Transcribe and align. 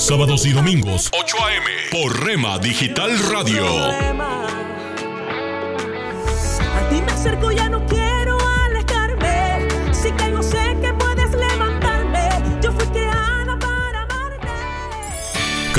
Sábados 0.00 0.46
y 0.46 0.52
domingos 0.52 1.10
8 1.12 1.36
a.m. 1.44 1.66
por 1.92 2.24
Rema 2.24 2.58
Digital 2.58 3.18
Radio. 3.30 3.66
A 3.66 3.90
ti 6.88 7.02
me 7.02 7.12
acerco, 7.12 7.52
ya 7.52 7.68
no 7.68 7.84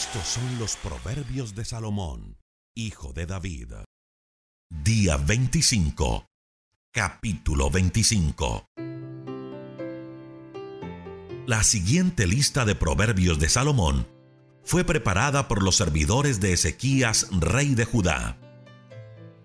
Estos 0.00 0.28
son 0.28 0.58
los 0.60 0.76
proverbios 0.76 1.56
de 1.56 1.64
Salomón, 1.64 2.38
hijo 2.76 3.12
de 3.12 3.26
David. 3.26 3.72
Día 4.70 5.16
25, 5.16 6.24
capítulo 6.94 7.68
25. 7.68 8.64
La 11.48 11.64
siguiente 11.64 12.28
lista 12.28 12.64
de 12.64 12.76
proverbios 12.76 13.40
de 13.40 13.48
Salomón 13.48 14.06
fue 14.62 14.84
preparada 14.84 15.48
por 15.48 15.64
los 15.64 15.74
servidores 15.74 16.38
de 16.38 16.52
Ezequías, 16.52 17.26
rey 17.32 17.74
de 17.74 17.84
Judá. 17.84 18.38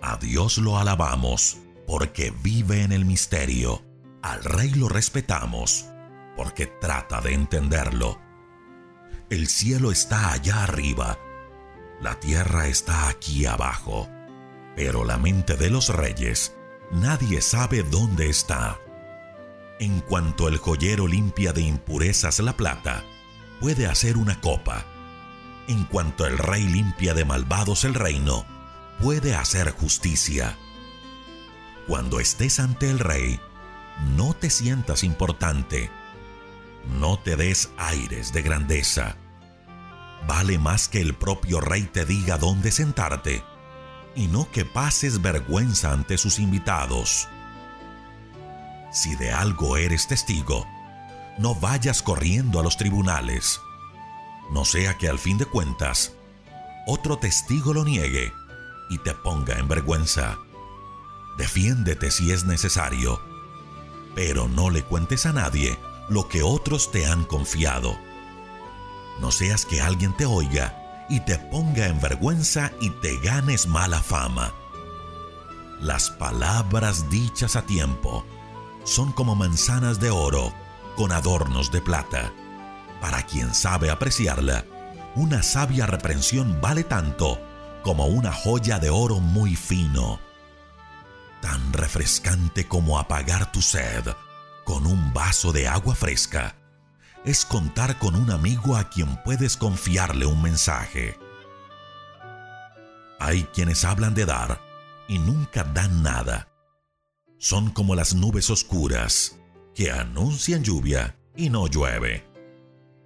A 0.02 0.18
Dios 0.18 0.59
lo 0.59 0.78
alabamos, 0.78 1.58
porque 1.88 2.31
vive 2.44 2.84
en 2.84 2.92
el 2.92 3.06
misterio. 3.06 3.84
Al 4.22 4.44
rey 4.44 4.69
lo 4.69 4.88
respetamos, 4.88 5.88
porque 6.38 6.68
trata 6.68 7.22
de 7.22 7.34
entenderlo. 7.34 8.33
El 9.34 9.48
cielo 9.48 9.92
está 9.92 10.32
allá 10.32 10.62
arriba, 10.62 11.18
la 12.00 12.20
tierra 12.20 12.68
está 12.68 13.08
aquí 13.08 13.48
abajo, 13.48 14.08
pero 14.76 15.04
la 15.06 15.18
mente 15.18 15.58
de 15.58 15.72
los 15.72 15.90
reyes 15.90 16.56
nadie 16.92 17.42
sabe 17.42 17.82
dónde 17.82 18.30
está. 18.30 18.80
En 19.80 20.02
cuanto 20.02 20.48
el 20.48 20.58
joyero 20.58 21.08
limpia 21.08 21.52
de 21.52 21.62
impurezas 21.62 22.42
la 22.42 22.56
plata, 22.56 23.04
puede 23.60 23.88
hacer 23.88 24.18
una 24.18 24.40
copa. 24.40 24.86
En 25.68 25.86
cuanto 25.86 26.28
el 26.28 26.38
rey 26.38 26.68
limpia 26.68 27.16
de 27.16 27.26
malvados 27.26 27.86
el 27.86 27.96
reino, 27.96 28.46
puede 29.02 29.34
hacer 29.34 29.72
justicia. 29.72 30.60
Cuando 31.88 32.20
estés 32.20 32.60
ante 32.60 32.88
el 32.88 33.00
rey, 33.00 33.40
no 34.16 34.36
te 34.36 34.52
sientas 34.52 35.04
importante. 35.04 35.90
No 37.00 37.18
te 37.18 37.36
des 37.36 37.72
aires 37.78 38.32
de 38.32 38.44
grandeza. 38.44 39.18
Vale 40.28 40.58
más 40.58 40.88
que 40.88 41.02
el 41.02 41.14
propio 41.14 41.60
rey 41.60 41.84
te 41.84 42.06
diga 42.06 42.38
dónde 42.38 42.72
sentarte 42.72 43.44
y 44.16 44.28
no 44.28 44.50
que 44.52 44.66
pases 44.66 45.22
vergüenza 45.22 45.92
ante 45.92 46.18
sus 46.18 46.40
invitados. 46.40 47.28
Si 48.92 49.16
de 49.16 49.32
algo 49.32 49.76
eres 49.78 50.08
testigo, 50.08 50.68
no 51.38 51.56
vayas 51.56 52.04
corriendo 52.04 52.60
a 52.60 52.64
los 52.64 52.78
tribunales. 52.78 53.60
No 54.52 54.66
sea 54.66 54.98
que 54.98 55.10
al 55.10 55.18
fin 55.18 55.38
de 55.38 55.46
cuentas, 55.46 56.14
otro 56.86 57.18
testigo 57.18 57.74
lo 57.74 57.84
niegue 57.84 58.32
y 58.90 59.00
te 59.00 59.14
ponga 59.14 59.58
en 59.58 59.68
vergüenza. 59.68 60.38
Defiéndete 61.38 62.12
si 62.12 62.32
es 62.32 62.46
necesario, 62.46 63.20
pero 64.14 64.48
no 64.48 64.70
le 64.70 64.84
cuentes 64.84 65.26
a 65.26 65.34
nadie 65.34 65.78
lo 66.10 66.28
que 66.28 66.44
otros 66.44 66.92
te 66.92 67.08
han 67.08 67.24
confiado. 67.24 67.98
No 69.19 69.31
seas 69.31 69.66
que 69.66 69.81
alguien 69.81 70.16
te 70.16 70.25
oiga 70.25 71.06
y 71.09 71.19
te 71.19 71.38
ponga 71.38 71.88
en 71.88 72.00
vergüenza 72.00 72.72
y 72.79 72.90
te 72.90 73.18
ganes 73.19 73.68
mala 73.68 74.01
fama. 74.01 74.53
Las 75.79 76.09
palabras 76.09 77.09
dichas 77.09 77.56
a 77.56 77.63
tiempo 77.63 78.25
son 78.84 79.12
como 79.12 79.35
manzanas 79.35 80.00
de 80.00 80.09
oro 80.09 80.53
con 80.96 81.12
adornos 81.12 81.72
de 81.72 81.81
plata. 81.81 82.31
Para 83.01 83.24
quien 83.24 83.53
sabe 83.53 83.90
apreciarla, 83.90 84.66
una 85.16 85.44
sabia 85.44 85.85
reprensión 85.85 86.59
vale 86.62 86.84
tanto 86.84 87.40
como 87.84 88.07
una 88.07 88.31
joya 88.31 88.80
de 88.80 88.90
oro 88.90 89.19
muy 89.19 89.56
fino. 89.56 90.19
Tan 91.41 91.74
refrescante 91.74 92.68
como 92.68 92.97
apagar 92.97 93.51
tu 93.51 93.62
sed 93.62 94.07
con 94.63 94.88
un 94.88 95.13
vaso 95.13 95.51
de 95.51 95.68
agua 95.68 95.94
fresca 95.94 96.56
es 97.26 97.46
contar 97.46 97.98
con 98.00 98.16
un 98.16 98.31
amigo 98.31 98.75
a 98.75 98.90
quien 98.90 99.22
puedes 99.24 99.58
confiarle 99.58 100.25
un 100.25 100.42
mensaje. 100.42 101.18
Hay 103.20 103.44
quienes 103.54 103.86
hablan 103.86 104.14
de 104.14 104.25
dar 104.25 104.62
y 105.08 105.20
nunca 105.20 105.64
dan 105.64 106.04
nada. 106.04 106.50
Son 107.38 107.70
como 107.70 107.96
las 107.96 108.14
nubes 108.16 108.50
oscuras 108.50 109.38
que 109.74 109.92
anuncian 109.92 110.64
lluvia 110.64 111.18
y 111.36 111.50
no 111.50 111.68
llueve. 111.68 112.25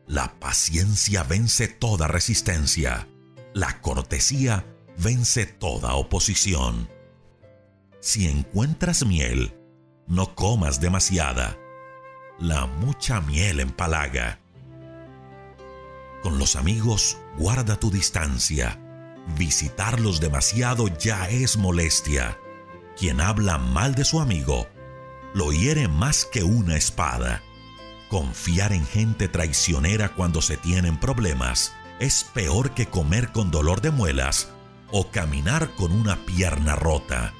La 0.07 0.39
paciencia 0.39 1.23
vence 1.23 1.67
toda 1.67 2.07
resistencia. 2.07 3.07
La 3.53 3.81
cortesía 3.81 4.65
vence 4.97 5.45
toda 5.45 5.95
oposición. 5.95 6.89
Si 7.99 8.27
encuentras 8.27 9.05
miel, 9.05 9.53
no 10.07 10.33
comas 10.35 10.79
demasiada. 10.79 11.57
La 12.39 12.67
mucha 12.67 13.19
miel 13.19 13.59
empalaga. 13.59 14.39
Con 16.21 16.37
los 16.37 16.55
amigos, 16.55 17.17
guarda 17.35 17.79
tu 17.79 17.89
distancia. 17.89 18.79
Visitarlos 19.35 20.19
demasiado 20.19 20.87
ya 20.87 21.27
es 21.29 21.57
molestia. 21.57 22.37
Quien 22.95 23.21
habla 23.21 23.57
mal 23.57 23.95
de 23.95 24.05
su 24.05 24.19
amigo, 24.19 24.67
lo 25.33 25.51
hiere 25.51 25.87
más 25.87 26.25
que 26.31 26.43
una 26.43 26.75
espada. 26.75 27.41
Confiar 28.07 28.71
en 28.71 28.85
gente 28.85 29.27
traicionera 29.27 30.13
cuando 30.13 30.43
se 30.43 30.57
tienen 30.57 30.99
problemas 30.99 31.73
es 31.99 32.23
peor 32.23 32.71
que 32.75 32.85
comer 32.85 33.31
con 33.31 33.49
dolor 33.49 33.81
de 33.81 33.89
muelas 33.89 34.49
o 34.91 35.09
caminar 35.09 35.73
con 35.75 35.91
una 35.91 36.23
pierna 36.25 36.75
rota. 36.75 37.33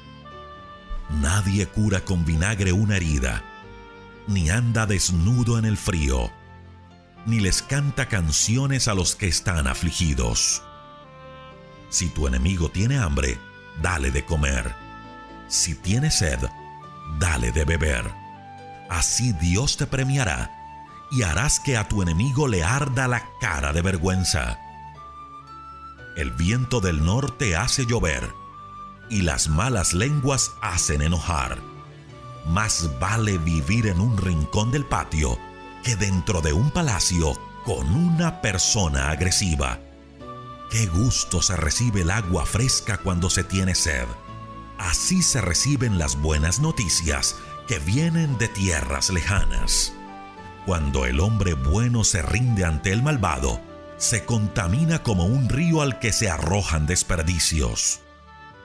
Nadie 1.08 1.66
cura 1.66 2.04
con 2.04 2.24
vinagre 2.24 2.72
una 2.72 2.96
herida, 2.96 3.44
ni 4.28 4.50
anda 4.50 4.86
desnudo 4.86 5.58
en 5.58 5.64
el 5.64 5.76
frío, 5.76 6.30
ni 7.26 7.40
les 7.40 7.62
canta 7.62 8.08
canciones 8.08 8.86
a 8.86 8.94
los 8.94 9.16
que 9.16 9.26
están 9.26 9.66
afligidos. 9.66 10.62
Si 11.88 12.10
tu 12.10 12.26
enemigo 12.26 12.68
tiene 12.68 12.98
hambre, 12.98 13.38
dale 13.82 14.10
de 14.10 14.24
comer. 14.24 14.74
Si 15.48 15.74
tiene 15.74 16.10
sed, 16.10 16.38
dale 17.18 17.50
de 17.52 17.64
beber. 17.64 18.04
Así 18.90 19.32
Dios 19.32 19.78
te 19.78 19.86
premiará 19.86 20.50
y 21.10 21.22
harás 21.22 21.58
que 21.58 21.78
a 21.78 21.88
tu 21.88 22.02
enemigo 22.02 22.48
le 22.48 22.62
arda 22.62 23.08
la 23.08 23.24
cara 23.40 23.72
de 23.72 23.80
vergüenza. 23.80 24.58
El 26.16 26.32
viento 26.32 26.80
del 26.80 27.02
norte 27.02 27.56
hace 27.56 27.86
llover 27.86 28.30
y 29.08 29.22
las 29.22 29.48
malas 29.48 29.94
lenguas 29.94 30.50
hacen 30.60 31.00
enojar. 31.00 31.77
Más 32.48 32.88
vale 32.98 33.36
vivir 33.36 33.88
en 33.88 34.00
un 34.00 34.16
rincón 34.16 34.70
del 34.70 34.86
patio 34.86 35.38
que 35.84 35.96
dentro 35.96 36.40
de 36.40 36.54
un 36.54 36.70
palacio 36.70 37.38
con 37.64 37.94
una 37.94 38.40
persona 38.40 39.10
agresiva. 39.10 39.78
Qué 40.70 40.86
gusto 40.86 41.42
se 41.42 41.56
recibe 41.56 42.02
el 42.02 42.10
agua 42.10 42.46
fresca 42.46 42.96
cuando 42.96 43.28
se 43.28 43.44
tiene 43.44 43.74
sed. 43.74 44.06
Así 44.78 45.22
se 45.22 45.42
reciben 45.42 45.98
las 45.98 46.18
buenas 46.20 46.58
noticias 46.60 47.36
que 47.66 47.78
vienen 47.80 48.38
de 48.38 48.48
tierras 48.48 49.10
lejanas. 49.10 49.92
Cuando 50.64 51.04
el 51.04 51.20
hombre 51.20 51.52
bueno 51.52 52.02
se 52.02 52.22
rinde 52.22 52.64
ante 52.64 52.92
el 52.92 53.02
malvado, 53.02 53.60
se 53.98 54.24
contamina 54.24 55.02
como 55.02 55.26
un 55.26 55.50
río 55.50 55.82
al 55.82 55.98
que 55.98 56.12
se 56.12 56.30
arrojan 56.30 56.86
desperdicios. 56.86 58.00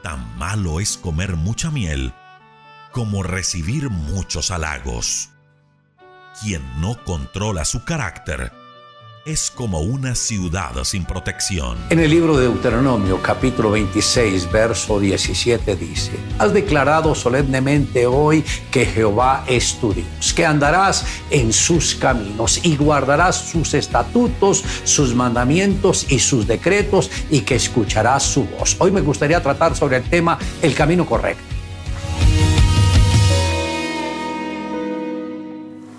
Tan 0.04 0.38
malo 0.38 0.80
es 0.80 0.96
comer 0.96 1.36
mucha 1.36 1.70
miel 1.70 2.14
como 2.94 3.24
recibir 3.24 3.90
muchos 3.90 4.52
halagos. 4.52 5.32
Quien 6.42 6.62
no 6.80 7.04
controla 7.04 7.66
su 7.66 7.84
carácter 7.84 8.52
es 9.26 9.50
como 9.50 9.80
una 9.80 10.16
ciudad 10.16 10.72
sin 10.84 11.06
protección. 11.06 11.78
En 11.90 12.00
el 12.00 12.12
libro 12.12 12.38
de 12.38 12.44
Deuteronomio 12.44 13.20
capítulo 13.22 13.72
26 13.72 14.52
verso 14.52 15.00
17 15.00 15.76
dice, 15.76 16.12
Has 16.38 16.54
declarado 16.54 17.16
solemnemente 17.16 18.06
hoy 18.06 18.44
que 18.70 18.86
Jehová 18.86 19.44
es 19.48 19.80
tu 19.80 19.94
Dios, 19.94 20.34
que 20.34 20.46
andarás 20.46 21.06
en 21.32 21.52
sus 21.52 21.96
caminos 21.96 22.64
y 22.64 22.76
guardarás 22.76 23.38
sus 23.38 23.74
estatutos, 23.74 24.64
sus 24.84 25.16
mandamientos 25.16 26.12
y 26.12 26.20
sus 26.20 26.46
decretos 26.46 27.10
y 27.32 27.42
que 27.42 27.56
escucharás 27.56 28.24
su 28.24 28.44
voz. 28.44 28.76
Hoy 28.80 28.92
me 28.92 29.02
gustaría 29.02 29.42
tratar 29.42 29.76
sobre 29.76 29.98
el 29.98 30.04
tema 30.04 30.38
el 30.62 30.76
camino 30.76 31.06
correcto. 31.08 31.53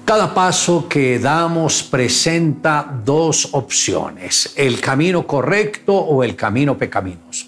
Cada 0.04 0.34
paso 0.34 0.86
que 0.86 1.18
damos 1.18 1.82
presenta 1.82 2.86
dos 3.06 3.48
opciones, 3.52 4.52
el 4.54 4.78
camino 4.78 5.26
correcto 5.26 5.94
o 5.94 6.22
el 6.22 6.36
camino 6.36 6.76
pecaminoso. 6.76 7.46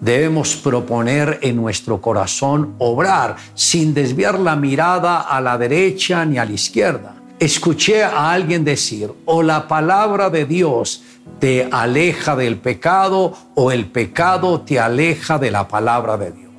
Debemos 0.00 0.56
proponer 0.56 1.40
en 1.42 1.56
nuestro 1.56 2.00
corazón 2.00 2.74
obrar 2.78 3.36
sin 3.54 3.92
desviar 3.92 4.38
la 4.38 4.56
mirada 4.56 5.20
a 5.20 5.42
la 5.42 5.58
derecha 5.58 6.24
ni 6.24 6.38
a 6.38 6.46
la 6.46 6.52
izquierda. 6.52 7.16
Escuché 7.38 8.02
a 8.02 8.32
alguien 8.32 8.64
decir, 8.64 9.12
o 9.26 9.42
la 9.42 9.68
palabra 9.68 10.30
de 10.30 10.46
Dios 10.46 11.02
te 11.38 11.68
aleja 11.70 12.34
del 12.34 12.56
pecado 12.56 13.36
o 13.54 13.72
el 13.72 13.84
pecado 13.84 14.62
te 14.62 14.80
aleja 14.80 15.38
de 15.38 15.50
la 15.50 15.68
palabra 15.68 16.16
de 16.16 16.32
Dios. 16.32 16.49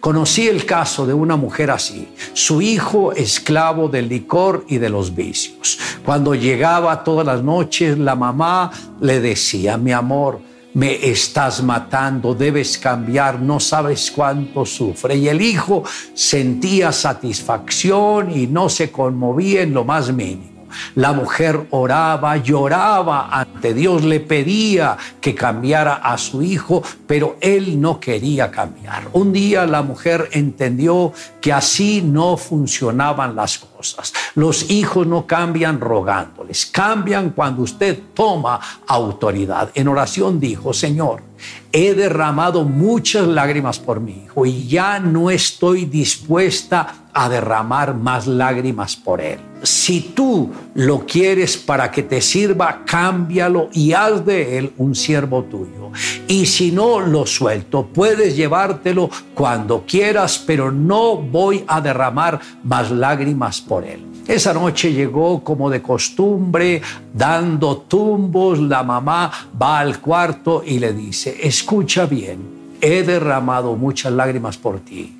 Conocí 0.00 0.48
el 0.48 0.64
caso 0.64 1.06
de 1.06 1.12
una 1.12 1.36
mujer 1.36 1.70
así, 1.70 2.08
su 2.32 2.62
hijo 2.62 3.12
esclavo 3.12 3.88
del 3.88 4.08
licor 4.08 4.64
y 4.66 4.78
de 4.78 4.88
los 4.88 5.14
vicios. 5.14 5.78
Cuando 6.04 6.34
llegaba 6.34 7.04
todas 7.04 7.26
las 7.26 7.42
noches, 7.42 7.98
la 7.98 8.14
mamá 8.14 8.70
le 9.00 9.20
decía, 9.20 9.76
mi 9.76 9.92
amor, 9.92 10.40
me 10.72 11.10
estás 11.10 11.62
matando, 11.62 12.34
debes 12.34 12.78
cambiar, 12.78 13.40
no 13.40 13.60
sabes 13.60 14.10
cuánto 14.10 14.64
sufre. 14.64 15.16
Y 15.16 15.28
el 15.28 15.42
hijo 15.42 15.84
sentía 16.14 16.92
satisfacción 16.92 18.30
y 18.30 18.46
no 18.46 18.70
se 18.70 18.90
conmovía 18.90 19.62
en 19.62 19.74
lo 19.74 19.84
más 19.84 20.12
mínimo. 20.12 20.49
La 20.94 21.12
mujer 21.12 21.66
oraba, 21.70 22.36
lloraba 22.36 23.28
ante 23.30 23.74
Dios, 23.74 24.04
le 24.04 24.20
pedía 24.20 24.96
que 25.20 25.34
cambiara 25.34 25.94
a 25.94 26.18
su 26.18 26.42
hijo, 26.42 26.82
pero 27.06 27.36
él 27.40 27.80
no 27.80 28.00
quería 28.00 28.50
cambiar. 28.50 29.08
Un 29.12 29.32
día 29.32 29.66
la 29.66 29.82
mujer 29.82 30.28
entendió 30.32 31.12
que 31.40 31.52
así 31.52 32.02
no 32.02 32.36
funcionaban 32.36 33.36
las 33.36 33.58
cosas. 33.58 34.12
Los 34.34 34.70
hijos 34.70 35.06
no 35.06 35.26
cambian 35.26 35.80
rogándoles, 35.80 36.66
cambian 36.66 37.30
cuando 37.30 37.62
usted 37.62 37.98
toma 38.14 38.60
autoridad. 38.86 39.70
En 39.74 39.88
oración 39.88 40.40
dijo, 40.40 40.72
Señor, 40.72 41.29
he 41.72 41.94
derramado 41.94 42.64
muchas 42.64 43.26
lágrimas 43.26 43.78
por 43.78 44.00
mi 44.00 44.24
hijo 44.24 44.46
y 44.46 44.66
ya 44.66 44.98
no 44.98 45.30
estoy 45.30 45.84
dispuesta 45.84 46.94
a 47.12 47.28
derramar 47.28 47.94
más 47.94 48.26
lágrimas 48.26 48.96
por 48.96 49.20
él. 49.20 49.40
Si 49.62 50.00
tú 50.00 50.50
lo 50.74 51.04
quieres 51.06 51.56
para 51.56 51.90
que 51.90 52.02
te 52.02 52.20
sirva, 52.20 52.82
cámbialo 52.84 53.68
y 53.72 53.92
haz 53.92 54.24
de 54.24 54.58
él 54.58 54.72
un 54.78 54.94
siervo 54.94 55.44
tuyo. 55.44 55.90
Y 56.28 56.46
si 56.46 56.70
no 56.70 57.00
lo 57.00 57.26
suelto, 57.26 57.86
puedes 57.86 58.36
llevártelo 58.36 59.10
cuando 59.34 59.84
quieras, 59.86 60.42
pero 60.46 60.70
no 60.70 61.16
voy 61.16 61.64
a 61.66 61.80
derramar 61.80 62.40
más 62.62 62.90
lágrimas 62.90 63.60
por 63.60 63.84
él. 63.84 64.09
Esa 64.26 64.54
noche 64.54 64.92
llegó 64.92 65.42
como 65.42 65.70
de 65.70 65.82
costumbre, 65.82 66.80
dando 67.12 67.78
tumbos, 67.78 68.58
la 68.58 68.82
mamá 68.82 69.30
va 69.60 69.80
al 69.80 70.00
cuarto 70.00 70.62
y 70.64 70.78
le 70.78 70.92
dice, 70.92 71.36
escucha 71.42 72.06
bien, 72.06 72.38
he 72.80 73.02
derramado 73.02 73.76
muchas 73.76 74.12
lágrimas 74.12 74.56
por 74.56 74.80
ti 74.80 75.16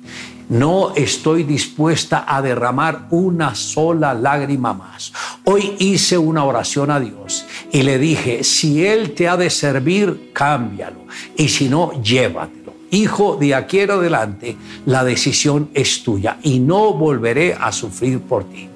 no 0.51 0.93
estoy 0.95 1.43
dispuesta 1.43 2.25
a 2.27 2.41
derramar 2.41 3.07
una 3.09 3.55
sola 3.55 4.13
lágrima 4.13 4.73
más. 4.73 5.13
Hoy 5.45 5.77
hice 5.79 6.17
una 6.17 6.43
oración 6.43 6.91
a 6.91 6.99
Dios 6.99 7.45
y 7.71 7.83
le 7.83 7.97
dije, 7.97 8.43
si 8.43 8.85
Él 8.85 9.13
te 9.13 9.29
ha 9.29 9.37
de 9.37 9.49
servir, 9.49 10.31
cámbialo. 10.33 11.05
Y 11.37 11.47
si 11.47 11.69
no, 11.69 11.93
llévatelo. 12.03 12.73
Hijo, 12.91 13.37
de 13.39 13.55
aquí 13.55 13.79
en 13.79 13.91
adelante, 13.91 14.57
la 14.85 15.05
decisión 15.05 15.69
es 15.73 16.03
tuya 16.03 16.37
y 16.43 16.59
no 16.59 16.95
volveré 16.95 17.53
a 17.53 17.71
sufrir 17.71 18.19
por 18.19 18.43
ti. 18.43 18.67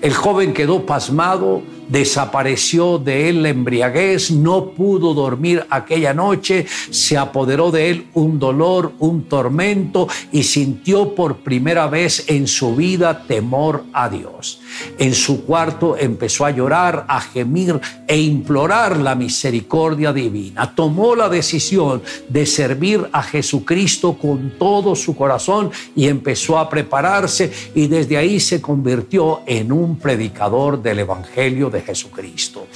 El 0.00 0.12
joven 0.12 0.52
quedó 0.52 0.84
pasmado, 0.84 1.62
desapareció 1.88 2.98
de 2.98 3.28
él 3.28 3.42
la 3.42 3.50
embriaguez, 3.50 4.30
no 4.30 4.70
pudo 4.70 5.14
dormir 5.14 5.66
aquella 5.70 6.14
noche, 6.14 6.66
se 6.90 7.16
apoderó 7.16 7.70
de 7.70 7.90
él 7.90 8.06
un 8.14 8.38
dolor, 8.38 8.92
un 8.98 9.24
tormento 9.24 10.08
y 10.32 10.42
sintió 10.42 11.14
por 11.14 11.38
primera 11.38 11.86
vez 11.86 12.24
en 12.28 12.46
su 12.46 12.74
vida 12.74 13.24
temor 13.26 13.84
a 13.92 14.08
Dios. 14.08 14.60
En 14.98 15.14
su 15.14 15.44
cuarto 15.44 15.96
empezó 15.96 16.44
a 16.44 16.50
llorar, 16.50 17.04
a 17.08 17.20
gemir 17.20 17.80
e 18.06 18.18
implorar 18.18 18.96
la 18.98 19.14
misericordia 19.14 20.12
divina. 20.12 20.74
Tomó 20.74 21.14
la 21.14 21.28
decisión 21.28 22.02
de 22.28 22.46
servir 22.46 23.08
a 23.12 23.22
Jesucristo 23.22 24.14
con 24.14 24.54
todo 24.58 24.96
su 24.96 25.14
corazón 25.14 25.70
y 25.94 26.08
empezó 26.08 26.58
a 26.58 26.68
prepararse 26.68 27.52
y 27.74 27.86
desde 27.86 28.16
ahí 28.16 28.40
se 28.40 28.60
convirtió 28.60 29.42
en 29.46 29.53
un 29.62 29.98
predicador 29.98 30.82
del 30.82 31.00
Evangelio 31.00 31.70
de 31.70 31.82
Jesucristo. 31.82 32.66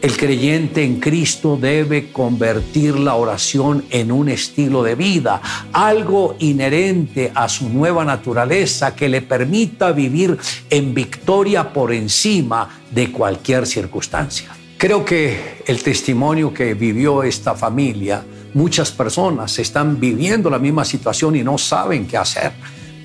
El 0.00 0.16
creyente 0.16 0.84
en 0.84 1.00
Cristo 1.00 1.58
debe 1.60 2.12
convertir 2.12 2.96
la 2.96 3.16
oración 3.16 3.84
en 3.90 4.12
un 4.12 4.28
estilo 4.28 4.84
de 4.84 4.94
vida, 4.94 5.40
algo 5.72 6.36
inherente 6.38 7.32
a 7.34 7.48
su 7.48 7.68
nueva 7.68 8.04
naturaleza 8.04 8.94
que 8.94 9.08
le 9.08 9.22
permita 9.22 9.90
vivir 9.90 10.38
en 10.70 10.94
victoria 10.94 11.72
por 11.72 11.92
encima 11.92 12.80
de 12.92 13.10
cualquier 13.10 13.66
circunstancia. 13.66 14.54
Creo 14.76 15.04
que 15.04 15.62
el 15.66 15.82
testimonio 15.82 16.54
que 16.54 16.74
vivió 16.74 17.24
esta 17.24 17.56
familia, 17.56 18.22
muchas 18.54 18.92
personas 18.92 19.58
están 19.58 19.98
viviendo 19.98 20.48
la 20.48 20.60
misma 20.60 20.84
situación 20.84 21.34
y 21.34 21.42
no 21.42 21.58
saben 21.58 22.06
qué 22.06 22.16
hacer 22.16 22.52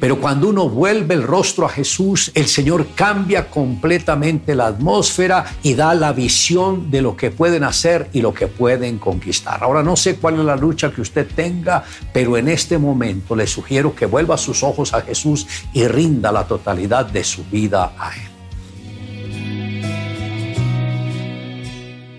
pero 0.03 0.19
cuando 0.19 0.49
uno 0.49 0.67
vuelve 0.67 1.13
el 1.13 1.23
rostro 1.23 1.65
a 1.65 1.69
Jesús, 1.69 2.29
el 2.35 2.47
Señor 2.47 2.87
cambia 2.93 3.49
completamente 3.49 4.53
la 4.53 4.65
atmósfera 4.67 5.45
y 5.63 5.75
da 5.75 5.93
la 5.93 6.11
visión 6.11 6.91
de 6.91 7.01
lo 7.01 7.15
que 7.15 7.31
pueden 7.31 7.63
hacer 7.63 8.09
y 8.11 8.21
lo 8.21 8.33
que 8.33 8.47
pueden 8.47 8.99
conquistar. 8.99 9.63
Ahora 9.63 9.81
no 9.81 9.95
sé 9.95 10.17
cuál 10.17 10.39
es 10.39 10.43
la 10.43 10.57
lucha 10.57 10.91
que 10.91 10.99
usted 10.99 11.25
tenga, 11.33 11.85
pero 12.11 12.35
en 12.35 12.49
este 12.49 12.77
momento 12.77 13.33
le 13.33 13.47
sugiero 13.47 13.95
que 13.95 14.05
vuelva 14.05 14.37
sus 14.37 14.61
ojos 14.61 14.93
a 14.93 14.99
Jesús 14.99 15.47
y 15.71 15.87
rinda 15.87 16.33
la 16.33 16.45
totalidad 16.45 17.05
de 17.05 17.23
su 17.23 17.45
vida 17.45 17.93
a 17.97 18.11
Él. 18.13 18.33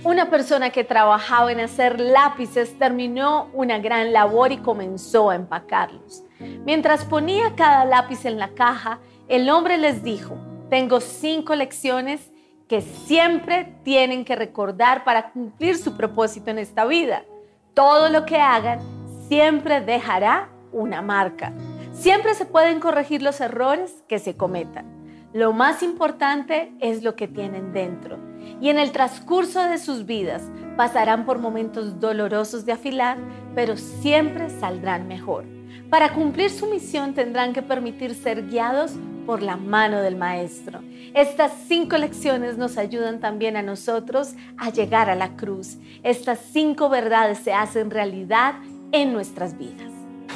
Una 0.05 0.31
persona 0.31 0.71
que 0.71 0.85
trabajaba 0.85 1.53
en 1.53 1.61
hacer 1.61 2.01
lápices 2.01 2.79
terminó 2.79 3.51
una 3.53 3.79
gran 3.79 4.15
labor 4.15 4.53
y 4.53 4.57
comenzó 4.57 5.29
a 5.29 5.35
empacarlos. 5.35 6.23
Mientras 6.65 7.05
ponía 7.05 7.55
cada 7.57 7.85
lápiz 7.85 8.25
en 8.25 8.39
la 8.39 8.55
caja, 8.55 9.01
el 9.29 9.49
hombre 9.51 9.79
les 9.79 10.03
dijo, 10.03 10.37
tengo 10.71 11.01
cinco 11.01 11.55
lecciones 11.55 12.31
que 12.69 12.81
siempre 12.81 13.77
tienen 13.85 14.25
que 14.25 14.37
recordar 14.37 15.05
para 15.05 15.31
cumplir 15.31 15.77
su 15.77 15.97
propósito 15.97 16.51
en 16.51 16.59
esta 16.59 16.85
vida. 16.85 17.25
Todo 17.75 18.09
lo 18.09 18.25
que 18.25 18.39
hagan 18.39 18.81
siempre 19.29 19.81
dejará 19.81 20.49
una 20.73 21.03
marca. 21.03 21.53
Siempre 21.93 22.35
se 22.35 22.47
pueden 22.47 22.81
corregir 22.81 23.23
los 23.23 23.41
errores 23.41 24.03
que 24.09 24.19
se 24.19 24.37
cometan. 24.37 24.87
Lo 25.33 25.53
más 25.53 25.83
importante 25.83 26.73
es 26.81 27.03
lo 27.03 27.17
que 27.17 27.29
tienen 27.29 27.73
dentro. 27.73 28.19
Y 28.61 28.69
en 28.69 28.79
el 28.79 28.93
transcurso 28.93 29.63
de 29.63 29.79
sus 29.79 30.07
vidas 30.07 30.43
pasarán 30.77 31.25
por 31.25 31.39
momentos 31.39 32.01
dolorosos 32.01 32.65
de 32.67 32.73
afilar, 32.73 33.19
pero 33.55 33.77
siempre 33.77 34.49
saldrán 34.51 35.09
mejor. 35.09 35.45
Para 35.95 36.13
cumplir 36.13 36.51
su 36.51 36.67
misión 36.67 37.15
tendrán 37.15 37.53
que 37.53 37.63
permitir 37.63 38.17
ser 38.17 38.49
guiados 38.49 38.91
por 39.27 39.43
la 39.43 39.57
mano 39.57 40.01
del 40.01 40.17
Maestro. 40.17 40.81
Estas 41.15 41.53
cinco 41.69 41.97
lecciones 41.99 42.59
nos 42.59 42.79
ayudan 42.79 43.21
también 43.21 43.57
a 43.57 43.63
nosotros 43.63 44.31
a 44.57 44.71
llegar 44.71 45.09
a 45.09 45.15
la 45.15 45.37
cruz. 45.37 45.77
Estas 46.03 46.41
cinco 46.53 46.89
verdades 46.89 47.39
se 47.39 47.53
hacen 47.53 47.93
realidad 47.93 48.55
en 48.91 49.13
nuestras 49.13 49.57
vidas. 49.57 49.87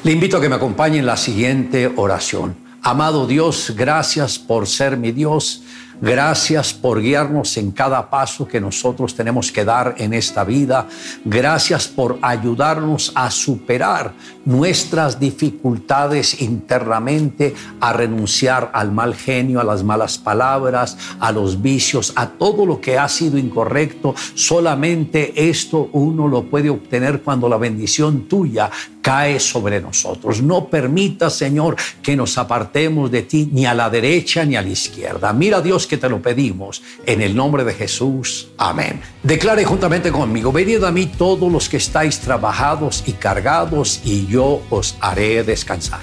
Le 0.05 0.13
invito 0.13 0.37
a 0.37 0.41
que 0.41 0.49
me 0.49 0.55
acompañe 0.55 0.99
en 0.99 1.07
la 1.07 1.17
siguiente 1.17 1.93
oración. 1.97 2.55
Amado 2.81 3.27
Dios, 3.27 3.75
gracias 3.77 4.39
por 4.39 4.69
ser 4.69 4.97
mi 4.97 5.11
Dios. 5.11 5.65
Gracias 6.01 6.73
por 6.73 7.01
guiarnos 7.03 7.57
en 7.57 7.73
cada 7.73 8.09
paso 8.09 8.47
que 8.47 8.61
nosotros 8.61 9.17
tenemos 9.17 9.51
que 9.51 9.65
dar 9.65 9.97
en 9.99 10.15
esta 10.15 10.45
vida. 10.45 10.87
Gracias 11.25 11.89
por 11.89 12.19
ayudarnos 12.23 13.11
a 13.17 13.31
superar 13.31 14.13
nuestras 14.45 15.19
dificultades 15.19 16.41
internamente, 16.41 17.55
a 17.81 17.93
renunciar 17.93 18.71
al 18.75 18.93
mal 18.93 19.15
genio, 19.15 19.61
a 19.61 19.65
las 19.65 19.83
malas 19.83 20.19
palabras, 20.19 20.97
a 21.19 21.33
los 21.33 21.61
vicios, 21.61 22.13
a 22.15 22.29
todo 22.29 22.65
lo 22.65 22.81
que 22.81 22.97
ha 22.97 23.09
sido 23.09 23.37
incorrecto. 23.37 24.15
Solamente 24.35 25.49
esto 25.51 25.91
uno 25.93 26.29
lo 26.29 26.45
puede 26.45 26.71
obtener 26.71 27.23
cuando 27.23 27.49
la 27.49 27.57
bendición 27.57 28.29
tuya 28.29 28.71
cae 29.03 29.41
sobre 29.41 29.81
nosotros. 29.81 30.43
No 30.43 30.69
permita, 30.69 31.31
Señor, 31.31 31.77
que 32.03 32.15
nos 32.15 32.37
apartemos 32.39 33.11
de 33.11 33.23
ti 33.23 33.49
ni 33.51 33.67
a 33.67 33.75
la 33.75 33.91
derecha 33.91 34.45
ni 34.45 34.55
a 34.55 34.63
la 34.63 34.69
izquierda. 34.69 35.33
Mira, 35.33 35.61
Dios, 35.61 35.88
que 35.89 35.97
te 35.97 36.09
lo 36.09 36.23
pedimos 36.23 36.83
en 37.07 37.23
el 37.23 37.35
nombre 37.35 37.65
de 37.65 37.75
Jesús. 37.75 38.49
Amén. 38.59 39.01
Declare 39.23 39.65
juntamente 39.65 40.13
conmigo, 40.13 40.53
venid 40.53 40.85
a 40.85 40.93
mí 40.93 41.07
todos 41.07 41.51
los 41.51 41.69
que 41.69 41.79
estáis 41.79 42.21
trabajados 42.21 43.03
y 43.07 43.13
cargados 43.13 44.01
y 44.05 44.27
yo 44.27 44.63
os 44.71 44.97
haré 45.01 45.43
descansar. 45.43 46.01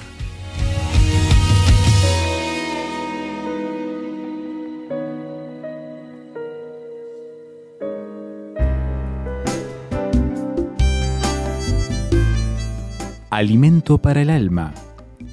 Alimento 13.36 13.98
para 13.98 14.22
el 14.22 14.30
alma. 14.30 14.72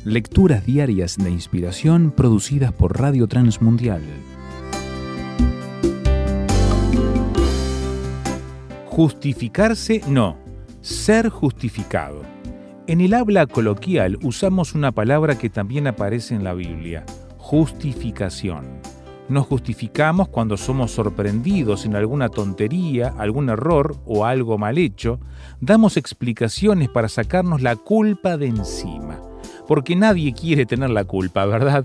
Lecturas 0.04 0.66
diarias 0.66 1.16
de 1.16 1.32
inspiración 1.32 2.12
producidas 2.12 2.74
por 2.74 3.00
Radio 3.00 3.28
Transmundial. 3.28 4.02
Justificarse 8.96 10.02
no, 10.08 10.38
ser 10.82 11.30
justificado. 11.30 12.22
En 12.86 13.02
el 13.02 13.16
habla 13.16 13.48
coloquial 13.48 14.20
usamos 14.22 14.76
una 14.76 14.92
palabra 14.92 15.36
que 15.36 15.50
también 15.50 15.88
aparece 15.88 16.36
en 16.36 16.44
la 16.44 16.54
Biblia, 16.54 17.04
justificación. 17.40 18.68
Nos 19.30 19.48
justificamos 19.48 20.28
cuando 20.28 20.58
somos 20.58 20.92
sorprendidos 20.92 21.86
en 21.86 21.96
alguna 21.96 22.30
tontería, 22.30 23.16
algún 23.18 23.50
error 23.50 23.98
o 24.06 24.26
algo 24.26 24.60
mal 24.60 24.78
hecho. 24.78 25.20
Damos 25.60 25.98
explicaciones 25.98 26.88
para 26.88 27.10
sacarnos 27.10 27.64
la 27.64 27.76
culpa 27.76 28.38
de 28.38 28.46
encima. 28.46 29.20
Porque 29.68 29.96
nadie 29.96 30.34
quiere 30.34 30.68
tener 30.68 30.92
la 30.92 31.06
culpa, 31.06 31.48
¿verdad? 31.48 31.84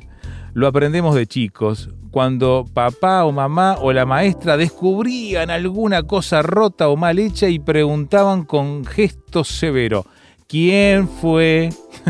Lo 0.52 0.66
aprendemos 0.66 1.14
de 1.14 1.26
chicos, 1.26 1.88
cuando 2.18 2.64
papá 2.74 3.24
o 3.24 3.30
mamá 3.30 3.76
o 3.80 3.92
la 3.92 4.04
maestra 4.04 4.56
descubrían 4.56 5.50
alguna 5.50 6.02
cosa 6.02 6.42
rota 6.42 6.88
o 6.88 6.96
mal 6.96 7.20
hecha 7.20 7.48
y 7.48 7.60
preguntaban 7.60 8.42
con 8.42 8.84
gesto 8.84 9.44
severo, 9.44 10.04
¿quién 10.48 11.08
fue? 11.08 11.68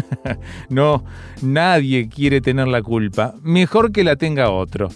no, 0.70 1.04
nadie 1.42 2.08
quiere 2.08 2.40
tener 2.40 2.68
la 2.68 2.80
culpa, 2.80 3.34
mejor 3.42 3.92
que 3.92 4.02
la 4.02 4.16
tenga 4.16 4.50
otro. 4.50 4.88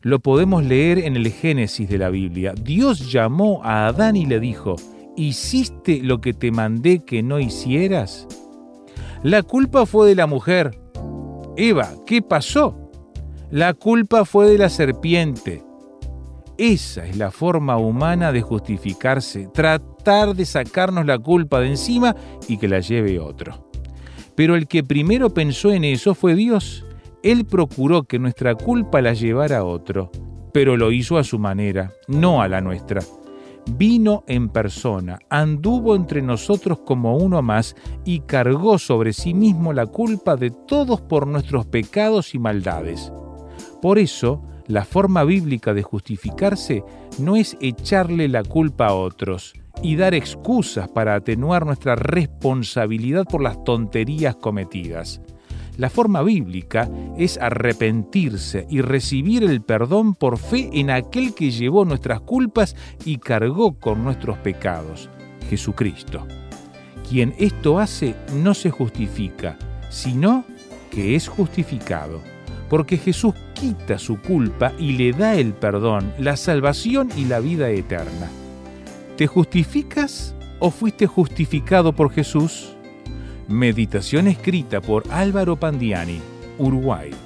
Lo 0.00 0.18
podemos 0.18 0.64
leer 0.64 0.98
en 0.98 1.14
el 1.14 1.30
Génesis 1.30 1.88
de 1.88 1.98
la 1.98 2.10
Biblia. 2.10 2.52
Dios 2.60 3.12
llamó 3.12 3.60
a 3.62 3.86
Adán 3.86 4.16
y 4.16 4.26
le 4.26 4.40
dijo, 4.40 4.74
¿hiciste 5.16 6.00
lo 6.02 6.20
que 6.20 6.34
te 6.34 6.50
mandé 6.50 7.04
que 7.04 7.22
no 7.22 7.38
hicieras? 7.38 8.26
La 9.22 9.44
culpa 9.44 9.86
fue 9.86 10.08
de 10.08 10.16
la 10.16 10.26
mujer. 10.26 10.76
Eva, 11.56 11.92
¿qué 12.04 12.20
pasó? 12.20 12.85
La 13.52 13.74
culpa 13.74 14.24
fue 14.24 14.50
de 14.50 14.58
la 14.58 14.68
serpiente. 14.68 15.62
Esa 16.58 17.06
es 17.06 17.16
la 17.16 17.30
forma 17.30 17.76
humana 17.76 18.32
de 18.32 18.42
justificarse, 18.42 19.48
tratar 19.54 20.34
de 20.34 20.44
sacarnos 20.44 21.06
la 21.06 21.16
culpa 21.16 21.60
de 21.60 21.68
encima 21.68 22.16
y 22.48 22.56
que 22.56 22.66
la 22.66 22.80
lleve 22.80 23.20
otro. 23.20 23.70
Pero 24.34 24.56
el 24.56 24.66
que 24.66 24.82
primero 24.82 25.30
pensó 25.30 25.70
en 25.70 25.84
eso 25.84 26.16
fue 26.16 26.34
Dios. 26.34 26.84
Él 27.22 27.44
procuró 27.44 28.02
que 28.02 28.18
nuestra 28.18 28.56
culpa 28.56 29.00
la 29.00 29.12
llevara 29.12 29.64
otro, 29.64 30.10
pero 30.52 30.76
lo 30.76 30.90
hizo 30.90 31.16
a 31.16 31.22
su 31.22 31.38
manera, 31.38 31.92
no 32.08 32.42
a 32.42 32.48
la 32.48 32.60
nuestra. 32.60 33.00
Vino 33.76 34.24
en 34.26 34.48
persona, 34.48 35.20
anduvo 35.30 35.94
entre 35.94 36.20
nosotros 36.20 36.80
como 36.80 37.16
uno 37.16 37.42
más 37.42 37.76
y 38.04 38.20
cargó 38.20 38.78
sobre 38.80 39.12
sí 39.12 39.34
mismo 39.34 39.72
la 39.72 39.86
culpa 39.86 40.34
de 40.34 40.50
todos 40.50 41.00
por 41.00 41.28
nuestros 41.28 41.64
pecados 41.66 42.34
y 42.34 42.40
maldades. 42.40 43.12
Por 43.86 44.00
eso, 44.00 44.42
la 44.66 44.84
forma 44.84 45.22
bíblica 45.22 45.72
de 45.72 45.84
justificarse 45.84 46.82
no 47.20 47.36
es 47.36 47.56
echarle 47.60 48.26
la 48.26 48.42
culpa 48.42 48.88
a 48.88 48.94
otros 48.94 49.54
y 49.80 49.94
dar 49.94 50.12
excusas 50.12 50.88
para 50.88 51.14
atenuar 51.14 51.64
nuestra 51.64 51.94
responsabilidad 51.94 53.26
por 53.26 53.44
las 53.44 53.62
tonterías 53.62 54.34
cometidas. 54.34 55.20
La 55.76 55.88
forma 55.88 56.22
bíblica 56.22 56.90
es 57.16 57.38
arrepentirse 57.38 58.66
y 58.68 58.80
recibir 58.80 59.44
el 59.44 59.62
perdón 59.62 60.16
por 60.16 60.38
fe 60.38 60.68
en 60.72 60.90
aquel 60.90 61.32
que 61.32 61.52
llevó 61.52 61.84
nuestras 61.84 62.22
culpas 62.22 62.74
y 63.04 63.18
cargó 63.18 63.78
con 63.78 64.02
nuestros 64.02 64.36
pecados, 64.38 65.08
Jesucristo. 65.48 66.26
Quien 67.08 67.36
esto 67.38 67.78
hace 67.78 68.16
no 68.34 68.52
se 68.52 68.70
justifica, 68.70 69.56
sino 69.90 70.44
que 70.90 71.14
es 71.14 71.28
justificado 71.28 72.20
porque 72.68 72.98
Jesús 72.98 73.34
quita 73.54 73.98
su 73.98 74.20
culpa 74.20 74.72
y 74.78 74.92
le 74.92 75.12
da 75.12 75.34
el 75.34 75.52
perdón, 75.54 76.12
la 76.18 76.36
salvación 76.36 77.10
y 77.16 77.24
la 77.24 77.40
vida 77.40 77.70
eterna. 77.70 78.28
¿Te 79.16 79.26
justificas 79.26 80.34
o 80.58 80.70
fuiste 80.70 81.06
justificado 81.06 81.92
por 81.92 82.10
Jesús? 82.10 82.74
Meditación 83.48 84.26
escrita 84.26 84.80
por 84.80 85.04
Álvaro 85.10 85.56
Pandiani, 85.56 86.20
Uruguay. 86.58 87.25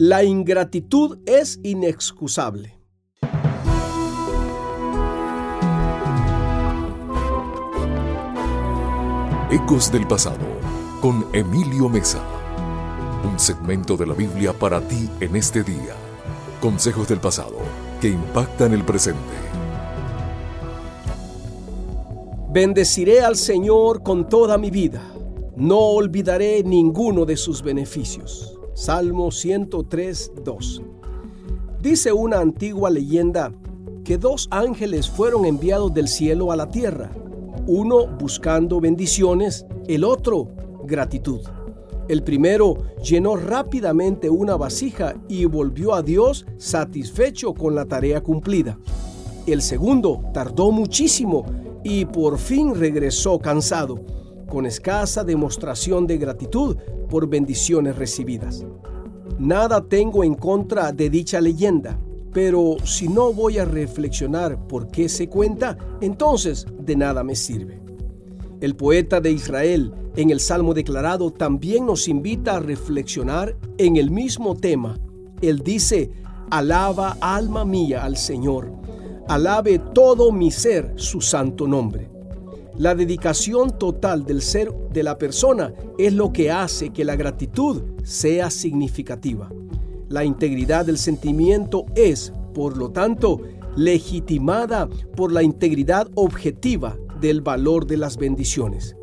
La 0.00 0.22
ingratitud 0.22 1.18
es 1.26 1.58
inexcusable. 1.64 2.78
Ecos 9.50 9.90
del 9.90 10.06
pasado 10.06 10.46
con 11.02 11.26
Emilio 11.32 11.88
Mesa. 11.88 12.22
Un 13.28 13.40
segmento 13.40 13.96
de 13.96 14.06
la 14.06 14.14
Biblia 14.14 14.52
para 14.52 14.80
ti 14.80 15.10
en 15.18 15.34
este 15.34 15.64
día. 15.64 15.96
Consejos 16.60 17.08
del 17.08 17.18
pasado 17.18 17.56
que 18.00 18.06
impactan 18.06 18.74
el 18.74 18.84
presente. 18.84 19.18
Bendeciré 22.52 23.22
al 23.22 23.34
Señor 23.34 24.04
con 24.04 24.28
toda 24.28 24.58
mi 24.58 24.70
vida. 24.70 25.02
No 25.56 25.80
olvidaré 25.80 26.62
ninguno 26.62 27.24
de 27.24 27.36
sus 27.36 27.62
beneficios. 27.62 28.57
Salmo 28.78 29.32
103, 29.32 30.34
2. 30.44 30.82
Dice 31.82 32.12
una 32.12 32.38
antigua 32.38 32.90
leyenda 32.90 33.52
que 34.04 34.18
dos 34.18 34.46
ángeles 34.52 35.10
fueron 35.10 35.46
enviados 35.46 35.92
del 35.92 36.06
cielo 36.06 36.52
a 36.52 36.56
la 36.56 36.70
tierra, 36.70 37.10
uno 37.66 38.06
buscando 38.06 38.80
bendiciones, 38.80 39.66
el 39.88 40.04
otro 40.04 40.50
gratitud. 40.84 41.40
El 42.06 42.22
primero 42.22 42.84
llenó 43.02 43.34
rápidamente 43.34 44.30
una 44.30 44.56
vasija 44.56 45.16
y 45.26 45.44
volvió 45.46 45.92
a 45.92 46.02
Dios 46.02 46.46
satisfecho 46.56 47.54
con 47.54 47.74
la 47.74 47.84
tarea 47.84 48.20
cumplida. 48.20 48.78
El 49.48 49.60
segundo 49.60 50.22
tardó 50.32 50.70
muchísimo 50.70 51.44
y 51.82 52.04
por 52.04 52.38
fin 52.38 52.76
regresó 52.76 53.40
cansado, 53.40 53.96
con 54.48 54.66
escasa 54.66 55.22
demostración 55.24 56.06
de 56.06 56.18
gratitud 56.18 56.76
por 57.08 57.28
bendiciones 57.28 57.96
recibidas. 57.96 58.64
Nada 59.38 59.80
tengo 59.80 60.24
en 60.24 60.34
contra 60.34 60.90
de 60.90 61.10
dicha 61.10 61.40
leyenda, 61.40 61.98
pero 62.32 62.76
si 62.84 63.08
no 63.08 63.32
voy 63.32 63.58
a 63.58 63.64
reflexionar 63.64 64.66
por 64.66 64.88
qué 64.88 65.08
se 65.08 65.28
cuenta, 65.28 65.78
entonces 66.00 66.66
de 66.78 66.96
nada 66.96 67.22
me 67.22 67.36
sirve. 67.36 67.80
El 68.60 68.74
poeta 68.74 69.20
de 69.20 69.30
Israel 69.30 69.92
en 70.16 70.30
el 70.30 70.40
Salmo 70.40 70.74
declarado 70.74 71.30
también 71.30 71.86
nos 71.86 72.08
invita 72.08 72.56
a 72.56 72.60
reflexionar 72.60 73.56
en 73.76 73.96
el 73.96 74.10
mismo 74.10 74.56
tema. 74.56 74.98
Él 75.40 75.60
dice, 75.60 76.10
alaba 76.50 77.16
alma 77.20 77.64
mía 77.64 78.04
al 78.04 78.16
Señor, 78.16 78.72
alabe 79.28 79.78
todo 79.78 80.32
mi 80.32 80.50
ser 80.50 80.94
su 80.96 81.20
santo 81.20 81.68
nombre. 81.68 82.17
La 82.78 82.94
dedicación 82.94 83.76
total 83.76 84.24
del 84.24 84.40
ser 84.40 84.72
de 84.92 85.02
la 85.02 85.18
persona 85.18 85.74
es 85.98 86.12
lo 86.12 86.32
que 86.32 86.52
hace 86.52 86.90
que 86.90 87.04
la 87.04 87.16
gratitud 87.16 87.82
sea 88.04 88.50
significativa. 88.50 89.50
La 90.08 90.24
integridad 90.24 90.86
del 90.86 90.96
sentimiento 90.96 91.86
es, 91.96 92.32
por 92.54 92.76
lo 92.76 92.90
tanto, 92.90 93.40
legitimada 93.74 94.88
por 95.16 95.32
la 95.32 95.42
integridad 95.42 96.08
objetiva 96.14 96.96
del 97.20 97.40
valor 97.40 97.84
de 97.84 97.96
las 97.96 98.16
bendiciones. 98.16 98.94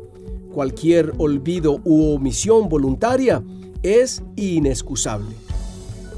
Cualquier 0.54 1.12
olvido 1.18 1.78
u 1.84 2.14
omisión 2.14 2.70
voluntaria 2.70 3.44
es 3.82 4.22
inexcusable. 4.36 5.36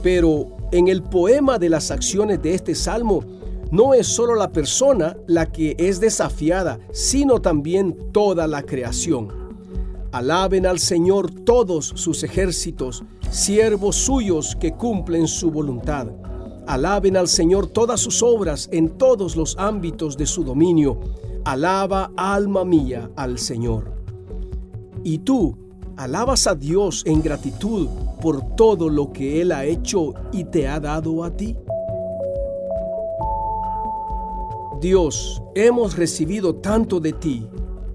Pero 0.00 0.56
en 0.70 0.86
el 0.86 1.02
poema 1.02 1.58
de 1.58 1.70
las 1.70 1.90
acciones 1.90 2.40
de 2.40 2.54
este 2.54 2.76
salmo, 2.76 3.24
no 3.70 3.94
es 3.94 4.06
solo 4.06 4.34
la 4.34 4.50
persona 4.50 5.16
la 5.26 5.46
que 5.46 5.76
es 5.78 6.00
desafiada, 6.00 6.78
sino 6.92 7.40
también 7.40 7.96
toda 8.12 8.46
la 8.46 8.62
creación. 8.62 9.28
Alaben 10.10 10.66
al 10.66 10.78
Señor 10.78 11.30
todos 11.30 11.92
sus 11.94 12.22
ejércitos, 12.22 13.04
siervos 13.30 13.96
suyos 13.96 14.56
que 14.58 14.72
cumplen 14.72 15.28
su 15.28 15.50
voluntad. 15.50 16.08
Alaben 16.66 17.16
al 17.16 17.28
Señor 17.28 17.66
todas 17.66 18.00
sus 18.00 18.22
obras 18.22 18.68
en 18.72 18.90
todos 18.90 19.36
los 19.36 19.56
ámbitos 19.58 20.16
de 20.16 20.24
su 20.24 20.44
dominio. 20.44 20.98
Alaba, 21.44 22.10
alma 22.16 22.64
mía, 22.64 23.10
al 23.16 23.38
Señor. 23.38 23.92
Y 25.04 25.18
tú, 25.18 25.56
alabas 25.96 26.46
a 26.46 26.54
Dios 26.54 27.02
en 27.06 27.22
gratitud 27.22 27.88
por 28.20 28.54
todo 28.56 28.88
lo 28.88 29.12
que 29.12 29.42
Él 29.42 29.52
ha 29.52 29.64
hecho 29.66 30.14
y 30.32 30.44
te 30.44 30.68
ha 30.68 30.80
dado 30.80 31.22
a 31.22 31.30
ti. 31.30 31.54
Dios, 34.80 35.42
hemos 35.54 35.96
recibido 35.96 36.54
tanto 36.56 37.00
de 37.00 37.12
ti 37.12 37.48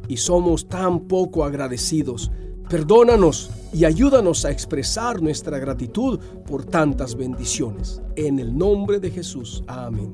y 0.07 0.17
somos 0.17 0.67
tan 0.67 1.01
poco 1.07 1.45
agradecidos. 1.45 2.29
Perdónanos 2.69 3.51
y 3.71 3.85
ayúdanos 3.85 4.45
a 4.45 4.51
expresar 4.51 5.21
nuestra 5.21 5.59
gratitud 5.59 6.19
por 6.45 6.65
tantas 6.65 7.15
bendiciones. 7.15 8.01
En 8.15 8.39
el 8.39 8.57
nombre 8.57 8.99
de 8.99 9.11
Jesús. 9.11 9.63
Amén. 9.67 10.13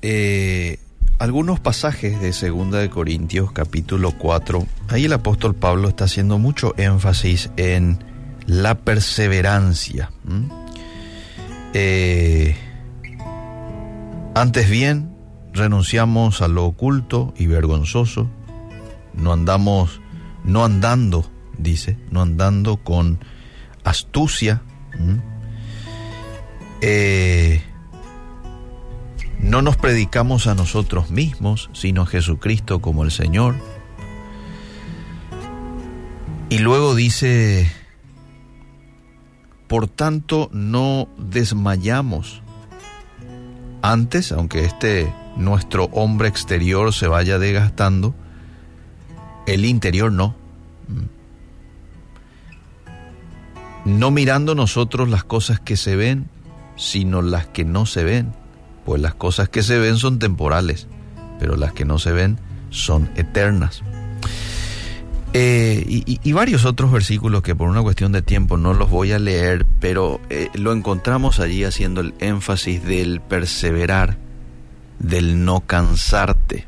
eh, 0.02 0.80
algunos 1.20 1.60
pasajes 1.60 2.20
de 2.20 2.32
2 2.50 2.72
de 2.72 2.90
Corintios 2.90 3.52
capítulo 3.52 4.14
4. 4.18 4.66
Ahí 4.88 5.06
el 5.06 5.14
apóstol 5.14 5.54
Pablo 5.54 5.90
está 5.90 6.06
haciendo 6.06 6.40
mucho 6.40 6.74
énfasis 6.78 7.52
en 7.58 8.00
la 8.48 8.80
perseverancia. 8.80 10.12
Eh, 11.76 12.56
antes 14.36 14.70
bien, 14.70 15.16
renunciamos 15.54 16.42
a 16.42 16.48
lo 16.48 16.66
oculto 16.66 17.34
y 17.38 17.48
vergonzoso, 17.48 18.30
no 19.14 19.34
andamos, 19.34 20.02
no 20.44 20.66
andando, 20.66 21.30
dice, 21.58 21.98
no 22.10 22.22
andando 22.22 22.78
con 22.78 23.20
astucia, 23.84 24.62
eh, 26.82 27.64
no 29.40 29.62
nos 29.62 29.78
predicamos 29.78 30.48
a 30.48 30.56
nosotros 30.56 31.10
mismos, 31.10 31.70
sino 31.74 32.04
a 32.04 32.06
Jesucristo 32.06 32.82
como 32.82 33.04
el 33.04 33.12
Señor. 33.12 33.56
Y 36.50 36.60
luego 36.60 36.94
dice, 36.94 37.72
por 39.68 39.88
tanto 39.88 40.50
no 40.54 41.10
desmayamos 41.18 42.43
antes, 43.84 44.32
aunque 44.32 44.66
este 44.66 45.14
nuestro 45.36 45.86
hombre 45.92 46.30
exterior 46.30 46.94
se 46.94 47.08
vaya 47.08 47.38
desgastando, 47.38 48.16
el 49.46 49.66
interior 49.66 50.12
no. 50.12 50.36
No 53.86 54.10
mirando 54.10 54.56
nosotros 54.56 55.10
las 55.10 55.26
cosas 55.26 55.60
que 55.60 55.76
se 55.76 55.98
ven, 55.98 56.30
sino 56.78 57.22
las 57.22 57.48
que 57.48 57.66
no 57.66 57.86
se 57.86 58.06
ven. 58.06 58.34
Pues 58.86 59.02
las 59.02 59.16
cosas 59.16 59.50
que 59.50 59.62
se 59.62 59.78
ven 59.78 59.98
son 59.98 60.18
temporales, 60.18 60.88
pero 61.38 61.58
las 61.58 61.74
que 61.74 61.84
no 61.84 62.00
se 62.00 62.14
ven 62.14 62.40
son 62.70 63.12
eternas. 63.16 63.84
Eh, 65.36 65.84
y, 65.88 66.32
varios 66.32 66.64
otros 66.64 66.92
versículos 66.92 67.42
que 67.42 67.56
por 67.56 67.68
una 67.68 67.82
cuestión 67.82 68.12
de 68.12 68.22
tiempo 68.22 68.58
no 68.58 68.76
los 68.76 68.92
voy 68.92 69.14
a 69.14 69.20
leer, 69.20 69.66
pero 69.80 70.22
eh, 70.30 70.50
lo 70.54 70.72
encontramos 70.74 71.40
allí 71.40 71.64
haciendo 71.64 72.02
el 72.02 72.14
énfasis 72.20 72.84
del 72.84 73.20
perseverar, 73.20 74.18
del 75.00 75.44
no 75.44 75.62
cansarte, 75.62 76.68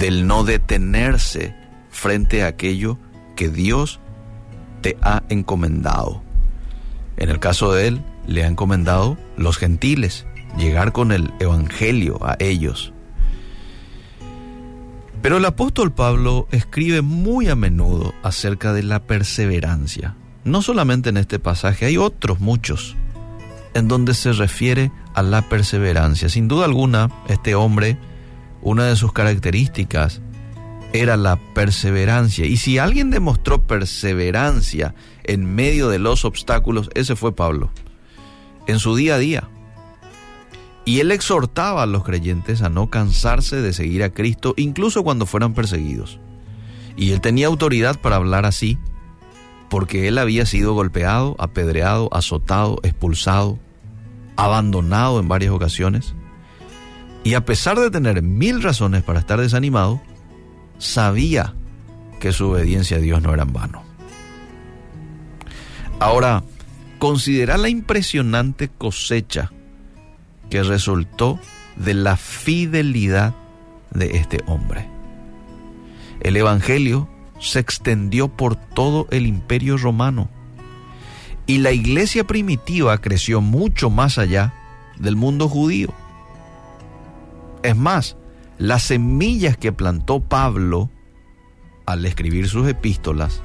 del 0.00 0.26
no 0.26 0.42
detenerse 0.42 1.54
frente 1.90 2.42
a 2.42 2.48
aquello 2.48 2.98
que 3.36 3.50
Dios 3.50 4.00
te 4.80 4.96
ha 5.00 5.22
encomendado. 5.28 6.22
En 7.16 7.30
el 7.30 7.38
caso 7.38 7.72
de 7.72 7.86
él, 7.86 8.02
le 8.26 8.42
ha 8.42 8.48
encomendado 8.48 9.16
los 9.36 9.58
gentiles, 9.58 10.26
llegar 10.58 10.90
con 10.90 11.12
el 11.12 11.32
Evangelio 11.38 12.18
a 12.22 12.36
ellos. 12.40 12.92
Pero 15.26 15.38
el 15.38 15.44
apóstol 15.44 15.92
Pablo 15.92 16.46
escribe 16.52 17.02
muy 17.02 17.48
a 17.48 17.56
menudo 17.56 18.14
acerca 18.22 18.72
de 18.72 18.84
la 18.84 19.02
perseverancia. 19.02 20.14
No 20.44 20.62
solamente 20.62 21.08
en 21.08 21.16
este 21.16 21.40
pasaje, 21.40 21.84
hay 21.84 21.96
otros 21.96 22.38
muchos 22.38 22.94
en 23.74 23.88
donde 23.88 24.14
se 24.14 24.30
refiere 24.32 24.92
a 25.14 25.24
la 25.24 25.42
perseverancia. 25.42 26.28
Sin 26.28 26.46
duda 26.46 26.66
alguna, 26.66 27.10
este 27.26 27.56
hombre, 27.56 27.98
una 28.62 28.84
de 28.84 28.94
sus 28.94 29.12
características 29.12 30.20
era 30.92 31.16
la 31.16 31.40
perseverancia. 31.54 32.46
Y 32.46 32.56
si 32.56 32.78
alguien 32.78 33.10
demostró 33.10 33.66
perseverancia 33.66 34.94
en 35.24 35.56
medio 35.56 35.88
de 35.88 35.98
los 35.98 36.24
obstáculos, 36.24 36.88
ese 36.94 37.16
fue 37.16 37.34
Pablo, 37.34 37.72
en 38.68 38.78
su 38.78 38.94
día 38.94 39.16
a 39.16 39.18
día. 39.18 39.48
Y 40.86 41.00
él 41.00 41.10
exhortaba 41.10 41.82
a 41.82 41.86
los 41.86 42.04
creyentes 42.04 42.62
a 42.62 42.68
no 42.68 42.90
cansarse 42.90 43.60
de 43.60 43.72
seguir 43.72 44.04
a 44.04 44.10
Cristo 44.10 44.54
incluso 44.56 45.02
cuando 45.02 45.26
fueran 45.26 45.52
perseguidos. 45.52 46.20
Y 46.96 47.10
él 47.10 47.20
tenía 47.20 47.48
autoridad 47.48 48.00
para 48.00 48.16
hablar 48.16 48.46
así, 48.46 48.78
porque 49.68 50.06
él 50.06 50.16
había 50.16 50.46
sido 50.46 50.74
golpeado, 50.74 51.34
apedreado, 51.40 52.08
azotado, 52.12 52.78
expulsado, 52.84 53.58
abandonado 54.36 55.18
en 55.18 55.26
varias 55.26 55.50
ocasiones. 55.50 56.14
Y 57.24 57.34
a 57.34 57.44
pesar 57.44 57.80
de 57.80 57.90
tener 57.90 58.22
mil 58.22 58.62
razones 58.62 59.02
para 59.02 59.18
estar 59.18 59.40
desanimado, 59.40 60.00
sabía 60.78 61.52
que 62.20 62.30
su 62.30 62.50
obediencia 62.50 62.98
a 62.98 63.00
Dios 63.00 63.20
no 63.22 63.34
era 63.34 63.42
en 63.42 63.52
vano. 63.52 63.82
Ahora, 65.98 66.44
considera 67.00 67.56
la 67.56 67.68
impresionante 67.68 68.68
cosecha 68.68 69.50
que 70.50 70.62
resultó 70.62 71.38
de 71.76 71.94
la 71.94 72.16
fidelidad 72.16 73.34
de 73.90 74.16
este 74.16 74.40
hombre. 74.46 74.88
El 76.20 76.36
Evangelio 76.36 77.08
se 77.38 77.58
extendió 77.58 78.28
por 78.28 78.56
todo 78.56 79.06
el 79.10 79.26
imperio 79.26 79.76
romano 79.76 80.28
y 81.46 81.58
la 81.58 81.72
iglesia 81.72 82.24
primitiva 82.24 82.98
creció 82.98 83.40
mucho 83.40 83.90
más 83.90 84.18
allá 84.18 84.54
del 84.98 85.16
mundo 85.16 85.48
judío. 85.48 85.92
Es 87.62 87.76
más, 87.76 88.16
las 88.58 88.84
semillas 88.84 89.56
que 89.56 89.72
plantó 89.72 90.20
Pablo 90.20 90.90
al 91.84 92.04
escribir 92.04 92.48
sus 92.48 92.66
epístolas 92.68 93.42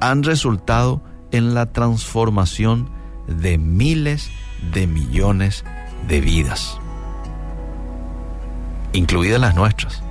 han 0.00 0.22
resultado 0.22 1.02
en 1.32 1.54
la 1.54 1.72
transformación 1.72 2.90
de 3.26 3.58
miles 3.58 4.30
de 4.72 4.86
millones 4.86 5.64
de 6.08 6.20
vidas, 6.20 6.78
incluidas 8.92 9.40
las 9.40 9.54
nuestras. 9.54 10.02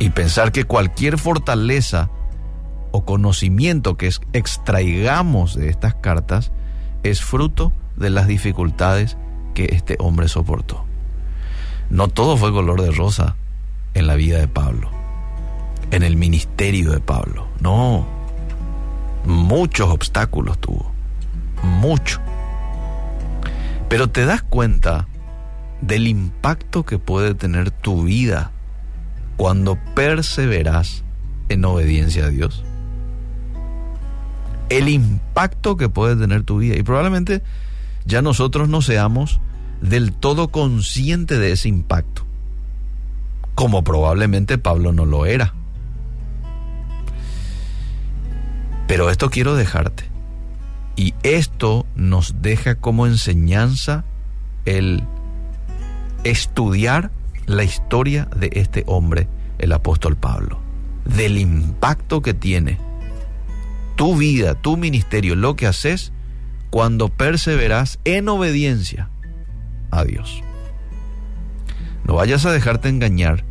Y 0.00 0.10
pensar 0.10 0.52
que 0.52 0.64
cualquier 0.64 1.18
fortaleza 1.18 2.10
o 2.90 3.04
conocimiento 3.04 3.96
que 3.96 4.10
extraigamos 4.32 5.54
de 5.54 5.68
estas 5.70 5.94
cartas 5.94 6.52
es 7.02 7.22
fruto 7.22 7.72
de 7.96 8.10
las 8.10 8.26
dificultades 8.26 9.16
que 9.54 9.66
este 9.72 9.96
hombre 10.00 10.28
soportó. 10.28 10.84
No 11.90 12.08
todo 12.08 12.36
fue 12.36 12.52
color 12.52 12.82
de 12.82 12.90
rosa 12.90 13.36
en 13.94 14.06
la 14.06 14.14
vida 14.14 14.38
de 14.38 14.48
Pablo, 14.48 14.90
en 15.90 16.02
el 16.02 16.16
ministerio 16.16 16.92
de 16.92 17.00
Pablo. 17.00 17.48
No, 17.60 18.06
muchos 19.24 19.88
obstáculos 19.88 20.58
tuvo, 20.58 20.90
mucho. 21.62 22.20
Pero 23.88 24.08
te 24.08 24.26
das 24.26 24.42
cuenta 24.42 25.08
del 25.80 26.06
impacto 26.06 26.84
que 26.84 26.98
puede 26.98 27.34
tener 27.34 27.70
tu 27.70 28.04
vida 28.04 28.50
cuando 29.36 29.78
perseveras 29.94 31.04
en 31.48 31.64
obediencia 31.64 32.26
a 32.26 32.28
Dios. 32.28 32.64
El 34.68 34.88
impacto 34.88 35.76
que 35.76 35.88
puede 35.88 36.16
tener 36.16 36.42
tu 36.42 36.58
vida. 36.58 36.76
Y 36.76 36.82
probablemente 36.82 37.42
ya 38.04 38.20
nosotros 38.20 38.68
no 38.68 38.82
seamos 38.82 39.40
del 39.80 40.12
todo 40.12 40.48
conscientes 40.48 41.38
de 41.38 41.52
ese 41.52 41.68
impacto. 41.68 42.26
Como 43.54 43.84
probablemente 43.84 44.58
Pablo 44.58 44.92
no 44.92 45.06
lo 45.06 45.24
era. 45.24 45.54
Pero 48.86 49.10
esto 49.10 49.30
quiero 49.30 49.54
dejarte. 49.54 50.07
Y 50.98 51.14
esto 51.22 51.86
nos 51.94 52.42
deja 52.42 52.74
como 52.74 53.06
enseñanza 53.06 54.04
el 54.64 55.04
estudiar 56.24 57.12
la 57.46 57.62
historia 57.62 58.28
de 58.36 58.50
este 58.54 58.82
hombre, 58.88 59.28
el 59.60 59.70
apóstol 59.70 60.16
Pablo, 60.16 60.58
del 61.04 61.38
impacto 61.38 62.20
que 62.20 62.34
tiene 62.34 62.80
tu 63.94 64.16
vida, 64.16 64.56
tu 64.56 64.76
ministerio, 64.76 65.36
lo 65.36 65.54
que 65.54 65.68
haces 65.68 66.12
cuando 66.70 67.10
perseveras 67.10 68.00
en 68.04 68.28
obediencia 68.28 69.08
a 69.92 70.02
Dios. 70.02 70.42
No 72.02 72.14
vayas 72.14 72.44
a 72.44 72.50
dejarte 72.50 72.88
engañar 72.88 73.44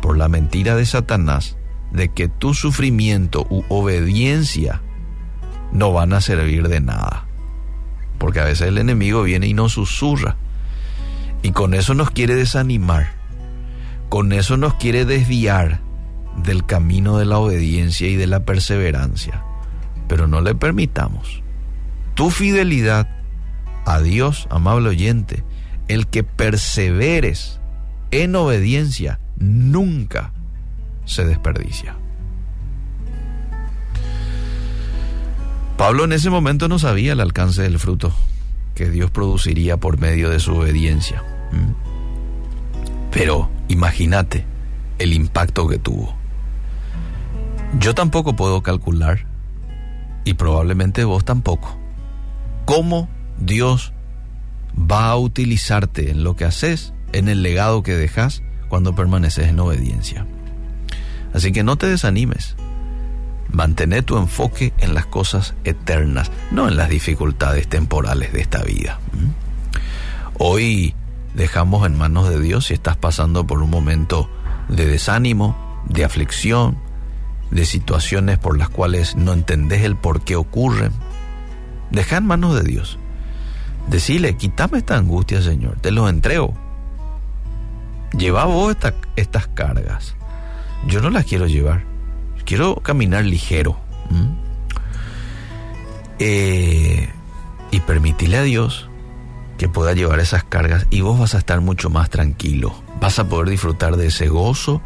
por 0.00 0.16
la 0.16 0.28
mentira 0.28 0.76
de 0.76 0.86
Satanás 0.86 1.56
de 1.90 2.10
que 2.10 2.28
tu 2.28 2.54
sufrimiento 2.54 3.48
u 3.50 3.64
obediencia 3.68 4.80
no 5.72 5.92
van 5.92 6.12
a 6.12 6.20
servir 6.20 6.68
de 6.68 6.80
nada. 6.80 7.26
Porque 8.18 8.40
a 8.40 8.44
veces 8.44 8.68
el 8.68 8.78
enemigo 8.78 9.22
viene 9.22 9.46
y 9.46 9.54
nos 9.54 9.72
susurra. 9.72 10.36
Y 11.42 11.52
con 11.52 11.74
eso 11.74 11.94
nos 11.94 12.10
quiere 12.10 12.34
desanimar. 12.34 13.12
Con 14.08 14.32
eso 14.32 14.56
nos 14.56 14.74
quiere 14.74 15.04
desviar 15.04 15.80
del 16.42 16.64
camino 16.64 17.18
de 17.18 17.26
la 17.26 17.38
obediencia 17.38 18.08
y 18.08 18.16
de 18.16 18.26
la 18.26 18.40
perseverancia. 18.40 19.42
Pero 20.08 20.26
no 20.26 20.40
le 20.40 20.54
permitamos. 20.54 21.42
Tu 22.14 22.30
fidelidad 22.30 23.08
a 23.84 24.00
Dios, 24.00 24.48
amable 24.50 24.88
oyente, 24.88 25.44
el 25.86 26.08
que 26.08 26.24
perseveres 26.24 27.60
en 28.10 28.34
obediencia, 28.36 29.20
nunca 29.36 30.32
se 31.04 31.24
desperdicia. 31.24 31.96
Pablo 35.78 36.04
en 36.04 36.12
ese 36.12 36.28
momento 36.28 36.66
no 36.66 36.80
sabía 36.80 37.12
el 37.12 37.20
alcance 37.20 37.62
del 37.62 37.78
fruto 37.78 38.12
que 38.74 38.90
Dios 38.90 39.12
produciría 39.12 39.76
por 39.76 39.98
medio 39.98 40.28
de 40.28 40.40
su 40.40 40.56
obediencia. 40.56 41.22
Pero 43.12 43.48
imagínate 43.68 44.44
el 44.98 45.12
impacto 45.12 45.68
que 45.68 45.78
tuvo. 45.78 46.16
Yo 47.78 47.94
tampoco 47.94 48.34
puedo 48.34 48.60
calcular, 48.60 49.26
y 50.24 50.34
probablemente 50.34 51.04
vos 51.04 51.24
tampoco, 51.24 51.78
cómo 52.64 53.08
Dios 53.38 53.92
va 54.76 55.10
a 55.10 55.16
utilizarte 55.16 56.10
en 56.10 56.24
lo 56.24 56.34
que 56.34 56.44
haces, 56.44 56.92
en 57.12 57.28
el 57.28 57.44
legado 57.44 57.84
que 57.84 57.94
dejas 57.94 58.42
cuando 58.68 58.96
permaneces 58.96 59.46
en 59.46 59.60
obediencia. 59.60 60.26
Así 61.32 61.52
que 61.52 61.62
no 61.62 61.76
te 61.76 61.86
desanimes. 61.86 62.56
Mantén 63.50 64.04
tu 64.04 64.18
enfoque 64.18 64.72
en 64.78 64.94
las 64.94 65.06
cosas 65.06 65.54
eternas, 65.64 66.30
no 66.50 66.68
en 66.68 66.76
las 66.76 66.90
dificultades 66.90 67.66
temporales 67.66 68.32
de 68.32 68.40
esta 68.40 68.62
vida. 68.62 69.00
¿Mm? 69.12 69.30
Hoy 70.38 70.94
dejamos 71.34 71.86
en 71.86 71.96
manos 71.96 72.28
de 72.28 72.40
Dios 72.40 72.66
si 72.66 72.74
estás 72.74 72.96
pasando 72.96 73.46
por 73.46 73.62
un 73.62 73.70
momento 73.70 74.28
de 74.68 74.86
desánimo, 74.86 75.82
de 75.88 76.04
aflicción, 76.04 76.78
de 77.50 77.64
situaciones 77.64 78.38
por 78.38 78.58
las 78.58 78.68
cuales 78.68 79.16
no 79.16 79.32
entendés 79.32 79.82
el 79.82 79.96
por 79.96 80.22
qué 80.22 80.36
ocurren. 80.36 80.92
Deja 81.90 82.18
en 82.18 82.26
manos 82.26 82.54
de 82.54 82.62
Dios. 82.62 82.98
Decile, 83.88 84.36
quítame 84.36 84.78
esta 84.78 84.96
angustia, 84.96 85.40
Señor, 85.40 85.80
te 85.80 85.90
los 85.90 86.10
entrego. 86.10 86.54
Lleva 88.16 88.44
vos 88.44 88.76
estas 89.16 89.48
cargas. 89.48 90.14
Yo 90.86 91.00
no 91.00 91.08
las 91.10 91.24
quiero 91.24 91.46
llevar. 91.46 91.87
Quiero 92.48 92.76
caminar 92.76 93.26
ligero. 93.26 93.78
Eh, 96.18 97.10
y 97.70 97.80
permitirle 97.80 98.38
a 98.38 98.42
Dios 98.42 98.88
que 99.58 99.68
pueda 99.68 99.92
llevar 99.92 100.18
esas 100.18 100.44
cargas 100.44 100.86
y 100.88 101.02
vos 101.02 101.18
vas 101.18 101.34
a 101.34 101.38
estar 101.38 101.60
mucho 101.60 101.90
más 101.90 102.08
tranquilo. 102.08 102.72
Vas 103.02 103.18
a 103.18 103.28
poder 103.28 103.50
disfrutar 103.50 103.98
de 103.98 104.06
ese 104.06 104.28
gozo 104.28 104.80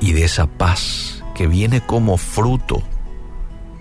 y 0.00 0.12
de 0.12 0.22
esa 0.22 0.46
paz 0.46 1.24
que 1.34 1.48
viene 1.48 1.80
como 1.80 2.18
fruto 2.18 2.84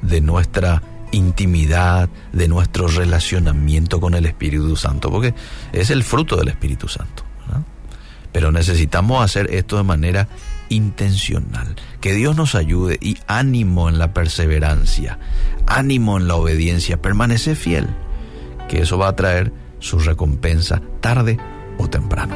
de 0.02 0.22
nuestra 0.22 0.82
intimidad, 1.12 2.10
de 2.34 2.48
nuestro 2.48 2.88
relacionamiento 2.88 4.02
con 4.02 4.16
el 4.16 4.26
Espíritu 4.26 4.76
Santo, 4.78 5.12
porque 5.12 5.36
es 5.74 5.92
el 5.92 6.04
fruto 6.04 6.38
del 6.38 6.48
Espíritu 6.48 6.88
Santo. 6.88 7.24
Pero 8.32 8.52
necesitamos 8.52 9.24
hacer 9.24 9.54
esto 9.54 9.78
de 9.78 9.84
manera 9.84 10.28
intencional. 10.70 11.76
Que 12.02 12.14
Dios 12.14 12.36
nos 12.36 12.56
ayude 12.56 12.98
y 13.02 13.18
ánimo 13.28 13.90
en 13.90 13.98
la 13.98 14.14
perseverancia, 14.14 15.20
ánimo 15.68 16.18
en 16.18 16.28
la 16.28 16.36
obediencia, 16.36 17.02
permanece 17.02 17.56
fiel, 17.56 17.88
que 18.70 18.82
eso 18.82 18.98
va 18.98 19.10
a 19.10 19.16
traer 19.16 19.54
su 19.80 20.00
recompensa 20.00 20.82
tarde 21.02 21.38
o 21.78 21.90
temprano. 21.90 22.36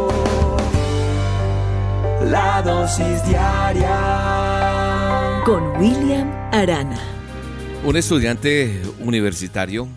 La 2.29 2.61
dosis 2.61 3.25
diaria 3.25 3.91
con 5.43 5.63
William 5.77 6.29
Arana. 6.51 6.99
Un 7.83 7.97
estudiante 7.97 8.79
universitario 8.99 9.87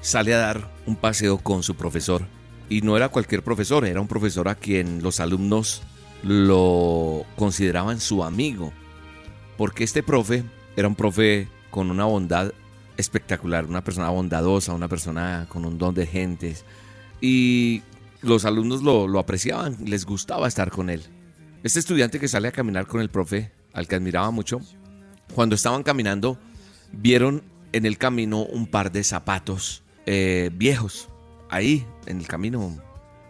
sale 0.00 0.34
a 0.34 0.38
dar 0.38 0.68
un 0.86 0.96
paseo 0.96 1.38
con 1.38 1.62
su 1.62 1.76
profesor. 1.76 2.26
Y 2.68 2.80
no 2.80 2.96
era 2.96 3.10
cualquier 3.10 3.44
profesor, 3.44 3.84
era 3.86 4.00
un 4.00 4.08
profesor 4.08 4.48
a 4.48 4.56
quien 4.56 5.02
los 5.02 5.20
alumnos 5.20 5.82
lo 6.24 7.24
consideraban 7.36 8.00
su 8.00 8.24
amigo. 8.24 8.72
Porque 9.56 9.84
este 9.84 10.02
profe 10.02 10.42
era 10.74 10.88
un 10.88 10.96
profe 10.96 11.46
con 11.70 11.92
una 11.92 12.06
bondad 12.06 12.52
espectacular, 12.96 13.66
una 13.66 13.84
persona 13.84 14.10
bondadosa, 14.10 14.74
una 14.74 14.88
persona 14.88 15.46
con 15.48 15.64
un 15.64 15.78
don 15.78 15.94
de 15.94 16.06
gentes. 16.06 16.64
Y 17.20 17.82
los 18.20 18.44
alumnos 18.46 18.82
lo, 18.82 19.06
lo 19.06 19.20
apreciaban, 19.20 19.76
les 19.84 20.04
gustaba 20.04 20.48
estar 20.48 20.70
con 20.70 20.90
él. 20.90 21.04
Este 21.62 21.78
estudiante 21.78 22.18
que 22.18 22.26
sale 22.26 22.48
a 22.48 22.52
caminar 22.52 22.86
con 22.88 23.00
el 23.00 23.08
profe, 23.08 23.52
al 23.72 23.86
que 23.86 23.94
admiraba 23.94 24.30
mucho, 24.32 24.60
cuando 25.32 25.54
estaban 25.54 25.84
caminando, 25.84 26.36
vieron 26.90 27.44
en 27.72 27.86
el 27.86 27.98
camino 27.98 28.42
un 28.42 28.66
par 28.66 28.90
de 28.90 29.04
zapatos 29.04 29.84
eh, 30.06 30.50
viejos, 30.52 31.08
ahí, 31.50 31.86
en 32.06 32.18
el 32.18 32.26
camino, 32.26 32.76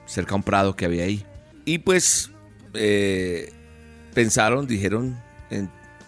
cerca 0.07 0.33
a 0.33 0.37
un 0.37 0.43
prado 0.43 0.75
que 0.77 0.87
había 0.87 1.05
ahí. 1.05 1.27
Y 1.67 1.79
pues 1.79 2.31
eh, 2.73 3.53
pensaron, 4.15 4.67
dijeron, 4.67 5.21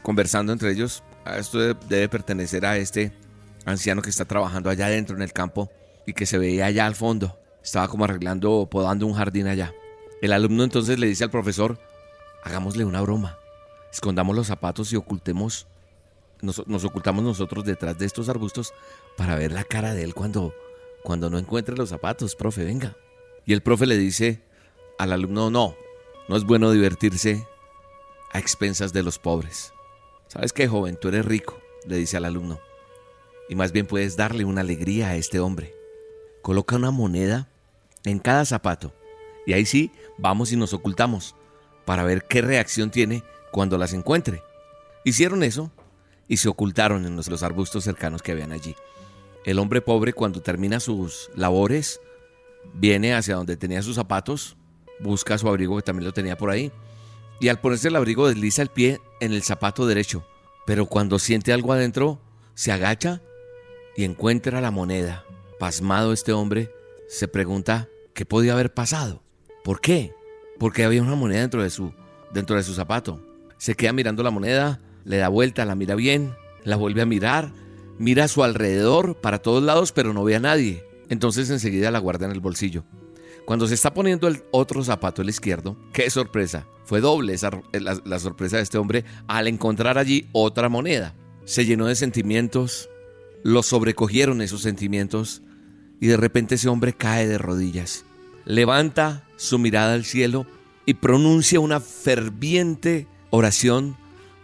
conversando 0.02 0.52
entre 0.52 0.72
ellos, 0.72 1.02
"Ah, 1.26 1.36
esto 1.36 1.58
debe, 1.58 2.08
pertenecer 2.08 2.64
a 2.64 2.78
este 2.78 3.12
anciano 3.66 4.00
que 4.00 4.10
está 4.10 4.24
trabajando 4.24 4.70
allá 4.70 4.86
adentro 4.86 5.14
en 5.14 5.22
el 5.22 5.32
campo 5.32 5.70
y 6.06 6.14
que 6.14 6.24
se 6.24 6.38
veía 6.38 6.66
allá 6.66 6.86
al 6.86 6.94
fondo. 6.94 7.38
Estaba 7.62 7.88
como 7.88 8.04
arreglando, 8.04 8.66
podando 8.70 9.06
un 9.06 9.14
jardín 9.14 9.46
allá. 9.46 9.74
El 10.22 10.32
alumno 10.32 10.64
entonces 10.64 10.98
le 10.98 11.06
dice 11.06 11.24
al 11.24 11.30
profesor, 11.30 11.78
hagámosle 12.44 12.84
una 12.84 13.00
broma. 13.00 13.38
Escondamos 13.90 14.36
los 14.36 14.46
zapatos 14.46 14.92
y 14.92 14.96
ocultemos, 14.96 15.66
nos, 16.42 16.84
ocultamos 16.84 17.24
nosotros 17.24 17.64
detrás 17.64 17.98
de 17.98 18.06
estos 18.06 18.28
arbustos 18.28 18.74
para 19.16 19.34
ver 19.34 19.50
la 19.52 19.64
cara 19.64 19.94
de 19.94 20.04
él 20.04 20.14
cuando, 20.14 20.54
cuando 21.02 21.30
no 21.30 21.38
encuentre 21.38 21.76
los 21.76 21.88
zapatos, 21.88 22.36
profe, 22.36 22.64
venga. 22.64 22.96
Y 23.46 23.52
el 23.52 23.62
profe 23.62 23.86
le 23.86 23.96
dice 23.96 24.42
al 24.98 25.12
alumno, 25.12 25.50
no, 25.50 25.74
no 26.28 26.36
es 26.36 26.44
bueno 26.44 26.70
divertirse 26.70 27.46
a 28.32 28.38
expensas 28.38 28.92
de 28.92 29.02
los 29.02 29.18
pobres. 29.18 29.72
¿Sabes 30.28 30.52
qué, 30.52 30.68
joven? 30.68 30.96
Tú 31.00 31.08
eres 31.08 31.24
rico, 31.24 31.60
le 31.86 31.96
dice 31.96 32.16
al 32.16 32.24
alumno. 32.24 32.60
Y 33.48 33.54
más 33.54 33.72
bien 33.72 33.86
puedes 33.86 34.16
darle 34.16 34.44
una 34.44 34.62
alegría 34.62 35.08
a 35.08 35.16
este 35.16 35.40
hombre. 35.40 35.74
Coloca 36.42 36.76
una 36.76 36.90
moneda 36.90 37.48
en 38.04 38.18
cada 38.18 38.44
zapato. 38.44 38.92
Y 39.46 39.52
ahí 39.52 39.66
sí, 39.66 39.92
vamos 40.18 40.52
y 40.52 40.56
nos 40.56 40.72
ocultamos 40.72 41.36
para 41.84 42.04
ver 42.04 42.24
qué 42.24 42.42
reacción 42.42 42.90
tiene 42.90 43.22
cuando 43.50 43.78
las 43.78 43.92
encuentre. 43.92 44.42
Hicieron 45.04 45.42
eso 45.42 45.70
y 46.28 46.38
se 46.38 46.48
ocultaron 46.48 47.06
en 47.06 47.16
los, 47.16 47.42
arbustos 47.42 47.84
cercanos 47.84 48.22
que 48.22 48.32
habían 48.32 48.52
allí. 48.52 48.74
El 49.44 49.58
hombre 49.58 49.82
pobre 49.82 50.12
cuando 50.12 50.40
termina 50.40 50.80
sus 50.80 51.30
labores 51.34 52.00
viene 52.72 53.14
hacia 53.14 53.36
donde 53.36 53.56
tenía 53.56 53.82
sus 53.82 53.96
zapatos, 53.96 54.56
busca 55.00 55.36
su 55.36 55.48
abrigo 55.48 55.76
que 55.76 55.82
también 55.82 56.06
lo 56.06 56.12
tenía 56.12 56.36
por 56.36 56.50
ahí 56.50 56.72
y 57.40 57.48
al 57.48 57.60
ponerse 57.60 57.88
el 57.88 57.96
abrigo 57.96 58.28
desliza 58.28 58.62
el 58.62 58.68
pie 58.68 59.00
en 59.20 59.32
el 59.32 59.42
zapato 59.42 59.86
derecho, 59.86 60.26
pero 60.66 60.86
cuando 60.86 61.18
siente 61.18 61.52
algo 61.52 61.72
adentro 61.72 62.20
se 62.54 62.72
agacha 62.72 63.20
y 63.96 64.04
encuentra 64.04 64.60
la 64.60 64.70
moneda. 64.70 65.24
Pasmado 65.58 66.12
este 66.12 66.32
hombre 66.32 66.72
se 67.08 67.28
pregunta 67.28 67.88
qué 68.14 68.24
podía 68.24 68.54
haber 68.54 68.72
pasado. 68.72 69.22
¿Por 69.62 69.80
qué? 69.80 70.14
Porque 70.58 70.84
había 70.84 71.02
una 71.02 71.14
moneda 71.14 71.40
dentro 71.40 71.62
de 71.62 71.70
su 71.70 71.92
dentro 72.32 72.56
de 72.56 72.62
su 72.62 72.74
zapato. 72.74 73.20
Se 73.58 73.74
queda 73.74 73.92
mirando 73.92 74.22
la 74.22 74.30
moneda, 74.30 74.80
le 75.04 75.18
da 75.18 75.28
vuelta, 75.28 75.64
la 75.64 75.74
mira 75.74 75.94
bien, 75.94 76.34
la 76.64 76.76
vuelve 76.76 77.00
a 77.02 77.06
mirar, 77.06 77.52
mira 77.98 78.24
a 78.24 78.28
su 78.28 78.42
alrededor 78.42 79.20
para 79.20 79.38
todos 79.38 79.62
lados, 79.62 79.92
pero 79.92 80.12
no 80.12 80.24
ve 80.24 80.34
a 80.36 80.40
nadie. 80.40 80.84
Entonces 81.08 81.48
enseguida 81.50 81.90
la 81.92 81.98
guarda 82.00 82.26
en 82.26 82.32
el 82.32 82.40
bolsillo. 82.40 82.84
Cuando 83.44 83.68
se 83.68 83.74
está 83.74 83.92
poniendo 83.94 84.26
el 84.26 84.42
otro 84.50 84.82
zapato, 84.82 85.22
el 85.22 85.28
izquierdo, 85.28 85.76
qué 85.92 86.08
sorpresa. 86.10 86.66
Fue 86.84 87.00
doble 87.00 87.34
esa- 87.34 87.50
la, 87.72 88.00
la 88.04 88.18
sorpresa 88.18 88.56
de 88.56 88.62
este 88.62 88.78
hombre 88.78 89.04
al 89.28 89.46
encontrar 89.48 89.96
allí 89.98 90.28
otra 90.32 90.68
moneda. 90.68 91.14
Se 91.44 91.64
llenó 91.66 91.86
de 91.86 91.94
sentimientos, 91.94 92.88
lo 93.42 93.62
sobrecogieron 93.62 94.40
esos 94.40 94.62
sentimientos 94.62 95.42
y 96.00 96.06
de 96.06 96.16
repente 96.16 96.54
ese 96.56 96.68
hombre 96.68 96.94
cae 96.94 97.28
de 97.28 97.38
rodillas. 97.38 98.04
Levanta 98.46 99.23
su 99.36 99.58
mirada 99.58 99.94
al 99.94 100.04
cielo 100.04 100.46
y 100.86 100.94
pronuncia 100.94 101.60
una 101.60 101.80
ferviente 101.80 103.06
oración 103.30 103.96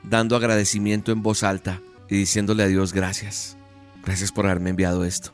dando 0.03 0.37
agradecimiento 0.37 1.13
en 1.13 1.23
voz 1.23 1.43
alta 1.43 1.81
y 2.09 2.17
diciéndole 2.17 2.63
a 2.63 2.69
Dios 2.69 2.93
gracias. 2.93 3.57
Gracias 4.05 4.33
por 4.33 4.47
haberme 4.47 4.71
enviado 4.71 5.05
esto. 5.05 5.33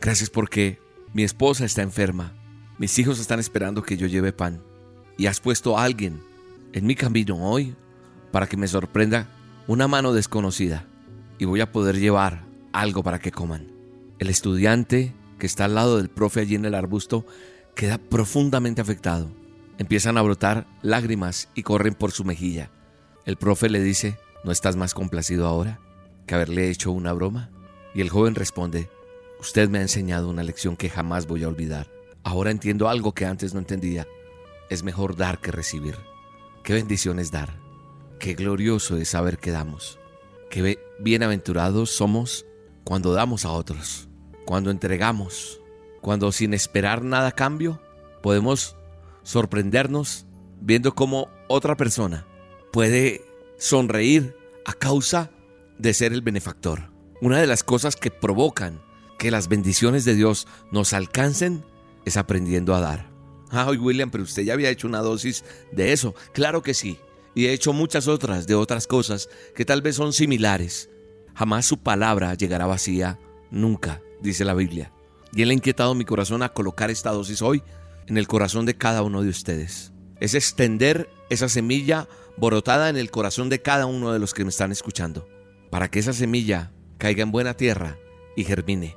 Gracias 0.00 0.30
porque 0.30 0.78
mi 1.12 1.22
esposa 1.22 1.64
está 1.64 1.82
enferma. 1.82 2.34
Mis 2.78 2.98
hijos 2.98 3.18
están 3.18 3.40
esperando 3.40 3.82
que 3.82 3.96
yo 3.96 4.06
lleve 4.06 4.32
pan. 4.32 4.62
Y 5.16 5.26
has 5.26 5.40
puesto 5.40 5.76
a 5.76 5.84
alguien 5.84 6.20
en 6.72 6.86
mi 6.86 6.94
camino 6.94 7.36
hoy 7.36 7.74
para 8.30 8.46
que 8.46 8.56
me 8.56 8.68
sorprenda 8.68 9.28
una 9.66 9.88
mano 9.88 10.12
desconocida. 10.12 10.86
Y 11.38 11.44
voy 11.44 11.60
a 11.60 11.72
poder 11.72 11.98
llevar 11.98 12.44
algo 12.72 13.02
para 13.02 13.18
que 13.20 13.32
coman. 13.32 13.72
El 14.18 14.28
estudiante 14.28 15.14
que 15.38 15.46
está 15.46 15.64
al 15.64 15.74
lado 15.74 15.96
del 15.96 16.08
profe 16.08 16.40
allí 16.40 16.56
en 16.56 16.64
el 16.64 16.74
arbusto 16.74 17.24
queda 17.78 17.98
profundamente 17.98 18.80
afectado. 18.80 19.30
Empiezan 19.78 20.18
a 20.18 20.22
brotar 20.22 20.66
lágrimas 20.82 21.48
y 21.54 21.62
corren 21.62 21.94
por 21.94 22.10
su 22.10 22.24
mejilla. 22.24 22.72
El 23.24 23.36
profe 23.36 23.68
le 23.70 23.80
dice, 23.80 24.18
¿no 24.42 24.50
estás 24.50 24.74
más 24.74 24.94
complacido 24.94 25.46
ahora 25.46 25.78
que 26.26 26.34
haberle 26.34 26.70
hecho 26.70 26.90
una 26.90 27.12
broma? 27.12 27.50
Y 27.94 28.00
el 28.00 28.10
joven 28.10 28.34
responde, 28.34 28.90
usted 29.38 29.68
me 29.68 29.78
ha 29.78 29.82
enseñado 29.82 30.28
una 30.28 30.42
lección 30.42 30.76
que 30.76 30.90
jamás 30.90 31.28
voy 31.28 31.44
a 31.44 31.48
olvidar. 31.48 31.88
Ahora 32.24 32.50
entiendo 32.50 32.88
algo 32.88 33.14
que 33.14 33.26
antes 33.26 33.54
no 33.54 33.60
entendía. 33.60 34.08
Es 34.70 34.82
mejor 34.82 35.14
dar 35.14 35.40
que 35.40 35.52
recibir. 35.52 35.94
Qué 36.64 36.72
bendición 36.72 37.20
es 37.20 37.30
dar. 37.30 37.60
Qué 38.18 38.34
glorioso 38.34 38.96
es 38.96 39.10
saber 39.10 39.38
que 39.38 39.52
damos. 39.52 40.00
Qué 40.50 40.80
bienaventurados 40.98 41.90
somos 41.90 42.44
cuando 42.82 43.12
damos 43.12 43.44
a 43.44 43.52
otros, 43.52 44.08
cuando 44.46 44.72
entregamos, 44.72 45.60
cuando 46.00 46.32
sin 46.32 46.54
esperar 46.54 47.02
nada 47.02 47.28
a 47.28 47.32
cambio 47.32 47.80
podemos 48.22 48.76
sorprendernos 49.22 50.26
viendo 50.60 50.94
cómo 50.94 51.28
otra 51.48 51.76
persona 51.76 52.26
puede 52.72 53.24
sonreír 53.58 54.36
a 54.64 54.72
causa 54.72 55.30
de 55.78 55.94
ser 55.94 56.12
el 56.12 56.22
benefactor. 56.22 56.90
Una 57.20 57.40
de 57.40 57.46
las 57.46 57.64
cosas 57.64 57.96
que 57.96 58.10
provocan 58.10 58.80
que 59.18 59.30
las 59.30 59.48
bendiciones 59.48 60.04
de 60.04 60.14
Dios 60.14 60.46
nos 60.70 60.92
alcancen 60.92 61.64
es 62.04 62.16
aprendiendo 62.16 62.74
a 62.74 62.80
dar. 62.80 63.10
Hoy 63.66 63.78
William, 63.78 64.10
pero 64.10 64.24
usted 64.24 64.42
ya 64.42 64.52
había 64.52 64.70
hecho 64.70 64.86
una 64.86 65.00
dosis 65.00 65.44
de 65.72 65.92
eso. 65.92 66.14
Claro 66.32 66.62
que 66.62 66.74
sí. 66.74 66.98
Y 67.34 67.46
he 67.46 67.52
hecho 67.52 67.72
muchas 67.72 68.08
otras 68.08 68.46
de 68.46 68.54
otras 68.54 68.86
cosas 68.86 69.28
que 69.54 69.64
tal 69.64 69.82
vez 69.82 69.96
son 69.96 70.12
similares. 70.12 70.90
Jamás 71.34 71.66
su 71.66 71.78
palabra 71.78 72.34
llegará 72.34 72.66
vacía, 72.66 73.18
nunca, 73.50 74.02
dice 74.20 74.44
la 74.44 74.54
Biblia. 74.54 74.92
Y 75.32 75.42
él 75.42 75.50
ha 75.50 75.54
inquietado 75.54 75.94
mi 75.94 76.04
corazón 76.04 76.42
a 76.42 76.50
colocar 76.50 76.90
esta 76.90 77.10
dosis 77.10 77.42
hoy 77.42 77.62
en 78.06 78.16
el 78.16 78.26
corazón 78.26 78.66
de 78.66 78.76
cada 78.76 79.02
uno 79.02 79.22
de 79.22 79.28
ustedes. 79.28 79.92
Es 80.20 80.34
extender 80.34 81.08
esa 81.30 81.48
semilla 81.48 82.08
brotada 82.36 82.88
en 82.88 82.96
el 82.96 83.10
corazón 83.10 83.48
de 83.48 83.60
cada 83.60 83.86
uno 83.86 84.12
de 84.12 84.18
los 84.18 84.34
que 84.34 84.44
me 84.44 84.50
están 84.50 84.72
escuchando, 84.72 85.28
para 85.70 85.90
que 85.90 85.98
esa 85.98 86.12
semilla 86.12 86.72
caiga 86.96 87.22
en 87.22 87.30
buena 87.30 87.54
tierra 87.54 87.98
y 88.36 88.44
germine 88.44 88.96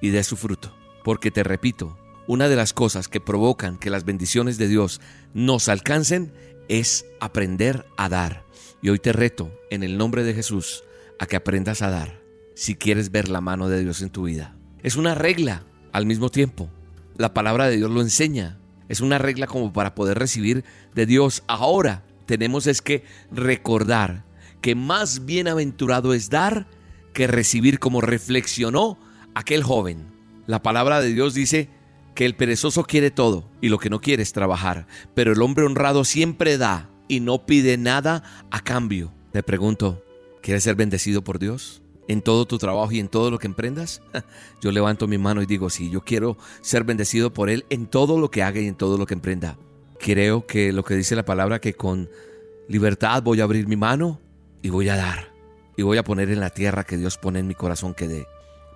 y 0.00 0.10
dé 0.10 0.22
su 0.24 0.36
fruto. 0.36 0.76
Porque 1.04 1.30
te 1.30 1.42
repito, 1.42 1.96
una 2.26 2.48
de 2.48 2.56
las 2.56 2.72
cosas 2.72 3.08
que 3.08 3.20
provocan 3.20 3.78
que 3.78 3.90
las 3.90 4.04
bendiciones 4.04 4.58
de 4.58 4.68
Dios 4.68 5.00
nos 5.34 5.68
alcancen 5.68 6.32
es 6.68 7.06
aprender 7.20 7.86
a 7.96 8.08
dar. 8.08 8.44
Y 8.82 8.90
hoy 8.90 8.98
te 8.98 9.12
reto, 9.12 9.52
en 9.70 9.82
el 9.82 9.96
nombre 9.96 10.24
de 10.24 10.34
Jesús, 10.34 10.84
a 11.18 11.26
que 11.26 11.36
aprendas 11.36 11.82
a 11.82 11.90
dar 11.90 12.20
si 12.54 12.76
quieres 12.76 13.10
ver 13.10 13.28
la 13.28 13.40
mano 13.40 13.68
de 13.68 13.80
Dios 13.80 14.02
en 14.02 14.10
tu 14.10 14.24
vida. 14.24 14.56
Es 14.82 14.96
una 14.96 15.14
regla 15.14 15.62
al 15.92 16.06
mismo 16.06 16.28
tiempo. 16.28 16.68
La 17.16 17.32
palabra 17.32 17.68
de 17.68 17.76
Dios 17.76 17.90
lo 17.90 18.00
enseña. 18.00 18.58
Es 18.88 19.00
una 19.00 19.18
regla 19.18 19.46
como 19.46 19.72
para 19.72 19.94
poder 19.94 20.18
recibir 20.18 20.64
de 20.94 21.06
Dios. 21.06 21.44
Ahora 21.46 22.02
tenemos 22.26 22.66
es 22.66 22.82
que 22.82 23.04
recordar 23.30 24.24
que 24.60 24.74
más 24.74 25.24
bienaventurado 25.24 26.14
es 26.14 26.30
dar 26.30 26.66
que 27.14 27.28
recibir 27.28 27.78
como 27.78 28.00
reflexionó 28.00 28.98
aquel 29.34 29.62
joven. 29.62 30.08
La 30.46 30.62
palabra 30.62 31.00
de 31.00 31.14
Dios 31.14 31.34
dice 31.34 31.68
que 32.16 32.26
el 32.26 32.34
perezoso 32.34 32.82
quiere 32.82 33.12
todo 33.12 33.48
y 33.60 33.68
lo 33.68 33.78
que 33.78 33.90
no 33.90 34.00
quiere 34.00 34.22
es 34.22 34.32
trabajar, 34.32 34.86
pero 35.14 35.32
el 35.32 35.42
hombre 35.42 35.64
honrado 35.64 36.04
siempre 36.04 36.58
da 36.58 36.90
y 37.06 37.20
no 37.20 37.46
pide 37.46 37.76
nada 37.78 38.24
a 38.50 38.60
cambio. 38.60 39.12
Le 39.32 39.42
pregunto, 39.42 40.02
¿quieres 40.42 40.64
ser 40.64 40.74
bendecido 40.74 41.22
por 41.22 41.38
Dios? 41.38 41.81
En 42.08 42.22
todo 42.22 42.46
tu 42.46 42.58
trabajo 42.58 42.92
y 42.92 43.00
en 43.00 43.08
todo 43.08 43.30
lo 43.30 43.38
que 43.38 43.46
emprendas? 43.46 44.02
Yo 44.60 44.72
levanto 44.72 45.06
mi 45.06 45.18
mano 45.18 45.42
y 45.42 45.46
digo, 45.46 45.70
sí, 45.70 45.90
yo 45.90 46.02
quiero 46.02 46.36
ser 46.60 46.84
bendecido 46.84 47.32
por 47.32 47.50
Él 47.50 47.64
en 47.70 47.86
todo 47.86 48.18
lo 48.18 48.30
que 48.30 48.42
haga 48.42 48.60
y 48.60 48.68
en 48.68 48.74
todo 48.74 48.98
lo 48.98 49.06
que 49.06 49.14
emprenda. 49.14 49.58
Creo 49.98 50.46
que 50.46 50.72
lo 50.72 50.84
que 50.84 50.94
dice 50.94 51.14
la 51.14 51.24
palabra, 51.24 51.60
que 51.60 51.74
con 51.74 52.10
libertad 52.68 53.22
voy 53.22 53.40
a 53.40 53.44
abrir 53.44 53.68
mi 53.68 53.76
mano 53.76 54.20
y 54.62 54.70
voy 54.70 54.88
a 54.88 54.96
dar. 54.96 55.32
Y 55.76 55.82
voy 55.82 55.98
a 55.98 56.04
poner 56.04 56.30
en 56.30 56.40
la 56.40 56.50
tierra 56.50 56.84
que 56.84 56.96
Dios 56.96 57.18
pone 57.18 57.38
en 57.38 57.46
mi 57.46 57.54
corazón 57.54 57.94
que 57.94 58.08
dé 58.08 58.26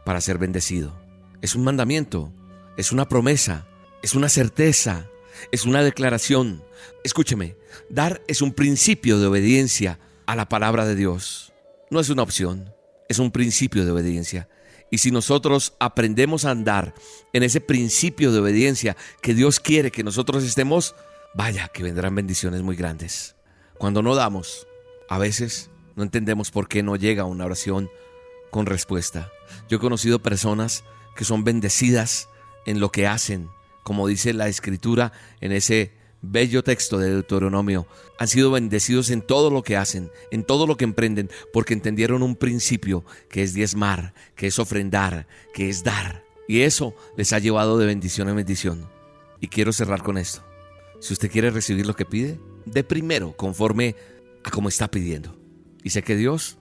para 0.05 0.21
ser 0.21 0.39
bendecido. 0.39 0.95
Es 1.43 1.55
un 1.55 1.65
mandamiento, 1.65 2.33
es 2.77 2.93
una 2.93 3.09
promesa, 3.09 3.67
es 4.03 4.15
una 4.15 4.29
certeza, 4.29 5.09
es 5.53 5.65
una 5.65 5.83
declaración. 5.83 6.63
Escúcheme, 7.05 7.57
dar 7.91 8.23
es 8.29 8.41
un 8.41 8.53
principio 8.53 9.19
de 9.19 9.27
obediencia 9.27 9.99
a 10.27 10.37
la 10.37 10.49
palabra 10.49 10.87
de 10.87 10.95
Dios. 10.95 11.53
No 11.91 12.01
es 12.01 12.09
una 12.09 12.23
opción, 12.23 12.73
es 13.09 13.19
un 13.19 13.31
principio 13.31 13.85
de 13.85 13.91
obediencia. 13.91 14.49
Y 14.91 14.99
si 14.99 15.11
nosotros 15.11 15.75
aprendemos 15.81 16.45
a 16.45 16.51
andar 16.51 16.95
en 17.33 17.43
ese 17.43 17.61
principio 17.61 18.33
de 18.33 18.39
obediencia 18.39 18.97
que 19.21 19.35
Dios 19.35 19.59
quiere 19.59 19.91
que 19.91 20.05
nosotros 20.05 20.45
estemos, 20.45 20.95
vaya 21.35 21.69
que 21.69 21.83
vendrán 21.83 22.15
bendiciones 22.15 22.63
muy 22.63 22.77
grandes. 22.77 23.35
Cuando 23.79 24.03
no 24.03 24.15
damos, 24.15 24.67
a 25.09 25.19
veces 25.19 25.71
no 25.97 26.03
entendemos 26.03 26.51
por 26.51 26.69
qué 26.69 26.83
no 26.83 26.97
llega 26.97 27.25
una 27.25 27.45
oración 27.45 27.91
con 28.51 28.67
respuesta. 28.67 29.31
Yo 29.69 29.79
he 29.79 29.81
conocido 29.81 30.21
personas 30.23 30.85
que 31.17 31.25
son 31.25 31.43
bendecidas 31.43 32.29
en 32.65 32.81
lo 32.81 32.91
que 32.91 33.07
hacen, 33.07 33.51
como 33.83 34.07
dice 34.07 34.33
la 34.33 34.49
escritura 34.49 35.13
en 35.41 35.53
ese 35.53 35.96
bello 36.31 36.63
texto 36.63 36.99
de 36.99 37.11
Deuteronomio, 37.11 37.87
han 38.19 38.29
sido 38.29 38.51
bendecidos 38.51 39.11
en 39.11 39.23
todo 39.23 39.51
lo 39.51 39.63
que 39.63 39.77
hacen, 39.77 40.11
en 40.31 40.45
todo 40.45 40.67
lo 40.67 40.77
que 40.77 40.85
emprenden, 40.85 41.31
porque 41.53 41.75
entendieron 41.75 42.23
un 42.23 42.37
principio 42.37 43.05
que 43.29 43.43
es 43.43 43.55
diezmar, 43.55 44.15
que 44.35 44.47
es 44.47 44.59
ofrendar, 44.59 45.27
que 45.55 45.69
es 45.69 45.85
dar. 45.85 46.25
Y 46.49 46.61
eso 46.61 46.95
les 47.17 47.33
ha 47.33 47.39
llevado 47.39 47.79
de 47.79 47.87
bendición 47.87 48.29
en 48.29 48.37
bendición. 48.37 48.89
Y 49.41 49.49
quiero 49.49 49.73
cerrar 49.73 50.03
con 50.03 50.19
esto. 50.19 50.45
Si 51.01 51.13
usted 51.13 51.31
quiere 51.31 51.51
recibir 51.51 51.87
lo 51.87 51.95
que 51.95 52.07
pide, 52.07 52.41
de 52.65 52.85
primero 52.85 53.37
conforme 53.37 53.97
a 54.45 54.51
como 54.51 54.69
está 54.69 54.91
pidiendo. 54.91 55.37
Y 55.83 55.91
sé 55.91 56.03
que 56.03 56.17
Dios 56.17 56.59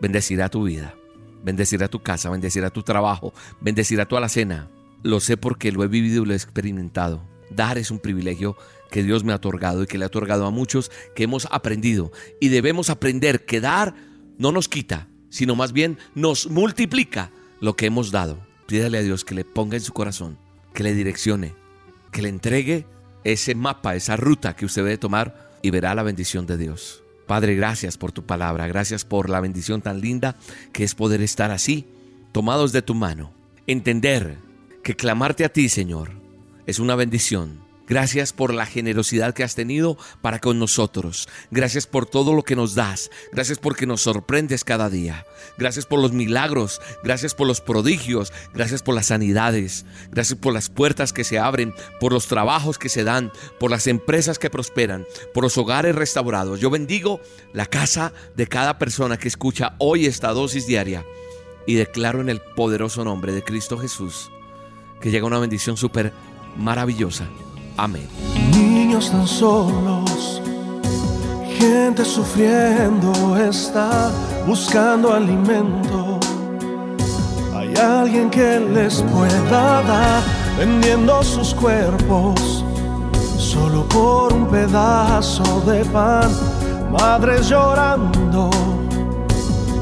bendecirá 0.00 0.48
tu 0.48 0.64
vida, 0.64 0.94
bendecirá 1.42 1.88
tu 1.88 2.02
casa, 2.02 2.30
bendecirá 2.30 2.70
tu 2.70 2.82
trabajo, 2.82 3.32
bendecirá 3.60 4.06
tu 4.06 4.16
alacena. 4.16 4.70
Lo 5.02 5.20
sé 5.20 5.36
porque 5.36 5.72
lo 5.72 5.82
he 5.82 5.88
vivido 5.88 6.22
y 6.22 6.26
lo 6.26 6.32
he 6.32 6.36
experimentado. 6.36 7.22
Dar 7.50 7.78
es 7.78 7.90
un 7.90 7.98
privilegio 7.98 8.56
que 8.90 9.02
Dios 9.02 9.24
me 9.24 9.32
ha 9.32 9.36
otorgado 9.36 9.82
y 9.82 9.86
que 9.86 9.98
le 9.98 10.04
ha 10.04 10.08
otorgado 10.08 10.46
a 10.46 10.50
muchos 10.50 10.90
que 11.14 11.24
hemos 11.24 11.46
aprendido. 11.50 12.12
Y 12.40 12.48
debemos 12.48 12.90
aprender 12.90 13.44
que 13.44 13.60
dar 13.60 13.94
no 14.38 14.52
nos 14.52 14.68
quita, 14.68 15.08
sino 15.28 15.54
más 15.54 15.72
bien 15.72 15.98
nos 16.14 16.48
multiplica 16.48 17.30
lo 17.60 17.76
que 17.76 17.86
hemos 17.86 18.10
dado. 18.10 18.38
Pídale 18.66 18.98
a 18.98 19.02
Dios 19.02 19.24
que 19.24 19.34
le 19.34 19.44
ponga 19.44 19.76
en 19.76 19.82
su 19.82 19.92
corazón, 19.92 20.38
que 20.74 20.82
le 20.82 20.94
direccione, 20.94 21.54
que 22.12 22.22
le 22.22 22.28
entregue 22.28 22.86
ese 23.24 23.54
mapa, 23.54 23.94
esa 23.94 24.16
ruta 24.16 24.56
que 24.56 24.64
usted 24.64 24.82
debe 24.82 24.98
tomar 24.98 25.50
y 25.62 25.70
verá 25.70 25.94
la 25.94 26.02
bendición 26.02 26.46
de 26.46 26.56
Dios. 26.56 27.02
Padre, 27.26 27.54
gracias 27.54 27.96
por 27.96 28.12
tu 28.12 28.24
palabra, 28.24 28.66
gracias 28.66 29.04
por 29.04 29.30
la 29.30 29.40
bendición 29.40 29.82
tan 29.82 30.00
linda 30.00 30.36
que 30.72 30.84
es 30.84 30.94
poder 30.94 31.22
estar 31.22 31.50
así, 31.50 31.86
tomados 32.32 32.72
de 32.72 32.82
tu 32.82 32.94
mano. 32.94 33.32
Entender 33.66 34.36
que 34.82 34.96
clamarte 34.96 35.44
a 35.44 35.52
ti, 35.52 35.68
Señor, 35.68 36.10
es 36.66 36.78
una 36.78 36.96
bendición. 36.96 37.60
Gracias 37.90 38.32
por 38.32 38.54
la 38.54 38.66
generosidad 38.66 39.34
que 39.34 39.42
has 39.42 39.56
tenido 39.56 39.98
para 40.22 40.38
con 40.38 40.60
nosotros. 40.60 41.28
Gracias 41.50 41.88
por 41.88 42.06
todo 42.06 42.34
lo 42.34 42.44
que 42.44 42.54
nos 42.54 42.76
das. 42.76 43.10
Gracias 43.32 43.58
porque 43.58 43.84
nos 43.84 44.02
sorprendes 44.02 44.62
cada 44.62 44.88
día. 44.88 45.26
Gracias 45.58 45.86
por 45.86 45.98
los 45.98 46.12
milagros. 46.12 46.80
Gracias 47.02 47.34
por 47.34 47.48
los 47.48 47.60
prodigios. 47.60 48.32
Gracias 48.54 48.84
por 48.84 48.94
las 48.94 49.06
sanidades. 49.06 49.86
Gracias 50.12 50.38
por 50.38 50.54
las 50.54 50.70
puertas 50.70 51.12
que 51.12 51.24
se 51.24 51.40
abren. 51.40 51.74
Por 51.98 52.12
los 52.12 52.28
trabajos 52.28 52.78
que 52.78 52.88
se 52.88 53.02
dan. 53.02 53.32
Por 53.58 53.72
las 53.72 53.88
empresas 53.88 54.38
que 54.38 54.50
prosperan. 54.50 55.04
Por 55.34 55.42
los 55.42 55.58
hogares 55.58 55.96
restaurados. 55.96 56.60
Yo 56.60 56.70
bendigo 56.70 57.20
la 57.52 57.66
casa 57.66 58.12
de 58.36 58.46
cada 58.46 58.78
persona 58.78 59.18
que 59.18 59.26
escucha 59.26 59.74
hoy 59.78 60.06
esta 60.06 60.28
dosis 60.28 60.64
diaria. 60.64 61.04
Y 61.66 61.74
declaro 61.74 62.20
en 62.20 62.28
el 62.28 62.40
poderoso 62.40 63.04
nombre 63.04 63.32
de 63.32 63.42
Cristo 63.42 63.78
Jesús 63.78 64.30
que 65.00 65.10
llega 65.10 65.26
una 65.26 65.38
bendición 65.38 65.76
súper 65.76 66.12
maravillosa. 66.56 67.26
Amén. 67.82 68.06
Niños 68.52 69.10
tan 69.10 69.26
solos, 69.26 70.42
gente 71.58 72.04
sufriendo 72.04 73.10
está 73.38 74.10
buscando 74.46 75.14
alimento. 75.14 76.20
Hay 77.56 77.72
alguien 77.76 78.28
que 78.28 78.60
les 78.60 79.00
pueda 79.04 79.80
dar 79.80 80.22
vendiendo 80.58 81.22
sus 81.22 81.54
cuerpos 81.54 82.62
solo 83.38 83.88
por 83.88 84.34
un 84.34 84.46
pedazo 84.48 85.62
de 85.62 85.82
pan. 85.86 86.30
Madres 86.92 87.48
llorando 87.48 88.50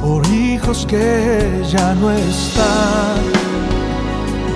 por 0.01 0.25
hijos 0.29 0.87
que 0.87 1.65
ya 1.69 1.97
no 1.97 2.13
están. 2.13 3.19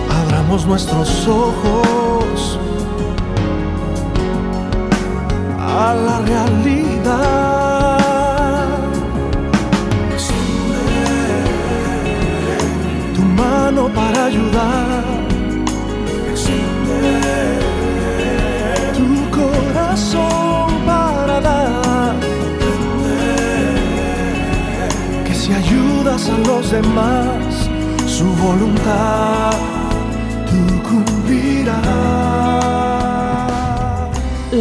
Abramos 0.08 0.64
nuestros 0.64 1.26
ojos 1.26 2.11
a 5.72 5.94
la 5.94 6.18
realidad. 6.20 7.98
Extiende 10.12 10.84
tu 13.14 13.22
mano 13.22 13.88
para 13.88 14.26
ayudar. 14.26 15.04
Extiende 16.30 17.18
tu 18.98 19.08
corazón 19.38 20.68
para 20.86 21.40
dar. 21.40 22.14
Que 25.24 25.34
si 25.34 25.52
ayudas 25.52 26.28
a 26.28 26.36
los 26.48 26.70
demás, 26.70 27.68
su 28.06 28.26
voluntad 28.44 29.52
tú 30.48 30.58
cumplirás. 30.88 31.82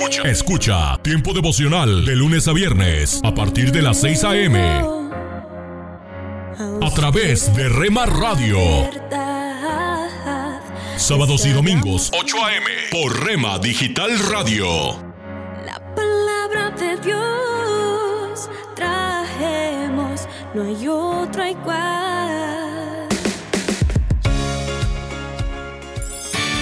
Escucha. 0.00 0.22
Escucha 0.22 0.98
Tiempo 1.02 1.34
devocional 1.34 2.06
de 2.06 2.16
lunes 2.16 2.48
a 2.48 2.54
viernes 2.54 3.20
a 3.22 3.34
partir 3.34 3.70
de 3.70 3.82
las 3.82 4.00
6 4.00 4.24
a.m. 4.24 4.58
a 6.80 6.90
través 6.94 7.54
de 7.54 7.68
Rema 7.68 8.06
Radio. 8.06 8.58
Sábados 10.96 11.44
y 11.44 11.50
domingos 11.50 12.10
8 12.18 12.36
a.m. 12.42 12.66
por 12.90 13.26
Rema 13.26 13.58
Digital 13.58 14.18
Radio. 14.30 14.96
palabra 15.94 16.70
de 16.70 16.96
Dios 16.96 18.48
trajemos, 18.74 20.26
no 20.54 20.62
hay 20.62 20.88
otro 20.88 21.46
igual. 21.46 22.09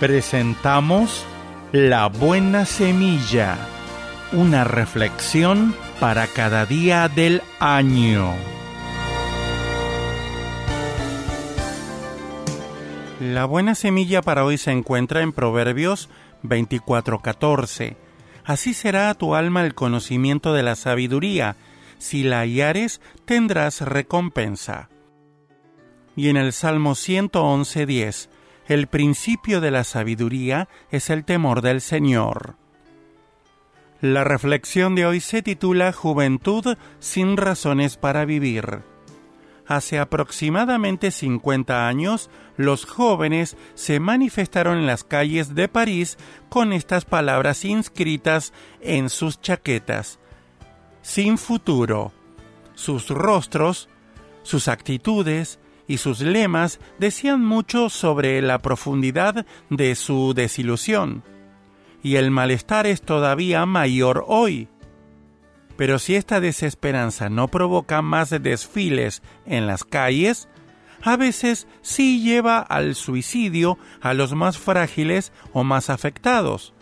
Presentamos 0.00 1.24
La 1.72 2.08
Buena 2.08 2.66
Semilla, 2.66 3.56
una 4.30 4.62
reflexión 4.62 5.74
para 5.98 6.26
cada 6.26 6.66
día 6.66 7.08
del 7.08 7.40
año. 7.60 8.34
La 13.20 13.46
buena 13.46 13.74
semilla 13.74 14.20
para 14.20 14.44
hoy 14.44 14.58
se 14.58 14.70
encuentra 14.70 15.22
en 15.22 15.32
Proverbios 15.32 16.10
24:14. 16.42 17.96
Así 18.44 18.74
será 18.74 19.08
a 19.08 19.14
tu 19.14 19.34
alma 19.34 19.64
el 19.64 19.74
conocimiento 19.74 20.52
de 20.52 20.62
la 20.62 20.76
sabiduría. 20.76 21.56
Si 21.96 22.22
la 22.22 22.40
hallares, 22.40 23.00
tendrás 23.24 23.80
recompensa. 23.80 24.90
Y 26.14 26.28
en 26.28 26.36
el 26.36 26.52
Salmo 26.52 26.94
111:10, 26.94 28.28
el 28.68 28.88
principio 28.88 29.60
de 29.60 29.70
la 29.70 29.84
sabiduría 29.84 30.68
es 30.90 31.10
el 31.10 31.24
temor 31.24 31.62
del 31.62 31.80
Señor. 31.80 32.56
La 34.00 34.24
reflexión 34.24 34.94
de 34.94 35.06
hoy 35.06 35.20
se 35.20 35.42
titula 35.42 35.92
Juventud 35.92 36.76
sin 36.98 37.36
razones 37.36 37.96
para 37.96 38.24
vivir. 38.24 38.82
Hace 39.66 39.98
aproximadamente 39.98 41.10
50 41.10 41.88
años, 41.88 42.30
los 42.56 42.84
jóvenes 42.84 43.56
se 43.74 43.98
manifestaron 43.98 44.78
en 44.78 44.86
las 44.86 45.02
calles 45.02 45.54
de 45.54 45.68
París 45.68 46.18
con 46.48 46.72
estas 46.72 47.04
palabras 47.04 47.64
inscritas 47.64 48.52
en 48.80 49.10
sus 49.10 49.40
chaquetas. 49.40 50.20
Sin 51.02 51.38
futuro. 51.38 52.12
Sus 52.74 53.08
rostros, 53.08 53.88
sus 54.42 54.68
actitudes, 54.68 55.58
y 55.86 55.98
sus 55.98 56.20
lemas 56.20 56.80
decían 56.98 57.44
mucho 57.44 57.88
sobre 57.90 58.40
la 58.42 58.58
profundidad 58.58 59.46
de 59.70 59.94
su 59.94 60.34
desilusión. 60.34 61.22
Y 62.02 62.16
el 62.16 62.30
malestar 62.30 62.86
es 62.86 63.02
todavía 63.02 63.66
mayor 63.66 64.24
hoy. 64.26 64.68
Pero 65.76 65.98
si 65.98 66.14
esta 66.14 66.40
desesperanza 66.40 67.28
no 67.28 67.48
provoca 67.48 68.02
más 68.02 68.30
desfiles 68.30 69.22
en 69.44 69.66
las 69.66 69.84
calles, 69.84 70.48
a 71.02 71.16
veces 71.16 71.66
sí 71.82 72.22
lleva 72.22 72.58
al 72.58 72.94
suicidio 72.94 73.78
a 74.00 74.14
los 74.14 74.34
más 74.34 74.58
frágiles 74.58 75.32
o 75.52 75.64
más 75.64 75.90
afectados. 75.90 76.72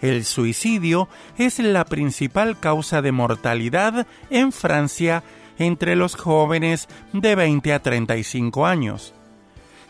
El 0.00 0.24
suicidio 0.24 1.08
es 1.38 1.58
la 1.60 1.84
principal 1.86 2.58
causa 2.58 3.00
de 3.00 3.12
mortalidad 3.12 4.06
en 4.28 4.52
Francia 4.52 5.22
entre 5.58 5.96
los 5.96 6.16
jóvenes 6.16 6.88
de 7.12 7.34
20 7.34 7.72
a 7.72 7.82
35 7.82 8.66
años. 8.66 9.14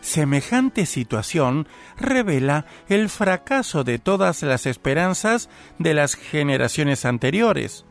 Semejante 0.05 0.85
situación 0.85 1.67
revela 1.97 2.65
el 2.89 3.09
fracaso 3.09 3.83
de 3.83 3.97
todas 3.97 4.43
las 4.43 4.67
esperanzas 4.67 5.49
de 5.79 5.95
las 5.95 6.13
generaciones 6.13 7.05
anteriores. 7.05 7.85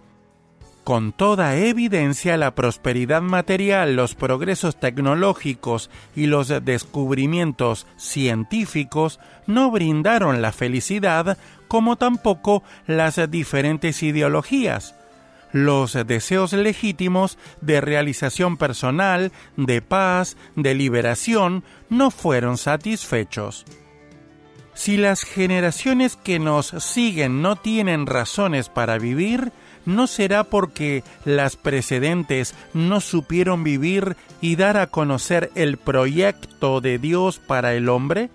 Con 0.84 1.12
toda 1.12 1.56
evidencia 1.56 2.36
la 2.36 2.54
prosperidad 2.54 3.22
material, 3.22 3.96
los 3.96 4.14
progresos 4.14 4.78
tecnológicos 4.78 5.90
y 6.14 6.26
los 6.26 6.52
descubrimientos 6.62 7.86
científicos 7.96 9.18
no 9.46 9.70
brindaron 9.70 10.42
la 10.42 10.52
felicidad 10.52 11.38
como 11.68 11.96
tampoco 11.96 12.62
las 12.86 13.18
diferentes 13.28 14.02
ideologías, 14.02 14.94
los 15.54 15.92
deseos 15.92 16.52
legítimos 16.52 17.38
de 17.60 17.80
realización 17.80 18.56
personal, 18.56 19.30
de 19.56 19.80
paz, 19.80 20.36
de 20.56 20.74
liberación, 20.74 21.62
no 21.88 22.10
fueron 22.10 22.58
satisfechos. 22.58 23.64
Si 24.74 24.96
las 24.96 25.22
generaciones 25.22 26.16
que 26.16 26.40
nos 26.40 26.66
siguen 26.66 27.40
no 27.40 27.54
tienen 27.54 28.06
razones 28.06 28.68
para 28.68 28.98
vivir, 28.98 29.52
no 29.86 30.08
será 30.08 30.42
porque 30.42 31.04
las 31.24 31.54
precedentes 31.54 32.56
no 32.72 33.00
supieron 33.00 33.62
vivir 33.62 34.16
y 34.40 34.56
dar 34.56 34.76
a 34.76 34.88
conocer 34.88 35.52
el 35.54 35.76
proyecto 35.76 36.80
de 36.80 36.98
Dios 36.98 37.38
para 37.38 37.74
el 37.74 37.88
hombre, 37.88 38.28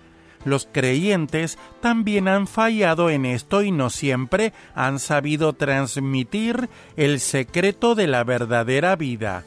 los 0.44 0.68
creyentes 0.70 1.58
también 1.80 2.28
han 2.28 2.46
fallado 2.46 3.10
en 3.10 3.26
esto 3.26 3.62
y 3.62 3.70
no 3.70 3.90
siempre 3.90 4.52
han 4.74 4.98
sabido 4.98 5.52
transmitir 5.52 6.68
el 6.96 7.20
secreto 7.20 7.94
de 7.94 8.06
la 8.06 8.24
verdadera 8.24 8.96
vida. 8.96 9.44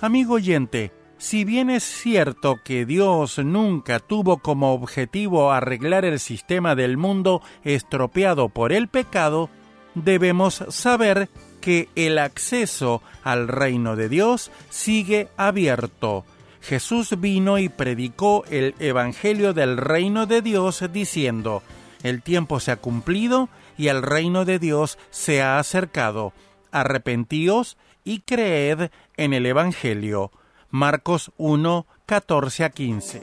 Amigo 0.00 0.34
oyente, 0.34 0.90
si 1.18 1.44
bien 1.44 1.70
es 1.70 1.84
cierto 1.84 2.60
que 2.64 2.84
Dios 2.84 3.38
nunca 3.38 4.00
tuvo 4.00 4.38
como 4.38 4.72
objetivo 4.72 5.52
arreglar 5.52 6.04
el 6.04 6.18
sistema 6.18 6.74
del 6.74 6.96
mundo 6.96 7.42
estropeado 7.62 8.48
por 8.48 8.72
el 8.72 8.88
pecado, 8.88 9.48
debemos 9.94 10.64
saber 10.68 11.28
que 11.60 11.88
el 11.94 12.18
acceso 12.18 13.02
al 13.22 13.46
reino 13.46 13.94
de 13.94 14.08
Dios 14.08 14.50
sigue 14.68 15.28
abierto 15.36 16.24
Jesús 16.62 17.20
vino 17.20 17.58
y 17.58 17.68
predicó 17.68 18.44
el 18.48 18.74
Evangelio 18.78 19.52
del 19.52 19.76
reino 19.76 20.26
de 20.26 20.42
Dios 20.42 20.84
diciendo, 20.92 21.62
el 22.02 22.22
tiempo 22.22 22.60
se 22.60 22.70
ha 22.70 22.76
cumplido 22.76 23.48
y 23.76 23.88
el 23.88 24.02
reino 24.02 24.44
de 24.44 24.58
Dios 24.58 24.98
se 25.10 25.42
ha 25.42 25.58
acercado. 25.58 26.32
Arrepentíos 26.70 27.76
y 28.04 28.20
creed 28.20 28.90
en 29.16 29.34
el 29.34 29.46
Evangelio. 29.46 30.30
Marcos 30.70 31.32
1, 31.36 31.86
14 32.06 32.64
a 32.64 32.70
15. 32.70 33.22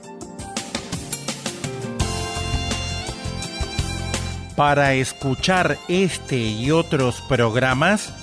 Para 4.55 4.93
escuchar 4.93 5.77
este 5.87 6.37
y 6.37 6.71
otros 6.71 7.21
programas, 7.21 8.13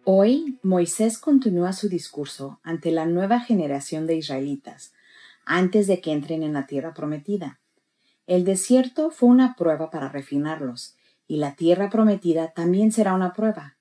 Hoy 0.06 0.60
Moisés 0.64 1.18
continúa 1.18 1.72
su 1.72 1.88
discurso 1.88 2.60
ante 2.62 2.92
la 2.92 3.06
nueva 3.06 3.40
generación 3.40 4.06
de 4.06 4.18
israelitas 4.18 4.92
antes 5.46 5.88
de 5.88 6.02
que 6.02 6.12
entren 6.12 6.44
en 6.44 6.52
la 6.52 6.68
tierra 6.68 6.94
prometida. 6.94 7.62
El 8.28 8.44
desierto 8.44 9.12
fue 9.12 9.30
una 9.30 9.56
prueba 9.56 9.92
para 9.92 10.10
refinarlos 10.10 10.98
y 11.26 11.38
la 11.38 11.56
tierra 11.56 11.90
prometida 11.90 12.52
también 12.52 12.92
será 12.92 13.14
una 13.14 13.32
prueba. 13.32 13.78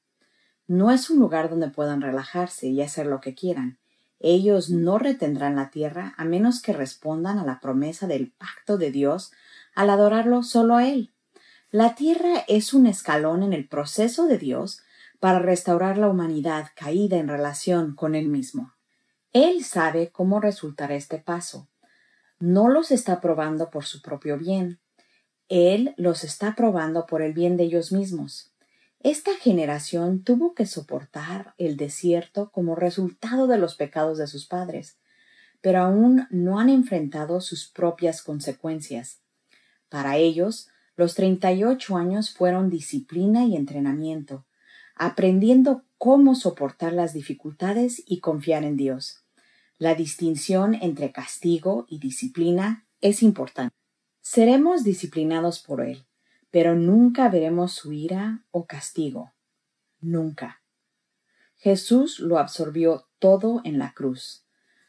No 0.69 0.93
es 0.93 1.11
un 1.11 1.19
lugar 1.19 1.51
donde 1.51 1.71
puedan 1.71 2.01
relajarse 2.01 2.69
y 2.69 2.81
hacer 2.83 3.07
lo 3.07 3.21
que 3.21 3.35
quieran. 3.35 3.81
Ellos 4.21 4.71
no 4.71 4.99
retendrán 4.99 5.57
la 5.57 5.71
tierra 5.71 6.15
a 6.17 6.25
menos 6.25 6.63
que 6.63 6.73
respondan 6.73 7.41
a 7.41 7.45
la 7.45 7.59
promesa 7.59 8.07
del 8.07 8.31
pacto 8.31 8.79
de 8.79 8.93
Dios 8.93 9.33
al 9.75 9.91
adorarlo 9.91 10.45
solo 10.45 10.77
a 10.77 10.87
Él. 10.87 11.13
La 11.73 11.97
tierra 11.97 12.45
es 12.47 12.75
un 12.75 12.87
escalón 12.87 13.43
en 13.43 13.53
el 13.53 13.67
proceso 13.67 14.29
de 14.29 14.39
Dios 14.39 14.83
para 15.23 15.39
restaurar 15.39 15.99
la 15.99 16.09
humanidad 16.09 16.71
caída 16.75 17.17
en 17.17 17.29
relación 17.29 17.95
con 17.95 18.17
Él 18.17 18.27
mismo. 18.27 18.75
Él 19.33 19.63
sabe 19.63 20.11
cómo 20.11 20.41
resultará 20.41 20.97
este 20.97 21.19
paso. 21.19 21.69
No 22.41 22.69
los 22.69 22.91
está 22.91 23.21
probando 23.21 23.71
por 23.71 23.85
su 23.85 24.03
propio 24.03 24.37
bien. 24.37 24.81
Él 25.49 25.95
los 25.97 26.25
está 26.25 26.57
probando 26.57 27.07
por 27.07 27.23
el 27.23 27.35
bien 27.35 27.57
de 27.57 27.63
ellos 27.63 27.93
mismos. 27.93 28.53
Esta 28.99 29.37
generación 29.37 30.25
tuvo 30.25 30.57
que 30.57 30.67
soportar 30.67 31.55
el 31.57 31.77
desierto 31.77 32.51
como 32.51 32.75
resultado 32.75 33.47
de 33.47 33.59
los 33.59 33.77
pecados 33.77 34.19
de 34.19 34.27
sus 34.27 34.49
padres, 34.49 34.99
pero 35.61 35.83
aún 35.83 36.27
no 36.31 36.59
han 36.59 36.69
enfrentado 36.69 37.41
sus 37.41 37.71
propias 37.71 38.23
consecuencias. 38.23 39.21
Para 39.89 40.17
ellos, 40.17 40.67
los 40.97 41.15
38 41.15 41.97
años 41.97 42.35
fueron 42.35 42.71
disciplina 42.71 43.45
y 43.45 43.55
entrenamiento, 43.55 44.47
aprendiendo 44.95 45.85
cómo 45.99 46.35
soportar 46.35 46.93
las 46.93 47.13
dificultades 47.13 48.03
y 48.07 48.21
confiar 48.21 48.65
en 48.65 48.77
Dios. 48.77 49.25
La 49.79 49.95
distinción 49.95 50.75
entre 50.75 51.13
castigo 51.13 51.87
y 51.89 51.99
disciplina 51.99 52.87
es 53.01 53.23
importante. 53.23 53.75
Seremos 54.21 54.85
disciplinados 54.85 55.61
por 55.61 55.81
Él, 55.81 56.07
pero 56.51 56.75
nunca 56.77 57.29
veremos 57.29 57.73
su 57.73 57.93
ira 57.93 58.45
o 58.51 58.67
castigo. 58.67 59.33
Nunca. 60.01 60.63
Jesús 61.57 62.19
lo 62.19 62.39
absorbió 62.39 63.07
todo 63.19 63.61
en 63.65 63.79
la 63.79 63.93
cruz. 63.93 64.45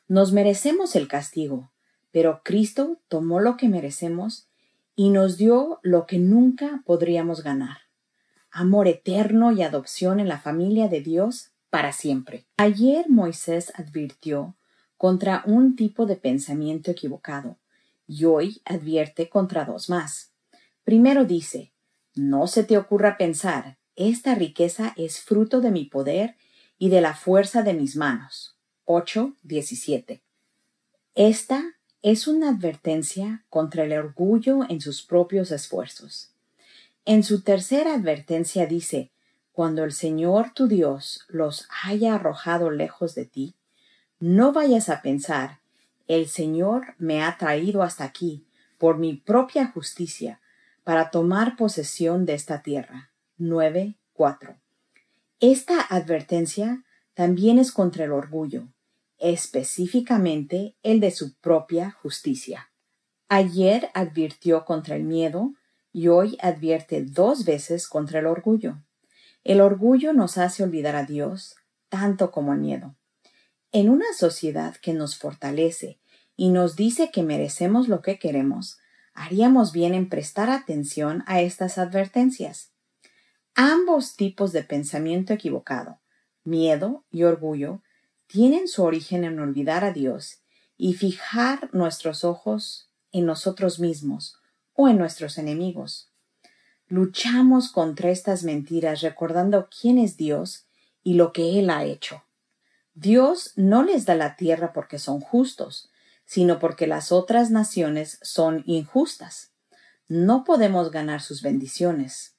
Nos 0.08 0.34
merecemos 0.34 0.95
el 0.95 1.08
castigo, 1.08 1.72
pero 2.12 2.41
Cristo 2.43 2.99
tomó 3.08 3.39
lo 3.39 3.58
que 3.58 3.70
merecemos 3.70 4.47
y 4.95 5.10
nos 5.10 5.38
dio 5.38 5.80
lo 5.84 6.06
que 6.06 6.20
nunca 6.20 6.82
podríamos 6.86 7.43
ganar. 7.43 7.83
Amor 8.56 8.88
eterno 8.88 9.51
y 9.51 9.64
adopción 9.64 10.20
en 10.20 10.28
la 10.28 10.39
familia 10.39 10.88
de 10.88 11.01
Dios 11.01 11.49
para 11.72 11.91
siempre. 11.91 12.45
Ayer 12.56 13.10
Moisés 13.10 13.74
advirtió 13.74 14.56
contra 14.95 15.41
un 15.47 15.76
tipo 15.76 16.06
de 16.06 16.18
pensamiento 16.18 16.91
equivocado 16.91 17.58
y 18.08 18.26
hoy 18.26 18.62
advierte 18.64 19.28
contra 19.28 19.66
dos 19.66 19.89
más. 19.89 20.34
Primero 20.84 21.26
dice, 21.26 21.72
no 22.14 22.45
se 22.45 22.64
te 22.64 22.78
ocurra 22.78 23.18
pensar, 23.18 23.80
esta 23.95 24.36
riqueza 24.36 24.93
es 24.97 25.20
fruto 25.20 25.60
de 25.60 25.72
mi 25.72 25.86
poder 25.86 26.36
y 26.78 26.89
de 26.89 27.01
la 27.01 27.16
fuerza 27.16 27.64
de 27.64 27.74
mis 27.74 27.95
manos. 27.95 28.56
8.17. 28.86 30.22
Esta 31.16 31.64
es 32.04 32.28
una 32.28 32.49
advertencia 32.49 33.45
contra 33.49 33.86
el 33.86 33.93
orgullo 33.93 34.60
en 34.70 34.80
sus 34.80 35.01
propios 35.01 35.49
esfuerzos. 35.49 36.33
En 37.06 37.24
su 37.24 37.41
tercera 37.41 37.95
advertencia 37.95 38.66
dice, 38.66 39.12
Cuando 39.51 39.84
el 39.84 39.91
Señor 39.91 40.51
tu 40.54 40.68
Dios 40.68 41.26
los 41.28 41.68
haya 41.84 42.16
arrojado 42.16 42.72
lejos 42.72 43.14
de 43.14 43.26
ti, 43.26 43.56
no 44.20 44.54
vayas 44.54 44.88
a 44.88 45.01
pensar, 45.01 45.60
el 46.08 46.28
Señor 46.28 46.95
me 46.97 47.22
ha 47.22 47.38
traído 47.38 47.84
hasta 47.84 48.06
aquí 48.06 48.45
por 48.78 48.97
mi 48.97 49.16
propia 49.16 49.68
justicia 49.68 50.39
para 50.84 51.12
tomar 51.12 51.58
posesión 51.58 52.26
de 52.26 52.36
esta 52.36 52.62
tierra. 52.62 53.12
9.4. 53.38 54.56
Esta 55.41 55.82
advertencia 55.82 56.84
también 57.14 57.60
es 57.60 57.74
contra 57.74 58.06
el 58.06 58.14
orgullo, 58.14 58.70
específicamente 59.18 60.76
el 60.84 61.01
de 61.01 61.12
su 61.12 61.36
propia 61.36 61.91
justicia. 61.91 62.72
Ayer 63.28 63.89
advirtió 63.93 64.64
contra 64.64 64.95
el 64.95 65.04
miedo 65.04 65.54
y 65.94 66.08
hoy 66.08 66.38
advierte 66.41 67.06
dos 67.06 67.46
veces 67.46 67.88
contra 67.88 68.20
el 68.20 68.26
orgullo. 68.26 68.84
El 69.44 69.62
orgullo 69.62 70.12
nos 70.12 70.39
hace 70.39 70.64
olvidar 70.64 70.96
a 70.96 71.06
Dios 71.06 71.56
tanto 71.88 72.32
como 72.32 72.54
el 72.54 72.60
miedo. 72.60 72.96
En 73.72 73.89
una 73.89 74.12
sociedad 74.18 74.76
que 74.78 74.94
nos 74.94 75.16
fortalece 75.18 76.00
y 76.36 76.50
nos 76.50 76.76
dice 76.76 77.12
que 77.12 77.22
merecemos 77.22 77.88
lo 77.88 78.02
que 78.02 78.18
queremos, 78.18 78.80
haríamos 79.14 79.72
bien 79.72 79.94
en 79.94 80.10
prestar 80.10 80.50
atención 80.50 81.24
a 81.28 81.41
estas 81.41 81.78
advertencias. 81.78 82.72
Ambos 83.54 84.16
tipos 84.16 84.52
de 84.52 84.64
pensamiento 84.64 85.34
equivocado, 85.34 86.02
miedo 86.44 87.06
y 87.12 87.24
orgullo, 87.24 87.84
tienen 88.26 88.68
su 88.68 88.84
origen 88.84 89.24
en 89.24 89.39
olvidar 89.39 89.84
a 89.84 89.94
Dios 89.94 90.41
y 90.76 90.96
fijar 90.96 91.70
nuestros 91.72 92.24
ojos 92.24 92.89
en 93.12 93.28
nosotros 93.28 93.80
mismos 93.80 94.39
o 94.74 94.88
en 94.88 94.97
nuestros 94.97 95.38
enemigos. 95.38 96.11
Luchamos 96.88 97.71
contra 97.71 98.09
estas 98.09 98.43
mentiras 98.43 99.01
recordando 99.01 99.67
quién 99.69 99.97
es 99.97 100.17
Dios 100.17 100.67
y 101.03 101.15
lo 101.15 101.34
que 101.34 101.59
Él 101.59 101.69
ha 101.69 101.84
hecho. 101.84 102.24
Dios 102.93 103.53
no 103.55 103.84
les 103.84 104.05
da 104.05 104.15
la 104.15 104.36
tierra 104.36 104.74
porque 104.74 104.99
son 104.99 105.19
justos, 105.19 105.89
sino 106.26 106.59
porque 106.59 106.86
las 106.88 107.11
otras 107.11 107.49
naciones 107.49 108.19
son 108.21 108.63
injustas. 108.65 109.53
No 110.07 110.43
podemos 110.43 110.91
ganar 110.91 111.21
sus 111.21 111.41
bendiciones. 111.41 112.36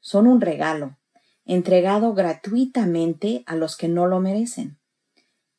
Son 0.00 0.26
un 0.26 0.40
regalo, 0.40 0.98
entregado 1.46 2.12
gratuitamente 2.12 3.42
a 3.46 3.56
los 3.56 3.76
que 3.76 3.88
no 3.88 4.06
lo 4.06 4.20
merecen. 4.20 4.78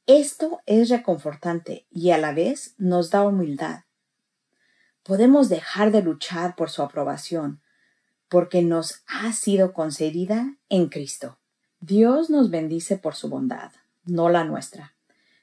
Esto 0.05 0.61
es 0.67 0.89
reconfortante 0.89 1.87
y 1.89 2.11
a 2.11 2.19
la 2.19 2.31
vez 2.31 2.75
nos 2.77 3.09
da 3.09 3.23
humildad. 3.23 3.84
Podemos 5.05 5.47
dejar 5.47 5.91
de 5.91 6.01
luchar 6.01 6.57
por 6.57 6.69
su 6.69 6.81
aprobación, 6.81 7.61
porque 8.27 8.61
nos 8.61 9.03
ha 9.07 9.31
sido 9.31 9.71
concedida 9.71 10.57
en 10.67 10.89
Cristo. 10.89 11.37
Dios 11.79 12.29
nos 12.29 12.49
bendice 12.49 12.97
por 12.97 13.15
su 13.15 13.29
bondad 13.29 13.71
no 14.05 14.29
la 14.29 14.43
nuestra. 14.43 14.93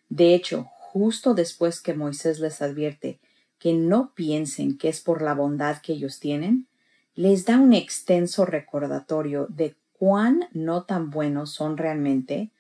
De 0.09 0.35
hecho, 0.35 0.65
justo 0.79 1.35
después 1.35 1.81
que 1.81 1.95
Moisés 1.95 2.39
les 2.39 2.63
advierte 2.63 3.21
que 3.59 3.73
no 3.73 4.13
piensen 4.15 4.77
que 4.77 4.89
es 4.89 5.01
por 5.01 5.23
la 5.23 5.35
bondad 5.35 5.79
que 5.79 5.93
ellos 5.93 6.19
tienen, 6.19 6.67
les 7.15 7.45
da 7.45 7.59
un 7.59 7.73
extenso 7.73 8.45
recordatorio 8.45 9.47
de 9.49 9.77
cuán 9.93 10.49
no 10.53 10.85
tan 10.85 11.11
buenos 11.11 11.51
son 11.53 11.77
realmente 11.77 12.51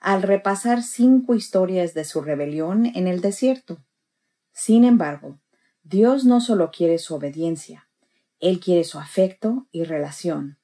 al 0.00 0.22
repasar 0.22 0.82
cinco 0.82 1.34
historias 1.34 1.94
de 1.94 2.04
su 2.04 2.20
rebelión 2.20 2.86
en 2.86 3.08
el 3.08 3.20
desierto. 3.20 3.78
Sin 4.52 4.84
embargo, 4.84 5.38
Dios 5.84 6.24
no 6.24 6.40
solo 6.40 6.70
quiere 6.70 6.98
su 6.98 7.14
obediencia, 7.14 7.88
Él 8.40 8.58
quiere 8.58 8.84
su 8.84 8.98
afecto 8.98 9.66
y 9.70 9.84
relación. 9.84 10.58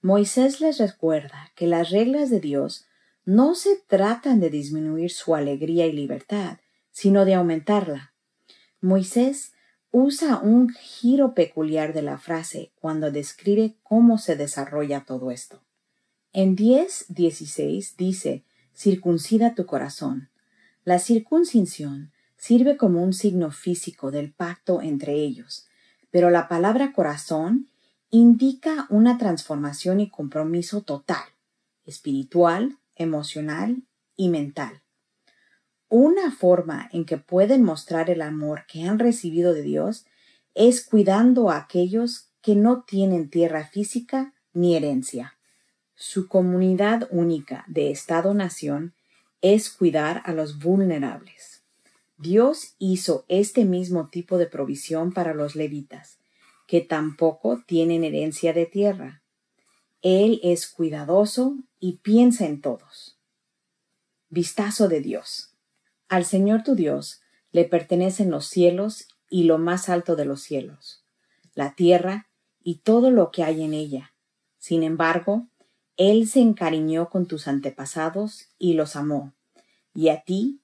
Moisés 0.00 0.60
les 0.60 0.78
recuerda 0.78 1.50
que 1.56 1.66
las 1.66 1.90
reglas 1.90 2.30
de 2.30 2.38
Dios 2.38 2.86
no 3.24 3.56
se 3.56 3.82
tratan 3.88 4.38
de 4.38 4.50
disminuir 4.50 5.10
su 5.10 5.34
alegría 5.34 5.86
y 5.86 5.92
libertad, 5.92 6.58
sino 6.92 7.24
de 7.24 7.34
aumentarla. 7.34 8.14
Moisés 8.80 9.52
usa 9.90 10.38
un 10.38 10.70
giro 10.70 11.34
peculiar 11.34 11.92
de 11.92 12.02
la 12.02 12.18
frase 12.18 12.70
cuando 12.76 13.10
describe 13.10 13.76
cómo 13.82 14.16
se 14.16 14.36
desarrolla 14.36 15.04
todo 15.04 15.32
esto. 15.32 15.64
En 16.32 16.56
10.16 16.56 17.96
dice, 17.96 18.44
circuncida 18.74 19.56
tu 19.56 19.66
corazón. 19.66 20.30
La 20.84 21.00
circuncisión 21.00 22.12
sirve 22.42 22.76
como 22.76 23.04
un 23.04 23.12
signo 23.12 23.52
físico 23.52 24.10
del 24.10 24.32
pacto 24.32 24.82
entre 24.82 25.14
ellos, 25.14 25.68
pero 26.10 26.28
la 26.28 26.48
palabra 26.48 26.92
corazón 26.92 27.68
indica 28.10 28.88
una 28.90 29.16
transformación 29.16 30.00
y 30.00 30.10
compromiso 30.10 30.82
total, 30.82 31.22
espiritual, 31.84 32.78
emocional 32.96 33.84
y 34.16 34.28
mental. 34.28 34.82
Una 35.88 36.32
forma 36.32 36.90
en 36.92 37.04
que 37.04 37.16
pueden 37.16 37.62
mostrar 37.62 38.10
el 38.10 38.20
amor 38.20 38.64
que 38.66 38.88
han 38.88 38.98
recibido 38.98 39.54
de 39.54 39.62
Dios 39.62 40.04
es 40.56 40.84
cuidando 40.84 41.48
a 41.48 41.58
aquellos 41.58 42.32
que 42.40 42.56
no 42.56 42.82
tienen 42.82 43.30
tierra 43.30 43.68
física 43.68 44.34
ni 44.52 44.74
herencia. 44.74 45.38
Su 45.94 46.26
comunidad 46.26 47.06
única 47.12 47.64
de 47.68 47.92
Estado-nación 47.92 48.94
es 49.42 49.70
cuidar 49.70 50.22
a 50.24 50.32
los 50.32 50.58
vulnerables. 50.58 51.51
Dios 52.22 52.76
hizo 52.78 53.24
este 53.26 53.64
mismo 53.64 54.08
tipo 54.08 54.38
de 54.38 54.46
provisión 54.46 55.12
para 55.12 55.34
los 55.34 55.56
levitas, 55.56 56.20
que 56.68 56.80
tampoco 56.80 57.60
tienen 57.66 58.04
herencia 58.04 58.52
de 58.52 58.64
tierra. 58.64 59.22
Él 60.02 60.38
es 60.44 60.68
cuidadoso 60.68 61.56
y 61.80 61.94
piensa 61.94 62.46
en 62.46 62.60
todos. 62.60 63.18
Vistazo 64.28 64.86
de 64.86 65.00
Dios. 65.00 65.50
Al 66.08 66.24
Señor 66.24 66.62
tu 66.62 66.76
Dios 66.76 67.22
le 67.50 67.64
pertenecen 67.64 68.30
los 68.30 68.46
cielos 68.46 69.08
y 69.28 69.42
lo 69.42 69.58
más 69.58 69.88
alto 69.88 70.14
de 70.14 70.24
los 70.24 70.42
cielos, 70.42 71.04
la 71.54 71.74
tierra 71.74 72.28
y 72.62 72.76
todo 72.76 73.10
lo 73.10 73.32
que 73.32 73.42
hay 73.42 73.64
en 73.64 73.74
ella. 73.74 74.14
Sin 74.58 74.84
embargo, 74.84 75.48
Él 75.96 76.28
se 76.28 76.38
encariñó 76.40 77.10
con 77.10 77.26
tus 77.26 77.48
antepasados 77.48 78.46
y 78.60 78.74
los 78.74 78.94
amó, 78.94 79.34
y 79.92 80.10
a 80.10 80.22
ti, 80.22 80.61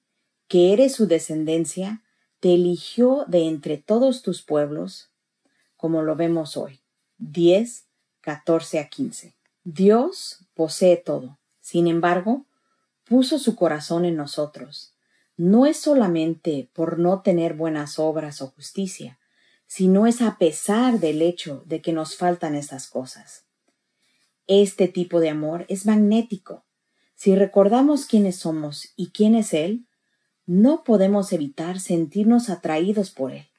que 0.49 0.73
eres 0.73 0.95
su 0.95 1.07
descendencia, 1.07 2.03
te 2.41 2.55
eligió 2.55 3.23
de 3.27 3.47
entre 3.47 3.77
todos 3.77 4.23
tus 4.23 4.41
pueblos, 4.41 5.11
como 5.77 6.01
lo 6.01 6.15
vemos 6.17 6.57
hoy. 6.57 6.81
10, 7.19 7.85
14 8.21 8.79
a 8.79 8.89
15. 8.89 9.35
Dios 9.63 10.39
posee 10.55 10.97
todo. 10.97 11.37
Sin 11.61 11.87
embargo, 11.87 12.45
puso 13.05 13.37
su 13.37 13.55
corazón 13.55 14.05
en 14.05 14.15
nosotros. 14.15 14.95
No 15.37 15.67
es 15.67 15.77
solamente 15.77 16.69
por 16.73 16.97
no 16.97 17.21
tener 17.21 17.53
buenas 17.53 17.99
obras 17.99 18.41
o 18.41 18.47
justicia, 18.47 19.19
sino 19.67 20.07
es 20.07 20.21
a 20.21 20.39
pesar 20.39 20.99
del 20.99 21.21
hecho 21.21 21.63
de 21.67 21.81
que 21.81 21.93
nos 21.93 22.15
faltan 22.15 22.55
esas 22.55 22.87
cosas. 22.87 23.45
Este 24.47 24.87
tipo 24.87 25.19
de 25.19 25.29
amor 25.29 25.67
es 25.69 25.85
magnético. 25.85 26.65
Si 27.13 27.35
recordamos 27.35 28.05
quiénes 28.05 28.37
somos 28.37 28.93
y 28.95 29.11
quién 29.11 29.35
es 29.35 29.53
Él, 29.53 29.85
no 30.49 30.83
podemos 30.83 31.31
evitar 31.31 31.79
sentirnos 31.79 32.49
atraídos 32.49 33.11
por 33.11 33.31
Él. 33.31 33.51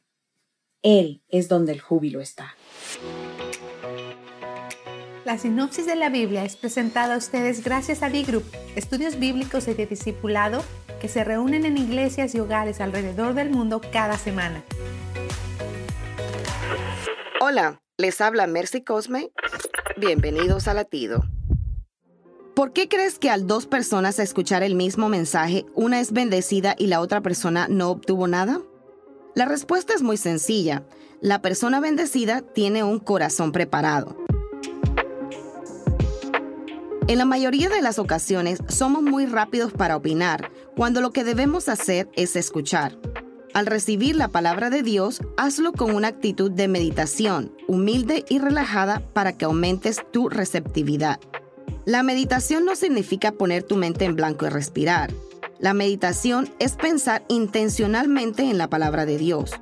Él 0.82 1.22
es 1.28 1.48
donde 1.48 1.70
el 1.70 1.80
júbilo 1.80 2.20
está. 2.20 2.56
La 5.24 5.38
sinopsis 5.38 5.86
de 5.86 5.94
la 5.94 6.08
Biblia 6.08 6.44
es 6.44 6.56
presentada 6.56 7.14
a 7.14 7.18
ustedes 7.18 7.62
gracias 7.62 8.02
a 8.02 8.10
D-Group, 8.10 8.42
estudios 8.74 9.20
bíblicos 9.20 9.68
y 9.68 9.74
de 9.74 9.86
discipulado 9.86 10.64
que 11.00 11.06
se 11.06 11.22
reúnen 11.22 11.64
en 11.64 11.78
iglesias 11.78 12.34
y 12.34 12.40
hogares 12.40 12.80
alrededor 12.80 13.34
del 13.34 13.50
mundo 13.50 13.80
cada 13.92 14.18
semana. 14.18 14.64
Hola, 17.40 17.80
les 17.98 18.20
habla 18.20 18.48
Mercy 18.48 18.82
Cosme. 18.82 19.30
Bienvenidos 19.96 20.66
a 20.66 20.74
Latido. 20.74 21.22
¿Por 22.54 22.72
qué 22.72 22.88
crees 22.88 23.18
que 23.18 23.30
al 23.30 23.46
dos 23.46 23.66
personas 23.66 24.18
escuchar 24.18 24.62
el 24.62 24.74
mismo 24.74 25.08
mensaje, 25.08 25.66
una 25.74 26.00
es 26.00 26.12
bendecida 26.12 26.74
y 26.76 26.88
la 26.88 27.00
otra 27.00 27.20
persona 27.20 27.68
no 27.68 27.90
obtuvo 27.90 28.26
nada? 28.26 28.60
La 29.36 29.44
respuesta 29.44 29.94
es 29.94 30.02
muy 30.02 30.16
sencilla. 30.16 30.82
La 31.20 31.42
persona 31.42 31.78
bendecida 31.78 32.42
tiene 32.42 32.82
un 32.82 32.98
corazón 32.98 33.52
preparado. 33.52 34.16
En 37.06 37.18
la 37.18 37.24
mayoría 37.24 37.68
de 37.68 37.82
las 37.82 37.98
ocasiones 37.98 38.58
somos 38.68 39.02
muy 39.02 39.26
rápidos 39.26 39.72
para 39.72 39.96
opinar, 39.96 40.50
cuando 40.76 41.00
lo 41.00 41.12
que 41.12 41.24
debemos 41.24 41.68
hacer 41.68 42.08
es 42.14 42.34
escuchar. 42.34 42.98
Al 43.54 43.66
recibir 43.66 44.16
la 44.16 44.28
palabra 44.28 44.70
de 44.70 44.82
Dios, 44.82 45.20
hazlo 45.36 45.72
con 45.72 45.94
una 45.94 46.08
actitud 46.08 46.50
de 46.50 46.68
meditación, 46.68 47.52
humilde 47.68 48.24
y 48.28 48.38
relajada 48.38 49.02
para 49.12 49.36
que 49.36 49.44
aumentes 49.44 49.98
tu 50.12 50.28
receptividad. 50.28 51.20
La 51.84 52.02
meditación 52.02 52.64
no 52.64 52.76
significa 52.76 53.32
poner 53.32 53.62
tu 53.62 53.76
mente 53.76 54.04
en 54.04 54.16
blanco 54.16 54.46
y 54.46 54.48
respirar. 54.48 55.12
La 55.58 55.74
meditación 55.74 56.48
es 56.58 56.76
pensar 56.76 57.22
intencionalmente 57.28 58.44
en 58.44 58.58
la 58.58 58.68
palabra 58.68 59.06
de 59.06 59.18
Dios. 59.18 59.52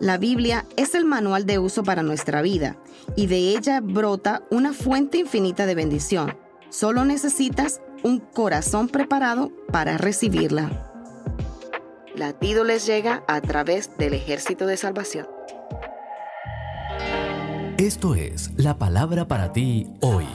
La 0.00 0.18
Biblia 0.18 0.64
es 0.76 0.94
el 0.94 1.04
manual 1.04 1.46
de 1.46 1.58
uso 1.58 1.84
para 1.84 2.02
nuestra 2.02 2.42
vida 2.42 2.76
y 3.16 3.26
de 3.26 3.50
ella 3.50 3.80
brota 3.80 4.42
una 4.50 4.72
fuente 4.72 5.18
infinita 5.18 5.66
de 5.66 5.74
bendición. 5.74 6.36
Solo 6.70 7.04
necesitas 7.04 7.80
un 8.02 8.18
corazón 8.18 8.88
preparado 8.88 9.52
para 9.70 9.96
recibirla. 9.96 10.90
Latido 12.16 12.64
les 12.64 12.86
llega 12.86 13.24
a 13.26 13.40
través 13.40 13.96
del 13.96 14.14
ejército 14.14 14.66
de 14.66 14.76
salvación. 14.76 15.26
Esto 17.78 18.14
es 18.14 18.50
la 18.56 18.78
palabra 18.78 19.26
para 19.26 19.52
ti 19.52 19.88
hoy. 20.00 20.26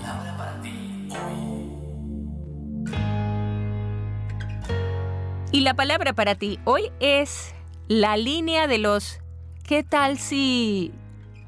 Y 5.52 5.62
la 5.62 5.74
palabra 5.74 6.14
para 6.14 6.36
ti 6.36 6.60
hoy 6.64 6.92
es 7.00 7.56
la 7.88 8.18
línea 8.18 8.68
de 8.68 8.78
los 8.78 9.20
¿qué 9.64 9.84
tal 9.84 10.20
si? 10.20 10.92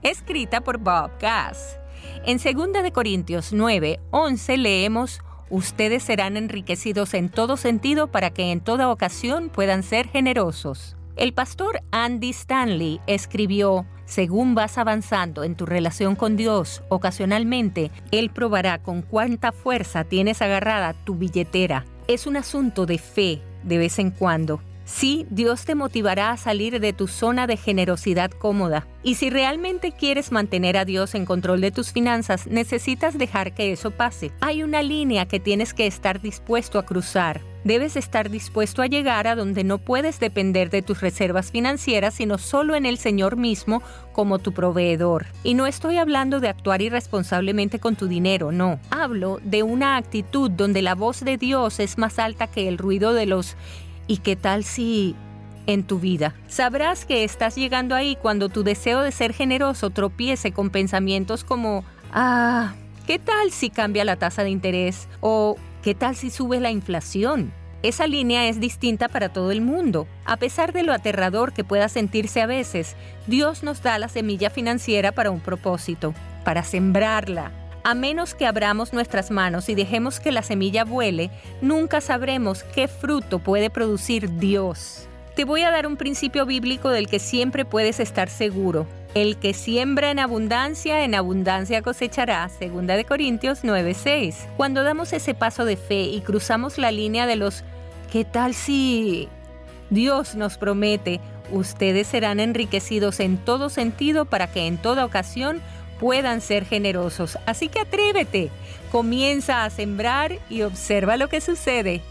escrita 0.02 0.62
por 0.62 0.80
Bob 0.80 1.12
Gass. 1.20 1.78
En 2.26 2.40
2 2.40 2.82
de 2.82 2.92
Corintios 2.92 3.54
9, 3.54 4.00
11 4.10 4.58
leemos 4.58 5.22
Ustedes 5.52 6.02
serán 6.02 6.36
enriquecidos 6.36 7.14
en 7.14 7.30
todo 7.30 7.58
sentido 7.58 8.08
para 8.08 8.32
que 8.32 8.52
en 8.52 8.62
toda 8.62 8.90
ocasión 8.90 9.50
puedan 9.50 9.84
ser 9.84 10.08
generosos. 10.08 10.96
El 11.16 11.34
pastor 11.34 11.82
Andy 11.92 12.30
Stanley 12.32 13.02
escribió, 13.06 13.86
según 14.06 14.56
vas 14.56 14.80
avanzando 14.80 15.44
en 15.44 15.56
tu 15.56 15.66
relación 15.68 16.16
con 16.16 16.38
Dios, 16.38 16.82
ocasionalmente, 16.90 17.92
Él 18.12 18.32
probará 18.32 18.82
con 18.82 19.02
cuánta 19.02 19.52
fuerza 19.52 20.06
tienes 20.06 20.42
agarrada 20.42 20.94
tu 20.94 21.16
billetera. 21.16 21.86
Es 22.08 22.26
un 22.26 22.38
asunto 22.38 22.86
de 22.86 22.98
fe 22.98 23.42
de 23.64 23.78
vez 23.78 24.00
en 24.00 24.12
cuando. 24.12 24.62
Sí, 24.86 25.26
Dios 25.30 25.64
te 25.64 25.76
motivará 25.76 26.32
a 26.32 26.38
salir 26.38 26.80
de 26.80 26.92
tu 26.92 27.08
zona 27.08 27.48
de 27.48 27.56
generosidad 27.56 28.32
cómoda. 28.32 28.88
Y 29.04 29.16
si 29.16 29.30
realmente 29.30 29.94
quieres 29.94 30.32
mantener 30.32 30.76
a 30.76 30.86
Dios 30.86 31.16
en 31.16 31.26
control 31.26 31.62
de 31.62 31.72
tus 31.72 31.92
finanzas, 31.94 32.48
necesitas 32.48 33.18
dejar 33.18 33.54
que 33.54 33.72
eso 33.72 33.92
pase. 33.92 34.32
Hay 34.42 34.64
una 34.64 34.84
línea 34.84 35.28
que 35.28 35.40
tienes 35.40 35.74
que 35.74 35.88
estar 35.88 36.22
dispuesto 36.22 36.78
a 36.78 36.86
cruzar. 36.86 37.42
Debes 37.64 37.96
estar 37.96 38.30
dispuesto 38.30 38.82
a 38.82 38.88
llegar 38.88 39.28
a 39.28 39.36
donde 39.36 39.64
no 39.64 39.78
puedes 39.78 40.20
depender 40.20 40.70
de 40.70 40.82
tus 40.82 41.02
reservas 41.02 41.52
financieras, 41.52 42.16
sino 42.16 42.38
solo 42.38 42.76
en 42.76 42.86
el 42.86 42.98
Señor 42.98 43.38
mismo 43.38 43.84
como 44.14 44.40
tu 44.40 44.52
proveedor. 44.52 45.28
Y 45.44 45.54
no 45.54 45.68
estoy 45.68 45.98
hablando 45.98 46.40
de 46.40 46.50
actuar 46.50 46.82
irresponsablemente 46.82 47.80
con 47.80 47.96
tu 47.96 48.08
dinero, 48.08 48.52
no. 48.52 48.80
Hablo 48.90 49.40
de 49.44 49.64
una 49.64 49.98
actitud 49.98 50.50
donde 50.50 50.82
la 50.82 50.96
voz 50.96 51.22
de 51.24 51.38
Dios 51.38 51.80
es 51.80 51.98
más 51.98 52.20
alta 52.20 52.48
que 52.48 52.68
el 52.68 52.78
ruido 52.78 53.14
de 53.14 53.26
los 53.26 53.56
¿Y 54.08 54.18
qué 54.18 54.36
tal 54.36 54.66
si 54.66 55.16
en 55.68 55.84
tu 55.84 56.00
vida? 56.00 56.36
Sabrás 56.50 57.06
que 57.06 57.24
estás 57.24 57.56
llegando 57.56 57.96
ahí 57.96 58.18
cuando 58.22 58.50
tu 58.50 58.62
deseo 58.64 59.02
de 59.02 59.14
ser 59.14 59.34
generoso 59.34 59.90
tropiece 59.90 60.52
con 60.52 60.70
pensamientos 60.70 61.46
como, 61.46 61.86
ah, 62.12 62.74
¿qué 63.08 63.20
tal 63.20 63.52
si 63.52 63.70
cambia 63.70 64.04
la 64.04 64.18
tasa 64.18 64.44
de 64.44 64.50
interés? 64.50 65.08
O 65.22 65.56
¿qué 65.82 65.96
tal 65.96 66.16
si 66.16 66.30
sube 66.30 66.60
la 66.60 66.72
inflación? 66.72 67.54
Esa 67.84 68.06
línea 68.06 68.48
es 68.48 68.60
distinta 68.60 69.08
para 69.08 69.30
todo 69.30 69.52
el 69.52 69.62
mundo. 69.62 70.08
A 70.26 70.38
pesar 70.38 70.72
de 70.72 70.84
lo 70.84 70.94
aterrador 70.94 71.52
que 71.52 71.64
pueda 71.64 71.90
sentirse 71.90 72.42
a 72.42 72.46
veces, 72.46 72.96
Dios 73.26 73.64
nos 73.64 73.82
da 73.82 73.98
la 73.98 74.08
semilla 74.08 74.52
financiera 74.52 75.12
para 75.12 75.32
un 75.32 75.40
propósito, 75.40 76.14
para 76.44 76.64
sembrarla, 76.64 77.52
a 77.84 77.96
menos 77.96 78.36
que 78.36 78.46
abramos 78.46 78.94
nuestras 78.94 79.32
manos 79.32 79.68
y 79.70 79.76
dejemos 79.76 80.20
que 80.20 80.32
la 80.32 80.44
semilla 80.44 80.86
vuele, 80.86 81.32
nunca 81.62 82.02
sabremos 82.02 82.64
qué 82.64 82.88
fruto 82.88 83.40
puede 83.40 83.72
producir 83.72 84.38
Dios. 84.38 85.08
Te 85.36 85.46
voy 85.46 85.64
a 85.64 85.72
dar 85.72 85.88
un 85.88 85.98
principio 85.98 86.46
bíblico 86.46 86.90
del 86.90 87.08
que 87.08 87.18
siempre 87.18 87.66
puedes 87.66 88.00
estar 88.00 88.30
seguro. 88.30 88.86
El 89.14 89.36
que 89.38 89.54
siembra 89.54 90.10
en 90.10 90.20
abundancia, 90.20 91.04
en 91.04 91.16
abundancia 91.16 91.82
cosechará, 91.82 92.48
segunda 92.48 92.96
de 92.96 93.04
Corintios 93.04 93.64
9:6. 93.64 94.48
Cuando 94.56 94.84
damos 94.84 95.12
ese 95.12 95.34
paso 95.34 95.66
de 95.66 95.76
fe 95.76 96.04
y 96.04 96.22
cruzamos 96.22 96.78
la 96.78 96.92
línea 96.92 97.28
de 97.28 97.36
los 97.36 97.66
¿qué 98.10 98.24
tal 98.24 98.54
si 98.54 99.28
Dios 99.90 100.36
nos 100.36 100.58
promete, 100.58 101.20
ustedes 101.52 102.08
serán 102.08 102.40
enriquecidos 102.40 103.20
en 103.20 103.38
todo 103.38 103.70
sentido 103.70 104.24
para 104.24 104.48
que 104.48 104.66
en 104.68 104.78
toda 104.78 105.04
ocasión 105.04 105.62
puedan 106.00 106.40
ser 106.40 106.66
generosos. 106.66 107.38
Así 107.46 107.68
que 107.68 107.82
atrévete, 107.82 108.50
comienza 108.94 109.66
a 109.66 109.70
sembrar 109.70 110.40
y 110.50 110.62
observa 110.62 111.18
lo 111.18 111.28
que 111.28 111.42
sucede. 111.42 112.02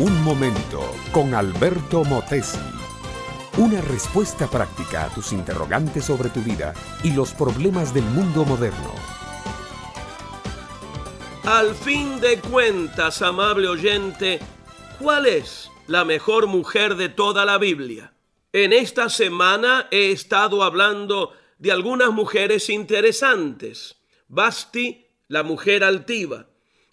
Un 0.00 0.24
momento 0.24 0.80
con 1.12 1.34
Alberto 1.34 2.04
Motesi. 2.04 2.56
Una 3.58 3.82
respuesta 3.82 4.48
práctica 4.48 5.04
a 5.04 5.14
tus 5.14 5.30
interrogantes 5.30 6.06
sobre 6.06 6.30
tu 6.30 6.40
vida 6.40 6.72
y 7.04 7.12
los 7.12 7.34
problemas 7.34 7.92
del 7.92 8.04
mundo 8.04 8.46
moderno. 8.46 8.94
Al 11.44 11.74
fin 11.74 12.18
de 12.18 12.40
cuentas, 12.40 13.20
amable 13.20 13.68
oyente, 13.68 14.40
¿cuál 14.98 15.26
es 15.26 15.70
la 15.86 16.06
mejor 16.06 16.46
mujer 16.46 16.94
de 16.94 17.10
toda 17.10 17.44
la 17.44 17.58
Biblia? 17.58 18.14
En 18.54 18.72
esta 18.72 19.10
semana 19.10 19.86
he 19.90 20.12
estado 20.12 20.62
hablando 20.62 21.34
de 21.58 21.72
algunas 21.72 22.10
mujeres 22.10 22.70
interesantes. 22.70 23.96
Basti, 24.28 25.08
la 25.28 25.42
mujer 25.42 25.84
altiva. 25.84 26.46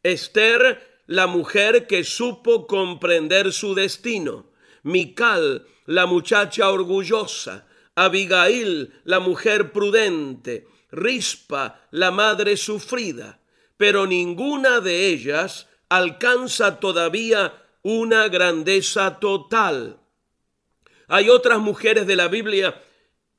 Esther, 0.04 0.87
la 1.08 1.28
mujer 1.28 1.88
que 1.88 2.04
supo 2.04 2.68
comprender 2.68 3.52
su 3.52 3.74
destino. 3.74 4.46
Mical, 4.84 5.66
la 5.86 6.06
muchacha 6.06 6.70
orgullosa. 6.70 7.68
Abigail, 7.96 8.94
la 9.04 9.20
mujer 9.20 9.72
prudente. 9.72 10.68
Rispa, 10.92 11.88
la 11.92 12.12
madre 12.12 12.56
sufrida 12.56 13.40
pero 13.78 14.08
ninguna 14.08 14.82
de 14.82 15.08
ellas 15.08 15.68
alcanza 15.88 16.80
todavía 16.80 17.54
una 17.84 18.28
grandeza 18.28 19.20
total. 19.20 20.00
Hay 21.08 21.30
otras 21.30 21.60
mujeres 21.60 22.06
de 22.08 22.16
la 22.16 22.28
Biblia 22.28 22.84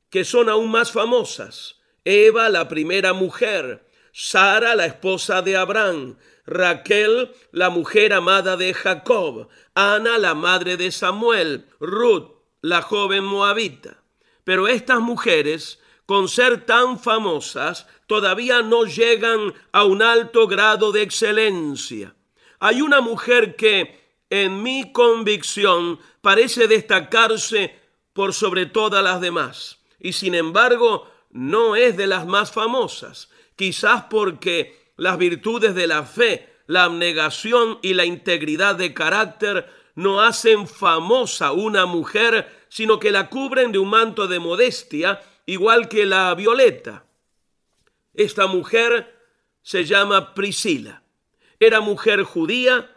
que 0.08 0.24
son 0.24 0.48
aún 0.48 0.70
más 0.70 0.92
famosas. 0.92 1.76
Eva, 2.04 2.48
la 2.48 2.68
primera 2.68 3.12
mujer, 3.12 3.84
Sara, 4.12 4.74
la 4.74 4.86
esposa 4.86 5.42
de 5.42 5.56
Abraham, 5.56 6.16
Raquel, 6.48 7.30
la 7.52 7.68
mujer 7.68 8.14
amada 8.14 8.56
de 8.56 8.72
Jacob, 8.72 9.48
Ana, 9.74 10.16
la 10.16 10.34
madre 10.34 10.78
de 10.78 10.90
Samuel, 10.90 11.66
Ruth, 11.78 12.30
la 12.62 12.80
joven 12.80 13.22
moabita. 13.22 14.02
Pero 14.44 14.66
estas 14.66 15.00
mujeres, 15.00 15.78
con 16.06 16.26
ser 16.26 16.64
tan 16.64 16.98
famosas, 16.98 17.86
todavía 18.06 18.62
no 18.62 18.84
llegan 18.86 19.52
a 19.72 19.84
un 19.84 20.02
alto 20.02 20.46
grado 20.46 20.90
de 20.90 21.02
excelencia. 21.02 22.14
Hay 22.60 22.80
una 22.80 23.02
mujer 23.02 23.54
que, 23.54 24.16
en 24.30 24.62
mi 24.62 24.90
convicción, 24.90 26.00
parece 26.22 26.66
destacarse 26.66 27.78
por 28.14 28.32
sobre 28.32 28.64
todas 28.64 29.04
las 29.04 29.20
demás, 29.20 29.80
y 30.00 30.14
sin 30.14 30.34
embargo 30.34 31.08
no 31.30 31.76
es 31.76 31.96
de 31.98 32.06
las 32.06 32.26
más 32.26 32.50
famosas, 32.52 33.28
quizás 33.54 34.04
porque 34.08 34.87
las 34.98 35.16
virtudes 35.16 35.74
de 35.74 35.86
la 35.86 36.04
fe, 36.04 36.46
la 36.66 36.84
abnegación 36.84 37.78
y 37.82 37.94
la 37.94 38.04
integridad 38.04 38.74
de 38.74 38.92
carácter 38.92 39.70
no 39.94 40.20
hacen 40.20 40.68
famosa 40.68 41.52
una 41.52 41.86
mujer, 41.86 42.66
sino 42.68 42.98
que 42.98 43.10
la 43.10 43.30
cubren 43.30 43.72
de 43.72 43.78
un 43.78 43.88
manto 43.88 44.26
de 44.26 44.38
modestia, 44.38 45.20
igual 45.46 45.88
que 45.88 46.04
la 46.04 46.34
violeta. 46.34 47.04
Esta 48.12 48.48
mujer 48.48 49.16
se 49.62 49.84
llama 49.84 50.34
Priscila. 50.34 51.02
Era 51.60 51.80
mujer 51.80 52.24
judía, 52.24 52.90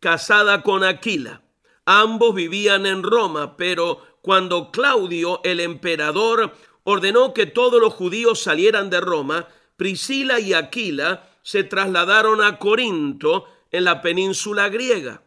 casada 0.00 0.62
con 0.62 0.84
Aquila. 0.84 1.42
Ambos 1.86 2.34
vivían 2.34 2.84
en 2.84 3.02
Roma, 3.02 3.56
pero 3.56 4.18
cuando 4.20 4.70
Claudio, 4.70 5.40
el 5.44 5.60
emperador, 5.60 6.54
ordenó 6.84 7.32
que 7.32 7.46
todos 7.46 7.80
los 7.80 7.94
judíos 7.94 8.40
salieran 8.40 8.90
de 8.90 9.00
Roma, 9.00 9.48
Priscila 9.76 10.40
y 10.40 10.52
Aquila 10.52 11.27
se 11.42 11.64
trasladaron 11.64 12.42
a 12.42 12.58
Corinto, 12.58 13.46
en 13.70 13.84
la 13.84 14.00
península 14.00 14.68
griega. 14.68 15.22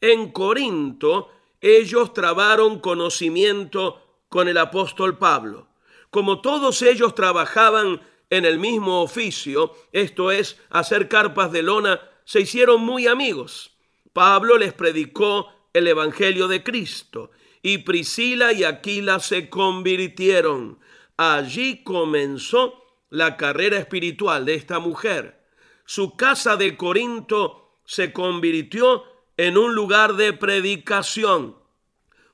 En 0.00 0.30
Corinto, 0.32 1.30
ellos 1.60 2.12
trabaron 2.12 2.78
conocimiento 2.80 4.00
con 4.28 4.48
el 4.48 4.58
apóstol 4.58 5.18
Pablo. 5.18 5.68
Como 6.10 6.40
todos 6.40 6.82
ellos 6.82 7.14
trabajaban 7.14 8.00
en 8.30 8.44
el 8.44 8.58
mismo 8.58 9.02
oficio, 9.02 9.74
esto 9.92 10.30
es, 10.30 10.60
hacer 10.70 11.08
carpas 11.08 11.52
de 11.52 11.62
lona, 11.62 12.00
se 12.24 12.40
hicieron 12.40 12.80
muy 12.80 13.06
amigos. 13.06 13.72
Pablo 14.12 14.58
les 14.58 14.72
predicó 14.72 15.48
el 15.72 15.88
Evangelio 15.88 16.48
de 16.48 16.62
Cristo 16.62 17.30
y 17.62 17.78
Priscila 17.78 18.52
y 18.52 18.64
Aquila 18.64 19.20
se 19.20 19.48
convirtieron. 19.48 20.78
Allí 21.16 21.82
comenzó 21.82 22.82
la 23.10 23.36
carrera 23.36 23.78
espiritual 23.78 24.44
de 24.44 24.54
esta 24.54 24.78
mujer. 24.78 25.43
Su 25.84 26.16
casa 26.16 26.56
de 26.56 26.76
Corinto 26.76 27.78
se 27.84 28.12
convirtió 28.12 29.04
en 29.36 29.58
un 29.58 29.74
lugar 29.74 30.14
de 30.14 30.32
predicación. 30.32 31.56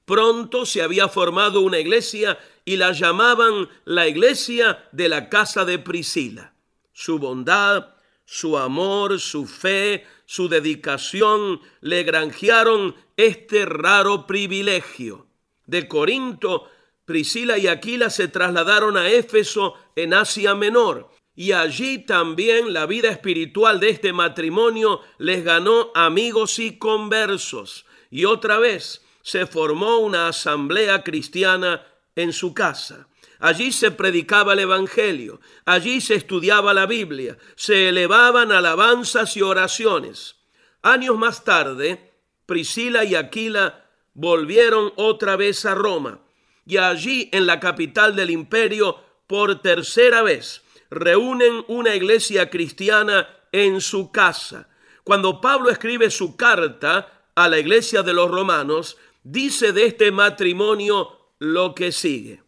Pronto 0.05 0.67
se 0.67 0.83
había 0.83 1.09
formado 1.09 1.61
una 1.61 1.79
iglesia 1.79 2.39
y 2.65 2.77
la 2.77 2.93
llamaban 2.93 3.69
la 3.85 4.07
iglesia 4.07 4.89
de 4.93 5.09
la 5.09 5.29
casa 5.29 5.65
de 5.65 5.79
Priscila. 5.79 6.55
Su 6.93 7.19
bondad, 7.19 7.95
su 8.25 8.57
amor, 8.57 9.19
su 9.19 9.47
fe, 9.47 10.07
su 10.27 10.49
dedicación 10.49 11.61
le 11.81 12.05
granjearon 12.05 12.95
este 13.17 13.67
raro 13.67 14.27
privilegio. 14.27 15.27
De 15.67 15.89
Corinto 15.89 16.69
Priscila 17.05 17.59
y 17.59 17.67
Aquila 17.67 18.11
se 18.11 18.29
trasladaron 18.29 18.97
a 18.97 19.09
Éfeso 19.09 19.75
en 19.97 20.15
Asia 20.15 20.55
Menor 20.55 21.11
y 21.41 21.53
allí 21.53 22.01
también 22.01 22.75
la 22.75 22.85
vida 22.85 23.09
espiritual 23.09 23.81
de 23.81 23.89
este 23.89 24.13
matrimonio 24.13 25.01
les 25.17 25.43
ganó 25.43 25.91
amigos 25.95 26.59
y 26.59 26.77
conversos. 26.77 27.87
Y 28.11 28.27
otra 28.27 28.59
vez 28.59 29.07
se 29.23 29.47
formó 29.47 30.01
una 30.01 30.29
asamblea 30.29 31.03
cristiana 31.03 31.87
en 32.15 32.35
su 32.35 32.53
casa. 32.53 33.09
Allí 33.39 33.73
se 33.73 33.91
predicaba 33.91 34.53
el 34.53 34.59
Evangelio, 34.59 35.41
allí 35.65 36.03
se 36.03 36.17
estudiaba 36.17 36.75
la 36.75 36.85
Biblia, 36.85 37.39
se 37.57 37.89
elevaban 37.89 38.53
alabanzas 38.53 39.35
y 39.39 39.41
oraciones. 39.41 40.37
Años 40.83 41.17
más 41.17 41.43
tarde, 41.43 42.13
Priscila 42.45 43.03
y 43.07 43.15
Aquila 43.15 43.87
volvieron 44.13 44.93
otra 44.97 45.37
vez 45.37 45.65
a 45.65 45.75
Roma 45.75 46.21
y 46.67 46.77
allí 46.77 47.31
en 47.33 47.47
la 47.47 47.61
capital 47.61 48.15
del 48.15 48.29
imperio 48.29 48.99
por 49.27 49.63
tercera 49.63 50.21
vez 50.21 50.65
reúnen 50.91 51.65
una 51.69 51.95
iglesia 51.95 52.51
cristiana 52.51 53.29
en 53.53 53.81
su 53.81 54.11
casa. 54.11 54.69
Cuando 55.05 55.41
Pablo 55.41 55.71
escribe 55.71 56.11
su 56.11 56.37
carta 56.37 57.31
a 57.35 57.49
la 57.49 57.59
iglesia 57.59 58.03
de 58.03 58.13
los 58.13 58.31
romanos, 58.31 58.97
dice 59.23 59.73
de 59.73 59.87
este 59.87 60.11
matrimonio 60.11 61.33
lo 61.39 61.75
que 61.75 61.93
sigue. 61.93 62.43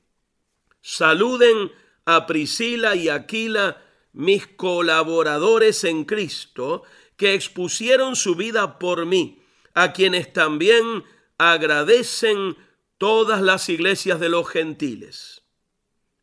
Saluden 0.81 1.73
a 2.05 2.27
Priscila 2.27 2.95
y 2.97 3.09
Aquila, 3.09 3.83
mis 4.13 4.47
colaboradores 4.47 5.85
en 5.85 6.05
Cristo, 6.05 6.83
que 7.17 7.35
expusieron 7.35 8.17
su 8.17 8.35
vida 8.35 8.79
por 8.79 9.07
mí, 9.07 9.43
a 9.75 9.93
quienes 9.93 10.33
también 10.33 11.05
agradecen 11.39 12.57
todas 12.99 13.41
las 13.41 13.69
iglesias 13.69 14.21
de 14.21 14.29
los 14.29 14.49
gentiles. 14.49 15.43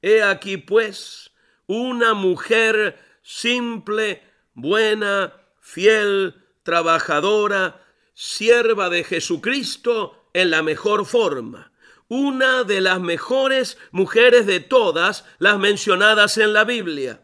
He 0.01 0.21
aquí 0.21 0.57
pues 0.57 1.28
una 1.69 2.15
mujer 2.15 2.97
simple, 3.21 4.23
buena, 4.55 5.33
fiel, 5.59 6.33
trabajadora, 6.63 7.85
sierva 8.15 8.89
de 8.89 9.03
Jesucristo 9.03 10.29
en 10.33 10.49
la 10.49 10.63
mejor 10.63 11.05
forma, 11.05 11.71
una 12.07 12.63
de 12.63 12.81
las 12.81 12.99
mejores 12.99 13.77
mujeres 13.91 14.47
de 14.47 14.61
todas 14.61 15.25
las 15.37 15.59
mencionadas 15.59 16.39
en 16.39 16.53
la 16.53 16.63
Biblia. 16.63 17.21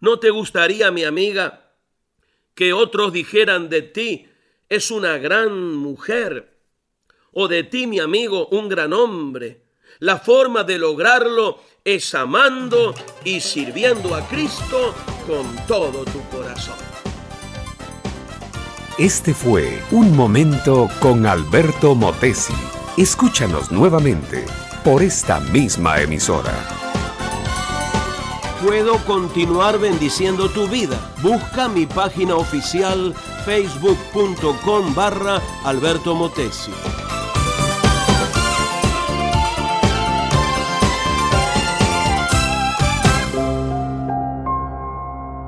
¿No 0.00 0.18
te 0.18 0.30
gustaría, 0.30 0.90
mi 0.90 1.04
amiga, 1.04 1.70
que 2.56 2.72
otros 2.72 3.12
dijeran 3.12 3.68
de 3.68 3.82
ti, 3.82 4.28
es 4.68 4.90
una 4.90 5.18
gran 5.18 5.76
mujer, 5.76 6.58
o 7.30 7.46
de 7.46 7.62
ti, 7.62 7.86
mi 7.86 8.00
amigo, 8.00 8.48
un 8.48 8.68
gran 8.68 8.92
hombre. 8.92 9.69
La 10.00 10.18
forma 10.18 10.64
de 10.64 10.78
lograrlo 10.78 11.58
es 11.84 12.14
amando 12.14 12.94
y 13.22 13.40
sirviendo 13.40 14.14
a 14.14 14.26
Cristo 14.28 14.94
con 15.26 15.54
todo 15.66 16.04
tu 16.06 16.22
corazón. 16.34 16.76
Este 18.96 19.34
fue 19.34 19.82
Un 19.90 20.16
Momento 20.16 20.88
con 21.00 21.26
Alberto 21.26 21.94
Motesi. 21.94 22.54
Escúchanos 22.96 23.70
nuevamente 23.70 24.46
por 24.84 25.02
esta 25.02 25.38
misma 25.38 26.00
emisora. 26.00 26.54
Puedo 28.64 28.96
continuar 29.04 29.78
bendiciendo 29.78 30.48
tu 30.48 30.66
vida. 30.66 30.98
Busca 31.22 31.68
mi 31.68 31.84
página 31.84 32.36
oficial 32.36 33.14
facebook.com 33.44 34.94
barra 34.94 35.42
Alberto 35.64 36.14
Motesi. 36.14 36.72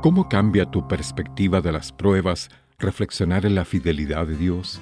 ¿Cómo 0.03 0.29
cambia 0.29 0.67
tu 0.67 0.89
perspectiva 0.89 1.61
de 1.61 1.71
las 1.71 1.93
pruebas 1.93 2.49
reflexionar 2.77 3.47
en 3.47 3.55
la 3.55 3.65
fidelidad 3.65 4.27
de 4.27 4.37
Dios? 4.37 4.81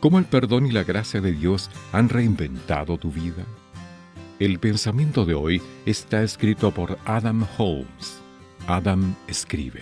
¿Cómo 0.00 0.18
el 0.18 0.26
perdón 0.26 0.66
y 0.66 0.70
la 0.70 0.84
gracia 0.84 1.22
de 1.22 1.32
Dios 1.32 1.70
han 1.92 2.10
reinventado 2.10 2.98
tu 2.98 3.10
vida? 3.10 3.46
El 4.38 4.58
pensamiento 4.58 5.24
de 5.24 5.32
hoy 5.32 5.62
está 5.86 6.22
escrito 6.22 6.72
por 6.72 6.98
Adam 7.06 7.46
Holmes. 7.56 8.20
Adam 8.66 9.14
escribe. 9.28 9.80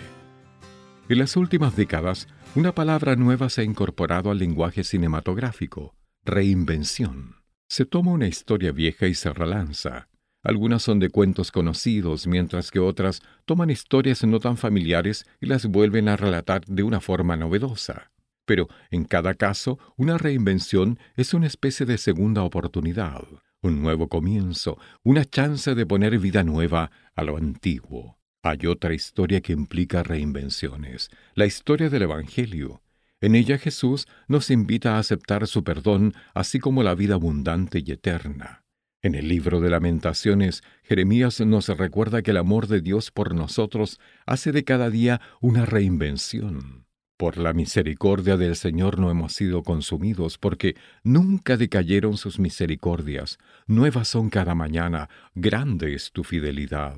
En 1.09 1.19
las 1.19 1.35
últimas 1.35 1.75
décadas, 1.75 2.29
una 2.55 2.73
palabra 2.73 3.17
nueva 3.17 3.49
se 3.49 3.59
ha 3.59 3.63
incorporado 3.65 4.31
al 4.31 4.37
lenguaje 4.37 4.85
cinematográfico, 4.85 5.93
reinvención. 6.23 7.35
Se 7.67 7.83
toma 7.83 8.11
una 8.11 8.27
historia 8.27 8.71
vieja 8.71 9.07
y 9.07 9.13
se 9.13 9.33
relanza, 9.33 10.07
algunas 10.43 10.83
son 10.83 10.99
de 10.99 11.09
cuentos 11.09 11.51
conocidos, 11.51 12.25
mientras 12.27 12.71
que 12.71 12.79
otras 12.79 13.21
toman 13.45 13.69
historias 13.69 14.23
no 14.23 14.39
tan 14.39 14.57
familiares 14.57 15.25
y 15.41 15.47
las 15.47 15.65
vuelven 15.65 16.07
a 16.07 16.15
relatar 16.15 16.65
de 16.65 16.83
una 16.83 17.01
forma 17.01 17.35
novedosa. 17.35 18.11
Pero 18.45 18.67
en 18.89 19.03
cada 19.03 19.33
caso, 19.33 19.77
una 19.97 20.17
reinvención 20.17 20.97
es 21.15 21.33
una 21.33 21.47
especie 21.47 21.85
de 21.85 21.97
segunda 21.97 22.43
oportunidad, 22.43 23.23
un 23.61 23.81
nuevo 23.81 24.07
comienzo, 24.07 24.77
una 25.03 25.25
chance 25.25 25.75
de 25.75 25.85
poner 25.85 26.17
vida 26.19 26.43
nueva 26.43 26.89
a 27.15 27.23
lo 27.23 27.37
antiguo. 27.37 28.17
Hay 28.41 28.65
otra 28.67 28.93
historia 28.93 29.41
que 29.41 29.51
implica 29.51 30.01
reinvenciones, 30.01 31.09
la 31.35 31.45
historia 31.45 31.89
del 31.89 32.03
Evangelio. 32.03 32.81
En 33.19 33.35
ella 33.35 33.57
Jesús 33.57 34.07
nos 34.29 34.49
invita 34.49 34.95
a 34.95 34.99
aceptar 34.99 35.45
su 35.45 35.65
perdón, 35.65 36.13
así 36.33 36.57
como 36.59 36.81
la 36.81 36.95
vida 36.95 37.15
abundante 37.15 37.83
y 37.85 37.91
eterna. 37.91 38.63
En 39.01 39.15
el 39.15 39.29
libro 39.29 39.61
de 39.61 39.69
lamentaciones, 39.69 40.61
Jeremías 40.83 41.39
nos 41.39 41.69
recuerda 41.69 42.21
que 42.21 42.31
el 42.31 42.37
amor 42.37 42.67
de 42.67 42.81
Dios 42.81 43.11
por 43.11 43.33
nosotros 43.33 43.97
hace 44.25 44.51
de 44.51 44.65
cada 44.65 44.89
día 44.89 45.21
una 45.39 45.65
reinvención. 45.65 46.85
Por 47.15 47.37
la 47.37 47.53
misericordia 47.53 48.35
del 48.35 48.57
Señor 48.57 48.99
no 48.99 49.09
hemos 49.09 49.33
sido 49.33 49.63
consumidos, 49.63 50.37
porque 50.37 50.75
nunca 51.03 51.55
decayeron 51.55 52.17
sus 52.17 52.39
misericordias. 52.39 53.37
Nuevas 53.67 54.09
son 54.09 54.29
cada 54.29 54.53
mañana, 54.53 55.09
grande 55.33 55.93
es 55.93 56.11
tu 56.11 56.25
fidelidad. 56.25 56.97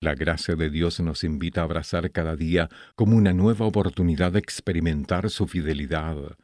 La 0.00 0.14
gracia 0.14 0.56
de 0.56 0.68
Dios 0.68 0.98
nos 0.98 1.22
invita 1.22 1.60
a 1.60 1.64
abrazar 1.64 2.10
cada 2.10 2.34
día 2.34 2.68
como 2.96 3.16
una 3.16 3.32
nueva 3.32 3.66
oportunidad 3.66 4.32
de 4.32 4.40
experimentar 4.40 5.30
su 5.30 5.46
fidelidad. 5.46 6.36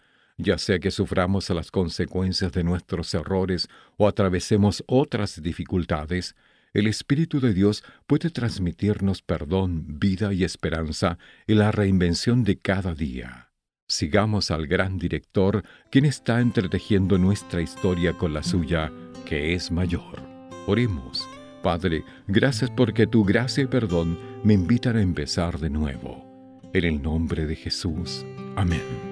Ya 0.43 0.59
sea 0.59 0.80
que 0.80 0.90
suframos 0.90 1.49
las 1.51 1.70
consecuencias 1.70 2.51
de 2.53 2.64
nuestros 2.64 3.14
errores 3.14 3.68
o 3.97 4.09
atravesemos 4.09 4.82
otras 4.88 5.40
dificultades, 5.40 6.34
el 6.74 6.86
Espíritu 6.86 7.38
de 7.38 7.53
Dios 7.53 7.84
puede 8.07 8.30
transmitirnos 8.30 9.22
perdón, 9.22 10.01
vida 10.01 10.32
y 10.32 10.43
esperanza 10.43 11.18
en 11.47 11.59
la 11.59 11.70
reinvención 11.70 12.45
de 12.45 12.59
cada 12.59 12.95
día. 12.95 13.51
Sigamos 13.86 14.51
al 14.51 14.66
gran 14.66 14.99
director, 14.99 15.64
quien 15.90 16.07
está 16.07 16.40
entretejiendo 16.40 17.18
nuestra 17.18 17.61
historia 17.61 18.14
con 18.14 18.32
la 18.32 18.43
suya, 18.43 18.90
que 19.26 19.55
es 19.55 19.70
mayor. 19.70 20.22
Oremos. 20.66 21.28
Padre, 21.62 22.05
gracias 22.26 22.70
porque 22.70 23.07
tu 23.07 23.22
gracia 23.22 23.64
y 23.64 23.66
perdón 23.66 24.18
me 24.43 24.55
invitan 24.55 24.97
a 24.97 25.03
empezar 25.03 25.61
de 25.61 25.70
nuevo. 25.70 26.61
En 26.72 26.84
el 26.84 27.03
nombre 27.03 27.45
de 27.47 27.55
Jesús. 27.55 28.24
Amén. 28.57 29.12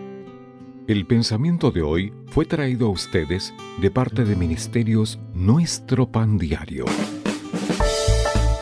El 0.91 1.07
pensamiento 1.07 1.71
de 1.71 1.83
hoy 1.83 2.13
fue 2.27 2.45
traído 2.45 2.89
a 2.89 2.91
ustedes 2.91 3.55
de 3.81 3.93
parte 3.93 4.25
de 4.25 4.35
Ministerios 4.35 5.21
Nuestro 5.35 6.11
Pan 6.11 6.37
Diario. 6.37 6.85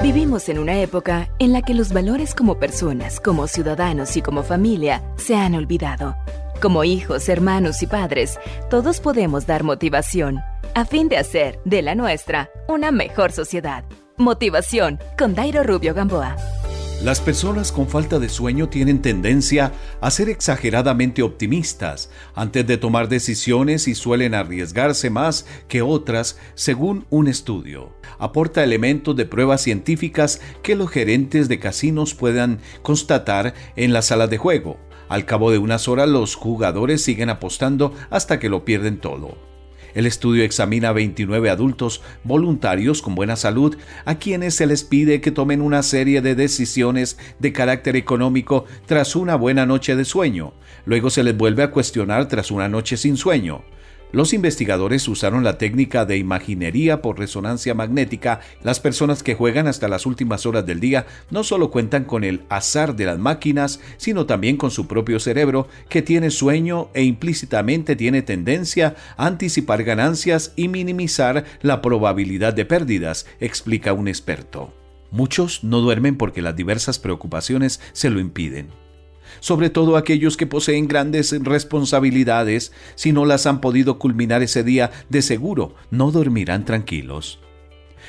Vivimos 0.02 0.50
en 0.50 0.58
una 0.58 0.78
época 0.82 1.30
en 1.38 1.54
la 1.54 1.62
que 1.62 1.72
los 1.72 1.90
valores 1.90 2.34
como 2.34 2.58
personas, 2.58 3.18
como 3.18 3.46
ciudadanos 3.46 4.14
y 4.18 4.20
como 4.20 4.42
familia 4.42 5.02
se 5.16 5.36
han 5.36 5.54
olvidado. 5.54 6.16
Como 6.60 6.84
hijos, 6.84 7.30
hermanos 7.30 7.82
y 7.82 7.86
padres, 7.86 8.38
todos 8.68 9.00
podemos 9.00 9.46
dar 9.46 9.64
motivación 9.64 10.40
a 10.74 10.84
fin 10.84 11.08
de 11.08 11.16
hacer 11.16 11.58
de 11.64 11.80
la 11.80 11.94
nuestra 11.94 12.50
una 12.68 12.92
mejor 12.92 13.32
sociedad. 13.32 13.84
Motivación 14.18 14.98
con 15.16 15.34
Dairo 15.34 15.62
Rubio 15.62 15.94
Gamboa. 15.94 16.36
Las 17.02 17.20
personas 17.20 17.70
con 17.70 17.86
falta 17.86 18.18
de 18.18 18.28
sueño 18.28 18.68
tienen 18.68 19.00
tendencia 19.00 19.72
a 20.00 20.10
ser 20.10 20.28
exageradamente 20.28 21.22
optimistas 21.22 22.10
antes 22.34 22.66
de 22.66 22.76
tomar 22.76 23.08
decisiones 23.08 23.86
y 23.86 23.94
suelen 23.94 24.34
arriesgarse 24.34 25.08
más 25.08 25.46
que 25.68 25.80
otras 25.80 26.40
según 26.54 27.06
un 27.08 27.28
estudio. 27.28 27.92
Aporta 28.18 28.64
elementos 28.64 29.14
de 29.14 29.26
pruebas 29.26 29.60
científicas 29.60 30.40
que 30.64 30.74
los 30.74 30.90
gerentes 30.90 31.48
de 31.48 31.60
casinos 31.60 32.14
puedan 32.14 32.58
constatar 32.82 33.54
en 33.76 33.92
las 33.92 34.06
salas 34.06 34.28
de 34.28 34.38
juego. 34.38 34.80
Al 35.08 35.24
cabo 35.24 35.52
de 35.52 35.58
unas 35.58 35.86
horas 35.86 36.08
los 36.08 36.34
jugadores 36.34 37.04
siguen 37.04 37.30
apostando 37.30 37.94
hasta 38.10 38.40
que 38.40 38.48
lo 38.48 38.64
pierden 38.64 38.98
todo. 38.98 39.38
El 39.94 40.06
estudio 40.06 40.44
examina 40.44 40.90
a 40.90 40.92
29 40.92 41.50
adultos 41.50 42.02
voluntarios 42.24 43.02
con 43.02 43.14
buena 43.14 43.36
salud 43.36 43.76
a 44.04 44.16
quienes 44.16 44.54
se 44.54 44.66
les 44.66 44.84
pide 44.84 45.20
que 45.20 45.30
tomen 45.30 45.60
una 45.60 45.82
serie 45.82 46.20
de 46.20 46.34
decisiones 46.34 47.18
de 47.38 47.52
carácter 47.52 47.96
económico 47.96 48.64
tras 48.86 49.16
una 49.16 49.36
buena 49.36 49.66
noche 49.66 49.96
de 49.96 50.04
sueño. 50.04 50.52
Luego 50.84 51.10
se 51.10 51.22
les 51.22 51.36
vuelve 51.36 51.62
a 51.62 51.70
cuestionar 51.70 52.28
tras 52.28 52.50
una 52.50 52.68
noche 52.68 52.96
sin 52.96 53.16
sueño. 53.16 53.62
Los 54.10 54.32
investigadores 54.32 55.06
usaron 55.06 55.44
la 55.44 55.58
técnica 55.58 56.06
de 56.06 56.16
imaginería 56.16 57.02
por 57.02 57.18
resonancia 57.18 57.74
magnética. 57.74 58.40
Las 58.62 58.80
personas 58.80 59.22
que 59.22 59.34
juegan 59.34 59.66
hasta 59.66 59.86
las 59.86 60.06
últimas 60.06 60.46
horas 60.46 60.64
del 60.64 60.80
día 60.80 61.06
no 61.30 61.44
solo 61.44 61.70
cuentan 61.70 62.04
con 62.04 62.24
el 62.24 62.42
azar 62.48 62.96
de 62.96 63.04
las 63.04 63.18
máquinas, 63.18 63.80
sino 63.98 64.24
también 64.24 64.56
con 64.56 64.70
su 64.70 64.86
propio 64.86 65.20
cerebro, 65.20 65.68
que 65.90 66.00
tiene 66.00 66.30
sueño 66.30 66.88
e 66.94 67.02
implícitamente 67.02 67.96
tiene 67.96 68.22
tendencia 68.22 68.96
a 69.18 69.26
anticipar 69.26 69.84
ganancias 69.84 70.52
y 70.56 70.68
minimizar 70.68 71.44
la 71.60 71.82
probabilidad 71.82 72.54
de 72.54 72.64
pérdidas, 72.64 73.26
explica 73.40 73.92
un 73.92 74.08
experto. 74.08 74.72
Muchos 75.10 75.64
no 75.64 75.80
duermen 75.80 76.16
porque 76.16 76.40
las 76.40 76.56
diversas 76.56 76.98
preocupaciones 76.98 77.80
se 77.92 78.08
lo 78.08 78.20
impiden 78.20 78.68
sobre 79.40 79.70
todo 79.70 79.96
aquellos 79.96 80.36
que 80.36 80.46
poseen 80.46 80.88
grandes 80.88 81.32
responsabilidades, 81.42 82.72
si 82.94 83.12
no 83.12 83.24
las 83.24 83.46
han 83.46 83.60
podido 83.60 83.98
culminar 83.98 84.42
ese 84.42 84.62
día, 84.62 84.90
de 85.08 85.22
seguro 85.22 85.74
no 85.90 86.10
dormirán 86.10 86.64
tranquilos. 86.64 87.40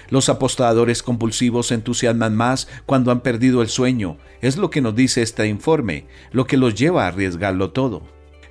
Los 0.09 0.29
apostadores 0.29 1.03
compulsivos 1.03 1.67
se 1.67 1.75
entusiasman 1.75 2.35
más 2.35 2.67
cuando 2.85 3.11
han 3.11 3.21
perdido 3.21 3.61
el 3.61 3.69
sueño, 3.69 4.17
es 4.41 4.57
lo 4.57 4.69
que 4.69 4.81
nos 4.81 4.95
dice 4.95 5.21
este 5.21 5.47
informe, 5.47 6.07
lo 6.31 6.47
que 6.47 6.57
los 6.57 6.75
lleva 6.75 7.05
a 7.05 7.07
arriesgarlo 7.07 7.71
todo. 7.71 8.01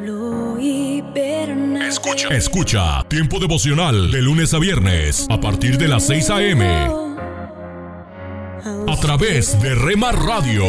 Pablo 0.00 0.58
y 0.58 1.02
Bernabé. 1.02 1.88
Escucha. 1.88 2.28
Escucha 2.28 3.04
Tiempo 3.08 3.38
devocional 3.38 4.10
de 4.10 4.22
lunes 4.22 4.54
a 4.54 4.58
viernes 4.58 5.26
a 5.28 5.38
partir 5.38 5.76
de 5.76 5.88
las 5.88 6.06
6 6.06 6.30
a.m. 6.30 6.64
A 8.88 8.96
través 9.00 9.60
de 9.60 9.74
Rema 9.74 10.12
Radio. 10.12 10.64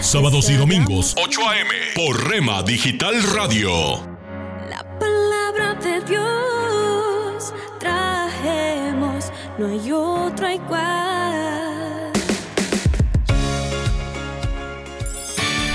Sábados 0.00 0.50
y 0.50 0.56
domingos 0.56 1.14
8 1.22 1.48
a.m. 1.48 1.70
por 1.94 2.28
Rema 2.28 2.62
Digital 2.64 3.22
Radio. 3.34 3.70
palabra 4.98 5.74
de 5.74 6.00
Dios 6.00 7.54
trajemos, 7.78 9.30
no 9.56 9.68
hay 9.68 9.92
otro 9.92 10.50
igual. 10.50 11.47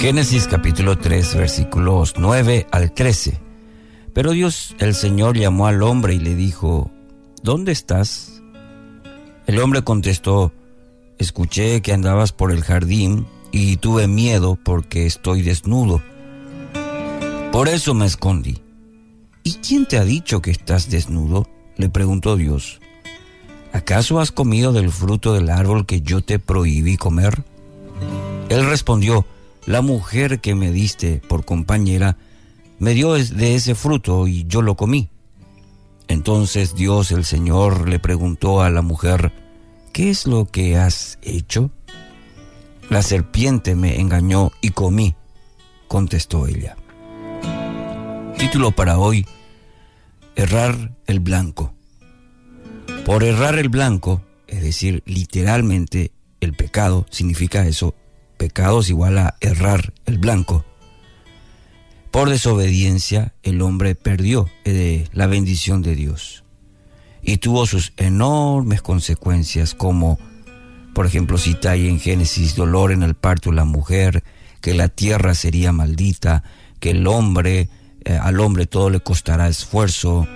Génesis 0.00 0.46
capítulo 0.46 0.96
3 0.96 1.34
versículos 1.34 2.14
9 2.16 2.66
al 2.70 2.90
13. 2.90 3.38
Pero 4.14 4.30
Dios 4.30 4.74
el 4.78 4.94
Señor 4.94 5.36
llamó 5.36 5.66
al 5.66 5.82
hombre 5.82 6.14
y 6.14 6.18
le 6.18 6.34
dijo, 6.34 6.90
¿dónde 7.42 7.72
estás? 7.72 8.40
El 9.46 9.60
hombre 9.60 9.82
contestó, 9.82 10.54
escuché 11.18 11.82
que 11.82 11.92
andabas 11.92 12.32
por 12.32 12.50
el 12.50 12.62
jardín 12.62 13.26
y 13.52 13.76
tuve 13.76 14.08
miedo 14.08 14.56
porque 14.64 15.04
estoy 15.04 15.42
desnudo. 15.42 16.00
Por 17.52 17.68
eso 17.68 17.92
me 17.92 18.06
escondí. 18.06 18.62
¿Y 19.44 19.56
quién 19.56 19.84
te 19.84 19.98
ha 19.98 20.04
dicho 20.04 20.40
que 20.40 20.50
estás 20.50 20.88
desnudo? 20.88 21.46
le 21.76 21.90
preguntó 21.90 22.36
Dios. 22.36 22.80
¿Acaso 23.74 24.18
has 24.18 24.32
comido 24.32 24.72
del 24.72 24.90
fruto 24.90 25.34
del 25.34 25.50
árbol 25.50 25.84
que 25.84 26.00
yo 26.00 26.22
te 26.22 26.38
prohibí 26.38 26.96
comer? 26.96 27.44
Él 28.48 28.64
respondió, 28.66 29.26
la 29.66 29.82
mujer 29.82 30.40
que 30.40 30.54
me 30.54 30.72
diste 30.72 31.20
por 31.28 31.44
compañera 31.44 32.16
me 32.78 32.94
dio 32.94 33.14
de 33.14 33.54
ese 33.54 33.74
fruto 33.74 34.26
y 34.26 34.44
yo 34.46 34.62
lo 34.62 34.74
comí. 34.74 35.10
Entonces 36.08 36.74
Dios 36.74 37.12
el 37.12 37.24
Señor 37.24 37.88
le 37.88 37.98
preguntó 37.98 38.62
a 38.62 38.70
la 38.70 38.82
mujer, 38.82 39.32
¿qué 39.92 40.10
es 40.10 40.26
lo 40.26 40.46
que 40.46 40.76
has 40.76 41.18
hecho? 41.22 41.70
La 42.88 43.02
serpiente 43.02 43.76
me 43.76 44.00
engañó 44.00 44.50
y 44.60 44.70
comí, 44.70 45.14
contestó 45.86 46.48
ella. 46.48 46.76
Título 48.38 48.72
para 48.72 48.98
hoy, 48.98 49.26
Errar 50.34 50.96
el 51.06 51.20
blanco. 51.20 51.74
Por 53.04 53.24
errar 53.24 53.58
el 53.58 53.68
blanco, 53.68 54.22
es 54.46 54.62
decir, 54.62 55.02
literalmente 55.04 56.12
el 56.40 56.54
pecado, 56.54 57.06
significa 57.10 57.66
eso, 57.66 57.94
pecados 58.40 58.88
igual 58.88 59.18
a 59.18 59.36
errar 59.42 59.92
el 60.06 60.16
blanco. 60.16 60.64
Por 62.10 62.30
desobediencia 62.30 63.34
el 63.42 63.60
hombre 63.60 63.94
perdió 63.94 64.48
eh, 64.64 65.06
la 65.12 65.26
bendición 65.26 65.82
de 65.82 65.94
Dios 65.94 66.42
y 67.22 67.36
tuvo 67.36 67.66
sus 67.66 67.92
enormes 67.98 68.80
consecuencias 68.80 69.74
como, 69.74 70.18
por 70.94 71.04
ejemplo, 71.04 71.36
cita 71.36 71.72
ahí 71.72 71.86
en 71.86 72.00
Génesis, 72.00 72.56
dolor 72.56 72.92
en 72.92 73.02
el 73.02 73.14
parto 73.14 73.50
de 73.50 73.56
la 73.56 73.66
mujer, 73.66 74.24
que 74.62 74.72
la 74.72 74.88
tierra 74.88 75.34
sería 75.34 75.72
maldita, 75.72 76.42
que 76.78 76.92
el 76.92 77.06
hombre, 77.08 77.68
eh, 78.06 78.14
al 78.14 78.40
hombre 78.40 78.64
todo 78.64 78.88
le 78.88 79.00
costará 79.00 79.48
esfuerzo 79.48 80.26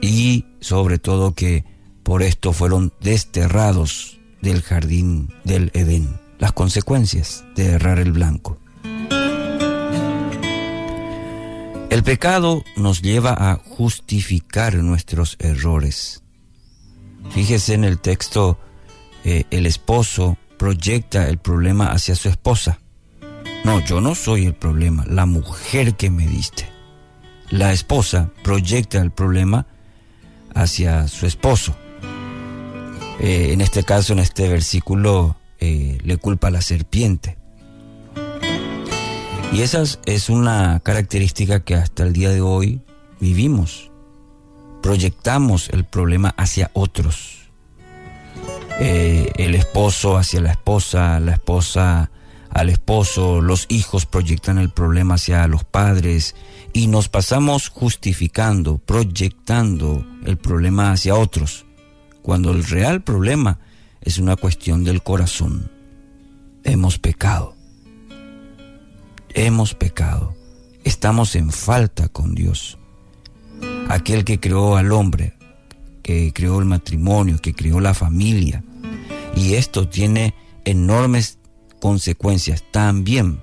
y 0.00 0.46
sobre 0.60 0.98
todo 0.98 1.34
que 1.34 1.64
por 2.04 2.22
esto 2.22 2.52
fueron 2.52 2.92
desterrados 3.00 4.20
del 4.40 4.62
jardín 4.62 5.34
del 5.42 5.72
Edén 5.74 6.19
las 6.40 6.52
consecuencias 6.52 7.44
de 7.54 7.66
errar 7.66 8.00
el 8.00 8.12
blanco. 8.12 8.58
El 11.90 12.02
pecado 12.02 12.64
nos 12.76 13.02
lleva 13.02 13.34
a 13.38 13.56
justificar 13.56 14.74
nuestros 14.76 15.36
errores. 15.38 16.22
Fíjese 17.30 17.74
en 17.74 17.84
el 17.84 17.98
texto, 17.98 18.58
eh, 19.24 19.44
el 19.50 19.66
esposo 19.66 20.38
proyecta 20.56 21.28
el 21.28 21.38
problema 21.38 21.86
hacia 21.92 22.14
su 22.14 22.28
esposa. 22.28 22.80
No, 23.64 23.80
yo 23.80 24.00
no 24.00 24.14
soy 24.14 24.46
el 24.46 24.54
problema, 24.54 25.04
la 25.06 25.26
mujer 25.26 25.94
que 25.96 26.10
me 26.10 26.26
diste. 26.26 26.68
La 27.50 27.72
esposa 27.72 28.30
proyecta 28.42 28.98
el 28.98 29.10
problema 29.10 29.66
hacia 30.54 31.06
su 31.08 31.26
esposo. 31.26 31.76
Eh, 33.18 33.50
en 33.52 33.60
este 33.60 33.82
caso, 33.82 34.12
en 34.12 34.20
este 34.20 34.48
versículo, 34.48 35.39
eh, 35.60 35.98
le 36.02 36.16
culpa 36.16 36.48
a 36.48 36.50
la 36.50 36.62
serpiente. 36.62 37.38
Y 39.52 39.62
esa 39.62 39.82
es 40.06 40.30
una 40.30 40.80
característica 40.80 41.60
que 41.60 41.74
hasta 41.74 42.04
el 42.04 42.12
día 42.12 42.30
de 42.30 42.40
hoy 42.40 42.82
vivimos. 43.18 43.90
Proyectamos 44.82 45.68
el 45.70 45.84
problema 45.84 46.34
hacia 46.36 46.70
otros. 46.72 47.50
Eh, 48.78 49.32
el 49.36 49.54
esposo 49.54 50.16
hacia 50.16 50.40
la 50.40 50.52
esposa, 50.52 51.20
la 51.20 51.32
esposa 51.32 52.10
al 52.50 52.68
esposo, 52.68 53.40
los 53.40 53.66
hijos 53.68 54.06
proyectan 54.06 54.58
el 54.58 54.70
problema 54.70 55.14
hacia 55.14 55.46
los 55.46 55.64
padres 55.64 56.34
y 56.72 56.88
nos 56.88 57.08
pasamos 57.08 57.68
justificando, 57.68 58.78
proyectando 58.78 60.04
el 60.24 60.36
problema 60.36 60.92
hacia 60.92 61.14
otros, 61.14 61.64
cuando 62.22 62.50
el 62.50 62.64
real 62.64 63.02
problema 63.02 63.58
es 64.00 64.18
una 64.18 64.36
cuestión 64.36 64.84
del 64.84 65.02
corazón. 65.02 65.70
Hemos 66.64 66.98
pecado. 66.98 67.54
Hemos 69.30 69.74
pecado. 69.74 70.34
Estamos 70.84 71.36
en 71.36 71.50
falta 71.50 72.08
con 72.08 72.34
Dios. 72.34 72.78
Aquel 73.88 74.24
que 74.24 74.40
creó 74.40 74.76
al 74.76 74.92
hombre, 74.92 75.34
que 76.02 76.32
creó 76.32 76.58
el 76.58 76.64
matrimonio, 76.64 77.38
que 77.40 77.54
creó 77.54 77.80
la 77.80 77.94
familia. 77.94 78.64
Y 79.36 79.54
esto 79.54 79.88
tiene 79.88 80.34
enormes 80.64 81.38
consecuencias 81.80 82.64
también, 82.70 83.40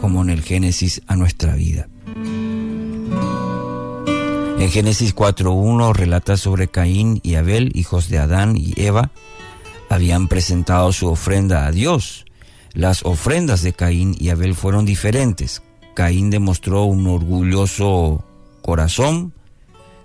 como 0.00 0.22
en 0.22 0.30
el 0.30 0.42
Génesis, 0.42 1.02
a 1.06 1.16
nuestra 1.16 1.54
vida. 1.54 1.88
En 4.58 4.70
Génesis 4.70 5.14
4.1 5.14 5.92
relata 5.92 6.36
sobre 6.36 6.68
Caín 6.68 7.20
y 7.22 7.34
Abel, 7.34 7.72
hijos 7.74 8.08
de 8.08 8.18
Adán 8.18 8.56
y 8.56 8.72
Eva, 8.76 9.10
habían 9.94 10.28
presentado 10.28 10.92
su 10.92 11.08
ofrenda 11.08 11.66
a 11.66 11.72
Dios. 11.72 12.24
Las 12.72 13.04
ofrendas 13.04 13.62
de 13.62 13.72
Caín 13.72 14.16
y 14.18 14.30
Abel 14.30 14.54
fueron 14.54 14.84
diferentes. 14.84 15.62
Caín 15.94 16.30
demostró 16.30 16.84
un 16.84 17.06
orgulloso 17.06 18.24
corazón, 18.62 19.32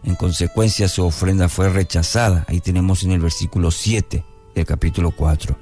en 0.04 0.16
consecuencia 0.16 0.88
su 0.88 1.04
ofrenda 1.06 1.50
fue 1.50 1.70
rechazada. 1.70 2.46
Ahí 2.48 2.62
tenemos 2.62 3.04
en 3.04 3.12
el 3.12 3.20
versículo 3.20 3.72
7 3.72 4.24
del 4.56 4.66
capítulo 4.66 5.12
4. 5.12 5.58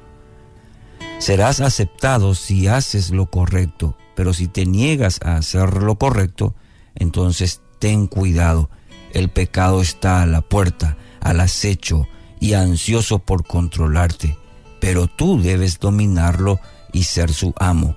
Serás 1.20 1.62
aceptado 1.62 2.36
si 2.36 2.68
haces 2.68 3.10
lo 3.10 3.28
correcto, 3.28 3.98
pero 4.16 4.34
si 4.34 4.48
te 4.48 4.66
niegas 4.66 5.20
a 5.24 5.38
hacer 5.38 5.82
lo 5.82 5.96
correcto, 5.96 6.54
entonces 6.96 7.62
ten 7.80 8.08
cuidado. 8.08 8.70
El 9.14 9.30
pecado 9.30 9.82
está 9.82 10.22
a 10.22 10.26
la 10.28 10.42
puerta, 10.42 10.98
al 11.22 11.40
acecho, 11.40 12.08
y 12.40 12.54
ansioso 12.54 13.20
por 13.20 13.46
controlarte, 13.46 14.38
pero 14.80 15.08
tú 15.08 15.42
debes 15.42 15.80
dominarlo 15.80 16.60
y 16.94 17.04
ser 17.04 17.34
su 17.34 17.54
amo. 17.60 17.96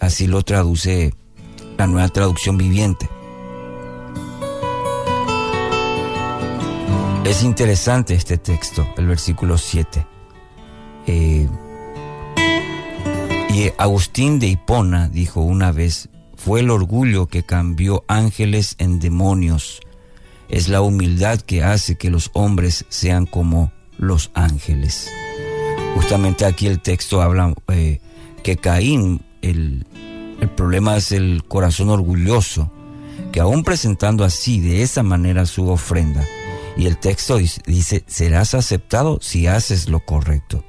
Así 0.00 0.26
lo 0.26 0.42
traduce 0.42 1.14
la 1.76 1.86
nueva 1.86 2.08
traducción 2.08 2.56
viviente. 2.56 3.08
Es 7.24 7.42
interesante 7.42 8.14
este 8.14 8.38
texto, 8.38 8.88
el 8.96 9.06
versículo 9.06 9.58
7. 9.58 10.06
Eh, 11.06 11.48
y 13.50 13.72
Agustín 13.76 14.38
de 14.38 14.46
Hipona 14.46 15.08
dijo 15.08 15.40
una 15.40 15.72
vez, 15.72 16.08
fue 16.36 16.60
el 16.60 16.70
orgullo 16.70 17.26
que 17.26 17.42
cambió 17.42 18.04
ángeles 18.08 18.76
en 18.78 18.98
demonios 18.98 19.80
Es 20.48 20.68
la 20.68 20.80
humildad 20.80 21.40
que 21.40 21.62
hace 21.62 21.96
que 21.96 22.10
los 22.10 22.30
hombres 22.32 22.84
sean 22.88 23.26
como 23.26 23.72
los 23.98 24.30
ángeles. 24.34 25.10
Justamente 25.94 26.44
aquí 26.44 26.66
el 26.66 26.80
texto 26.80 27.20
habla 27.20 27.54
eh, 27.68 28.00
que 28.42 28.56
Caín, 28.56 29.22
el, 29.42 29.86
el 30.40 30.48
problema 30.50 30.96
es 30.96 31.12
el 31.12 31.44
corazón 31.46 31.90
orgulloso, 31.90 32.70
que 33.32 33.40
aún 33.40 33.64
presentando 33.64 34.24
así, 34.24 34.60
de 34.60 34.82
esa 34.82 35.02
manera, 35.02 35.44
su 35.46 35.68
ofrenda, 35.68 36.24
y 36.76 36.86
el 36.86 36.96
texto 36.98 37.38
dice, 37.38 38.04
serás 38.06 38.54
aceptado 38.54 39.18
si 39.20 39.46
haces 39.46 39.88
lo 39.88 40.00
correcto. 40.00 40.64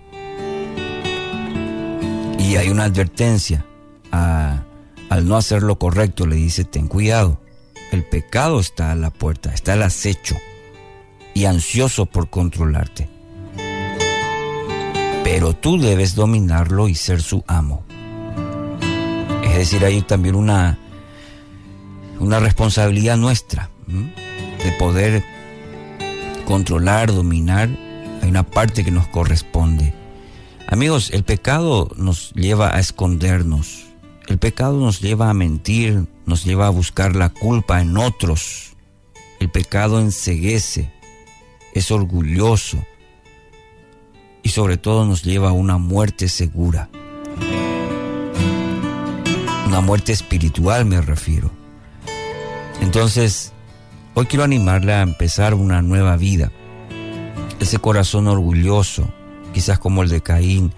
Y 2.39 2.55
hay 2.55 2.69
una 2.69 2.85
advertencia, 2.85 3.65
al 4.11 5.27
no 5.27 5.37
hacer 5.37 5.61
lo 5.61 5.77
correcto 5.77 6.25
le 6.25 6.35
dice, 6.35 6.63
ten 6.63 6.87
cuidado, 6.87 7.39
el 7.91 8.03
pecado 8.03 8.59
está 8.59 8.91
a 8.91 8.95
la 8.95 9.09
puerta, 9.09 9.53
está 9.53 9.73
al 9.73 9.83
acecho 9.83 10.37
y 11.33 11.45
ansioso 11.45 12.05
por 12.05 12.29
controlarte. 12.29 13.09
Pero 15.23 15.53
tú 15.53 15.79
debes 15.79 16.15
dominarlo 16.15 16.87
y 16.87 16.95
ser 16.95 17.21
su 17.21 17.43
amo. 17.47 17.83
Es 19.43 19.55
decir, 19.55 19.83
hay 19.85 20.01
también 20.01 20.35
una, 20.35 20.77
una 22.19 22.39
responsabilidad 22.39 23.17
nuestra 23.17 23.69
de 23.87 24.71
poder 24.73 25.23
controlar, 26.45 27.13
dominar. 27.13 27.69
Hay 28.21 28.29
una 28.29 28.43
parte 28.43 28.83
que 28.83 28.91
nos 28.91 29.07
corresponde. 29.07 29.93
Amigos, 30.67 31.11
el 31.11 31.23
pecado 31.23 31.89
nos 31.95 32.31
lleva 32.33 32.75
a 32.75 32.79
escondernos. 32.79 33.88
El 34.29 34.37
pecado 34.37 34.79
nos 34.79 35.01
lleva 35.01 35.31
a 35.31 35.33
mentir, 35.33 36.07
nos 36.27 36.45
lleva 36.45 36.67
a 36.67 36.69
buscar 36.69 37.15
la 37.15 37.29
culpa 37.29 37.81
en 37.81 37.97
otros. 37.97 38.75
El 39.39 39.49
pecado 39.49 39.99
enseguece, 39.99 40.93
es 41.73 41.89
orgulloso 41.89 42.77
y 44.43 44.49
sobre 44.49 44.77
todo 44.77 45.03
nos 45.07 45.23
lleva 45.23 45.49
a 45.49 45.53
una 45.53 45.79
muerte 45.79 46.29
segura. 46.29 46.89
Una 49.65 49.81
muerte 49.81 50.11
espiritual 50.11 50.85
me 50.85 51.01
refiero. 51.01 51.49
Entonces, 52.81 53.51
hoy 54.13 54.27
quiero 54.27 54.43
animarle 54.43 54.93
a 54.93 55.01
empezar 55.01 55.55
una 55.55 55.81
nueva 55.81 56.17
vida. 56.17 56.51
Ese 57.59 57.79
corazón 57.79 58.27
orgulloso, 58.27 59.09
quizás 59.55 59.79
como 59.79 60.03
el 60.03 60.09
de 60.09 60.21
Caín, 60.21 60.71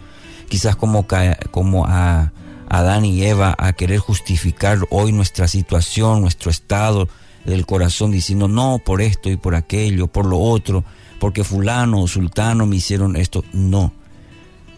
quizás 0.47 0.77
como, 0.77 1.05
como 1.51 1.85
a 1.85 2.31
Adán 2.71 3.03
y 3.03 3.21
Eva 3.25 3.53
a 3.57 3.73
querer 3.73 3.99
justificar 3.99 4.79
hoy 4.91 5.11
nuestra 5.11 5.49
situación, 5.49 6.21
nuestro 6.21 6.49
estado 6.49 7.09
del 7.43 7.65
corazón, 7.65 8.11
diciendo 8.11 8.47
no 8.47 8.79
por 8.79 9.01
esto 9.01 9.29
y 9.29 9.35
por 9.35 9.55
aquello, 9.55 10.07
por 10.07 10.25
lo 10.25 10.39
otro, 10.39 10.85
porque 11.19 11.43
fulano 11.43 12.01
o 12.01 12.07
sultano 12.07 12.65
me 12.65 12.77
hicieron 12.77 13.17
esto. 13.17 13.43
No. 13.51 13.91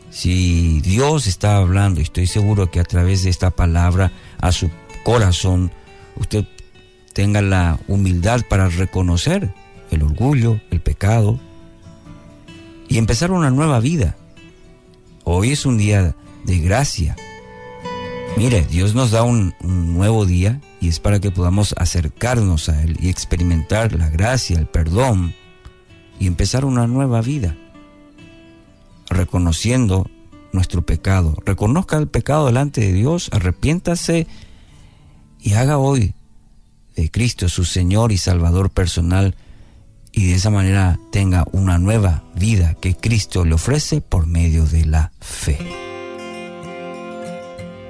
Si 0.09 0.81
Dios 0.81 1.27
está 1.27 1.57
hablando, 1.57 1.99
y 1.99 2.03
estoy 2.03 2.25
seguro 2.25 2.71
que 2.71 2.79
a 2.79 2.83
través 2.83 3.23
de 3.23 3.29
esta 3.29 3.51
palabra 3.51 4.11
a 4.41 4.51
su 4.51 4.71
corazón, 5.03 5.71
usted 6.15 6.45
tenga 7.13 7.43
la 7.43 7.79
humildad 7.87 8.41
para 8.49 8.69
reconocer 8.69 9.53
el 9.91 10.01
orgullo, 10.01 10.59
el 10.71 10.81
pecado 10.81 11.39
y 12.87 12.97
empezar 12.97 13.29
una 13.29 13.51
nueva 13.51 13.79
vida. 13.79 14.15
Hoy 15.25 15.51
es 15.51 15.67
un 15.67 15.77
día 15.77 16.15
de 16.43 16.57
gracia. 16.57 17.15
Mire, 18.36 18.65
Dios 18.65 18.95
nos 18.95 19.11
da 19.11 19.23
un, 19.23 19.53
nuevo 19.61 20.25
día 20.25 20.59
y 20.81 20.88
es 20.89 20.99
para 20.99 21.19
que 21.19 21.29
podamos 21.29 21.75
acercarnos 21.77 22.67
a 22.67 22.81
Él 22.81 22.97
y 22.99 23.09
experimentar 23.09 23.93
la 23.93 24.09
gracia, 24.09 24.57
el 24.57 24.65
perdón 24.65 25.36
y 26.19 26.27
empezar 26.27 26.65
una 26.65 26.88
nueva 26.88 27.21
vida 27.21 27.55
reconociendo 29.09 30.09
nuestro 30.51 30.81
pecado. 30.81 31.38
Reconozca 31.45 31.97
el 31.97 32.07
pecado 32.07 32.47
delante 32.47 32.81
de 32.81 32.93
Dios, 32.93 33.29
arrepiéntase 33.31 34.27
y 35.39 35.53
haga 35.53 35.77
hoy 35.77 36.15
de 36.95 37.11
Cristo 37.11 37.49
su 37.49 37.65
Señor 37.65 38.11
y 38.11 38.17
Salvador 38.17 38.71
personal 38.71 39.36
y 40.11 40.27
de 40.27 40.36
esa 40.36 40.49
manera 40.49 40.99
tenga 41.11 41.45
una 41.51 41.77
nueva 41.77 42.23
vida 42.36 42.75
que 42.75 42.95
Cristo 42.95 43.45
le 43.45 43.53
ofrece 43.53 44.01
por 44.01 44.25
medio 44.25 44.65
de 44.65 44.86
la 44.86 45.11
fe. 45.19 45.92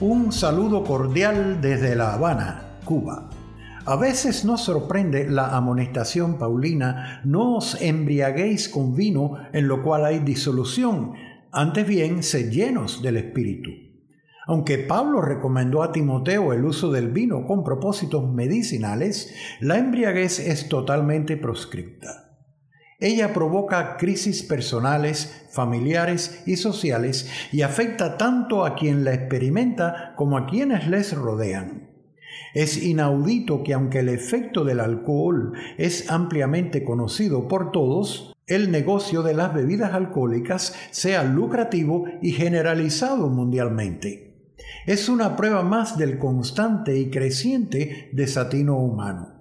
Un 0.00 0.30
saludo 0.30 0.84
cordial 0.84 1.60
desde 1.60 1.96
La 1.96 2.14
Habana, 2.14 2.78
Cuba. 2.84 3.28
A 3.84 3.96
veces 3.96 4.44
nos 4.44 4.60
sorprende 4.60 5.28
la 5.28 5.56
amonestación 5.56 6.38
paulina, 6.38 7.20
no 7.24 7.56
os 7.56 7.82
embriaguéis 7.82 8.68
con 8.68 8.94
vino 8.94 9.38
en 9.52 9.66
lo 9.66 9.82
cual 9.82 10.04
hay 10.04 10.20
disolución, 10.20 11.14
antes 11.50 11.84
bien 11.84 12.22
sed 12.22 12.48
llenos 12.52 13.02
del 13.02 13.16
Espíritu. 13.16 13.70
Aunque 14.46 14.78
Pablo 14.78 15.20
recomendó 15.20 15.82
a 15.82 15.90
Timoteo 15.90 16.52
el 16.52 16.64
uso 16.64 16.92
del 16.92 17.08
vino 17.10 17.44
con 17.44 17.64
propósitos 17.64 18.32
medicinales, 18.32 19.34
la 19.58 19.78
embriaguez 19.78 20.38
es 20.38 20.68
totalmente 20.68 21.36
proscripta. 21.36 22.27
Ella 23.00 23.32
provoca 23.32 23.96
crisis 23.96 24.42
personales, 24.42 25.46
familiares 25.50 26.42
y 26.46 26.56
sociales 26.56 27.30
y 27.52 27.62
afecta 27.62 28.18
tanto 28.18 28.64
a 28.64 28.74
quien 28.74 29.04
la 29.04 29.14
experimenta 29.14 30.14
como 30.16 30.36
a 30.36 30.46
quienes 30.46 30.88
les 30.88 31.12
rodean. 31.16 31.90
Es 32.54 32.82
inaudito 32.82 33.62
que 33.62 33.74
aunque 33.74 34.00
el 34.00 34.08
efecto 34.08 34.64
del 34.64 34.80
alcohol 34.80 35.52
es 35.76 36.10
ampliamente 36.10 36.84
conocido 36.84 37.46
por 37.46 37.70
todos, 37.72 38.34
el 38.46 38.70
negocio 38.70 39.22
de 39.22 39.34
las 39.34 39.54
bebidas 39.54 39.92
alcohólicas 39.94 40.74
sea 40.90 41.22
lucrativo 41.22 42.06
y 42.20 42.32
generalizado 42.32 43.28
mundialmente 43.28 44.28
es 44.86 45.08
una 45.08 45.36
prueba 45.36 45.62
más 45.62 45.98
del 45.98 46.18
constante 46.18 46.98
y 46.98 47.10
creciente 47.10 48.08
desatino 48.12 48.78
humano. 48.78 49.37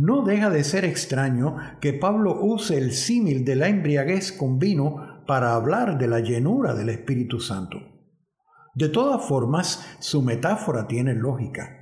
No 0.00 0.22
deja 0.22 0.48
de 0.48 0.64
ser 0.64 0.86
extraño 0.86 1.58
que 1.78 1.92
Pablo 1.92 2.40
use 2.40 2.78
el 2.78 2.92
símil 2.92 3.44
de 3.44 3.54
la 3.54 3.68
embriaguez 3.68 4.32
con 4.32 4.58
vino 4.58 5.22
para 5.26 5.52
hablar 5.52 5.98
de 5.98 6.08
la 6.08 6.20
llenura 6.20 6.72
del 6.72 6.88
Espíritu 6.88 7.38
Santo. 7.38 7.76
De 8.74 8.88
todas 8.88 9.22
formas, 9.22 9.86
su 10.00 10.22
metáfora 10.22 10.86
tiene 10.88 11.12
lógica. 11.12 11.79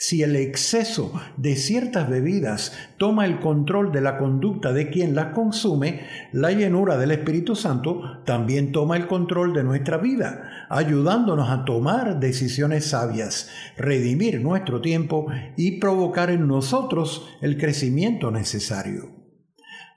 Si 0.00 0.22
el 0.22 0.36
exceso 0.36 1.12
de 1.36 1.56
ciertas 1.56 2.08
bebidas 2.08 2.72
toma 2.98 3.26
el 3.26 3.40
control 3.40 3.90
de 3.90 4.00
la 4.00 4.16
conducta 4.16 4.72
de 4.72 4.90
quien 4.90 5.16
las 5.16 5.34
consume, 5.34 6.02
la 6.30 6.52
llenura 6.52 6.96
del 6.96 7.10
Espíritu 7.10 7.56
Santo 7.56 8.22
también 8.24 8.70
toma 8.70 8.96
el 8.96 9.08
control 9.08 9.52
de 9.54 9.64
nuestra 9.64 9.98
vida, 9.98 10.66
ayudándonos 10.70 11.50
a 11.50 11.64
tomar 11.64 12.20
decisiones 12.20 12.84
sabias, 12.84 13.50
redimir 13.76 14.40
nuestro 14.40 14.80
tiempo 14.80 15.26
y 15.56 15.80
provocar 15.80 16.30
en 16.30 16.46
nosotros 16.46 17.26
el 17.40 17.58
crecimiento 17.58 18.30
necesario. 18.30 19.16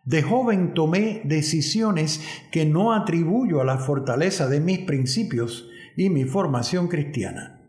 De 0.03 0.23
joven 0.23 0.73
tomé 0.73 1.22
decisiones 1.26 2.22
que 2.52 2.65
no 2.65 2.94
atribuyo 2.94 3.61
a 3.61 3.65
la 3.65 3.78
fortaleza 3.78 4.49
de 4.49 4.61
mis 4.61 4.80
principios 4.80 5.69
y 5.95 6.10
mi 6.10 6.23
formación 6.23 6.88
cristiana. 6.88 7.61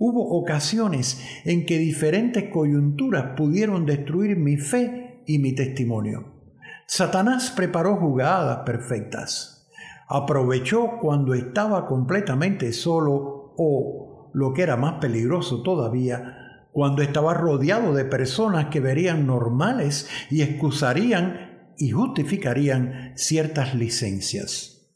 Hubo 0.00 0.38
ocasiones 0.38 1.20
en 1.44 1.66
que 1.66 1.76
diferentes 1.76 2.50
coyunturas 2.50 3.34
pudieron 3.36 3.84
destruir 3.84 4.36
mi 4.36 4.56
fe 4.56 5.24
y 5.26 5.40
mi 5.40 5.56
testimonio. 5.56 6.38
Satanás 6.86 7.52
preparó 7.54 7.96
jugadas 7.96 8.60
perfectas. 8.64 9.68
Aprovechó 10.08 10.98
cuando 11.00 11.34
estaba 11.34 11.86
completamente 11.86 12.72
solo 12.72 13.54
o, 13.58 14.30
lo 14.34 14.52
que 14.52 14.62
era 14.62 14.76
más 14.76 15.00
peligroso 15.00 15.62
todavía, 15.62 16.68
cuando 16.70 17.02
estaba 17.02 17.34
rodeado 17.34 17.92
de 17.92 18.04
personas 18.04 18.66
que 18.66 18.78
verían 18.78 19.26
normales 19.26 20.08
y 20.30 20.42
excusarían 20.42 21.74
y 21.76 21.90
justificarían 21.90 23.14
ciertas 23.16 23.74
licencias. 23.74 24.92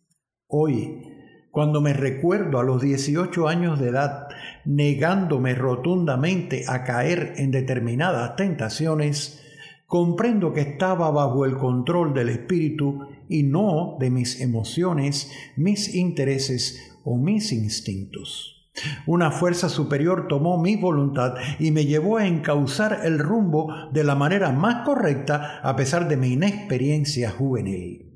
Hoy, 0.47 1.09
cuando 1.51 1.81
me 1.81 1.93
recuerdo 1.93 2.61
a 2.61 2.63
los 2.63 2.81
18 2.81 3.49
años 3.49 3.81
de 3.81 3.89
edad 3.89 4.29
negándome 4.65 5.55
rotundamente 5.55 6.65
a 6.69 6.85
caer 6.85 7.35
en 7.37 7.51
determinadas 7.51 8.37
tentaciones, 8.37 9.43
comprendo 9.87 10.53
que 10.53 10.61
estaba 10.61 11.11
bajo 11.11 11.45
el 11.45 11.57
control 11.57 12.15
del 12.15 12.31
espíritu 12.31 13.07
y 13.29 13.43
no 13.43 13.97
de 14.01 14.11
mis 14.11 14.41
emociones, 14.41 15.31
mis 15.57 15.95
intereses 15.95 16.99
o 17.05 17.17
mis 17.17 17.53
instintos. 17.53 18.71
Una 19.07 19.31
fuerza 19.31 19.69
superior 19.69 20.29
tomó 20.29 20.61
mi 20.61 20.77
voluntad 20.77 21.35
y 21.59 21.71
me 21.73 21.85
llevó 21.85 22.17
a 22.17 22.27
encauzar 22.27 23.01
el 23.05 23.19
rumbo 23.19 23.73
de 23.93 24.03
la 24.03 24.15
manera 24.15 24.51
más 24.51 24.85
correcta 24.87 25.61
a 25.63 25.77
pesar 25.77 26.09
de 26.09 26.17
mi 26.17 26.33
inexperiencia 26.33 27.31
juvenil. 27.31 28.12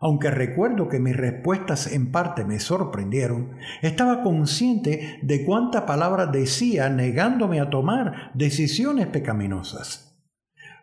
Aunque 0.00 0.30
recuerdo 0.30 0.88
que 0.88 1.00
mis 1.00 1.16
respuestas 1.16 1.92
en 1.92 2.12
parte 2.12 2.44
me 2.44 2.60
sorprendieron, 2.60 3.56
estaba 3.82 4.22
consciente 4.22 5.18
de 5.22 5.44
cuánta 5.44 5.86
palabra 5.86 6.26
decía 6.26 6.88
negándome 6.88 7.60
a 7.60 7.68
tomar 7.68 8.30
decisiones 8.34 9.08
pecaminosas. 9.08 10.16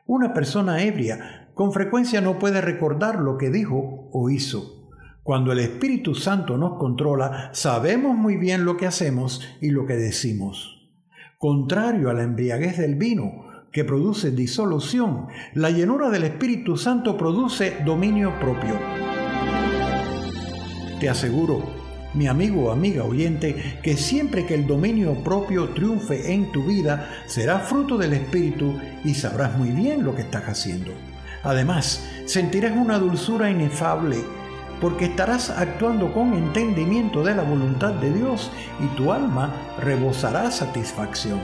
Una 0.06 0.34
persona 0.34 0.84
ebria 0.84 1.50
con 1.54 1.72
frecuencia 1.72 2.20
no 2.20 2.38
puede 2.38 2.60
recordar 2.60 3.20
lo 3.20 3.38
que 3.38 3.50
dijo 3.50 4.10
o 4.12 4.30
hizo. 4.30 4.92
Cuando 5.24 5.54
el 5.54 5.60
Espíritu 5.60 6.14
Santo 6.14 6.58
nos 6.58 6.78
controla, 6.78 7.50
sabemos 7.54 8.16
muy 8.16 8.38
bien 8.38 8.66
lo 8.66 8.78
que 8.78 8.86
hacemos 8.86 9.42
y 9.62 9.72
lo 9.72 9.86
que 9.86 9.96
decimos. 9.96 10.92
Contrario 11.40 12.10
a 12.10 12.14
la 12.14 12.24
embriaguez 12.24 12.78
del 12.78 12.96
vino, 12.96 13.46
que 13.72 13.84
produce 13.84 14.32
disolución, 14.32 15.28
la 15.54 15.70
llenura 15.70 16.10
del 16.10 16.26
Espíritu 16.26 16.78
Santo 16.78 17.18
produce 17.18 17.78
dominio 17.84 18.38
propio. 18.40 19.05
Te 21.00 21.10
aseguro, 21.10 21.64
mi 22.14 22.28
amigo 22.28 22.66
o 22.66 22.72
amiga 22.72 23.04
oyente, 23.04 23.80
que 23.84 23.98
siempre 23.98 24.46
que 24.46 24.56
el 24.56 24.66
dominio 24.66 25.14
propio 25.24 25.70
triunfe 25.70 26.34
en 26.34 26.52
tu 26.52 26.64
vida, 26.64 27.10
será 27.28 27.60
fruto 27.60 27.98
del 27.98 28.14
Espíritu 28.14 28.80
y 29.04 29.14
sabrás 29.14 29.58
muy 29.58 29.70
bien 29.70 30.06
lo 30.06 30.16
que 30.16 30.22
estás 30.22 30.44
haciendo. 30.46 30.92
Además, 31.44 32.04
sentirás 32.26 32.76
una 32.76 32.98
dulzura 32.98 33.52
inefable 33.52 34.18
porque 34.82 35.06
estarás 35.06 35.50
actuando 35.50 36.14
con 36.14 36.34
entendimiento 36.34 37.24
de 37.24 37.36
la 37.36 37.44
voluntad 37.44 37.94
de 37.94 38.12
Dios 38.12 38.52
y 38.80 38.88
tu 38.96 39.12
alma 39.12 39.54
rebosará 39.82 40.50
satisfacción. 40.52 41.40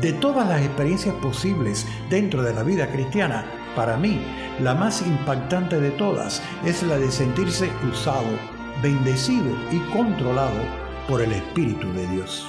De 0.00 0.12
todas 0.12 0.48
las 0.48 0.62
experiencias 0.62 1.14
posibles 1.16 1.86
dentro 2.10 2.42
de 2.42 2.52
la 2.52 2.62
vida 2.62 2.88
cristiana, 2.88 3.44
para 3.76 3.96
mí, 3.96 4.20
la 4.60 4.74
más 4.74 5.02
impactante 5.02 5.80
de 5.80 5.90
todas 5.90 6.42
es 6.64 6.82
la 6.82 6.98
de 6.98 7.10
sentirse 7.10 7.70
usado, 7.90 8.53
bendecido 8.84 9.56
y 9.72 9.78
controlado 9.94 10.60
por 11.08 11.22
el 11.22 11.32
Espíritu 11.32 11.90
de 11.94 12.06
Dios. 12.08 12.44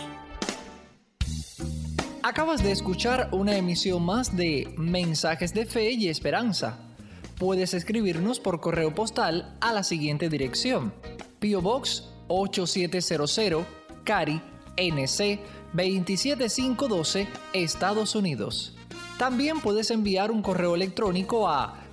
Acabas 2.23 2.61
de 2.61 2.73
escuchar 2.73 3.29
una 3.31 3.55
emisión 3.55 4.03
más 4.03 4.35
de 4.35 4.73
Mensajes 4.77 5.53
de 5.53 5.65
Fe 5.65 5.91
y 5.91 6.09
Esperanza. 6.09 6.77
Puedes 7.39 7.73
escribirnos 7.73 8.41
por 8.41 8.59
correo 8.59 8.93
postal 8.93 9.55
a 9.61 9.71
la 9.71 9.83
siguiente 9.83 10.27
dirección: 10.27 10.93
Pio 11.39 11.61
Box 11.61 12.03
8700, 12.27 13.65
Cari, 14.03 14.41
NC 14.75 15.39
27512, 15.71 17.29
Estados 17.53 18.13
Unidos. 18.13 18.75
También 19.17 19.61
puedes 19.61 19.89
enviar 19.89 20.31
un 20.31 20.41
correo 20.41 20.75
electrónico 20.75 21.47
a 21.47 21.85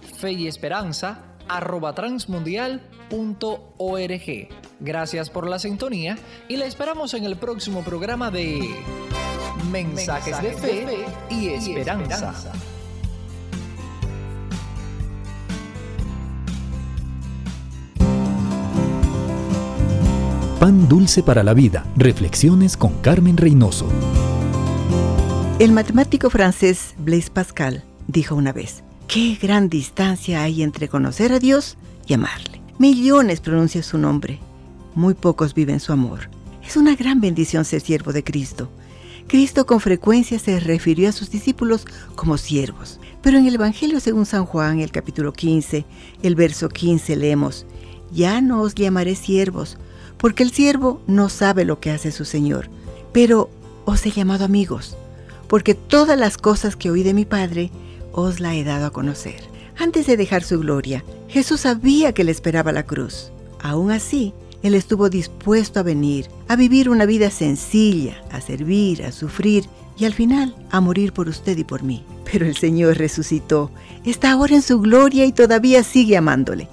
Gracias 4.81 5.31
por 5.31 5.49
la 5.49 5.59
sintonía 5.59 6.19
y 6.49 6.57
la 6.57 6.67
esperamos 6.67 7.15
en 7.15 7.25
el 7.25 7.37
próximo 7.37 7.83
programa 7.83 8.31
de 8.31 8.75
Mensajes, 9.71 10.43
de, 10.43 10.53
fe 10.55 11.07
y 11.31 11.49
Esperanza. 11.49 12.35
Pan 20.59 20.89
dulce 20.89 21.23
para 21.23 21.43
la 21.43 21.55
vida. 21.55 21.85
Reflexiones 21.97 22.77
con 22.77 22.93
Carmen 23.03 23.37
Reynoso. 23.37 23.89
El 25.59 25.73
matemático 25.73 26.31
francés 26.31 26.95
Blaise 26.99 27.31
Pascal 27.31 27.85
dijo 28.07 28.35
una 28.35 28.53
vez, 28.53 28.85
¿qué 29.07 29.37
gran 29.41 29.69
distancia 29.69 30.43
hay 30.43 30.63
entre 30.63 30.89
conocer 30.89 31.33
a 31.33 31.39
Dios 31.39 31.77
y 32.07 32.15
amarle? 32.15 32.52
Millones 32.79 33.41
pronuncian 33.41 33.85
su 33.85 33.99
nombre, 33.99 34.41
muy 34.95 35.15
pocos 35.15 35.53
viven 35.55 35.79
su 35.79 35.93
amor. 35.93 36.31
Es 36.67 36.77
una 36.77 36.97
gran 36.97 37.21
bendición 37.21 37.65
ser 37.65 37.83
siervo 37.83 38.13
de 38.13 38.25
Cristo. 38.25 38.71
Cristo 39.29 39.67
con 39.67 39.79
frecuencia 39.79 40.39
se 40.39 40.59
refirió 40.59 41.11
a 41.11 41.13
sus 41.13 41.31
discípulos 41.31 41.85
como 42.17 42.39
siervos, 42.39 42.99
pero 43.21 43.39
en 43.39 43.47
el 43.47 43.57
Evangelio 43.57 44.01
según 44.01 44.25
San 44.25 44.47
Juan, 44.47 44.81
el 44.81 44.91
capítulo 44.91 45.33
15, 45.33 45.85
el 46.23 46.35
verso 46.35 46.71
15 46.71 47.15
leemos, 47.17 47.67
Ya 48.11 48.41
no 48.41 48.63
os 48.63 48.75
llamaré 48.75 49.17
siervos, 49.17 49.77
porque 50.17 50.43
el 50.43 50.51
siervo 50.51 51.03
no 51.07 51.29
sabe 51.29 51.65
lo 51.67 51.79
que 51.79 51.91
hace 51.91 52.11
su 52.11 52.25
Señor, 52.25 52.71
pero 53.13 53.51
os 53.85 54.05
he 54.07 54.11
llamado 54.11 54.47
amigos, 54.47 54.97
porque 55.47 55.75
todas 55.75 56.19
las 56.19 56.39
cosas 56.39 56.75
que 56.75 56.91
oí 56.91 57.03
de 57.03 57.15
mi 57.15 57.27
Padre 57.27 57.71
os 58.13 58.41
la 58.41 58.55
he 58.55 58.65
dado 58.65 58.87
a 58.87 58.93
conocer. 58.93 59.52
Antes 59.83 60.07
de 60.07 60.17
dejar 60.17 60.45
su 60.45 60.61
gloria, 60.61 61.03
Jesús 61.27 61.63
sabía 61.63 62.13
que 62.13 62.23
le 62.23 62.31
esperaba 62.31 62.71
la 62.71 62.85
cruz. 62.85 63.33
Aún 63.61 63.91
así, 63.91 64.33
Él 64.63 64.77
estuvo 64.77 65.11
dispuesto 65.11 65.81
a 65.81 65.83
venir, 65.83 66.29
a 66.47 66.55
vivir 66.55 66.89
una 66.89 67.05
vida 67.05 67.31
sencilla, 67.33 68.23
a 68.31 68.41
servir, 68.41 69.03
a 69.03 69.11
sufrir 69.11 69.65
y 69.99 70.05
al 70.05 70.15
final 70.15 70.55
a 70.71 70.81
morir 70.81 71.13
por 71.13 71.29
usted 71.29 71.59
y 71.59 71.65
por 71.65 71.83
mí. 71.83 72.05
Pero 72.31 72.47
el 72.47 72.57
Señor 72.57 72.97
resucitó, 72.97 73.73
está 74.05 74.31
ahora 74.31 74.55
en 74.55 74.63
su 74.63 74.79
gloria 74.79 75.25
y 75.25 75.33
todavía 75.33 75.83
sigue 75.83 76.17
amándole. 76.17 76.69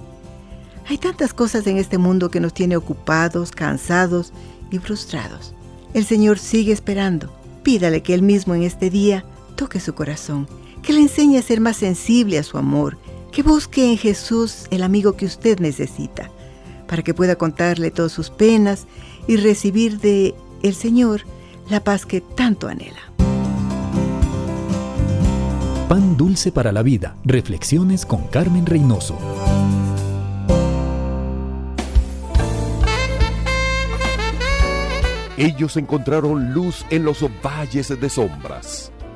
Hay 0.86 0.96
tantas 0.96 1.34
cosas 1.34 1.66
en 1.66 1.78
este 1.78 1.98
mundo 1.98 2.30
que 2.30 2.38
nos 2.38 2.54
tiene 2.54 2.76
ocupados, 2.76 3.50
cansados 3.50 4.32
y 4.70 4.78
frustrados. 4.78 5.52
El 5.94 6.04
Señor 6.04 6.38
sigue 6.38 6.72
esperando. 6.72 7.34
Pídale 7.64 8.04
que 8.04 8.14
Él 8.14 8.22
mismo 8.22 8.54
en 8.54 8.62
este 8.62 8.88
día 8.88 9.24
toque 9.56 9.80
su 9.80 9.96
corazón, 9.96 10.46
que 10.82 10.92
le 10.92 11.00
enseñe 11.00 11.38
a 11.38 11.42
ser 11.42 11.60
más 11.60 11.76
sensible 11.76 12.38
a 12.38 12.42
su 12.42 12.58
amor, 12.58 12.98
que 13.32 13.42
busque 13.42 13.90
en 13.90 13.96
Jesús 13.96 14.66
el 14.70 14.82
amigo 14.82 15.14
que 15.14 15.26
usted 15.26 15.60
necesita, 15.60 16.30
para 16.88 17.02
que 17.02 17.14
pueda 17.14 17.36
contarle 17.36 17.90
todas 17.90 18.12
sus 18.12 18.30
penas 18.30 18.86
y 19.26 19.36
recibir 19.36 20.00
de 20.00 20.34
el 20.62 20.74
Señor 20.74 21.22
la 21.68 21.82
paz 21.84 22.06
que 22.06 22.20
tanto 22.20 22.68
anhela. 22.68 23.00
Pan 25.88 26.16
dulce 26.16 26.52
para 26.52 26.70
la 26.70 26.82
vida. 26.82 27.16
Reflexiones 27.24 28.06
con 28.06 28.28
Carmen 28.28 28.64
Reynoso. 28.64 29.18
Ellos 35.36 35.76
encontraron 35.76 36.52
luz 36.52 36.84
en 36.90 37.04
los 37.04 37.24
valles 37.42 37.88
de 37.88 38.08
sombras. 38.08 38.92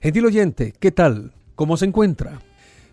Gentil 0.00 0.26
oyente, 0.26 0.74
¿qué 0.78 0.92
tal? 0.92 1.32
¿Cómo 1.56 1.76
se 1.76 1.84
encuentra? 1.84 2.40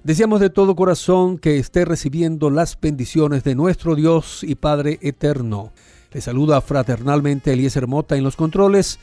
Deseamos 0.03 0.40
de 0.40 0.49
todo 0.49 0.76
corazón 0.76 1.38
que 1.38 1.60
esté 1.60 1.86
recibiendo 1.86 2.49
las 2.49 2.80
bendiciones 2.82 3.44
de 3.44 3.53
nuestro 3.53 3.94
Dios 3.94 4.44
y 4.44 4.56
Padre 4.56 4.98
eterno. 5.03 5.72
Le 6.11 6.22
saluda 6.22 6.61
fraternalmente 6.61 7.53
Eliezer 7.53 7.86
Mota 7.86 8.15
en 8.15 8.23
los 8.23 8.36
controles 8.36 8.98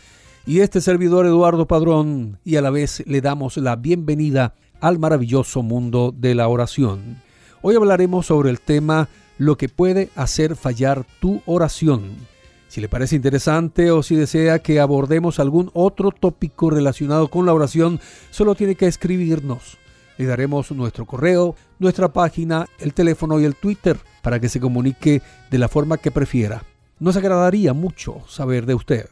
y 0.46 0.60
este 0.60 0.80
servidor 0.80 1.26
Eduardo 1.26 1.68
Padrón 1.68 2.40
y 2.44 2.56
a 2.56 2.60
la 2.62 2.70
vez 2.70 3.04
le 3.06 3.20
damos 3.20 3.56
la 3.56 3.76
bienvenida 3.76 4.54
al 4.80 4.98
maravilloso 4.98 5.62
mundo 5.62 6.12
de 6.12 6.34
la 6.34 6.48
oración. 6.48 7.22
Hoy 7.62 7.76
hablaremos 7.76 8.26
sobre 8.26 8.50
el 8.50 8.60
tema 8.60 9.08
lo 9.38 9.56
que 9.56 9.68
puede 9.68 10.10
hacer 10.16 10.56
fallar 10.56 11.06
tu 11.20 11.40
oración. 11.46 12.31
Si 12.72 12.80
le 12.80 12.88
parece 12.88 13.16
interesante 13.16 13.90
o 13.90 14.02
si 14.02 14.16
desea 14.16 14.60
que 14.60 14.80
abordemos 14.80 15.38
algún 15.38 15.70
otro 15.74 16.10
tópico 16.10 16.70
relacionado 16.70 17.28
con 17.28 17.44
la 17.44 17.52
oración, 17.52 18.00
solo 18.30 18.54
tiene 18.54 18.76
que 18.76 18.86
escribirnos. 18.86 19.76
Le 20.16 20.24
daremos 20.24 20.72
nuestro 20.72 21.04
correo, 21.04 21.54
nuestra 21.78 22.14
página, 22.14 22.66
el 22.78 22.94
teléfono 22.94 23.38
y 23.38 23.44
el 23.44 23.56
Twitter 23.56 23.98
para 24.22 24.40
que 24.40 24.48
se 24.48 24.58
comunique 24.58 25.20
de 25.50 25.58
la 25.58 25.68
forma 25.68 25.98
que 25.98 26.10
prefiera. 26.10 26.64
Nos 26.98 27.14
agradaría 27.18 27.74
mucho 27.74 28.22
saber 28.26 28.64
de 28.64 28.72
usted. 28.72 29.06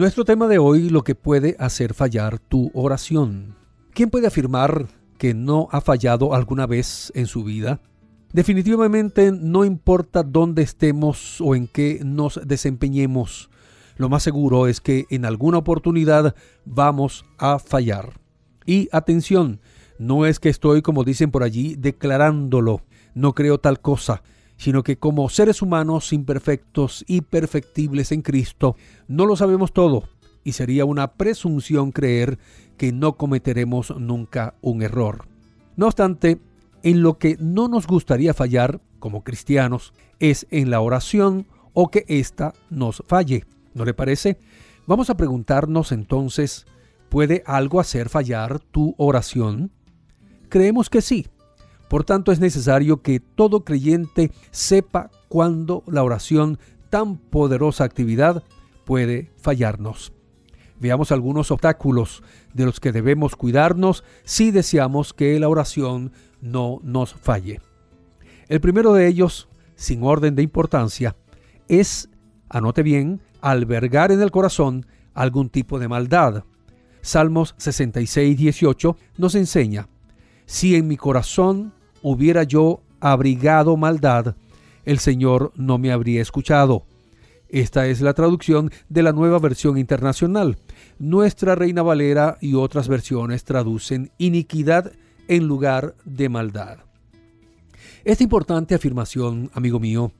Nuestro 0.00 0.24
tema 0.24 0.48
de 0.48 0.56
hoy, 0.56 0.88
lo 0.88 1.04
que 1.04 1.14
puede 1.14 1.56
hacer 1.58 1.92
fallar 1.92 2.38
tu 2.38 2.70
oración. 2.72 3.54
¿Quién 3.92 4.08
puede 4.08 4.28
afirmar 4.28 4.86
que 5.18 5.34
no 5.34 5.68
ha 5.72 5.82
fallado 5.82 6.32
alguna 6.32 6.66
vez 6.66 7.12
en 7.14 7.26
su 7.26 7.44
vida? 7.44 7.82
Definitivamente 8.32 9.30
no 9.30 9.62
importa 9.66 10.22
dónde 10.22 10.62
estemos 10.62 11.38
o 11.42 11.54
en 11.54 11.66
qué 11.66 12.00
nos 12.02 12.40
desempeñemos, 12.46 13.50
lo 13.96 14.08
más 14.08 14.22
seguro 14.22 14.68
es 14.68 14.80
que 14.80 15.04
en 15.10 15.26
alguna 15.26 15.58
oportunidad 15.58 16.34
vamos 16.64 17.26
a 17.36 17.58
fallar. 17.58 18.18
Y 18.64 18.88
atención, 18.92 19.60
no 19.98 20.24
es 20.24 20.40
que 20.40 20.48
estoy, 20.48 20.80
como 20.80 21.04
dicen 21.04 21.30
por 21.30 21.42
allí, 21.42 21.74
declarándolo, 21.74 22.80
no 23.12 23.34
creo 23.34 23.60
tal 23.60 23.80
cosa, 23.80 24.22
sino 24.60 24.82
que 24.82 24.98
como 24.98 25.30
seres 25.30 25.62
humanos 25.62 26.12
imperfectos 26.12 27.02
y 27.08 27.22
perfectibles 27.22 28.12
en 28.12 28.20
Cristo, 28.20 28.76
no 29.08 29.24
lo 29.24 29.34
sabemos 29.34 29.72
todo, 29.72 30.04
y 30.44 30.52
sería 30.52 30.84
una 30.84 31.14
presunción 31.14 31.92
creer 31.92 32.38
que 32.76 32.92
no 32.92 33.16
cometeremos 33.16 33.94
nunca 33.98 34.52
un 34.60 34.82
error. 34.82 35.24
No 35.76 35.86
obstante, 35.86 36.42
en 36.82 37.02
lo 37.02 37.16
que 37.16 37.38
no 37.40 37.68
nos 37.68 37.86
gustaría 37.86 38.34
fallar 38.34 38.82
como 38.98 39.24
cristianos 39.24 39.94
es 40.18 40.46
en 40.50 40.68
la 40.68 40.82
oración 40.82 41.46
o 41.72 41.90
que 41.90 42.04
ésta 42.06 42.52
nos 42.68 43.02
falle. 43.06 43.46
¿No 43.72 43.86
le 43.86 43.94
parece? 43.94 44.36
Vamos 44.86 45.08
a 45.08 45.16
preguntarnos 45.16 45.90
entonces, 45.90 46.66
¿puede 47.08 47.42
algo 47.46 47.80
hacer 47.80 48.10
fallar 48.10 48.60
tu 48.60 48.94
oración? 48.98 49.70
Creemos 50.50 50.90
que 50.90 51.00
sí. 51.00 51.28
Por 51.90 52.04
tanto, 52.04 52.30
es 52.30 52.38
necesario 52.38 53.02
que 53.02 53.18
todo 53.18 53.64
creyente 53.64 54.30
sepa 54.52 55.10
cuándo 55.28 55.82
la 55.88 56.04
oración, 56.04 56.60
tan 56.88 57.16
poderosa 57.16 57.82
actividad, 57.82 58.44
puede 58.84 59.32
fallarnos. 59.38 60.12
Veamos 60.78 61.10
algunos 61.10 61.50
obstáculos 61.50 62.22
de 62.54 62.64
los 62.64 62.78
que 62.78 62.92
debemos 62.92 63.34
cuidarnos 63.34 64.04
si 64.22 64.52
deseamos 64.52 65.12
que 65.12 65.40
la 65.40 65.48
oración 65.48 66.12
no 66.40 66.78
nos 66.84 67.12
falle. 67.12 67.60
El 68.46 68.60
primero 68.60 68.92
de 68.92 69.08
ellos, 69.08 69.48
sin 69.74 70.04
orden 70.04 70.36
de 70.36 70.44
importancia, 70.44 71.16
es, 71.66 72.08
anote 72.48 72.84
bien, 72.84 73.20
albergar 73.40 74.12
en 74.12 74.22
el 74.22 74.30
corazón 74.30 74.86
algún 75.12 75.48
tipo 75.48 75.80
de 75.80 75.88
maldad. 75.88 76.44
Salmos 77.00 77.56
66, 77.58 78.38
18 78.38 78.96
nos 79.16 79.34
enseña, 79.34 79.88
si 80.46 80.76
en 80.76 80.86
mi 80.86 80.96
corazón 80.96 81.72
hubiera 82.02 82.42
yo 82.44 82.80
abrigado 83.00 83.76
maldad, 83.76 84.34
el 84.84 84.98
Señor 84.98 85.52
no 85.56 85.78
me 85.78 85.92
habría 85.92 86.22
escuchado. 86.22 86.84
Esta 87.48 87.86
es 87.86 88.00
la 88.00 88.14
traducción 88.14 88.70
de 88.88 89.02
la 89.02 89.12
nueva 89.12 89.38
versión 89.38 89.76
internacional. 89.76 90.56
Nuestra 90.98 91.54
Reina 91.54 91.82
Valera 91.82 92.38
y 92.40 92.54
otras 92.54 92.86
versiones 92.86 93.44
traducen 93.44 94.12
iniquidad 94.18 94.92
en 95.26 95.46
lugar 95.46 95.94
de 96.04 96.28
maldad. 96.28 96.78
Esta 98.04 98.22
importante 98.22 98.74
afirmación, 98.74 99.50
amigo 99.52 99.80
mío, 99.80 100.12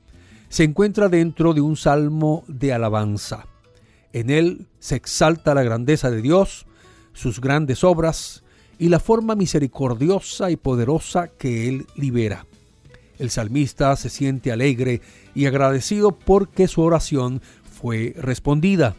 se 0.49 0.63
encuentra 0.63 1.07
dentro 1.07 1.53
de 1.53 1.61
un 1.61 1.77
salmo 1.77 2.43
de 2.47 2.73
alabanza. 2.73 3.45
En 4.13 4.29
él 4.29 4.67
se 4.79 4.95
exalta 4.95 5.55
la 5.55 5.63
grandeza 5.63 6.11
de 6.11 6.21
Dios, 6.21 6.65
sus 7.13 7.39
grandes 7.39 7.83
obras 7.83 8.43
y 8.81 8.89
la 8.89 8.99
forma 8.99 9.35
misericordiosa 9.35 10.49
y 10.49 10.55
poderosa 10.55 11.27
que 11.27 11.69
Él 11.69 11.85
libera. 11.95 12.47
El 13.19 13.29
salmista 13.29 13.95
se 13.95 14.09
siente 14.09 14.51
alegre 14.51 15.01
y 15.35 15.45
agradecido 15.45 16.13
porque 16.13 16.67
su 16.67 16.81
oración 16.81 17.43
fue 17.79 18.15
respondida. 18.17 18.95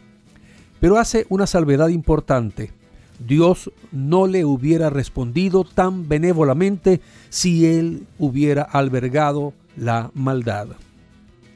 Pero 0.79 0.97
hace 0.97 1.25
una 1.27 1.47
salvedad 1.47 1.89
importante. 1.89 2.71
Dios 3.19 3.71
no 3.91 4.25
le 4.25 4.45
hubiera 4.45 4.89
respondido 4.89 5.65
tan 5.65 6.07
benévolamente 6.07 7.01
si 7.27 7.65
él 7.65 8.07
hubiera 8.17 8.61
albergado 8.61 9.53
la 9.75 10.11
maldad. 10.13 10.67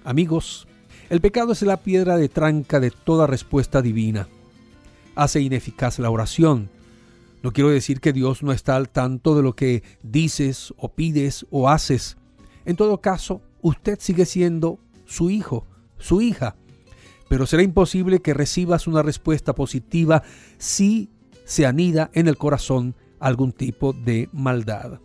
Amigos, 0.03 0.67
el 1.09 1.21
pecado 1.21 1.53
es 1.53 1.61
la 1.61 1.77
piedra 1.77 2.17
de 2.17 2.27
tranca 2.27 2.81
de 2.81 2.91
toda 2.91 3.25
respuesta 3.25 3.81
divina. 3.81 4.27
Hace 5.15 5.39
ineficaz 5.39 5.97
la 5.99 6.09
oración. 6.09 6.69
No 7.47 7.53
quiero 7.53 7.69
decir 7.69 8.01
que 8.01 8.11
Dios 8.11 8.43
no 8.43 8.51
está 8.51 8.75
al 8.75 8.89
tanto 8.89 9.33
de 9.33 9.41
lo 9.41 9.55
que 9.55 9.81
dices 10.03 10.73
o 10.75 10.93
pides 10.93 11.45
o 11.49 11.69
haces. 11.69 12.17
En 12.65 12.75
todo 12.75 12.99
caso, 12.99 13.41
usted 13.61 13.99
sigue 14.01 14.25
siendo 14.25 14.81
su 15.05 15.29
hijo, 15.29 15.65
su 15.97 16.19
hija. 16.19 16.57
Pero 17.29 17.45
será 17.45 17.63
imposible 17.63 18.21
que 18.21 18.33
recibas 18.33 18.85
una 18.85 19.01
respuesta 19.01 19.55
positiva 19.55 20.23
si 20.57 21.09
se 21.45 21.65
anida 21.65 22.11
en 22.13 22.27
el 22.27 22.35
corazón 22.35 22.95
algún 23.17 23.53
tipo 23.53 23.93
de 23.93 24.27
maldad. 24.33 24.99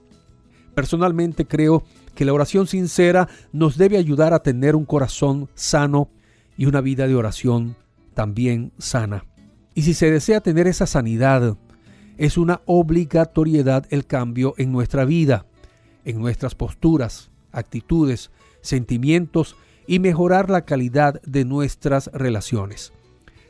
Personalmente 0.74 1.46
creo 1.46 1.84
que 2.16 2.24
la 2.24 2.32
oración 2.32 2.66
sincera 2.66 3.28
nos 3.52 3.78
debe 3.78 3.98
ayudar 3.98 4.34
a 4.34 4.42
tener 4.42 4.74
un 4.74 4.84
corazón 4.84 5.48
sano 5.54 6.10
y 6.56 6.66
una 6.66 6.80
vida 6.80 7.06
de 7.06 7.14
oración 7.14 7.76
también 8.14 8.72
sana. 8.78 9.26
Y 9.74 9.82
si 9.82 9.94
se 9.94 10.10
desea 10.10 10.40
tener 10.40 10.66
esa 10.66 10.88
sanidad, 10.88 11.56
es 12.22 12.38
una 12.38 12.60
obligatoriedad 12.66 13.84
el 13.90 14.06
cambio 14.06 14.54
en 14.56 14.70
nuestra 14.70 15.04
vida, 15.04 15.44
en 16.04 16.20
nuestras 16.20 16.54
posturas, 16.54 17.32
actitudes, 17.50 18.30
sentimientos 18.60 19.56
y 19.88 19.98
mejorar 19.98 20.48
la 20.48 20.64
calidad 20.64 21.20
de 21.22 21.44
nuestras 21.44 22.06
relaciones. 22.12 22.92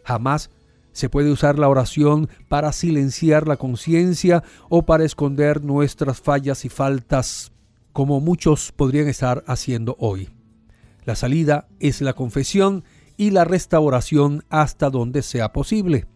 Jamás 0.04 0.48
se 0.92 1.10
puede 1.10 1.30
usar 1.30 1.58
la 1.58 1.68
oración 1.68 2.30
para 2.48 2.72
silenciar 2.72 3.46
la 3.46 3.58
conciencia 3.58 4.42
o 4.70 4.86
para 4.86 5.04
esconder 5.04 5.62
nuestras 5.62 6.22
fallas 6.22 6.64
y 6.64 6.70
faltas, 6.70 7.52
como 7.92 8.20
muchos 8.20 8.72
podrían 8.72 9.06
estar 9.06 9.44
haciendo 9.46 9.96
hoy. 9.98 10.30
La 11.04 11.14
salida 11.14 11.68
es 11.78 12.00
la 12.00 12.14
confesión 12.14 12.84
y 13.18 13.32
la 13.32 13.44
restauración 13.44 14.44
hasta 14.48 14.88
donde 14.88 15.20
sea 15.20 15.52
posible. 15.52 16.06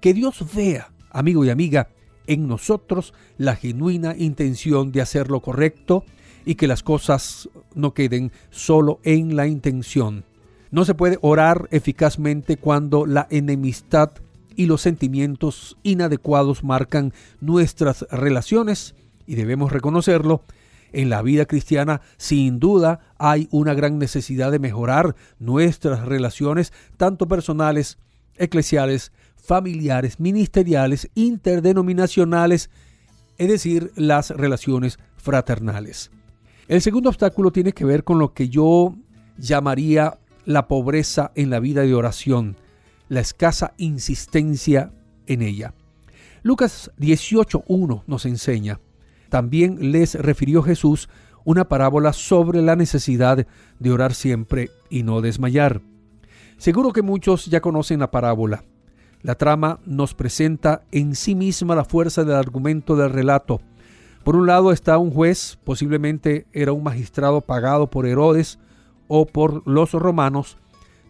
Que 0.00 0.14
Dios 0.14 0.44
vea, 0.52 0.90
amigo 1.16 1.44
y 1.44 1.50
amiga, 1.50 1.88
en 2.26 2.46
nosotros 2.46 3.14
la 3.38 3.56
genuina 3.56 4.14
intención 4.16 4.92
de 4.92 5.00
hacer 5.00 5.30
lo 5.30 5.40
correcto 5.40 6.04
y 6.44 6.56
que 6.56 6.66
las 6.66 6.82
cosas 6.82 7.48
no 7.74 7.94
queden 7.94 8.32
solo 8.50 9.00
en 9.02 9.34
la 9.34 9.46
intención, 9.46 10.24
no 10.70 10.84
se 10.84 10.94
puede 10.94 11.18
orar 11.22 11.68
eficazmente 11.70 12.58
cuando 12.58 13.06
la 13.06 13.26
enemistad 13.30 14.10
y 14.56 14.66
los 14.66 14.82
sentimientos 14.82 15.78
inadecuados 15.82 16.64
marcan 16.64 17.12
nuestras 17.40 18.06
relaciones 18.10 18.94
y 19.26 19.34
debemos 19.34 19.72
reconocerlo. 19.72 20.42
En 20.92 21.10
la 21.10 21.20
vida 21.20 21.46
cristiana, 21.46 22.00
sin 22.16 22.58
duda, 22.58 23.00
hay 23.18 23.48
una 23.50 23.74
gran 23.74 23.98
necesidad 23.98 24.50
de 24.52 24.58
mejorar 24.58 25.16
nuestras 25.38 26.06
relaciones, 26.06 26.72
tanto 26.96 27.26
personales, 27.26 27.98
eclesiales, 28.36 29.12
familiares, 29.46 30.20
ministeriales, 30.20 31.08
interdenominacionales, 31.14 32.70
es 33.38 33.48
decir, 33.48 33.92
las 33.96 34.30
relaciones 34.30 34.98
fraternales. 35.16 36.10
El 36.68 36.82
segundo 36.82 37.10
obstáculo 37.10 37.52
tiene 37.52 37.72
que 37.72 37.84
ver 37.84 38.04
con 38.04 38.18
lo 38.18 38.34
que 38.34 38.48
yo 38.48 38.94
llamaría 39.38 40.18
la 40.44 40.68
pobreza 40.68 41.32
en 41.34 41.50
la 41.50 41.60
vida 41.60 41.82
de 41.82 41.94
oración, 41.94 42.56
la 43.08 43.20
escasa 43.20 43.74
insistencia 43.76 44.92
en 45.26 45.42
ella. 45.42 45.74
Lucas 46.42 46.90
18.1 46.98 48.02
nos 48.06 48.26
enseña, 48.26 48.80
también 49.28 49.92
les 49.92 50.14
refirió 50.14 50.62
Jesús 50.62 51.08
una 51.44 51.68
parábola 51.68 52.12
sobre 52.12 52.62
la 52.62 52.74
necesidad 52.74 53.46
de 53.78 53.90
orar 53.90 54.14
siempre 54.14 54.70
y 54.90 55.04
no 55.04 55.20
desmayar. 55.20 55.80
Seguro 56.58 56.92
que 56.92 57.02
muchos 57.02 57.46
ya 57.46 57.60
conocen 57.60 58.00
la 58.00 58.10
parábola. 58.10 58.64
La 59.22 59.34
trama 59.34 59.80
nos 59.86 60.14
presenta 60.14 60.82
en 60.92 61.14
sí 61.14 61.34
misma 61.34 61.74
la 61.74 61.84
fuerza 61.84 62.24
del 62.24 62.36
argumento 62.36 62.96
del 62.96 63.10
relato. 63.10 63.60
Por 64.24 64.36
un 64.36 64.46
lado 64.46 64.72
está 64.72 64.98
un 64.98 65.10
juez, 65.10 65.58
posiblemente 65.64 66.46
era 66.52 66.72
un 66.72 66.82
magistrado 66.82 67.40
pagado 67.40 67.88
por 67.88 68.06
Herodes, 68.06 68.58
o 69.08 69.26
por 69.26 69.66
los 69.66 69.92
romanos, 69.92 70.58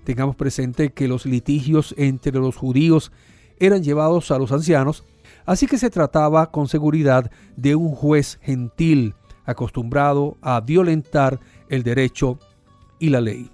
tengamos 0.05 0.37
presente 0.37 0.91
que 0.91 1.09
los 1.09 1.27
litigios 1.27 1.95
entre 1.99 2.33
los 2.33 2.57
judíos 2.57 3.13
eran 3.59 3.83
llevados 3.83 4.31
a 4.31 4.39
los 4.39 4.53
ancianos, 4.53 5.05
así 5.47 5.67
que 5.67 5.79
se 5.79 5.91
trataba 5.91 6.51
con 6.51 6.69
seguridad 6.69 7.31
de 7.57 7.75
un 7.75 7.93
juez 7.93 8.39
gentil, 8.43 9.15
acostumbrado 9.45 10.37
a 10.43 10.61
violentar 10.61 11.41
el 11.69 11.83
derecho 11.83 12.39
y 12.99 13.09
la 13.09 13.21
ley. 13.21 13.51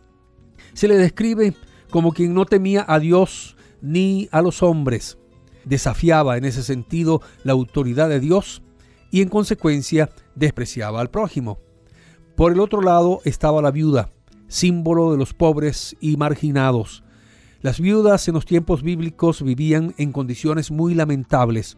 Se 0.73 0.89
le 0.89 0.97
describe 0.97 1.55
como 1.91 2.13
quien 2.13 2.35
no 2.35 2.47
temía 2.47 2.85
a 2.89 2.99
Dios 2.99 3.57
ni 3.83 4.29
a 4.31 4.41
los 4.41 4.63
hombres, 4.63 5.19
desafiaba 5.65 6.37
en 6.37 6.45
ese 6.45 6.63
sentido 6.63 7.21
la 7.45 7.53
autoridad 7.53 8.09
de 8.09 8.21
Dios 8.21 8.63
y 9.11 9.21
en 9.21 9.29
consecuencia 9.29 10.11
despreciaba 10.35 11.01
al 11.01 11.11
prójimo. 11.11 11.59
Por 12.37 12.53
el 12.53 12.61
otro 12.61 12.81
lado 12.81 13.21
estaba 13.25 13.61
la 13.61 13.71
viuda, 13.71 14.11
símbolo 14.49 15.13
de 15.13 15.19
los 15.19 15.35
pobres 15.35 15.97
y 16.01 16.17
marginados. 16.17 17.05
Las 17.61 17.79
viudas 17.79 18.27
en 18.27 18.35
los 18.35 18.47
tiempos 18.47 18.83
bíblicos 18.83 19.43
vivían 19.43 19.95
en 19.99 20.13
condiciones 20.13 20.71
muy 20.71 20.95
lamentables. 20.95 21.77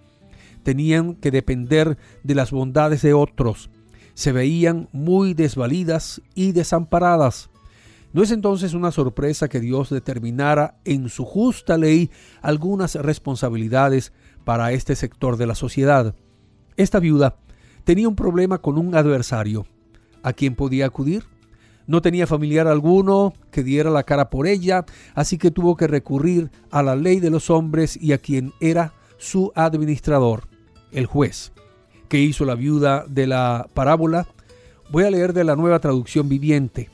Tenían 0.62 1.14
que 1.16 1.30
depender 1.30 1.98
de 2.22 2.34
las 2.34 2.52
bondades 2.52 3.02
de 3.02 3.12
otros. 3.12 3.68
Se 4.14 4.32
veían 4.32 4.88
muy 4.92 5.34
desvalidas 5.34 6.22
y 6.34 6.52
desamparadas. 6.52 7.50
¿No 8.14 8.22
es 8.22 8.30
entonces 8.30 8.74
una 8.74 8.92
sorpresa 8.92 9.48
que 9.48 9.58
Dios 9.58 9.90
determinara 9.90 10.78
en 10.84 11.08
su 11.08 11.24
justa 11.24 11.76
ley 11.76 12.12
algunas 12.42 12.94
responsabilidades 12.94 14.12
para 14.44 14.70
este 14.70 14.94
sector 14.94 15.36
de 15.36 15.48
la 15.48 15.56
sociedad? 15.56 16.14
Esta 16.76 17.00
viuda 17.00 17.38
tenía 17.82 18.08
un 18.08 18.14
problema 18.14 18.58
con 18.58 18.78
un 18.78 18.94
adversario. 18.94 19.66
¿A 20.22 20.32
quién 20.32 20.54
podía 20.54 20.86
acudir? 20.86 21.24
No 21.88 22.02
tenía 22.02 22.28
familiar 22.28 22.68
alguno 22.68 23.34
que 23.50 23.64
diera 23.64 23.90
la 23.90 24.04
cara 24.04 24.30
por 24.30 24.46
ella, 24.46 24.84
así 25.16 25.36
que 25.36 25.50
tuvo 25.50 25.76
que 25.76 25.88
recurrir 25.88 26.52
a 26.70 26.84
la 26.84 26.94
ley 26.94 27.18
de 27.18 27.30
los 27.30 27.50
hombres 27.50 27.96
y 28.00 28.12
a 28.12 28.18
quien 28.18 28.52
era 28.60 28.94
su 29.18 29.50
administrador, 29.56 30.44
el 30.92 31.06
juez. 31.06 31.52
¿Qué 32.08 32.20
hizo 32.20 32.44
la 32.44 32.54
viuda 32.54 33.06
de 33.08 33.26
la 33.26 33.66
parábola? 33.74 34.28
Voy 34.92 35.02
a 35.02 35.10
leer 35.10 35.32
de 35.32 35.42
la 35.42 35.56
nueva 35.56 35.80
traducción 35.80 36.28
viviente 36.28 36.93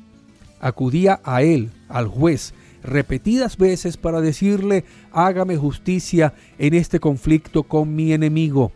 acudía 0.61 1.21
a 1.25 1.43
él, 1.43 1.71
al 1.89 2.07
juez, 2.07 2.55
repetidas 2.83 3.57
veces 3.57 3.97
para 3.97 4.21
decirle, 4.21 4.85
hágame 5.13 5.57
justicia 5.57 6.35
en 6.59 6.75
este 6.75 7.01
conflicto 7.01 7.65
con 7.65 7.95
mi 7.95 8.13
enemigo. 8.13 8.73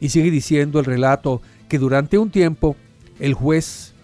Y 0.00 0.10
sigue 0.10 0.30
diciendo 0.30 0.78
el 0.78 0.84
relato 0.84 1.42
que 1.68 1.78
durante 1.78 2.18
un 2.18 2.30
tiempo 2.30 2.76
el 3.18 3.34
juez 3.34 3.94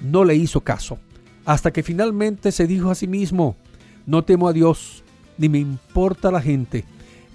no 0.00 0.24
le 0.24 0.34
hizo 0.34 0.62
caso, 0.62 0.98
hasta 1.44 1.72
que 1.72 1.82
finalmente 1.82 2.52
se 2.52 2.66
dijo 2.66 2.90
a 2.90 2.94
sí 2.94 3.06
mismo, 3.06 3.56
no 4.06 4.24
temo 4.24 4.48
a 4.48 4.52
Dios, 4.52 5.04
ni 5.38 5.48
me 5.48 5.58
importa 5.58 6.30
la 6.30 6.40
gente, 6.40 6.84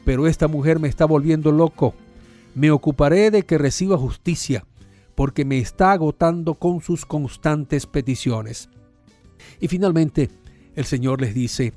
pero 0.03 0.27
esta 0.27 0.47
mujer 0.47 0.79
me 0.79 0.87
está 0.87 1.05
volviendo 1.05 1.51
loco. 1.51 1.93
Me 2.55 2.71
ocuparé 2.71 3.29
de 3.29 3.43
que 3.43 3.57
reciba 3.57 3.97
justicia, 3.97 4.65
porque 5.15 5.45
me 5.45 5.59
está 5.59 5.91
agotando 5.91 6.55
con 6.55 6.81
sus 6.81 7.05
constantes 7.05 7.85
peticiones. 7.85 8.69
Y 9.59 9.67
finalmente, 9.67 10.29
el 10.75 10.85
Señor 10.85 11.21
les 11.21 11.33
dice, 11.33 11.73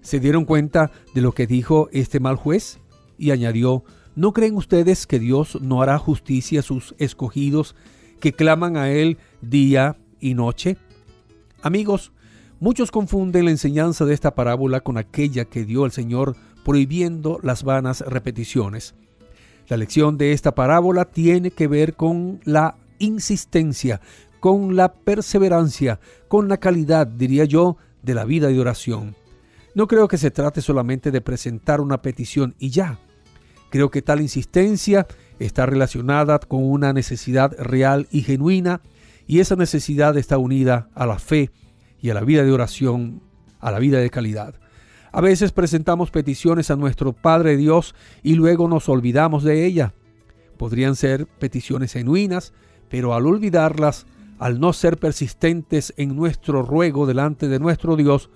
¿se 0.00 0.20
dieron 0.20 0.44
cuenta 0.44 0.90
de 1.14 1.20
lo 1.20 1.32
que 1.32 1.46
dijo 1.46 1.88
este 1.92 2.20
mal 2.20 2.36
juez? 2.36 2.78
Y 3.18 3.30
añadió, 3.30 3.84
¿no 4.14 4.32
creen 4.32 4.56
ustedes 4.56 5.06
que 5.06 5.18
Dios 5.18 5.58
no 5.60 5.82
hará 5.82 5.98
justicia 5.98 6.60
a 6.60 6.62
sus 6.62 6.94
escogidos 6.98 7.74
que 8.20 8.32
claman 8.32 8.76
a 8.76 8.90
Él 8.90 9.18
día 9.42 9.96
y 10.20 10.34
noche? 10.34 10.76
Amigos, 11.62 12.12
muchos 12.60 12.90
confunden 12.90 13.44
la 13.44 13.50
enseñanza 13.50 14.04
de 14.04 14.14
esta 14.14 14.34
parábola 14.34 14.80
con 14.80 14.96
aquella 14.96 15.44
que 15.44 15.64
dio 15.64 15.84
el 15.84 15.92
Señor 15.92 16.36
prohibiendo 16.64 17.38
las 17.42 17.62
vanas 17.62 18.00
repeticiones. 18.00 18.94
La 19.68 19.76
lección 19.76 20.16
de 20.16 20.32
esta 20.32 20.54
parábola 20.54 21.04
tiene 21.04 21.50
que 21.50 21.66
ver 21.66 21.94
con 21.94 22.40
la 22.44 22.76
insistencia, 22.98 24.00
con 24.40 24.76
la 24.76 24.92
perseverancia, 24.92 26.00
con 26.28 26.48
la 26.48 26.58
calidad, 26.58 27.06
diría 27.06 27.44
yo, 27.44 27.76
de 28.02 28.14
la 28.14 28.24
vida 28.24 28.48
de 28.48 28.60
oración. 28.60 29.16
No 29.74 29.86
creo 29.86 30.08
que 30.08 30.18
se 30.18 30.30
trate 30.30 30.60
solamente 30.60 31.10
de 31.10 31.20
presentar 31.20 31.80
una 31.80 32.02
petición 32.02 32.54
y 32.58 32.70
ya. 32.70 32.98
Creo 33.70 33.90
que 33.90 34.02
tal 34.02 34.20
insistencia 34.20 35.06
está 35.38 35.66
relacionada 35.66 36.38
con 36.38 36.64
una 36.64 36.92
necesidad 36.92 37.54
real 37.58 38.08
y 38.10 38.22
genuina 38.22 38.80
y 39.26 39.40
esa 39.40 39.56
necesidad 39.56 40.16
está 40.16 40.38
unida 40.38 40.88
a 40.94 41.06
la 41.06 41.18
fe 41.18 41.50
y 42.00 42.10
a 42.10 42.14
la 42.14 42.22
vida 42.22 42.44
de 42.44 42.52
oración, 42.52 43.22
a 43.60 43.70
la 43.70 43.78
vida 43.78 43.98
de 43.98 44.10
calidad. 44.10 44.54
A 45.12 45.20
veces 45.20 45.52
presentamos 45.52 46.10
peticiones 46.10 46.70
a 46.70 46.76
nuestro 46.76 47.12
Padre 47.12 47.56
Dios 47.56 47.94
y 48.22 48.34
luego 48.34 48.68
nos 48.68 48.88
olvidamos 48.88 49.44
de 49.44 49.66
ella. 49.66 49.94
Podrían 50.56 50.96
ser 50.96 51.26
peticiones 51.26 51.92
genuinas, 51.92 52.52
pero 52.88 53.14
al 53.14 53.26
olvidarlas 53.26 54.06
al 54.38 54.60
no 54.60 54.72
ser 54.72 54.96
persistentes 54.96 55.92
en 55.96 56.16
nuestro 56.16 56.62
ruego 56.62 57.06
delante 57.06 57.48
de 57.48 57.58
nuestro 57.58 57.96
Dios, 57.96 58.30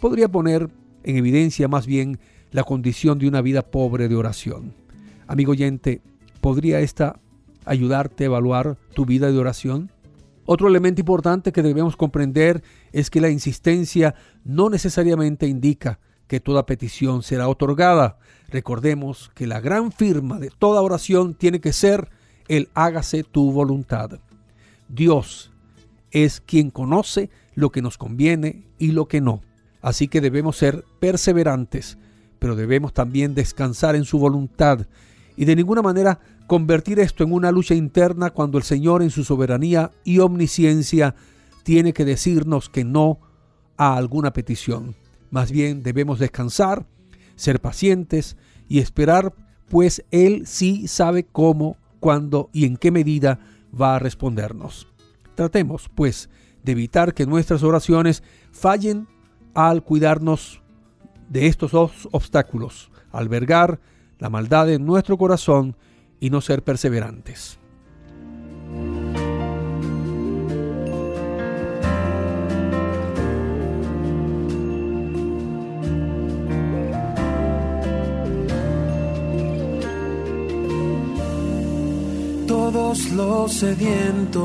podría 0.00 0.28
poner 0.28 0.68
en 1.04 1.16
evidencia 1.16 1.68
más 1.68 1.86
bien 1.86 2.18
la 2.50 2.64
condición 2.64 3.18
de 3.18 3.28
una 3.28 3.40
vida 3.40 3.62
pobre 3.62 4.08
de 4.08 4.16
oración. 4.16 4.74
Amigo 5.26 5.52
oyente, 5.52 6.00
¿podría 6.40 6.80
esta 6.80 7.18
ayudarte 7.64 8.24
a 8.24 8.26
evaluar 8.26 8.76
tu 8.94 9.06
vida 9.06 9.30
de 9.30 9.38
oración? 9.38 9.90
Otro 10.46 10.68
elemento 10.68 11.00
importante 11.00 11.52
que 11.52 11.62
debemos 11.62 11.96
comprender 11.96 12.62
es 12.92 13.08
que 13.08 13.20
la 13.20 13.30
insistencia 13.30 14.14
no 14.44 14.68
necesariamente 14.68 15.46
indica 15.46 16.00
que 16.26 16.40
toda 16.40 16.66
petición 16.66 17.22
será 17.22 17.48
otorgada. 17.48 18.18
Recordemos 18.48 19.30
que 19.34 19.46
la 19.46 19.60
gran 19.60 19.90
firma 19.90 20.38
de 20.38 20.50
toda 20.50 20.82
oración 20.82 21.34
tiene 21.34 21.60
que 21.60 21.72
ser 21.72 22.10
el 22.48 22.68
hágase 22.74 23.24
tu 23.24 23.52
voluntad. 23.52 24.20
Dios 24.94 25.52
es 26.10 26.40
quien 26.40 26.70
conoce 26.70 27.30
lo 27.54 27.70
que 27.70 27.82
nos 27.82 27.98
conviene 27.98 28.66
y 28.78 28.92
lo 28.92 29.06
que 29.08 29.20
no. 29.20 29.42
Así 29.82 30.08
que 30.08 30.20
debemos 30.20 30.56
ser 30.56 30.84
perseverantes, 31.00 31.98
pero 32.38 32.56
debemos 32.56 32.92
también 32.92 33.34
descansar 33.34 33.96
en 33.96 34.04
su 34.04 34.18
voluntad 34.18 34.86
y 35.36 35.44
de 35.44 35.56
ninguna 35.56 35.82
manera 35.82 36.20
convertir 36.46 37.00
esto 37.00 37.24
en 37.24 37.32
una 37.32 37.50
lucha 37.50 37.74
interna 37.74 38.30
cuando 38.30 38.58
el 38.58 38.64
Señor 38.64 39.02
en 39.02 39.10
su 39.10 39.24
soberanía 39.24 39.90
y 40.04 40.20
omnisciencia 40.20 41.14
tiene 41.64 41.92
que 41.92 42.04
decirnos 42.04 42.68
que 42.68 42.84
no 42.84 43.18
a 43.76 43.96
alguna 43.96 44.32
petición. 44.32 44.94
Más 45.30 45.50
bien 45.50 45.82
debemos 45.82 46.18
descansar, 46.18 46.86
ser 47.34 47.60
pacientes 47.60 48.36
y 48.68 48.78
esperar, 48.78 49.34
pues 49.68 50.04
Él 50.10 50.46
sí 50.46 50.86
sabe 50.86 51.24
cómo, 51.24 51.76
cuándo 51.98 52.50
y 52.52 52.66
en 52.66 52.76
qué 52.76 52.90
medida 52.90 53.40
va 53.80 53.96
a 53.96 53.98
respondernos. 53.98 54.88
Tratemos, 55.34 55.90
pues, 55.94 56.30
de 56.62 56.72
evitar 56.72 57.14
que 57.14 57.26
nuestras 57.26 57.62
oraciones 57.62 58.22
fallen 58.52 59.06
al 59.54 59.82
cuidarnos 59.82 60.62
de 61.28 61.46
estos 61.46 61.72
dos 61.72 62.08
obstáculos, 62.12 62.90
albergar 63.12 63.80
la 64.18 64.30
maldad 64.30 64.70
en 64.70 64.84
nuestro 64.86 65.18
corazón 65.18 65.76
y 66.20 66.30
no 66.30 66.40
ser 66.40 66.62
perseverantes. 66.62 67.58
Todos 82.64 82.98
los 83.10 83.52
sedientos, 83.52 84.40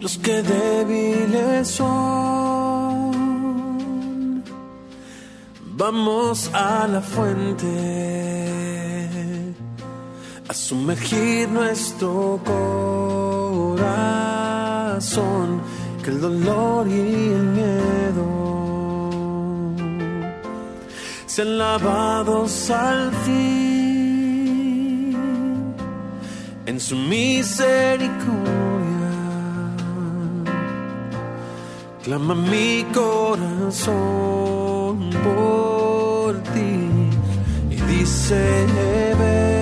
los 0.00 0.18
que 0.18 0.40
débiles 0.42 1.66
son. 1.68 3.12
Vamos 5.82 6.48
a 6.54 6.86
la 6.86 7.00
fuente, 7.00 7.66
a 10.48 10.54
sumergir 10.54 11.48
nuestro 11.48 12.40
corazón, 13.74 15.60
que 16.04 16.10
el 16.10 16.20
dolor 16.20 16.86
y 16.86 17.00
el 17.38 17.46
miedo 17.58 18.28
sean 21.26 21.58
lavados 21.58 22.70
al 22.70 23.10
fin 23.24 23.65
en 26.66 26.80
su 26.80 26.96
misericordia. 26.96 28.26
Clama 32.02 32.34
mi 32.34 32.84
corazón 32.92 33.94
por 35.24 36.42
ti 36.52 36.78
y 37.70 37.76
dice, 37.92 38.66
ven, 39.18 39.55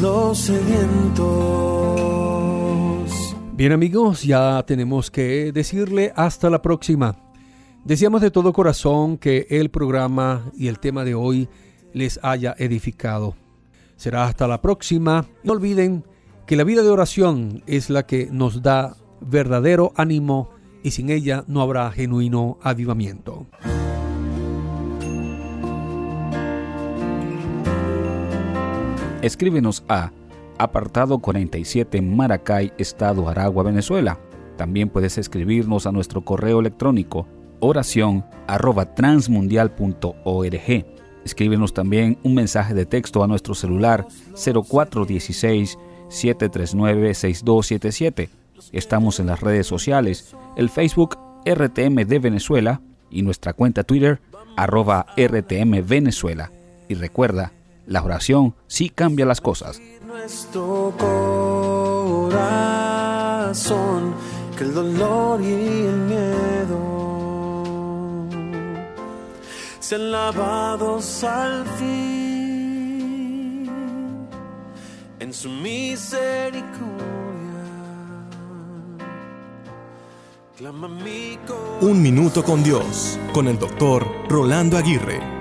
los 0.00 0.38
sedientos. 0.38 1.26
Bien 3.52 3.72
amigos, 3.72 4.24
ya 4.24 4.64
tenemos 4.66 5.10
que 5.10 5.52
decirle 5.52 6.12
hasta 6.16 6.50
la 6.50 6.60
próxima. 6.62 7.16
Deseamos 7.84 8.20
de 8.20 8.32
todo 8.32 8.52
corazón 8.52 9.18
que 9.18 9.46
el 9.50 9.70
programa 9.70 10.50
y 10.56 10.66
el 10.66 10.80
tema 10.80 11.04
de 11.04 11.14
hoy 11.14 11.48
les 11.92 12.18
haya 12.22 12.56
edificado. 12.58 13.36
Será 13.96 14.24
hasta 14.24 14.48
la 14.48 14.60
próxima. 14.60 15.26
No 15.44 15.52
olviden 15.52 16.04
que 16.46 16.56
la 16.56 16.64
vida 16.64 16.82
de 16.82 16.90
oración 16.90 17.62
es 17.66 17.88
la 17.88 18.04
que 18.04 18.28
nos 18.32 18.62
da 18.62 18.96
verdadero 19.20 19.92
ánimo 19.96 20.50
y 20.82 20.90
sin 20.90 21.10
ella 21.10 21.44
no 21.46 21.62
habrá 21.62 21.90
genuino 21.92 22.58
avivamiento. 22.62 23.46
Escríbenos 29.22 29.82
a 29.88 30.12
apartado 30.58 31.18
47 31.18 32.00
Maracay, 32.02 32.72
Estado 32.78 33.28
Aragua, 33.28 33.64
Venezuela. 33.64 34.20
También 34.56 34.88
puedes 34.88 35.18
escribirnos 35.18 35.86
a 35.86 35.92
nuestro 35.92 36.24
correo 36.24 36.60
electrónico 36.60 37.26
oración 37.60 38.24
arroba 38.46 38.94
transmundial.org. 38.94 40.86
Escríbenos 41.24 41.74
también 41.74 42.18
un 42.22 42.34
mensaje 42.34 42.74
de 42.74 42.86
texto 42.86 43.24
a 43.24 43.26
nuestro 43.26 43.54
celular 43.54 44.06
0416 44.34 45.78
739 46.08 47.14
6277. 47.14 48.30
Estamos 48.72 49.18
en 49.18 49.26
las 49.26 49.40
redes 49.40 49.66
sociales, 49.66 50.36
el 50.56 50.70
Facebook 50.70 51.18
RTM 51.44 52.06
de 52.06 52.18
Venezuela 52.20 52.80
y 53.10 53.22
nuestra 53.22 53.52
cuenta 53.52 53.82
Twitter 53.82 54.20
arroba 54.56 55.06
RTM 55.16 55.86
Venezuela. 55.86 56.52
Y 56.88 56.94
recuerda, 56.94 57.52
la 57.88 58.02
oración 58.02 58.54
sí 58.66 58.90
cambia 58.90 59.24
las 59.26 59.40
cosas. 59.40 59.80
Nuestro 60.06 60.92
corazón, 62.28 64.14
que 64.56 64.64
el 64.64 64.74
dolor 64.74 65.40
y 65.40 65.52
el 65.86 65.96
miedo 65.96 66.78
sean 69.80 70.12
lavados 70.12 71.24
al 71.24 71.64
fin 71.78 71.88
en 75.18 75.32
su 75.32 75.48
misericordia. 75.48 76.68
Clama 80.58 80.88
mi 80.88 81.38
Un 81.80 82.02
minuto 82.02 82.44
con 82.44 82.62
Dios, 82.62 83.18
con 83.32 83.48
el 83.48 83.58
doctor 83.58 84.06
Rolando 84.28 84.76
Aguirre. 84.76 85.37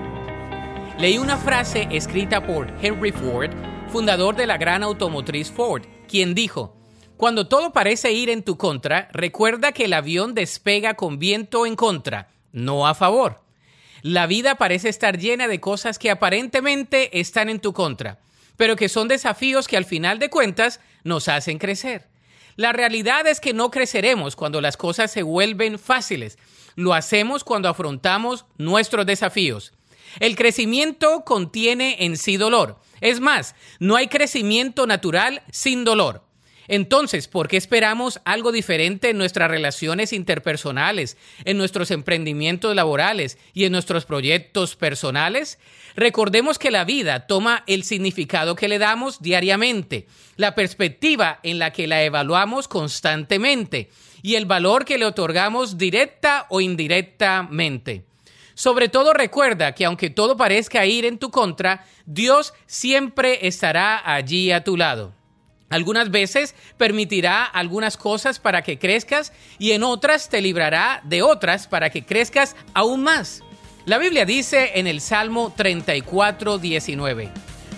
Leí 0.99 1.19
una 1.19 1.38
frase 1.38 1.88
escrita 1.91 2.44
por 2.44 2.74
Henry 2.82 3.11
Ford, 3.11 3.52
fundador 3.88 4.36
de 4.36 4.48
la 4.48 4.57
gran 4.57 4.82
automotriz 4.82 5.52
Ford, 5.52 5.84
quien 6.07 6.34
dijo, 6.34 6.76
Cuando 7.18 7.48
todo 7.48 7.72
parece 7.72 8.14
ir 8.14 8.32
en 8.32 8.41
tu 8.41 8.57
contra, 8.57 9.07
recuerda 9.14 9.74
que 9.74 9.86
el 9.86 9.94
avión 9.94 10.34
despega 10.34 10.95
con 10.95 11.19
viento 11.19 11.68
en 11.68 11.76
contra, 11.76 12.30
no 12.52 12.88
a 12.88 12.95
favor. 12.95 13.44
La 14.02 14.26
vida 14.26 14.56
parece 14.56 14.90
estar 14.90 15.19
llena 15.19 15.48
de 15.48 15.60
cosas 15.60 15.99
que 15.99 16.10
aparentemente 16.10 17.19
están 17.19 17.49
en 17.49 17.60
tu 17.60 17.74
contra, 17.74 18.18
pero 18.56 18.76
que 18.76 18.90
son 18.90 19.07
desafíos 19.07 19.68
que 19.68 19.78
al 19.78 19.86
final 19.86 20.18
de 20.18 20.32
cuentas 20.32 20.80
nos 21.03 21.28
hacen 21.28 21.60
crecer. 21.60 22.07
La 22.56 22.74
realidad 22.74 23.28
es 23.28 23.40
que 23.40 23.53
no 23.53 23.69
creceremos 23.69 24.36
cuando 24.36 24.61
las 24.61 24.78
cosas 24.78 25.11
se 25.11 25.22
vuelven 25.22 25.78
fáciles. 25.78 26.40
Lo 26.74 26.95
hacemos 26.95 27.44
cuando 27.44 27.69
afrontamos 27.69 28.45
nuestros 28.57 29.06
desafíos. 29.06 29.74
El 30.19 30.35
crecimiento 30.35 31.23
contiene 31.25 32.05
en 32.05 32.17
sí 32.17 32.38
dolor. 32.38 32.79
Es 33.01 33.19
más, 33.19 33.55
no 33.79 33.95
hay 33.95 34.07
crecimiento 34.07 34.88
natural 34.88 35.43
sin 35.51 35.84
dolor. 35.84 36.27
Entonces, 36.67 37.27
¿por 37.27 37.47
qué 37.47 37.55
esperamos 37.55 38.19
algo 38.25 38.51
diferente 38.51 39.09
en 39.09 39.17
nuestras 39.17 39.49
relaciones 39.49 40.11
interpersonales, 40.11 41.17
en 41.45 41.57
nuestros 41.57 41.91
emprendimientos 41.91 42.75
laborales 42.75 43.38
y 43.53 43.65
en 43.65 43.71
nuestros 43.71 44.05
proyectos 44.05 44.75
personales? 44.75 45.59
Recordemos 45.95 46.59
que 46.59 46.71
la 46.71 46.84
vida 46.84 47.25
toma 47.25 47.63
el 47.67 47.84
significado 47.84 48.55
que 48.55 48.67
le 48.67 48.79
damos 48.79 49.21
diariamente, 49.21 50.07
la 50.35 50.55
perspectiva 50.55 51.39
en 51.43 51.57
la 51.57 51.71
que 51.71 51.88
la 51.88 52.03
evaluamos 52.03 52.67
constantemente 52.67 53.89
y 54.21 54.35
el 54.35 54.45
valor 54.45 54.84
que 54.84 54.97
le 54.97 55.05
otorgamos 55.05 55.77
directa 55.77 56.47
o 56.49 56.59
indirectamente. 56.59 58.06
Sobre 58.57 58.89
todo 58.89 59.13
recuerda 59.13 59.73
que 59.75 59.85
aunque 59.85 60.09
todo 60.09 60.35
parezca 60.35 60.84
ir 60.88 61.05
en 61.05 61.19
tu 61.19 61.29
contra, 61.29 61.85
Dios 62.07 62.55
siempre 62.65 63.47
estará 63.47 64.01
allí 64.03 64.51
a 64.51 64.63
tu 64.63 64.77
lado. 64.77 65.13
Algunas 65.69 66.09
veces 66.09 66.55
permitirá 66.75 67.45
algunas 67.45 67.97
cosas 67.97 68.39
para 68.39 68.63
que 68.63 68.79
crezcas 68.79 69.31
y 69.59 69.73
en 69.73 69.84
otras 69.84 70.29
te 70.29 70.41
librará 70.41 71.01
de 71.03 71.21
otras 71.21 71.67
para 71.67 71.91
que 71.91 72.03
crezcas 72.03 72.55
aún 72.73 73.03
más. 73.03 73.43
La 73.85 73.99
Biblia 73.99 74.25
dice 74.25 74.71
en 74.73 74.88
el 74.88 75.01
Salmo 75.01 75.53
34, 75.55 76.57
19, 76.57 77.29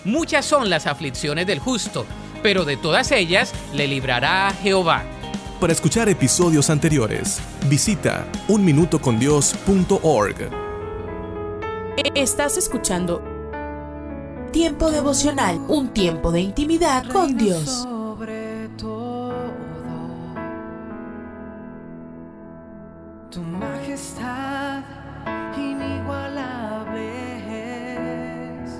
Muchas 0.06 0.46
son 0.46 0.70
las 0.70 0.88
aflicciones 0.88 1.46
del 1.46 1.60
justo, 1.60 2.06
pero 2.42 2.64
de 2.64 2.78
todas 2.78 3.12
ellas 3.12 3.54
le 3.74 3.86
librará 3.86 4.56
Jehová. 4.64 5.04
Para 5.60 5.74
escuchar 5.74 6.08
episodios 6.08 6.70
anteriores, 6.70 7.42
visita 7.68 8.26
unminutocondios.org. 8.48 10.69
Estás 12.16 12.58
escuchando 12.58 13.22
Tiempo 14.52 14.90
devocional, 14.90 15.60
un 15.68 15.90
tiempo 15.90 16.32
de 16.32 16.42
intimidad 16.42 17.06
con 17.06 17.38
Dios. 17.38 17.66
Sobre 17.84 18.68
todo, 18.78 19.32
tu 23.30 23.42
majestad 23.42 24.84
inigualable 25.56 27.06
es. 28.64 28.72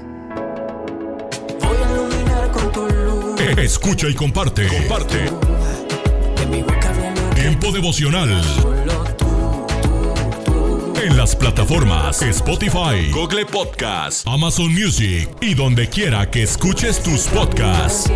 Voy 1.62 1.78
a 1.78 1.92
iluminar 1.92 2.52
con 2.52 2.72
tu 2.72 2.88
luz. 2.88 3.40
Escucha 3.60 4.08
y 4.08 4.16
comparte. 4.16 4.68
Comparte. 4.68 5.32
Tiempo 7.36 7.72
devocional. 7.72 8.42
En 11.02 11.16
las 11.16 11.34
plataformas 11.34 12.22
Spotify, 12.22 13.10
Google 13.14 13.46
Podcast, 13.46 14.28
Amazon 14.28 14.74
Music 14.74 15.30
y 15.40 15.54
donde 15.54 15.88
quiera 15.88 16.30
que 16.30 16.44
escuches 16.44 17.02
tus 17.02 17.22
podcasts. 17.28 18.12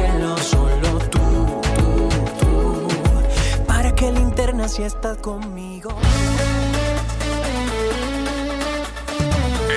Para 3.66 3.96
que 3.96 4.12
linterna 4.12 4.68
si 4.68 4.84
estás 4.84 5.18
conmigo. 5.20 5.98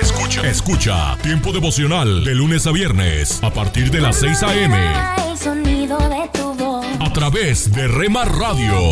Escucha. 0.01 0.41
Escucha 0.45 1.17
Tiempo 1.23 1.53
devocional 1.53 2.25
de 2.25 2.35
lunes 2.35 2.67
a 2.67 2.71
viernes 2.71 3.41
a 3.41 3.51
partir 3.51 3.89
de 3.89 4.01
las 4.01 4.17
6 4.17 4.43
a.m. 4.43 4.75
A 6.99 7.13
través 7.13 7.71
de 7.71 7.87
Rema 7.87 8.25
Radio. 8.25 8.91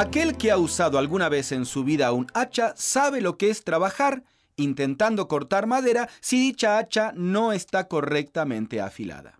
Aquel 0.00 0.38
que 0.38 0.50
ha 0.50 0.56
usado 0.56 0.96
alguna 0.96 1.28
vez 1.28 1.52
en 1.52 1.66
su 1.66 1.84
vida 1.84 2.10
un 2.12 2.26
hacha 2.32 2.72
sabe 2.74 3.20
lo 3.20 3.36
que 3.36 3.50
es 3.50 3.64
trabajar 3.64 4.24
intentando 4.56 5.28
cortar 5.28 5.66
madera 5.66 6.08
si 6.22 6.40
dicha 6.40 6.78
hacha 6.78 7.12
no 7.16 7.52
está 7.52 7.86
correctamente 7.86 8.80
afilada. 8.80 9.38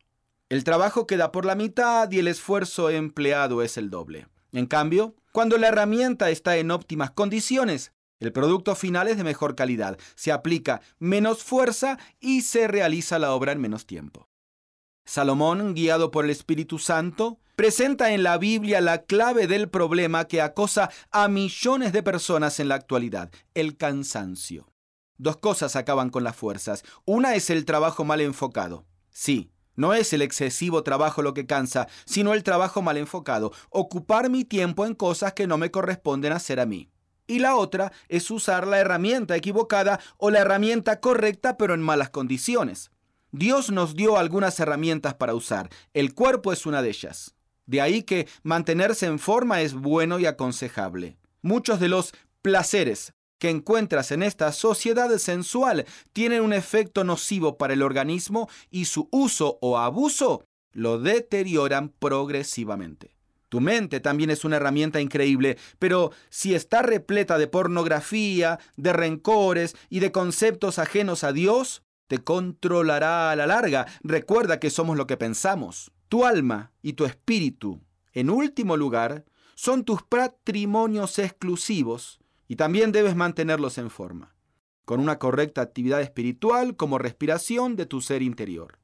El 0.50 0.62
trabajo 0.62 1.06
queda 1.06 1.32
por 1.32 1.46
la 1.46 1.54
mitad 1.54 2.10
y 2.10 2.18
el 2.18 2.28
esfuerzo 2.28 2.90
empleado 2.90 3.62
es 3.62 3.78
el 3.78 3.88
doble. 3.88 4.26
En 4.52 4.66
cambio, 4.66 5.14
cuando 5.32 5.56
la 5.56 5.68
herramienta 5.68 6.28
está 6.28 6.58
en 6.58 6.70
óptimas 6.70 7.10
condiciones, 7.10 7.92
el 8.18 8.30
producto 8.30 8.74
final 8.74 9.08
es 9.08 9.16
de 9.16 9.24
mejor 9.24 9.54
calidad, 9.54 9.96
se 10.14 10.30
aplica 10.30 10.82
menos 10.98 11.42
fuerza 11.42 11.98
y 12.20 12.42
se 12.42 12.68
realiza 12.68 13.18
la 13.18 13.32
obra 13.32 13.52
en 13.52 13.62
menos 13.62 13.86
tiempo. 13.86 14.29
Salomón, 15.10 15.74
guiado 15.74 16.12
por 16.12 16.24
el 16.24 16.30
Espíritu 16.30 16.78
Santo, 16.78 17.40
presenta 17.56 18.12
en 18.12 18.22
la 18.22 18.38
Biblia 18.38 18.80
la 18.80 19.02
clave 19.02 19.48
del 19.48 19.68
problema 19.68 20.26
que 20.26 20.40
acosa 20.40 20.88
a 21.10 21.26
millones 21.26 21.92
de 21.92 22.04
personas 22.04 22.60
en 22.60 22.68
la 22.68 22.76
actualidad, 22.76 23.28
el 23.54 23.76
cansancio. 23.76 24.72
Dos 25.18 25.38
cosas 25.38 25.74
acaban 25.74 26.10
con 26.10 26.22
las 26.22 26.36
fuerzas. 26.36 26.84
Una 27.06 27.34
es 27.34 27.50
el 27.50 27.64
trabajo 27.64 28.04
mal 28.04 28.20
enfocado. 28.20 28.86
Sí, 29.10 29.50
no 29.74 29.94
es 29.94 30.12
el 30.12 30.22
excesivo 30.22 30.84
trabajo 30.84 31.22
lo 31.22 31.34
que 31.34 31.44
cansa, 31.44 31.88
sino 32.04 32.32
el 32.32 32.44
trabajo 32.44 32.80
mal 32.80 32.96
enfocado, 32.96 33.50
ocupar 33.70 34.30
mi 34.30 34.44
tiempo 34.44 34.86
en 34.86 34.94
cosas 34.94 35.32
que 35.32 35.48
no 35.48 35.58
me 35.58 35.72
corresponden 35.72 36.32
hacer 36.32 36.60
a 36.60 36.66
mí. 36.66 36.88
Y 37.26 37.40
la 37.40 37.56
otra 37.56 37.90
es 38.08 38.30
usar 38.30 38.64
la 38.64 38.78
herramienta 38.78 39.34
equivocada 39.34 39.98
o 40.18 40.30
la 40.30 40.38
herramienta 40.38 41.00
correcta 41.00 41.56
pero 41.56 41.74
en 41.74 41.80
malas 41.80 42.10
condiciones. 42.10 42.92
Dios 43.32 43.70
nos 43.70 43.94
dio 43.94 44.16
algunas 44.16 44.58
herramientas 44.60 45.14
para 45.14 45.34
usar, 45.34 45.70
el 45.94 46.14
cuerpo 46.14 46.52
es 46.52 46.66
una 46.66 46.82
de 46.82 46.88
ellas. 46.88 47.34
De 47.66 47.80
ahí 47.80 48.02
que 48.02 48.26
mantenerse 48.42 49.06
en 49.06 49.18
forma 49.18 49.60
es 49.60 49.74
bueno 49.74 50.18
y 50.18 50.26
aconsejable. 50.26 51.16
Muchos 51.42 51.78
de 51.78 51.88
los 51.88 52.12
placeres 52.42 53.12
que 53.38 53.50
encuentras 53.50 54.10
en 54.10 54.22
esta 54.22 54.52
sociedad 54.52 55.16
sensual 55.18 55.86
tienen 56.12 56.42
un 56.42 56.52
efecto 56.52 57.04
nocivo 57.04 57.56
para 57.56 57.72
el 57.72 57.82
organismo 57.82 58.48
y 58.70 58.86
su 58.86 59.08
uso 59.10 59.58
o 59.60 59.78
abuso 59.78 60.44
lo 60.72 60.98
deterioran 60.98 61.88
progresivamente. 61.88 63.16
Tu 63.48 63.60
mente 63.60 63.98
también 63.98 64.30
es 64.30 64.44
una 64.44 64.56
herramienta 64.56 65.00
increíble, 65.00 65.58
pero 65.78 66.12
si 66.28 66.54
está 66.54 66.82
repleta 66.82 67.36
de 67.36 67.48
pornografía, 67.48 68.60
de 68.76 68.92
rencores 68.92 69.74
y 69.88 69.98
de 69.98 70.12
conceptos 70.12 70.78
ajenos 70.78 71.24
a 71.24 71.32
Dios, 71.32 71.82
te 72.10 72.18
controlará 72.18 73.30
a 73.30 73.36
la 73.36 73.46
larga. 73.46 73.86
Recuerda 74.02 74.58
que 74.58 74.70
somos 74.70 74.96
lo 74.96 75.06
que 75.06 75.16
pensamos. 75.16 75.92
Tu 76.08 76.24
alma 76.24 76.72
y 76.82 76.94
tu 76.94 77.04
espíritu, 77.04 77.80
en 78.12 78.30
último 78.30 78.76
lugar, 78.76 79.24
son 79.54 79.84
tus 79.84 80.02
patrimonios 80.02 81.20
exclusivos 81.20 82.18
y 82.48 82.56
también 82.56 82.90
debes 82.90 83.14
mantenerlos 83.14 83.78
en 83.78 83.90
forma, 83.90 84.34
con 84.84 84.98
una 84.98 85.20
correcta 85.20 85.60
actividad 85.60 86.00
espiritual 86.00 86.74
como 86.74 86.98
respiración 86.98 87.76
de 87.76 87.86
tu 87.86 88.00
ser 88.00 88.22
interior. 88.22 88.80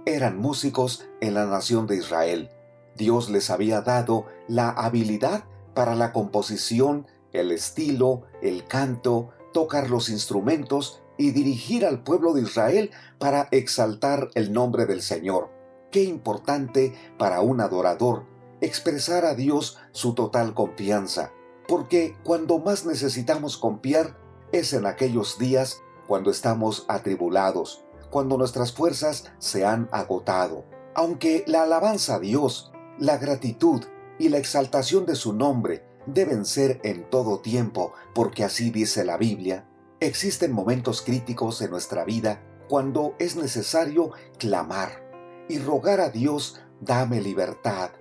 Eran 0.06 0.38
músicos 0.38 1.06
en 1.20 1.34
la 1.34 1.46
nación 1.46 1.86
de 1.86 1.98
Israel. 1.98 2.50
Dios 2.96 3.30
les 3.30 3.48
había 3.48 3.80
dado 3.80 4.26
la 4.48 4.70
habilidad 4.70 5.44
para 5.72 5.94
la 5.94 6.12
composición, 6.12 7.06
el 7.32 7.52
estilo, 7.52 8.22
el 8.42 8.64
canto, 8.64 9.30
tocar 9.52 9.88
los 9.88 10.08
instrumentos 10.08 11.03
y 11.16 11.30
dirigir 11.30 11.86
al 11.86 12.02
pueblo 12.02 12.32
de 12.32 12.42
Israel 12.42 12.90
para 13.18 13.48
exaltar 13.50 14.30
el 14.34 14.52
nombre 14.52 14.86
del 14.86 15.02
Señor. 15.02 15.50
Qué 15.90 16.02
importante 16.02 16.92
para 17.18 17.40
un 17.40 17.60
adorador 17.60 18.26
expresar 18.60 19.24
a 19.24 19.34
Dios 19.34 19.78
su 19.92 20.14
total 20.14 20.54
confianza, 20.54 21.32
porque 21.68 22.16
cuando 22.24 22.58
más 22.58 22.86
necesitamos 22.86 23.56
confiar 23.56 24.18
es 24.52 24.72
en 24.72 24.86
aquellos 24.86 25.38
días 25.38 25.82
cuando 26.06 26.30
estamos 26.30 26.84
atribulados, 26.88 27.84
cuando 28.10 28.36
nuestras 28.36 28.72
fuerzas 28.72 29.32
se 29.38 29.64
han 29.64 29.88
agotado. 29.92 30.64
Aunque 30.94 31.44
la 31.46 31.62
alabanza 31.62 32.16
a 32.16 32.20
Dios, 32.20 32.72
la 32.98 33.18
gratitud 33.18 33.82
y 34.18 34.28
la 34.28 34.38
exaltación 34.38 35.06
de 35.06 35.16
su 35.16 35.32
nombre 35.32 35.84
deben 36.06 36.44
ser 36.44 36.80
en 36.84 37.08
todo 37.10 37.40
tiempo, 37.40 37.92
porque 38.14 38.44
así 38.44 38.70
dice 38.70 39.04
la 39.04 39.16
Biblia, 39.16 39.66
Existen 40.04 40.52
momentos 40.52 41.00
críticos 41.00 41.62
en 41.62 41.70
nuestra 41.70 42.04
vida 42.04 42.42
cuando 42.68 43.14
es 43.18 43.36
necesario 43.36 44.10
clamar 44.36 45.02
y 45.48 45.58
rogar 45.58 46.02
a 46.02 46.10
Dios, 46.10 46.60
dame 46.82 47.22
libertad, 47.22 47.92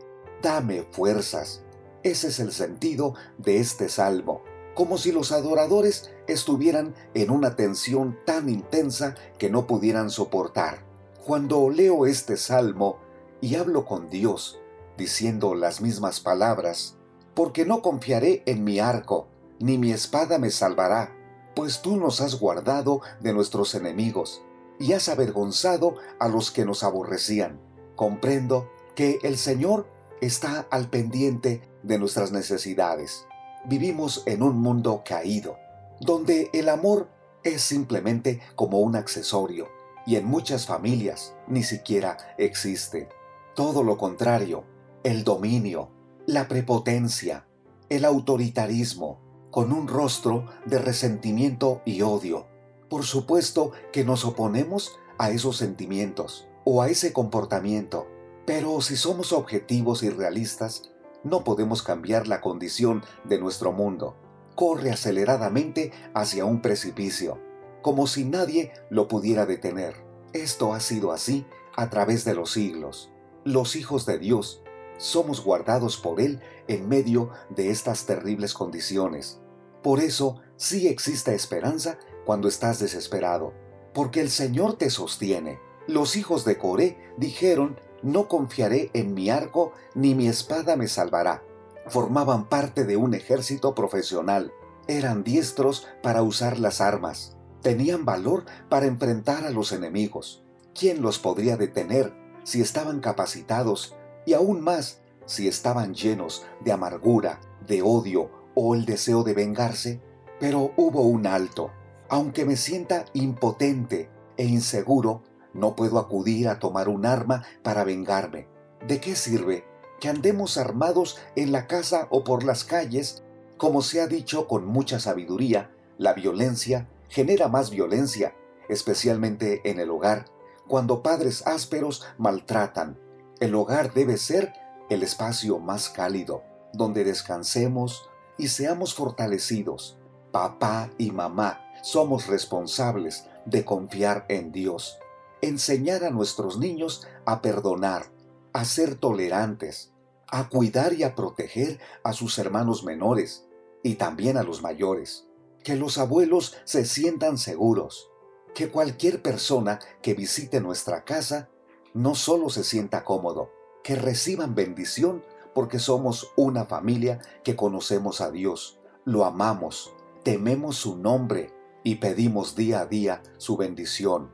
dame 0.41 0.83
fuerzas. 0.91 1.63
Ese 2.03 2.27
es 2.27 2.41
el 2.41 2.51
sentido 2.51 3.13
de 3.37 3.61
este 3.61 3.87
salmo, 3.87 4.41
como 4.75 4.97
si 4.97 5.13
los 5.13 5.31
adoradores 5.31 6.11
estuvieran 6.27 6.93
en 7.13 7.31
una 7.31 7.55
tensión 7.55 8.19
tan 8.25 8.49
intensa 8.49 9.15
que 9.37 9.49
no 9.49 9.65
pudieran 9.65 10.09
soportar. 10.09 10.83
Cuando 11.25 11.69
leo 11.69 12.05
este 12.05 12.35
salmo 12.35 12.97
y 13.39 13.55
hablo 13.55 13.85
con 13.85 14.09
Dios, 14.09 14.59
diciendo 14.97 15.55
las 15.55 15.79
mismas 15.79 16.19
palabras, 16.19 16.97
porque 17.33 17.65
no 17.65 17.81
confiaré 17.81 18.43
en 18.45 18.65
mi 18.65 18.79
arco, 18.79 19.29
ni 19.61 19.77
mi 19.77 19.93
espada 19.93 20.37
me 20.37 20.49
salvará 20.49 21.22
pues 21.55 21.81
tú 21.81 21.97
nos 21.97 22.21
has 22.21 22.39
guardado 22.39 23.01
de 23.19 23.33
nuestros 23.33 23.75
enemigos 23.75 24.41
y 24.79 24.93
has 24.93 25.09
avergonzado 25.09 25.95
a 26.19 26.27
los 26.27 26.51
que 26.51 26.65
nos 26.65 26.83
aborrecían. 26.83 27.59
Comprendo 27.95 28.69
que 28.95 29.19
el 29.23 29.37
Señor 29.37 29.87
está 30.21 30.67
al 30.71 30.89
pendiente 30.89 31.61
de 31.83 31.99
nuestras 31.99 32.31
necesidades. 32.31 33.25
Vivimos 33.65 34.23
en 34.25 34.41
un 34.41 34.57
mundo 34.57 35.03
caído, 35.05 35.57
donde 35.99 36.49
el 36.53 36.69
amor 36.69 37.09
es 37.43 37.61
simplemente 37.61 38.41
como 38.55 38.79
un 38.79 38.95
accesorio 38.95 39.67
y 40.05 40.15
en 40.15 40.25
muchas 40.25 40.65
familias 40.65 41.35
ni 41.47 41.63
siquiera 41.63 42.17
existe. 42.37 43.09
Todo 43.55 43.83
lo 43.83 43.97
contrario, 43.97 44.65
el 45.03 45.23
dominio, 45.23 45.91
la 46.25 46.47
prepotencia, 46.47 47.45
el 47.89 48.05
autoritarismo, 48.05 49.19
con 49.53 49.71
un 49.71 49.87
rostro 49.87 50.47
de 50.65 50.79
resentimiento 50.79 51.83
y 51.85 52.01
odio. 52.01 52.47
Por 52.89 53.03
supuesto 53.03 53.71
que 53.91 54.03
nos 54.03 54.25
oponemos 54.25 54.97
a 55.19 55.29
esos 55.29 55.57
sentimientos 55.57 56.47
o 56.63 56.81
a 56.81 56.89
ese 56.89 57.13
comportamiento, 57.13 58.07
pero 58.47 58.81
si 58.81 58.97
somos 58.97 59.31
objetivos 59.31 60.01
y 60.01 60.09
realistas, 60.09 60.89
no 61.23 61.43
podemos 61.43 61.83
cambiar 61.83 62.27
la 62.27 62.41
condición 62.41 63.03
de 63.25 63.37
nuestro 63.37 63.71
mundo. 63.71 64.15
Corre 64.55 64.89
aceleradamente 64.89 65.91
hacia 66.15 66.45
un 66.45 66.63
precipicio, 66.63 67.39
como 67.83 68.07
si 68.07 68.25
nadie 68.25 68.71
lo 68.89 69.07
pudiera 69.07 69.45
detener. 69.45 69.93
Esto 70.33 70.73
ha 70.73 70.79
sido 70.79 71.11
así 71.11 71.45
a 71.75 71.91
través 71.91 72.25
de 72.25 72.33
los 72.33 72.53
siglos. 72.53 73.11
Los 73.43 73.75
hijos 73.75 74.07
de 74.07 74.17
Dios 74.17 74.63
somos 74.97 75.43
guardados 75.43 75.97
por 75.97 76.19
Él 76.19 76.39
en 76.67 76.89
medio 76.89 77.29
de 77.51 77.69
estas 77.69 78.07
terribles 78.07 78.55
condiciones. 78.55 79.42
Por 79.83 79.99
eso 79.99 80.39
sí 80.55 80.87
existe 80.87 81.35
esperanza 81.35 81.99
cuando 82.25 82.47
estás 82.47 82.79
desesperado, 82.79 83.53
porque 83.93 84.21
el 84.21 84.29
Señor 84.29 84.77
te 84.77 84.89
sostiene. 84.89 85.59
Los 85.87 86.15
hijos 86.15 86.45
de 86.45 86.57
Coré 86.57 86.97
dijeron, 87.17 87.77
no 88.01 88.29
confiaré 88.29 88.89
en 88.93 89.13
mi 89.13 89.29
arco, 89.29 89.73
ni 89.93 90.15
mi 90.15 90.27
espada 90.29 90.77
me 90.77 90.87
salvará. 90.87 91.43
Formaban 91.87 92.47
parte 92.47 92.85
de 92.85 92.95
un 92.95 93.13
ejército 93.13 93.75
profesional, 93.75 94.53
eran 94.87 95.23
diestros 95.23 95.87
para 96.01 96.23
usar 96.23 96.59
las 96.59 96.79
armas, 96.79 97.37
tenían 97.61 98.05
valor 98.05 98.45
para 98.69 98.85
enfrentar 98.85 99.45
a 99.45 99.49
los 99.49 99.73
enemigos. 99.73 100.45
¿Quién 100.73 101.01
los 101.01 101.19
podría 101.19 101.57
detener 101.57 102.13
si 102.43 102.61
estaban 102.61 103.01
capacitados 103.01 103.95
y 104.25 104.33
aún 104.33 104.61
más 104.61 105.01
si 105.25 105.47
estaban 105.47 105.93
llenos 105.93 106.45
de 106.61 106.71
amargura, 106.71 107.39
de 107.67 107.81
odio 107.81 108.42
o 108.55 108.75
el 108.75 108.85
deseo 108.85 109.23
de 109.23 109.33
vengarse? 109.33 110.01
Pero 110.39 110.73
hubo 110.77 111.01
un 111.01 111.27
alto. 111.27 111.71
Aunque 112.09 112.45
me 112.45 112.57
sienta 112.57 113.05
impotente 113.13 114.09
e 114.37 114.45
inseguro, 114.45 115.23
no 115.53 115.75
puedo 115.75 115.99
acudir 115.99 116.47
a 116.47 116.59
tomar 116.59 116.89
un 116.89 117.05
arma 117.05 117.43
para 117.61 117.83
vengarme. 117.83 118.47
¿De 118.85 118.99
qué 118.99 119.15
sirve 119.15 119.65
que 119.99 120.09
andemos 120.09 120.57
armados 120.57 121.17
en 121.35 121.51
la 121.51 121.67
casa 121.67 122.07
o 122.09 122.23
por 122.23 122.43
las 122.43 122.63
calles? 122.63 123.23
Como 123.57 123.81
se 123.81 124.01
ha 124.01 124.07
dicho 124.07 124.47
con 124.47 124.65
mucha 124.65 124.99
sabiduría, 124.99 125.71
la 125.97 126.13
violencia 126.13 126.89
genera 127.07 127.47
más 127.47 127.69
violencia, 127.69 128.35
especialmente 128.67 129.61
en 129.69 129.79
el 129.79 129.89
hogar, 129.91 130.25
cuando 130.67 131.03
padres 131.03 131.45
ásperos 131.45 132.05
maltratan. 132.17 132.99
El 133.39 133.55
hogar 133.55 133.93
debe 133.93 134.17
ser 134.17 134.53
el 134.89 135.03
espacio 135.03 135.59
más 135.59 135.89
cálido, 135.89 136.43
donde 136.73 137.03
descansemos 137.03 138.09
y 138.37 138.47
seamos 138.47 138.93
fortalecidos. 138.93 139.97
Papá 140.31 140.89
y 140.97 141.11
mamá 141.11 141.61
somos 141.83 142.27
responsables 142.27 143.25
de 143.45 143.65
confiar 143.65 144.25
en 144.29 144.51
Dios 144.51 144.97
enseñar 145.43 146.05
a 146.05 146.09
nuestros 146.09 146.57
niños 146.57 147.05
a 147.25 147.41
perdonar, 147.41 148.11
a 148.53 148.63
ser 148.63 148.95
tolerantes, 148.95 149.91
a 150.27 150.47
cuidar 150.47 150.93
y 150.93 151.03
a 151.03 151.15
proteger 151.15 151.79
a 152.03 152.13
sus 152.13 152.39
hermanos 152.39 152.85
menores 152.85 153.45
y 153.83 153.95
también 153.95 154.37
a 154.37 154.43
los 154.43 154.61
mayores. 154.61 155.27
Que 155.61 155.75
los 155.75 155.97
abuelos 155.97 156.55
se 156.63 156.85
sientan 156.85 157.37
seguros. 157.37 158.09
Que 158.55 158.69
cualquier 158.69 159.21
persona 159.21 159.79
que 160.01 160.13
visite 160.13 160.61
nuestra 160.61 161.03
casa 161.03 161.49
no 161.93 162.15
solo 162.15 162.49
se 162.49 162.63
sienta 162.63 163.03
cómodo, 163.03 163.51
que 163.83 163.95
reciban 163.95 164.55
bendición 164.55 165.23
porque 165.53 165.79
somos 165.79 166.31
una 166.35 166.65
familia 166.65 167.19
que 167.43 167.55
conocemos 167.55 168.21
a 168.21 168.31
Dios, 168.31 168.79
lo 169.05 169.25
amamos, 169.25 169.93
tememos 170.23 170.77
su 170.77 170.97
nombre 170.97 171.53
y 171.83 171.95
pedimos 171.95 172.55
día 172.55 172.81
a 172.81 172.85
día 172.85 173.21
su 173.37 173.57
bendición. 173.57 174.31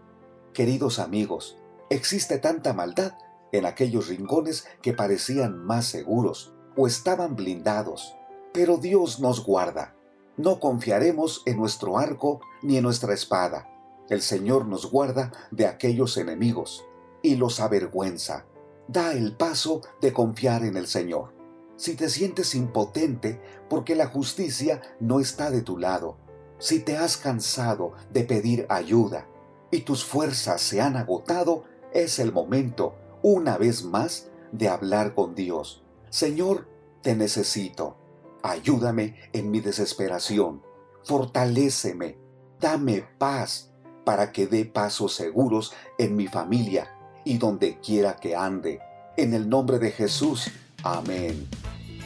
Queridos 0.54 1.00
amigos, 1.00 1.58
existe 1.90 2.38
tanta 2.38 2.74
maldad 2.74 3.14
en 3.52 3.66
aquellos 3.66 4.08
rincones 4.08 4.68
que 4.82 4.94
parecían 4.94 5.58
más 5.58 5.86
seguros 5.86 6.54
o 6.78 6.88
estaban 6.88 7.36
blindados, 7.36 8.16
pero 8.54 8.78
Dios 8.78 9.20
nos 9.20 9.44
guarda. 9.44 9.96
No 10.38 10.60
confiaremos 10.60 11.44
en 11.46 11.58
nuestro 11.58 11.98
arco 11.98 12.40
ni 12.62 12.78
en 12.78 12.84
nuestra 12.84 13.14
espada. 13.14 13.70
El 14.10 14.22
Señor 14.22 14.66
nos 14.66 14.90
guarda 14.90 15.32
de 15.52 15.68
aquellos 15.68 16.18
enemigos 16.18 16.86
y 17.22 17.36
los 17.36 17.60
avergüenza. 17.60 18.46
Da 18.92 19.14
el 19.14 19.36
paso 19.36 19.82
de 20.02 20.12
confiar 20.12 20.64
en 20.64 20.76
el 20.76 20.88
Señor. 20.88 21.32
Si 21.76 21.94
te 21.94 22.10
sientes 22.10 22.56
impotente 22.56 23.40
porque 23.70 23.96
la 23.96 24.08
justicia 24.08 24.82
no 25.00 25.20
está 25.20 25.52
de 25.52 25.62
tu 25.62 25.78
lado, 25.78 26.18
si 26.58 26.80
te 26.80 26.98
has 26.98 27.16
cansado 27.16 27.94
de 28.12 28.24
pedir 28.24 28.66
ayuda, 28.68 29.28
y 29.70 29.82
tus 29.82 30.04
fuerzas 30.04 30.62
se 30.62 30.82
han 30.82 30.98
agotado, 30.98 31.66
es 31.94 32.18
el 32.18 32.34
momento, 32.34 32.96
una 33.22 33.60
vez 33.60 33.84
más, 33.84 34.32
de 34.52 34.70
hablar 34.70 35.14
con 35.14 35.36
Dios. 35.36 35.84
Señor, 36.10 36.68
te 37.04 37.16
necesito. 37.16 37.96
Ayúdame 38.42 39.30
en 39.34 39.52
mi 39.52 39.60
desesperación. 39.60 40.64
Fortaléceme. 41.04 42.18
Dame 42.60 43.06
paz 43.20 43.72
para 44.04 44.32
que 44.32 44.48
dé 44.48 44.66
pasos 44.66 45.14
seguros 45.14 45.74
en 46.00 46.16
mi 46.16 46.26
familia 46.26 46.96
y 47.30 47.38
donde 47.38 47.78
quiera 47.80 48.16
que 48.16 48.36
ande. 48.36 48.80
En 49.16 49.34
el 49.34 49.48
nombre 49.48 49.78
de 49.78 49.92
Jesús. 49.92 50.50
Amén. 50.84 51.48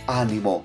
Ánimo. 0.06 0.64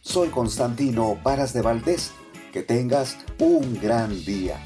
Soy 0.00 0.28
Constantino 0.30 1.16
Varas 1.22 1.52
de 1.52 1.62
Valdés. 1.62 2.12
Que 2.52 2.62
tengas 2.62 3.16
un 3.38 3.78
gran 3.80 4.10
día 4.24 4.60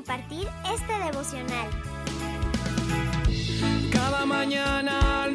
compartir 0.00 0.48
este 0.72 0.92
devocional. 1.04 1.68
Cada 3.92 4.24
mañana 4.24 5.24
al 5.24 5.34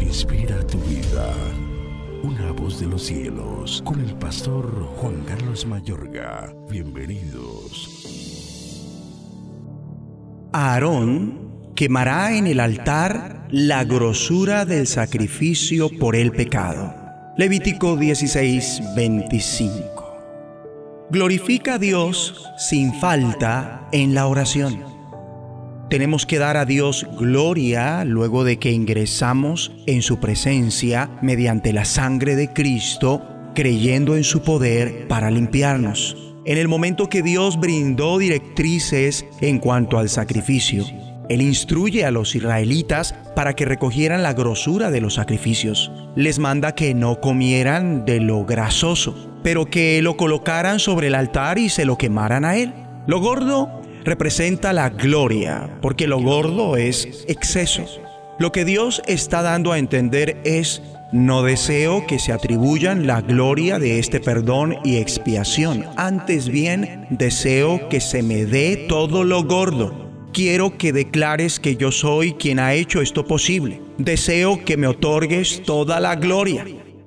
inspira 0.00 0.66
tu 0.66 0.78
vida. 0.78 1.32
Una 2.24 2.50
voz 2.50 2.80
de 2.80 2.86
los 2.86 3.04
cielos, 3.04 3.80
con 3.84 4.00
el 4.00 4.12
pastor 4.14 4.66
Juan 4.96 5.22
Carlos 5.26 5.64
Mayorga. 5.64 6.52
Bienvenidos. 6.68 7.88
Aarón 10.52 11.72
quemará 11.76 12.36
en 12.36 12.48
el 12.48 12.58
altar 12.58 13.46
la 13.50 13.84
grosura 13.84 14.64
del 14.64 14.88
sacrificio 14.88 15.88
por 15.88 16.16
el 16.16 16.32
pecado. 16.32 16.92
Levítico 17.36 17.96
16, 17.96 18.94
25. 18.96 21.06
Glorifica 21.10 21.74
a 21.74 21.78
Dios 21.78 22.44
sin 22.56 22.92
falta 22.94 23.88
en 23.92 24.14
la 24.14 24.26
oración. 24.26 24.97
Tenemos 25.90 26.26
que 26.26 26.38
dar 26.38 26.58
a 26.58 26.66
Dios 26.66 27.06
gloria 27.18 28.04
luego 28.04 28.44
de 28.44 28.58
que 28.58 28.72
ingresamos 28.72 29.72
en 29.86 30.02
su 30.02 30.20
presencia 30.20 31.08
mediante 31.22 31.72
la 31.72 31.86
sangre 31.86 32.36
de 32.36 32.52
Cristo, 32.52 33.22
creyendo 33.54 34.14
en 34.14 34.22
su 34.22 34.42
poder 34.42 35.08
para 35.08 35.30
limpiarnos. 35.30 36.14
En 36.44 36.58
el 36.58 36.68
momento 36.68 37.08
que 37.08 37.22
Dios 37.22 37.58
brindó 37.58 38.18
directrices 38.18 39.24
en 39.40 39.60
cuanto 39.60 39.98
al 39.98 40.10
sacrificio, 40.10 40.84
Él 41.30 41.40
instruye 41.40 42.04
a 42.04 42.10
los 42.10 42.34
israelitas 42.34 43.14
para 43.34 43.54
que 43.54 43.64
recogieran 43.64 44.22
la 44.22 44.34
grosura 44.34 44.90
de 44.90 45.00
los 45.00 45.14
sacrificios. 45.14 45.90
Les 46.14 46.38
manda 46.38 46.74
que 46.74 46.92
no 46.92 47.18
comieran 47.18 48.04
de 48.04 48.20
lo 48.20 48.44
grasoso, 48.44 49.40
pero 49.42 49.64
que 49.64 50.02
lo 50.02 50.18
colocaran 50.18 50.80
sobre 50.80 51.06
el 51.06 51.14
altar 51.14 51.58
y 51.58 51.70
se 51.70 51.86
lo 51.86 51.96
quemaran 51.96 52.44
a 52.44 52.58
Él. 52.58 52.74
Lo 53.06 53.20
gordo 53.20 53.78
representa 54.08 54.72
la 54.72 54.88
gloria, 54.88 55.68
porque 55.82 56.06
lo 56.06 56.18
gordo 56.18 56.78
es 56.78 57.26
exceso. 57.28 57.84
Lo 58.38 58.52
que 58.52 58.64
Dios 58.64 59.02
está 59.06 59.42
dando 59.42 59.70
a 59.70 59.78
entender 59.78 60.40
es 60.44 60.80
No 61.12 61.42
deseo 61.42 62.06
que 62.06 62.18
se 62.18 62.32
atribuyan 62.32 63.06
la 63.06 63.20
gloria 63.20 63.78
de 63.78 63.98
este 63.98 64.18
perdón 64.18 64.76
y 64.82 64.96
expiación. 64.96 65.84
Antes 65.96 66.48
bien, 66.48 67.06
deseo 67.10 67.90
que 67.90 68.00
se 68.00 68.22
me 68.22 68.46
dé 68.46 68.86
todo 68.88 69.24
lo 69.24 69.44
gordo. 69.44 70.08
Quiero 70.32 70.78
que 70.78 70.94
declares 70.94 71.60
que 71.60 71.76
yo 71.76 71.92
soy 71.92 72.32
quien 72.32 72.60
ha 72.60 72.72
hecho 72.72 73.02
esto 73.02 73.26
posible. 73.26 73.82
Deseo 73.98 74.64
que 74.64 74.78
me 74.78 74.86
otorgues 74.86 75.62
toda 75.64 76.00
la 76.00 76.16
gloria. 76.16 76.64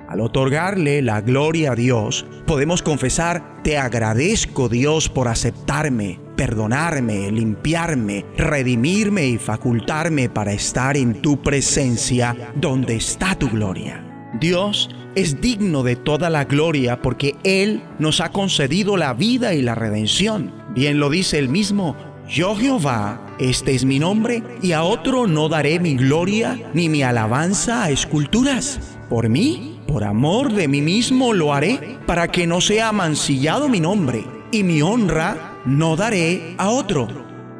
Al 0.07 0.19
otorgarle 0.19 1.02
la 1.02 1.22
gloria 1.22 1.72
a 1.72 1.76
Dios, 1.76 2.26
podemos 2.45 2.82
confesar, 2.82 3.64
te 3.64 3.78
agradezco 3.78 4.68
Dios 4.68 5.07
por 5.07 5.30
aceptarme, 5.30 6.19
perdonarme, 6.41 7.31
limpiarme, 7.31 8.26
redimirme 8.35 9.27
y 9.27 9.38
facultarme 9.38 10.27
para 10.27 10.53
estar 10.53 10.97
en 10.97 11.22
tu 11.22 11.39
presencia 11.39 12.35
donde 12.55 12.95
está 12.95 13.35
tu 13.35 13.47
gloria. 13.47 14.03
Dios 14.39 14.89
es 15.13 15.39
digno 15.39 15.84
de 15.84 15.95
toda 15.95 16.31
la 16.31 16.45
gloria 16.45 16.99
porque 16.99 17.35
Él 17.43 17.84
nos 17.99 18.22
ha 18.22 18.31
concedido 18.31 18.97
la 18.97 19.13
vida 19.13 19.53
y 19.53 19.61
la 19.61 19.76
redención. 19.76 20.51
Bien 20.73 20.99
lo 20.99 21.11
dice 21.11 21.38
Él 21.38 21.47
mismo, 21.47 21.95
yo 22.27 22.55
Jehová, 22.55 23.22
este 23.38 23.76
es 23.76 23.85
mi 23.85 23.99
nombre, 23.99 24.41
y 24.63 24.72
a 24.72 24.81
otro 24.81 25.27
no 25.27 25.47
daré 25.47 25.80
mi 25.80 25.95
gloria 25.95 26.57
ni 26.73 26.89
mi 26.89 27.03
alabanza 27.03 27.84
a 27.84 27.91
esculturas. 27.91 28.80
Por 29.09 29.30
mí 29.30 29.80
por 29.88 30.05
amor 30.05 30.53
de 30.53 30.69
mí 30.69 30.81
mismo 30.81 31.34
lo 31.34 31.53
haré, 31.53 31.99
para 32.07 32.30
que 32.30 32.47
no 32.47 32.61
sea 32.61 32.93
mancillado 32.93 33.68
mi 33.68 33.81
nombre, 33.81 34.23
y 34.49 34.63
mi 34.63 34.81
honra 34.81 35.51
no 35.65 35.95
daré 35.95 36.55
a 36.57 36.69
otro. 36.69 37.07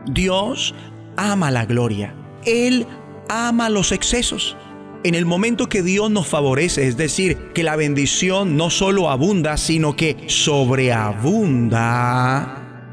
Dios 0.06 0.74
ama 1.18 1.52
la 1.52 1.66
gloria. 1.66 2.16
Él 2.46 2.88
ama 3.30 3.70
los 3.70 3.92
excesos. 3.92 4.56
En 5.04 5.16
el 5.16 5.26
momento 5.26 5.68
que 5.68 5.82
Dios 5.82 6.12
nos 6.12 6.28
favorece, 6.28 6.88
es 6.88 6.96
decir, 6.96 7.52
que 7.54 7.64
la 7.64 7.76
bendición 7.76 8.56
no 8.56 8.70
solo 8.70 9.10
abunda, 9.10 9.58
sino 9.58 9.96
que 9.96 10.26
sobreabunda, 10.28 11.80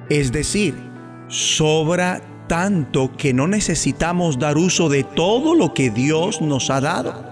es 0.09 0.33
decir, 0.33 0.75
sobra 1.29 2.23
tanto 2.49 3.15
que 3.17 3.35
no 3.35 3.47
necesitamos 3.47 4.39
dar 4.39 4.57
uso 4.57 4.89
de 4.89 5.05
todo 5.05 5.55
lo 5.55 5.75
que 5.75 5.91
Dios 5.91 6.41
nos 6.41 6.71
ha 6.71 6.81
dado. 6.81 7.29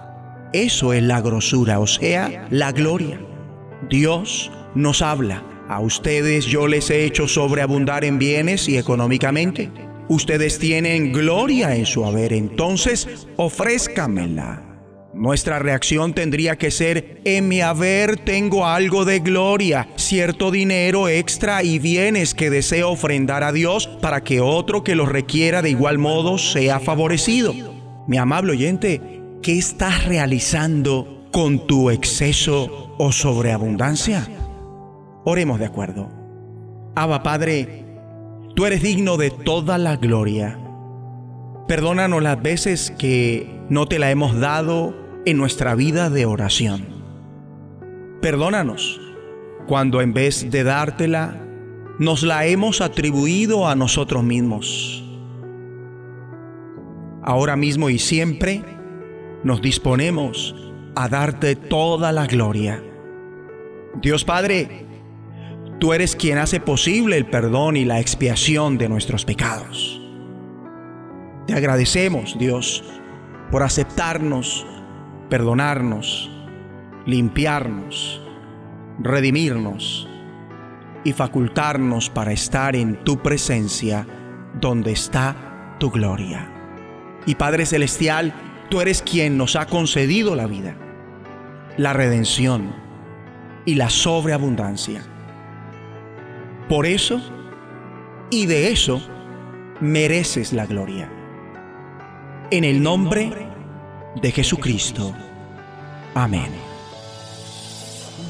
Eso 0.52 0.92
es 0.92 1.02
la 1.02 1.22
grosura, 1.22 1.80
o 1.80 1.86
sea, 1.86 2.46
la 2.50 2.72
gloria. 2.72 3.18
Dios 3.88 4.50
nos 4.74 5.00
habla. 5.00 5.42
A 5.68 5.80
ustedes 5.80 6.46
yo 6.46 6.68
les 6.68 6.90
he 6.90 7.04
hecho 7.04 7.26
sobreabundar 7.26 8.04
en 8.04 8.18
bienes 8.18 8.68
y 8.68 8.78
económicamente. 8.78 9.70
Ustedes 10.08 10.60
tienen 10.60 11.12
gloria 11.12 11.74
en 11.74 11.86
su 11.86 12.04
haber, 12.04 12.32
entonces 12.32 13.26
ofrézcamela. 13.36 14.62
Nuestra 15.12 15.58
reacción 15.58 16.12
tendría 16.12 16.56
que 16.56 16.70
ser, 16.70 17.20
en 17.24 17.48
mi 17.48 17.62
haber 17.62 18.16
tengo 18.16 18.66
algo 18.66 19.04
de 19.04 19.18
gloria, 19.18 19.88
cierto 19.96 20.50
dinero 20.52 21.08
extra 21.08 21.64
y 21.64 21.80
bienes 21.80 22.34
que 22.34 22.50
deseo 22.50 22.90
ofrendar 22.90 23.42
a 23.42 23.50
Dios 23.50 23.88
para 24.00 24.22
que 24.22 24.40
otro 24.40 24.84
que 24.84 24.94
los 24.94 25.08
requiera 25.08 25.62
de 25.62 25.70
igual 25.70 25.98
modo 25.98 26.38
sea 26.38 26.78
favorecido. 26.78 27.54
Mi 28.06 28.18
amable 28.18 28.52
oyente, 28.52 29.00
¿qué 29.42 29.58
estás 29.58 30.04
realizando 30.04 31.26
con 31.32 31.66
tu 31.66 31.90
exceso 31.90 32.94
o 32.98 33.10
sobreabundancia? 33.10 34.28
Oremos 35.28 35.58
de 35.58 35.66
acuerdo. 35.66 36.08
Abba 36.94 37.24
Padre, 37.24 37.84
tú 38.54 38.64
eres 38.64 38.80
digno 38.80 39.16
de 39.16 39.30
toda 39.30 39.76
la 39.76 39.96
gloria. 39.96 40.56
Perdónanos 41.66 42.22
las 42.22 42.40
veces 42.40 42.92
que 42.92 43.60
no 43.68 43.86
te 43.86 43.98
la 43.98 44.12
hemos 44.12 44.38
dado 44.38 44.94
en 45.24 45.36
nuestra 45.36 45.74
vida 45.74 46.10
de 46.10 46.26
oración. 46.26 46.86
Perdónanos 48.22 49.00
cuando 49.66 50.00
en 50.00 50.14
vez 50.14 50.48
de 50.48 50.62
dártela, 50.62 51.42
nos 51.98 52.22
la 52.22 52.46
hemos 52.46 52.80
atribuido 52.80 53.66
a 53.66 53.74
nosotros 53.74 54.22
mismos. 54.22 55.04
Ahora 57.24 57.56
mismo 57.56 57.90
y 57.90 57.98
siempre, 57.98 58.62
nos 59.42 59.60
disponemos 59.60 60.54
a 60.94 61.08
darte 61.08 61.56
toda 61.56 62.12
la 62.12 62.28
gloria. 62.28 62.80
Dios 64.00 64.24
Padre, 64.24 64.85
tú 65.78 65.92
eres 65.92 66.16
quien 66.16 66.38
hace 66.38 66.60
posible 66.60 67.16
el 67.16 67.26
perdón 67.26 67.76
y 67.76 67.84
la 67.84 68.00
expiación 68.00 68.78
de 68.78 68.88
nuestros 68.88 69.24
pecados. 69.24 70.00
Te 71.46 71.54
agradecemos, 71.54 72.36
Dios, 72.38 72.84
por 73.50 73.62
aceptarnos, 73.62 74.66
perdonarnos, 75.28 76.30
limpiarnos, 77.06 78.20
redimirnos 78.98 80.08
y 81.04 81.12
facultarnos 81.12 82.10
para 82.10 82.32
estar 82.32 82.74
en 82.74 83.04
tu 83.04 83.22
presencia 83.22 84.06
donde 84.60 84.92
está 84.92 85.76
tu 85.78 85.90
gloria. 85.90 86.50
Y 87.26 87.34
Padre 87.36 87.66
Celestial, 87.66 88.34
Tú 88.68 88.80
eres 88.80 89.00
quien 89.00 89.38
nos 89.38 89.54
ha 89.54 89.66
concedido 89.66 90.34
la 90.34 90.48
vida, 90.48 90.76
la 91.76 91.92
redención 91.92 92.74
y 93.64 93.76
la 93.76 93.90
sobreabundancia. 93.90 95.02
Por 96.68 96.84
eso 96.84 97.20
y 98.28 98.46
de 98.46 98.72
eso 98.72 99.00
mereces 99.80 100.52
la 100.52 100.66
gloria. 100.66 101.08
En 102.50 102.64
el 102.64 102.82
nombre 102.82 103.30
de 104.20 104.32
Jesucristo. 104.32 105.14
Amén. 106.14 106.50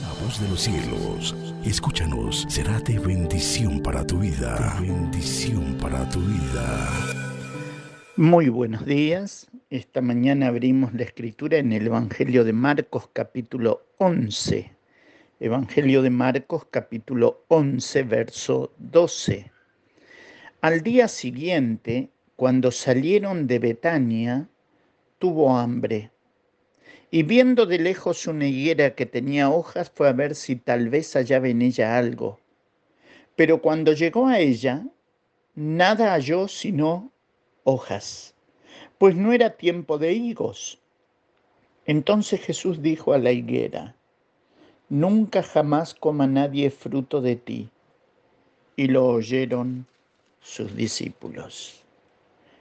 La 0.03 0.23
voz 0.23 0.39
de 0.39 0.49
los 0.51 0.61
cielos, 0.61 1.35
escúchanos, 1.65 2.45
será 2.47 2.79
de 2.81 2.99
bendición 2.99 3.81
para 3.81 4.07
tu 4.07 4.19
vida. 4.19 4.77
bendición 4.83 5.79
para 5.81 6.07
tu 6.11 6.21
vida. 6.21 6.91
Muy 8.17 8.51
buenos 8.51 8.85
días. 8.85 9.47
Esta 9.71 10.03
mañana 10.03 10.49
abrimos 10.49 10.93
la 10.93 11.05
escritura 11.05 11.57
en 11.57 11.73
el 11.73 11.87
Evangelio 11.87 12.45
de 12.45 12.53
Marcos 12.53 13.09
capítulo 13.15 13.87
11. 13.97 14.76
Evangelio 15.41 16.03
de 16.03 16.11
Marcos 16.11 16.65
capítulo 16.71 17.45
11, 17.49 18.03
verso 18.05 18.73
12. 18.79 19.51
Al 20.61 20.83
día 20.83 21.09
siguiente, 21.09 22.11
cuando 22.37 22.71
salieron 22.71 23.47
de 23.47 23.59
Betania, 23.59 24.49
tuvo 25.19 25.57
hambre. 25.57 26.11
Y 27.11 27.23
viendo 27.23 27.67
de 27.67 27.79
lejos 27.79 28.27
una 28.27 28.47
higuera 28.47 28.95
que 28.95 29.07
tenía 29.07 29.51
hojas, 29.51 29.91
fue 29.95 30.09
a 30.09 30.13
ver 30.13 30.35
si 30.35 30.57
tal 30.57 30.89
vez 30.89 31.13
hallaba 31.15 31.49
en 31.49 31.63
ella 31.63 31.99
algo. 31.99 32.41
Pero 33.35 33.61
cuando 33.61 33.93
llegó 33.93 34.27
a 34.27 34.39
ella, 34.39 34.87
nada 35.55 36.13
halló 36.13 36.49
sino 36.49 37.13
hojas 37.65 38.37
pues 38.99 39.15
no 39.15 39.33
era 39.33 39.57
tiempo 39.57 39.99
de 39.99 40.13
higos. 40.13 40.81
Entonces 41.85 42.41
Jesús 42.41 42.83
dijo 42.83 43.13
a 43.13 43.19
la 43.19 43.33
higuera, 43.33 43.96
Nunca 44.89 45.43
jamás 45.43 45.95
coma 45.95 46.29
nadie 46.29 46.71
fruto 46.71 47.21
de 47.21 47.35
ti. 47.35 47.69
Y 48.77 48.87
lo 48.87 49.07
oyeron 49.07 49.87
sus 50.41 50.77
discípulos. 50.77 51.83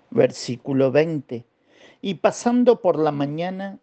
Versículo 0.10 0.92
20. 0.92 1.46
Y 2.02 2.16
pasando 2.16 2.82
por 2.82 2.98
la 2.98 3.12
mañana, 3.12 3.78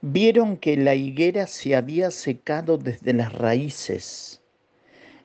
vieron 0.00 0.56
que 0.56 0.78
la 0.78 0.94
higuera 0.94 1.46
se 1.46 1.76
había 1.76 2.10
secado 2.10 2.78
desde 2.78 3.12
las 3.12 3.32
raíces. 3.32 4.40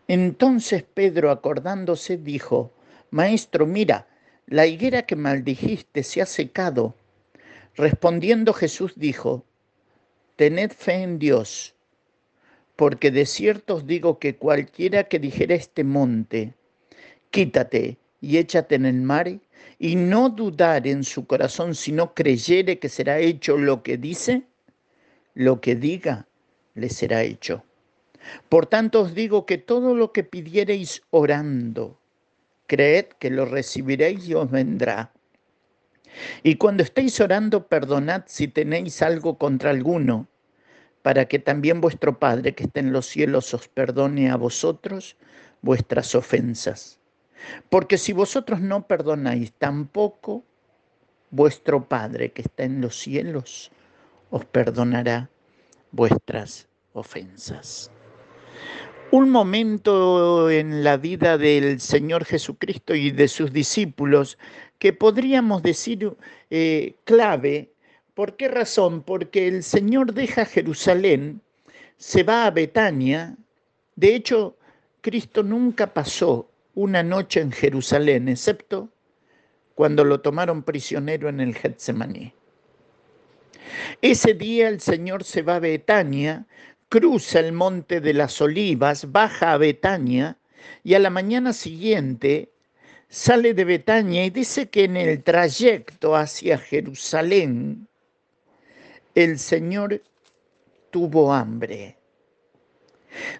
Entonces 0.07 0.83
Pedro, 0.83 1.31
acordándose, 1.31 2.17
dijo, 2.17 2.73
Maestro, 3.09 3.65
mira, 3.65 4.07
la 4.47 4.67
higuera 4.67 5.03
que 5.03 5.15
maldijiste 5.15 6.03
se 6.03 6.21
ha 6.21 6.25
secado. 6.25 6.93
Respondiendo 7.75 8.51
Jesús 8.53 8.93
dijo, 8.97 9.45
Tened 10.35 10.71
fe 10.71 11.03
en 11.03 11.19
Dios, 11.19 11.75
porque 12.81 13.11
de 13.11 13.27
cierto 13.27 13.75
os 13.75 13.85
digo 13.85 14.17
que 14.17 14.37
cualquiera 14.37 15.03
que 15.03 15.19
dijera 15.19 15.53
este 15.53 15.83
monte, 15.83 16.55
quítate 17.29 17.99
y 18.21 18.37
échate 18.39 18.73
en 18.73 18.87
el 18.87 19.03
mar, 19.03 19.39
y 19.77 19.95
no 19.95 20.29
dudar 20.29 20.87
en 20.87 21.03
su 21.03 21.27
corazón, 21.27 21.75
sino 21.75 22.15
creyere 22.15 22.79
que 22.79 22.89
será 22.89 23.19
hecho 23.19 23.55
lo 23.55 23.83
que 23.83 23.97
dice, 23.97 24.47
lo 25.35 25.61
que 25.61 25.75
diga 25.75 26.25
le 26.73 26.89
será 26.89 27.21
hecho. 27.21 27.63
Por 28.49 28.65
tanto 28.65 29.01
os 29.01 29.13
digo 29.13 29.45
que 29.45 29.59
todo 29.59 29.93
lo 29.93 30.11
que 30.11 30.23
pidiereis 30.23 31.03
orando, 31.11 31.99
creed 32.65 33.05
que 33.19 33.29
lo 33.29 33.45
recibiréis 33.45 34.27
y 34.27 34.33
os 34.33 34.49
vendrá. 34.49 35.13
Y 36.41 36.55
cuando 36.55 36.81
estéis 36.81 37.21
orando, 37.21 37.67
perdonad 37.67 38.23
si 38.25 38.47
tenéis 38.47 39.03
algo 39.03 39.37
contra 39.37 39.69
alguno, 39.69 40.30
para 41.01 41.25
que 41.25 41.39
también 41.39 41.81
vuestro 41.81 42.19
Padre 42.19 42.53
que 42.53 42.63
está 42.63 42.79
en 42.79 42.93
los 42.93 43.05
cielos 43.05 43.53
os 43.53 43.67
perdone 43.67 44.29
a 44.29 44.35
vosotros 44.35 45.15
vuestras 45.61 46.15
ofensas. 46.15 46.99
Porque 47.69 47.97
si 47.97 48.13
vosotros 48.13 48.61
no 48.61 48.87
perdonáis, 48.87 49.51
tampoco 49.53 50.43
vuestro 51.31 51.87
Padre 51.87 52.31
que 52.31 52.43
está 52.43 52.63
en 52.63 52.81
los 52.81 52.95
cielos 52.95 53.71
os 54.29 54.45
perdonará 54.45 55.29
vuestras 55.91 56.67
ofensas. 56.93 57.91
Un 59.11 59.29
momento 59.29 60.49
en 60.49 60.83
la 60.85 60.95
vida 60.95 61.37
del 61.37 61.81
Señor 61.81 62.23
Jesucristo 62.23 62.95
y 62.95 63.11
de 63.11 63.27
sus 63.27 63.51
discípulos 63.51 64.37
que 64.79 64.93
podríamos 64.93 65.61
decir 65.61 66.15
eh, 66.49 66.95
clave. 67.03 67.73
¿Por 68.21 68.37
qué 68.37 68.49
razón? 68.49 69.01
Porque 69.01 69.47
el 69.47 69.63
Señor 69.63 70.13
deja 70.13 70.45
Jerusalén, 70.45 71.41
se 71.97 72.21
va 72.21 72.45
a 72.45 72.51
Betania. 72.51 73.35
De 73.95 74.13
hecho, 74.13 74.59
Cristo 75.01 75.41
nunca 75.41 75.91
pasó 75.91 76.47
una 76.75 77.01
noche 77.01 77.41
en 77.41 77.51
Jerusalén, 77.51 78.29
excepto 78.29 78.89
cuando 79.73 80.03
lo 80.03 80.21
tomaron 80.21 80.61
prisionero 80.61 81.29
en 81.29 81.39
el 81.39 81.55
Getsemaní. 81.55 82.31
Ese 84.03 84.35
día 84.35 84.69
el 84.69 84.81
Señor 84.81 85.23
se 85.23 85.41
va 85.41 85.55
a 85.55 85.59
Betania, 85.59 86.45
cruza 86.89 87.39
el 87.39 87.53
monte 87.53 88.01
de 88.01 88.13
las 88.13 88.39
olivas, 88.39 89.11
baja 89.11 89.53
a 89.53 89.57
Betania 89.57 90.37
y 90.83 90.93
a 90.93 90.99
la 90.99 91.09
mañana 91.09 91.53
siguiente 91.53 92.51
sale 93.09 93.55
de 93.55 93.65
Betania 93.65 94.23
y 94.23 94.29
dice 94.29 94.69
que 94.69 94.83
en 94.83 94.95
el 94.95 95.23
trayecto 95.23 96.15
hacia 96.15 96.59
Jerusalén 96.59 97.87
el 99.15 99.39
Señor 99.39 100.01
tuvo 100.89 101.33
hambre. 101.33 101.97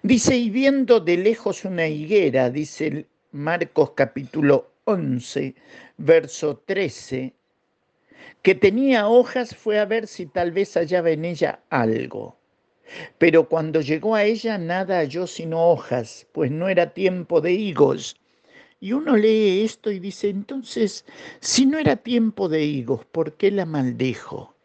Dice, 0.04 0.36
y 0.36 0.50
viendo 0.50 1.00
de 1.00 1.18
lejos 1.18 1.64
una 1.64 1.88
higuera, 1.88 2.50
dice 2.50 3.06
Marcos 3.32 3.92
capítulo 3.92 4.74
11, 4.84 5.56
verso 5.98 6.62
13, 6.66 7.34
que 8.42 8.56
tenía 8.56 9.08
hojas, 9.08 9.56
fue 9.56 9.80
a 9.80 9.86
ver 9.86 10.08
si 10.08 10.26
tal 10.26 10.52
vez 10.52 10.74
hallaba 10.76 11.12
en 11.12 11.24
ella 11.24 11.62
algo. 11.70 12.38
Pero 13.18 13.48
cuando 13.48 13.80
llegó 13.80 14.16
a 14.16 14.26
ella 14.26 14.58
nada 14.58 14.98
halló 14.98 15.26
sino 15.26 15.70
hojas, 15.70 16.28
pues 16.34 16.52
no 16.52 16.68
era 16.68 16.94
tiempo 16.94 17.40
de 17.40 17.54
higos. 17.54 18.18
Y 18.82 18.92
uno 18.94 19.16
lee 19.16 19.64
esto 19.64 19.92
y 19.92 20.00
dice, 20.00 20.28
entonces, 20.28 21.06
si 21.40 21.66
no 21.66 21.78
era 21.78 21.96
tiempo 21.96 22.50
de 22.50 22.66
higos, 22.66 23.06
¿por 23.06 23.34
qué 23.34 23.52
la 23.52 23.66
maldijo? 23.66 24.56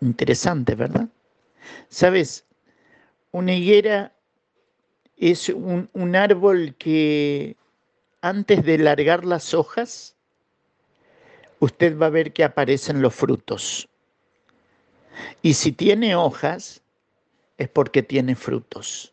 Interesante, 0.00 0.74
¿verdad? 0.74 1.08
Sabes, 1.88 2.44
una 3.30 3.54
higuera 3.54 4.12
es 5.16 5.48
un, 5.48 5.90
un 5.92 6.16
árbol 6.16 6.74
que 6.76 7.56
antes 8.20 8.64
de 8.64 8.78
largar 8.78 9.24
las 9.24 9.54
hojas, 9.54 10.16
usted 11.60 11.98
va 11.98 12.06
a 12.06 12.10
ver 12.10 12.32
que 12.32 12.44
aparecen 12.44 13.02
los 13.02 13.14
frutos. 13.14 13.88
Y 15.42 15.54
si 15.54 15.72
tiene 15.72 16.14
hojas, 16.14 16.82
es 17.56 17.68
porque 17.68 18.02
tiene 18.02 18.36
frutos. 18.36 19.12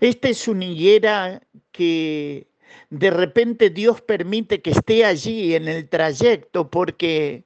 Esta 0.00 0.28
es 0.28 0.48
una 0.48 0.64
higuera 0.64 1.42
que 1.70 2.46
de 2.90 3.10
repente 3.10 3.70
Dios 3.70 4.00
permite 4.00 4.60
que 4.60 4.70
esté 4.70 5.04
allí 5.04 5.54
en 5.54 5.68
el 5.68 5.88
trayecto 5.88 6.70
porque 6.70 7.44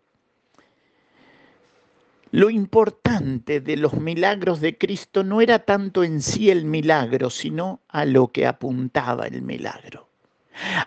lo 2.30 2.50
importante 2.50 3.60
de 3.60 3.76
los 3.76 3.94
milagros 3.94 4.60
de 4.60 4.76
Cristo 4.76 5.22
no 5.22 5.40
era 5.40 5.60
tanto 5.60 6.02
en 6.04 6.20
sí 6.20 6.50
el 6.50 6.64
milagro, 6.64 7.30
sino 7.30 7.80
a 7.88 8.04
lo 8.04 8.28
que 8.28 8.46
apuntaba 8.46 9.26
el 9.26 9.42
milagro, 9.42 10.08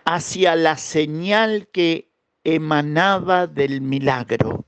hacia 0.04 0.54
la 0.54 0.76
señal 0.76 1.68
que 1.68 2.10
emanaba 2.44 3.46
del 3.46 3.80
milagro. 3.80 4.64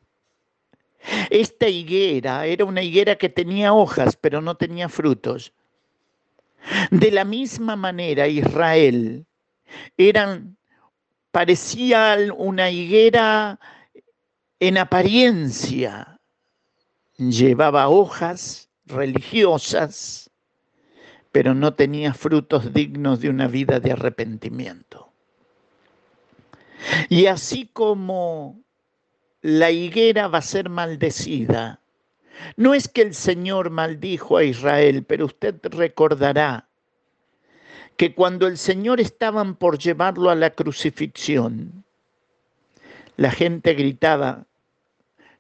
Esta 1.31 1.69
higuera 1.69 2.47
era 2.47 2.65
una 2.65 2.83
higuera 2.83 3.17
que 3.17 3.29
tenía 3.29 3.73
hojas, 3.73 4.17
pero 4.17 4.41
no 4.41 4.57
tenía 4.57 4.89
frutos. 4.89 5.53
De 6.91 7.11
la 7.11 7.25
misma 7.25 7.75
manera, 7.77 8.29
Israel 8.29 9.27
eran, 9.97 10.57
parecía 11.33 12.17
una 12.37 12.71
higuera 12.71 13.59
en 14.61 14.79
apariencia, 14.79 16.12
llevaba 17.17 17.89
hojas 17.89 18.69
religiosas, 18.87 20.31
pero 21.31 21.55
no 21.55 21.75
tenía 21.75 22.13
frutos 22.15 22.73
dignos 22.73 23.21
de 23.21 23.31
una 23.31 23.49
vida 23.49 23.81
de 23.81 23.93
arrepentimiento. 23.93 25.11
Y 27.09 27.27
así 27.27 27.71
como 27.73 28.61
la 29.41 29.71
higuera 29.71 30.29
va 30.29 30.39
a 30.39 30.43
ser 30.43 30.69
maldecida, 30.69 31.81
no 32.57 32.75
es 32.75 32.89
que 32.89 33.03
el 33.03 33.15
Señor 33.15 33.71
maldijo 33.71 34.37
a 34.37 34.45
Israel, 34.45 35.05
pero 35.05 35.27
usted 35.27 35.57
recordará 35.63 36.69
que 37.97 38.15
cuando 38.15 38.47
el 38.47 38.59
Señor 38.59 39.01
estaban 39.01 39.55
por 39.55 39.79
llevarlo 39.79 40.31
a 40.31 40.35
la 40.35 40.51
crucifixión, 40.51 41.85
la 43.17 43.31
gente 43.31 43.75
gritaba, 43.75 44.47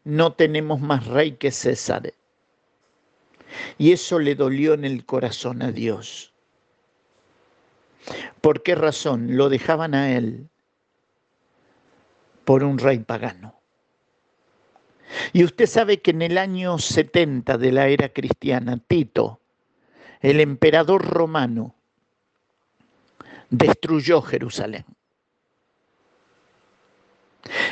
no 0.04 0.32
tenemos 0.32 0.80
más 0.80 1.06
rey 1.06 1.32
que 1.32 1.50
César. 1.50 2.12
Y 3.78 3.92
eso 3.92 4.18
le 4.18 4.34
dolió 4.34 4.74
en 4.74 4.84
el 4.84 5.04
corazón 5.04 5.62
a 5.62 5.72
Dios. 5.72 6.32
¿Por 8.40 8.62
qué 8.62 8.74
razón? 8.74 9.36
Lo 9.36 9.48
dejaban 9.48 9.94
a 9.94 10.16
él 10.16 10.48
por 12.44 12.64
un 12.64 12.78
rey 12.78 12.98
pagano. 12.98 13.54
Y 15.32 15.44
usted 15.44 15.66
sabe 15.66 16.00
que 16.00 16.10
en 16.10 16.22
el 16.22 16.38
año 16.38 16.78
70 16.78 17.58
de 17.58 17.72
la 17.72 17.88
era 17.88 18.08
cristiana, 18.08 18.78
Tito, 18.78 19.40
el 20.20 20.40
emperador 20.40 21.04
romano, 21.04 21.74
destruyó 23.50 24.22
Jerusalén. 24.22 24.84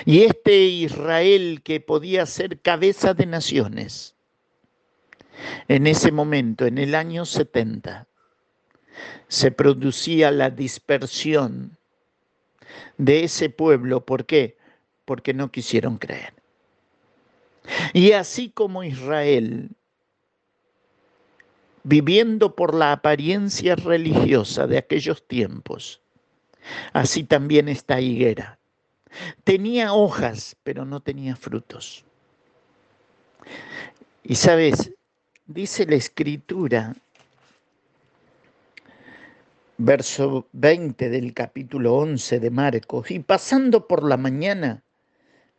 Y 0.05 0.23
este 0.23 0.57
Israel 0.65 1.61
que 1.63 1.81
podía 1.81 2.27
ser 2.27 2.61
cabeza 2.61 3.15
de 3.15 3.27
naciones, 3.27 4.15
en 5.69 5.87
ese 5.87 6.13
momento, 6.13 6.67
en 6.67 6.79
el 6.79 6.95
año 6.95 7.25
70, 7.25 8.07
se 9.29 9.51
producía 9.51 10.31
la 10.31 10.51
dispersión 10.51 11.79
de 12.99 13.25
ese 13.25 13.49
pueblo. 13.51 14.05
¿Por 14.05 14.27
qué? 14.27 14.59
Porque 15.05 15.33
no 15.33 15.51
quisieron 15.51 15.99
creer. 15.99 16.35
Y 17.93 18.13
así 18.13 18.51
como 18.51 18.83
Israel, 18.83 19.71
viviendo 21.83 22.55
por 22.55 22.75
la 22.75 22.93
apariencia 22.93 23.77
religiosa 23.77 24.67
de 24.67 24.79
aquellos 24.79 25.27
tiempos, 25.27 26.01
así 26.93 27.25
también 27.25 27.69
esta 27.69 28.01
higuera. 28.01 28.60
Tenía 29.45 29.93
hojas, 29.93 30.57
pero 30.63 30.85
no 30.85 31.01
tenía 31.01 31.37
frutos. 31.37 32.05
Y 34.23 34.35
sabes, 34.37 34.93
dice 35.47 35.87
la 35.87 35.97
escritura, 35.97 36.95
verso 39.79 40.47
20 40.53 41.09
del 41.09 41.33
capítulo 41.33 41.97
11 41.97 42.39
de 42.39 42.51
Marcos, 42.51 43.11
y 43.11 43.19
pasando 43.21 43.87
por 43.87 44.05
la 44.05 44.17
mañana, 44.17 44.83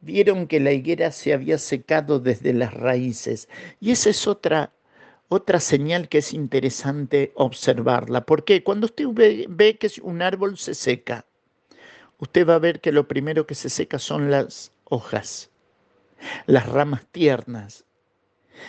vieron 0.02 0.48
que 0.48 0.60
la 0.60 0.72
higuera 0.72 1.12
se 1.12 1.34
había 1.34 1.58
secado 1.58 2.20
desde 2.20 2.54
las 2.54 2.74
raíces. 2.74 3.48
Y 3.80 3.92
esa 3.92 4.10
es 4.10 4.28
otra, 4.28 4.72
otra 5.30 5.60
señal 5.60 6.10
que 6.10 6.20
es 6.20 6.34
interesante 6.34 7.32
observarla. 7.36 8.22
Porque 8.26 8.64
cuando 8.64 8.86
usted 8.86 9.06
ve, 9.12 9.46
ve 9.50 9.78
que 9.78 9.90
un 10.02 10.22
árbol 10.22 10.58
se 10.58 10.74
seca, 10.76 11.26
usted 12.22 12.48
va 12.48 12.56
a 12.56 12.60
ver 12.60 12.80
que 12.80 12.92
lo 12.92 13.08
primero 13.08 13.46
que 13.46 13.56
se 13.56 13.70
seca 13.70 14.00
son 14.00 14.32
las 14.32 14.72
hojas, 14.86 15.50
las 16.46 16.70
ramas 16.70 17.06
tiernas. 17.12 17.84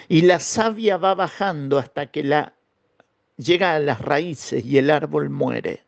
Y 0.09 0.23
la 0.23 0.41
savia 0.41 0.97
va 0.97 1.15
bajando 1.15 1.79
hasta 1.79 2.07
que 2.07 2.25
la 2.25 2.55
llega 3.37 3.75
a 3.75 3.79
las 3.79 4.01
raíces 4.01 4.65
y 4.65 4.79
el 4.79 4.91
árbol 4.91 5.29
muere. 5.29 5.85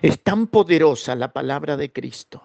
Es 0.00 0.20
tan 0.22 0.46
poderosa 0.46 1.14
la 1.16 1.32
palabra 1.32 1.76
de 1.76 1.92
Cristo 1.92 2.42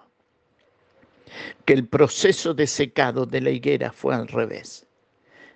que 1.64 1.72
el 1.72 1.86
proceso 1.86 2.52
de 2.52 2.66
secado 2.66 3.24
de 3.24 3.40
la 3.40 3.50
higuera 3.50 3.90
fue 3.90 4.14
al 4.14 4.28
revés. 4.28 4.86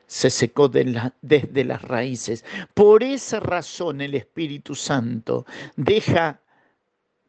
Se 0.07 0.31
secó 0.31 0.69
desde 0.69 1.65
las 1.65 1.83
raíces. 1.83 2.45
Por 2.73 3.03
esa 3.03 3.41
razón 3.41 4.01
el 4.01 4.15
Espíritu 4.15 4.75
Santo 4.75 5.45
deja 5.77 6.41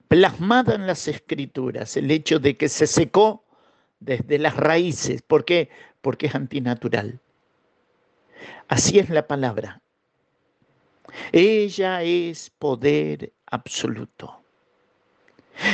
plasmada 0.07 0.75
en 0.75 0.87
las 0.87 1.07
escrituras 1.07 1.97
el 1.97 2.11
hecho 2.11 2.39
de 2.39 2.57
que 2.57 2.69
se 2.69 2.87
secó 2.87 3.43
desde 3.99 4.39
las 4.39 4.55
raíces. 4.55 5.21
¿Por 5.21 5.45
qué? 5.45 5.69
Porque 6.01 6.27
es 6.27 6.35
antinatural. 6.35 7.19
Así 8.67 8.99
es 8.99 9.09
la 9.09 9.27
palabra. 9.27 9.81
Ella 11.31 12.01
es 12.03 12.49
poder 12.49 13.31
absoluto. 13.47 14.41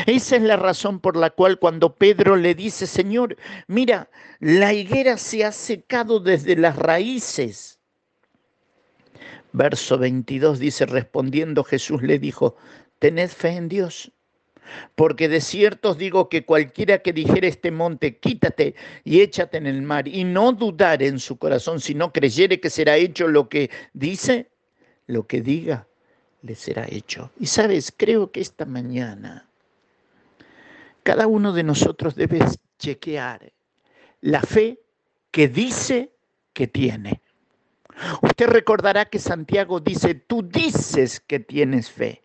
Esa 0.05 0.35
es 0.35 0.41
la 0.43 0.57
razón 0.57 0.99
por 0.99 1.17
la 1.17 1.31
cual 1.31 1.57
cuando 1.57 1.95
Pedro 1.95 2.35
le 2.35 2.53
dice, 2.53 2.85
Señor, 2.85 3.35
mira, 3.67 4.09
la 4.39 4.73
higuera 4.73 5.17
se 5.17 5.43
ha 5.43 5.51
secado 5.51 6.19
desde 6.19 6.55
las 6.55 6.75
raíces. 6.75 7.79
Verso 9.53 9.97
22 9.97 10.59
dice, 10.59 10.85
respondiendo 10.85 11.63
Jesús 11.63 12.01
le 12.03 12.19
dijo, 12.19 12.55
tened 12.99 13.29
fe 13.29 13.49
en 13.49 13.67
Dios. 13.69 14.11
Porque 14.95 15.27
de 15.27 15.41
cierto 15.41 15.91
os 15.91 15.97
digo 15.97 16.29
que 16.29 16.45
cualquiera 16.45 16.99
que 16.99 17.13
dijere 17.13 17.47
este 17.47 17.71
monte, 17.71 18.17
quítate 18.17 18.75
y 19.03 19.21
échate 19.21 19.57
en 19.57 19.67
el 19.67 19.81
mar, 19.81 20.07
y 20.07 20.23
no 20.23 20.51
dudar 20.51 21.03
en 21.03 21.19
su 21.19 21.37
corazón, 21.37 21.79
sino 21.79 22.11
creyere 22.11 22.59
que 22.59 22.69
será 22.69 22.97
hecho 22.97 23.27
lo 23.27 23.49
que 23.49 23.69
dice, 23.93 24.49
lo 25.07 25.27
que 25.27 25.41
diga, 25.41 25.87
le 26.41 26.55
será 26.55 26.85
hecho. 26.89 27.31
Y 27.39 27.47
sabes, 27.47 27.93
creo 27.95 28.31
que 28.31 28.41
esta 28.41 28.65
mañana 28.65 29.47
cada 31.03 31.27
uno 31.27 31.53
de 31.53 31.63
nosotros 31.63 32.15
debe 32.15 32.39
chequear 32.77 33.51
la 34.21 34.41
fe 34.41 34.79
que 35.31 35.47
dice 35.47 36.11
que 36.53 36.67
tiene. 36.67 37.21
Usted 38.21 38.47
recordará 38.47 39.05
que 39.05 39.19
Santiago 39.19 39.79
dice, 39.79 40.15
tú 40.15 40.43
dices 40.43 41.19
que 41.19 41.39
tienes 41.39 41.89
fe. 41.89 42.21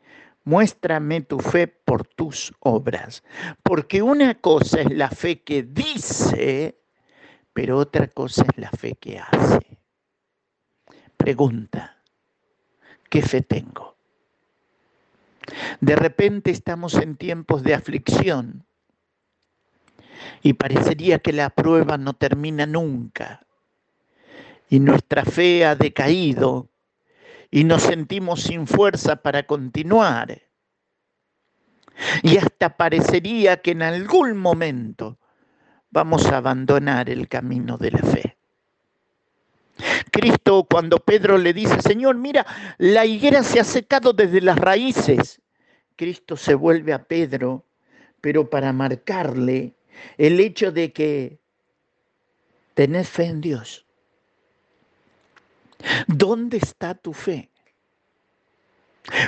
Muéstrame 0.47 1.23
tu 1.23 1.40
fe 1.40 1.66
por 1.66 2.06
tus 2.06 2.55
obras. 2.60 3.24
Porque 3.64 4.01
una 4.01 4.36
cosa 4.36 4.81
es 4.81 4.93
la 4.93 5.10
fe 5.10 5.43
que 5.43 5.64
dice, 5.64 6.81
pero 7.52 7.78
otra 7.78 8.06
cosa 8.06 8.44
es 8.44 8.56
la 8.56 8.70
fe 8.70 8.94
que 8.94 9.18
hace. 9.18 9.81
Pregunta, 11.16 12.01
¿qué 13.10 13.23
fe 13.23 13.43
tengo? 13.43 13.97
De 15.81 15.97
repente 15.97 16.52
estamos 16.52 16.94
en 16.94 17.16
tiempos 17.16 17.64
de 17.64 17.74
aflicción 17.74 18.64
y 20.43 20.52
parecería 20.52 21.18
que 21.18 21.32
la 21.32 21.51
prueba 21.51 21.98
no 21.98 22.14
termina 22.14 22.66
nunca 22.66 23.44
y 24.68 24.78
nuestra 24.78 25.24
fe 25.24 25.64
ha 25.64 25.74
decaído 25.74 26.68
y 27.51 27.64
nos 27.64 27.82
sentimos 27.82 28.43
sin 28.43 28.66
fuerza 28.66 29.16
para 29.16 29.44
continuar. 29.44 30.43
Y 32.23 32.36
hasta 32.36 32.77
parecería 32.77 33.62
que 33.62 33.70
en 33.70 33.82
algún 33.82 34.36
momento 34.36 35.18
vamos 35.90 36.27
a 36.27 36.39
abandonar 36.39 37.09
el 37.09 37.28
camino 37.28 37.78
de 37.78 37.90
la 37.90 38.01
fe. 38.01 38.36
Cristo 40.10 40.66
cuando 40.70 40.98
Pedro 40.98 41.39
le 41.39 41.52
dice, 41.52 41.81
Señor, 41.81 42.16
mira, 42.16 42.47
la 42.78 43.05
higuera 43.05 43.43
se 43.43 43.60
ha 43.60 43.64
secado 43.64 44.12
desde 44.12 44.40
las 44.40 44.59
raíces. 44.59 45.40
Cristo 45.97 46.36
se 46.36 46.55
vuelve 46.55 46.93
a 46.93 47.05
Pedro, 47.05 47.64
pero 48.20 48.48
para 48.48 48.73
marcarle 48.73 49.74
el 50.18 50.40
hecho 50.40 50.73
de 50.73 50.93
que 50.93 51.39
tenés 52.74 53.09
fe 53.09 53.24
en 53.24 53.40
Dios. 53.40 53.85
¿Dónde 56.07 56.59
está 56.59 56.94
tu 56.94 57.12
fe? 57.12 57.51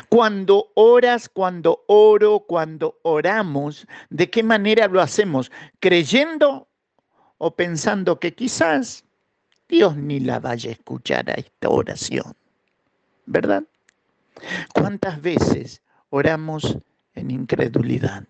Cuando 0.09 0.71
oras, 0.75 1.29
cuando 1.29 1.85
oro, 1.87 2.41
cuando 2.41 2.99
oramos, 3.03 3.87
¿de 4.11 4.29
qué 4.29 4.43
manera 4.43 4.89
lo 4.89 5.01
hacemos? 5.01 5.53
¿Creyendo 5.79 6.69
o 7.39 7.55
pensando 7.55 8.19
que 8.19 8.35
quizás 8.35 9.05
Dios 9.69 9.97
ni 9.97 10.19
la 10.21 10.41
vaya 10.41 10.71
a 10.71 10.73
escuchar 10.73 11.31
a 11.31 11.35
esta 11.35 11.69
oración? 11.69 12.35
¿Verdad? 13.27 13.63
¿Cuántas 14.75 15.21
veces 15.21 15.83
oramos 16.11 16.79
en 17.15 17.31
incredulidad? 17.31 18.25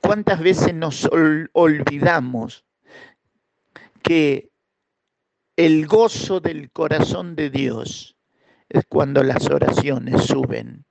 ¿Cuántas 0.00 0.40
veces 0.40 0.72
nos 0.74 1.08
olvidamos 1.52 2.64
que 4.02 4.48
el 5.56 5.86
gozo 5.86 6.40
del 6.40 6.70
corazón 6.70 7.34
de 7.34 7.48
Dios 7.48 8.16
es 8.68 8.84
cuando 8.86 9.22
las 9.22 9.48
oraciones 9.48 10.24
suben 10.24 10.84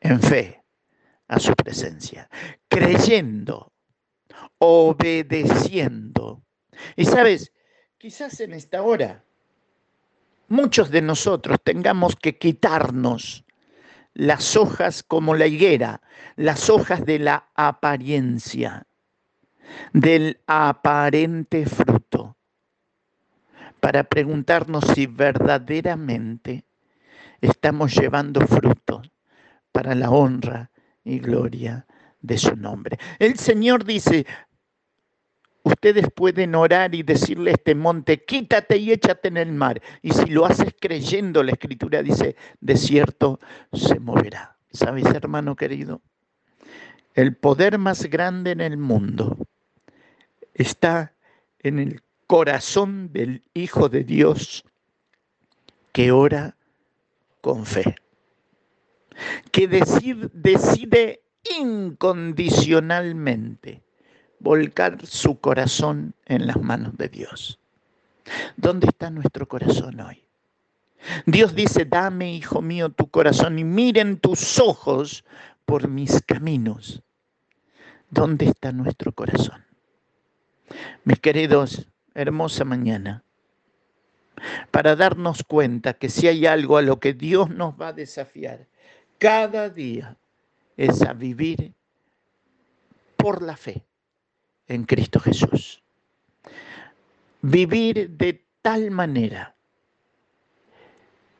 en 0.00 0.20
fe 0.20 0.62
a 1.26 1.40
su 1.40 1.52
presencia, 1.54 2.28
creyendo, 2.68 3.72
obedeciendo. 4.58 6.42
Y 6.94 7.04
sabes, 7.06 7.52
quizás 7.98 8.38
en 8.40 8.52
esta 8.52 8.82
hora 8.82 9.24
muchos 10.48 10.90
de 10.90 11.02
nosotros 11.02 11.58
tengamos 11.64 12.14
que 12.14 12.38
quitarnos 12.38 13.44
las 14.14 14.56
hojas 14.56 15.02
como 15.02 15.34
la 15.34 15.48
higuera, 15.48 16.00
las 16.36 16.70
hojas 16.70 17.04
de 17.04 17.18
la 17.18 17.48
apariencia, 17.54 18.86
del 19.92 20.40
aparente 20.46 21.66
fruto, 21.66 22.35
para 23.80 24.04
preguntarnos 24.04 24.84
si 24.94 25.06
verdaderamente 25.06 26.64
estamos 27.40 27.94
llevando 27.94 28.40
fruto 28.46 29.02
para 29.72 29.94
la 29.94 30.10
honra 30.10 30.70
y 31.04 31.18
gloria 31.18 31.86
de 32.20 32.38
su 32.38 32.56
nombre. 32.56 32.98
El 33.18 33.38
Señor 33.38 33.84
dice, 33.84 34.26
ustedes 35.62 36.06
pueden 36.14 36.54
orar 36.54 36.94
y 36.94 37.02
decirle 37.02 37.50
a 37.50 37.54
este 37.54 37.74
monte, 37.74 38.24
quítate 38.24 38.76
y 38.78 38.92
échate 38.92 39.28
en 39.28 39.36
el 39.36 39.52
mar. 39.52 39.80
Y 40.02 40.12
si 40.12 40.26
lo 40.26 40.46
haces 40.46 40.74
creyendo, 40.80 41.42
la 41.42 41.52
escritura 41.52 42.02
dice, 42.02 42.36
de 42.60 42.76
cierto 42.76 43.38
se 43.72 44.00
moverá. 44.00 44.56
¿Sabes, 44.72 45.04
hermano 45.06 45.56
querido? 45.56 46.02
El 47.14 47.36
poder 47.36 47.78
más 47.78 48.04
grande 48.06 48.50
en 48.50 48.60
el 48.60 48.76
mundo 48.76 49.38
está 50.54 51.14
en 51.60 51.78
el 51.78 52.02
corazón 52.26 53.12
del 53.12 53.42
Hijo 53.54 53.88
de 53.88 54.04
Dios 54.04 54.62
que 55.92 56.12
ora 56.12 56.56
con 57.40 57.64
fe, 57.64 57.96
que 59.50 59.66
decide, 59.68 61.22
incondicionalmente 61.58 63.82
volcar 64.40 64.98
su 65.06 65.40
corazón 65.40 66.14
en 66.26 66.46
las 66.48 66.60
manos 66.60 66.98
de 66.98 67.08
Dios. 67.08 67.58
¿Dónde 68.56 68.88
está 68.88 69.08
nuestro 69.10 69.46
corazón 69.46 70.00
hoy? 70.00 70.24
Dios 71.24 71.54
dice, 71.54 71.84
dame, 71.84 72.34
hijo 72.34 72.60
mío, 72.60 72.88
tu 72.90 73.08
corazón 73.08 73.60
y 73.60 73.64
miren 73.64 74.18
tus 74.18 74.58
ojos 74.58 75.24
por 75.64 75.86
mis 75.88 76.20
caminos. 76.22 77.00
¿Dónde 78.10 78.46
está 78.46 78.72
nuestro 78.72 79.12
corazón? 79.12 79.64
Mis 81.04 81.20
queridos, 81.20 81.86
hermosa 82.16 82.64
mañana, 82.64 83.22
para 84.70 84.96
darnos 84.96 85.42
cuenta 85.44 85.94
que 85.94 86.08
si 86.08 86.28
hay 86.28 86.46
algo 86.46 86.76
a 86.76 86.82
lo 86.82 87.00
que 87.00 87.14
Dios 87.14 87.50
nos 87.50 87.74
va 87.80 87.88
a 87.88 87.92
desafiar 87.92 88.66
cada 89.18 89.70
día 89.70 90.16
es 90.76 91.02
a 91.02 91.12
vivir 91.12 91.72
por 93.16 93.42
la 93.42 93.56
fe 93.56 93.84
en 94.68 94.84
Cristo 94.84 95.20
Jesús. 95.20 95.82
Vivir 97.40 98.10
de 98.10 98.44
tal 98.62 98.90
manera 98.90 99.54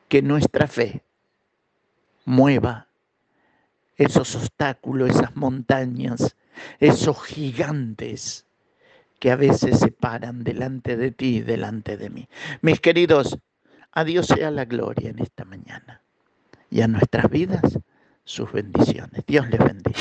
que 0.09 0.23
nuestra 0.23 0.67
fe 0.69 1.03
mueva 2.25 2.89
esos 3.97 4.35
obstáculos, 4.37 5.11
esas 5.11 5.35
montañas, 5.37 6.37
esos 6.79 7.23
gigantes 7.25 8.46
que 9.19 9.31
a 9.31 9.37
veces 9.37 9.79
se 9.79 9.91
paran 9.91 10.45
delante 10.45 10.97
de 10.97 11.11
ti 11.11 11.37
y 11.37 11.41
delante 11.41 11.97
de 11.97 12.11
mí. 12.11 12.29
Mis 12.61 12.81
queridos, 12.81 13.39
a 13.93 14.05
Dios 14.05 14.27
sea 14.27 14.51
la 14.51 14.65
gloria 14.65 15.11
en 15.11 15.19
esta 15.21 15.45
mañana 15.45 16.03
y 16.71 16.83
a 16.83 16.89
nuestras 16.89 17.31
vidas 17.31 17.79
sus 18.25 18.53
bendiciones. 18.53 19.23
Dios 19.27 19.49
les 19.49 19.59
bendiga. 19.59 19.99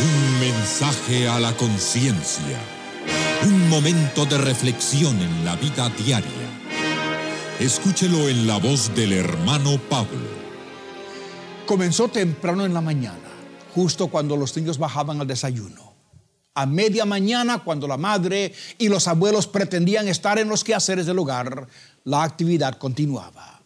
Un 0.00 0.40
mensaje 0.40 1.28
a 1.28 1.40
la 1.40 1.52
conciencia. 1.56 2.58
Un 3.44 3.68
momento 3.68 4.24
de 4.26 4.38
reflexión 4.38 5.18
en 5.20 5.44
la 5.44 5.56
vida 5.56 5.90
diaria. 5.90 6.30
Escúchelo 7.58 8.28
en 8.28 8.46
la 8.46 8.58
voz 8.58 8.94
del 8.94 9.12
hermano 9.12 9.78
Pablo. 9.88 10.42
Comenzó 11.66 12.08
temprano 12.08 12.64
en 12.64 12.74
la 12.74 12.80
mañana, 12.80 13.18
justo 13.74 14.08
cuando 14.08 14.36
los 14.36 14.56
niños 14.56 14.78
bajaban 14.78 15.20
al 15.20 15.26
desayuno. 15.26 15.91
A 16.54 16.66
media 16.66 17.04
mañana, 17.04 17.64
cuando 17.64 17.88
la 17.88 17.96
madre 17.96 18.52
y 18.78 18.88
los 18.88 19.08
abuelos 19.08 19.46
pretendían 19.46 20.08
estar 20.08 20.38
en 20.38 20.48
los 20.48 20.64
quehaceres 20.64 21.06
del 21.06 21.18
hogar, 21.18 21.66
la 22.04 22.22
actividad 22.24 22.76
continuaba. 22.78 23.62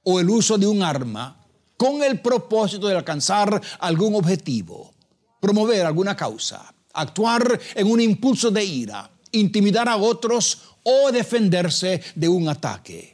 o 0.05 0.21
el 0.21 0.31
uso 0.31 0.57
de 0.57 0.67
un 0.67 0.83
arma 0.83 1.45
con 1.77 2.03
el 2.03 2.21
propósito 2.21 2.87
de 2.87 2.97
alcanzar 2.97 3.61
algún 3.81 4.15
objetivo, 4.15 4.95
promover 5.41 5.85
alguna 5.85 6.15
causa, 6.15 6.73
actuar 6.93 7.61
en 7.75 7.91
un 7.91 8.01
impulso 8.01 8.51
de 8.51 8.65
ira, 8.65 9.11
intimidar 9.33 9.89
a 9.89 9.97
otros 9.97 10.61
o 10.85 11.11
defenderse 11.11 12.01
de 12.15 12.29
un 12.29 12.49
ataque. 12.49 13.14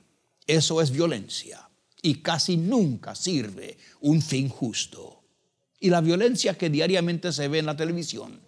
Eso 0.51 0.83
es 0.83 0.91
violencia 0.91 1.71
y 2.03 2.17
casi 2.17 2.57
nunca 2.57 3.15
sirve 3.15 3.79
un 4.01 4.21
fin 4.21 4.49
justo. 4.49 5.23
Y 5.79 5.91
la 5.91 6.01
violencia 6.01 6.59
que 6.59 6.69
diariamente 6.69 7.33
se 7.33 7.47
ve 7.47 7.61
en 7.61 7.67
la 7.67 7.77
televisión 7.77 8.41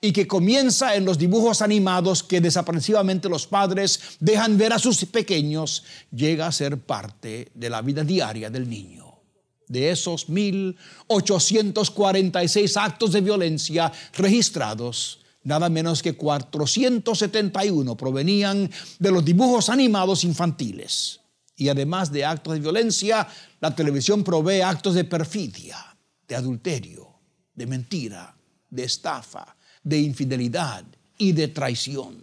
y 0.00 0.10
que 0.10 0.26
comienza 0.26 0.96
en 0.96 1.04
los 1.04 1.16
dibujos 1.16 1.62
animados 1.62 2.24
que 2.24 2.40
desaprensivamente 2.40 3.28
los 3.28 3.46
padres 3.46 4.00
dejan 4.18 4.58
ver 4.58 4.72
a 4.72 4.80
sus 4.80 5.04
pequeños, 5.04 5.84
llega 6.10 6.48
a 6.48 6.52
ser 6.52 6.76
parte 6.76 7.52
de 7.54 7.70
la 7.70 7.82
vida 7.82 8.02
diaria 8.02 8.50
del 8.50 8.68
niño. 8.68 9.20
De 9.68 9.92
esos 9.92 10.28
1.846 10.28 12.76
actos 12.76 13.12
de 13.12 13.20
violencia 13.20 13.92
registrados, 14.14 15.20
nada 15.44 15.68
menos 15.68 16.02
que 16.02 16.16
471 16.16 17.96
provenían 17.96 18.68
de 18.98 19.12
los 19.12 19.24
dibujos 19.24 19.68
animados 19.68 20.24
infantiles. 20.24 21.20
Y 21.56 21.68
además 21.68 22.10
de 22.10 22.24
actos 22.24 22.54
de 22.54 22.60
violencia, 22.60 23.26
la 23.60 23.74
televisión 23.74 24.24
provee 24.24 24.60
actos 24.60 24.94
de 24.94 25.04
perfidia, 25.04 25.96
de 26.26 26.34
adulterio, 26.34 27.14
de 27.54 27.66
mentira, 27.66 28.36
de 28.70 28.84
estafa, 28.84 29.56
de 29.82 29.98
infidelidad 29.98 30.84
y 31.18 31.32
de 31.32 31.48
traición. 31.48 32.22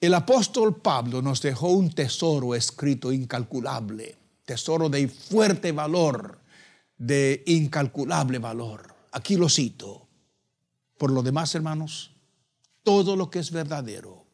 El 0.00 0.14
apóstol 0.14 0.80
Pablo 0.80 1.22
nos 1.22 1.42
dejó 1.42 1.68
un 1.68 1.90
tesoro 1.90 2.54
escrito 2.54 3.12
incalculable 3.12 4.18
tesoro 4.48 4.88
de 4.88 5.06
fuerte 5.08 5.72
valor, 5.72 6.40
de 6.96 7.42
incalculable 7.46 8.38
valor. 8.38 8.94
Aquí 9.12 9.36
lo 9.36 9.46
cito. 9.50 10.08
Por 10.96 11.12
lo 11.12 11.22
demás, 11.22 11.54
hermanos, 11.54 12.12
todo 12.82 13.14
lo 13.14 13.28
que 13.28 13.40
es 13.40 13.50
verdadero, 13.50 14.24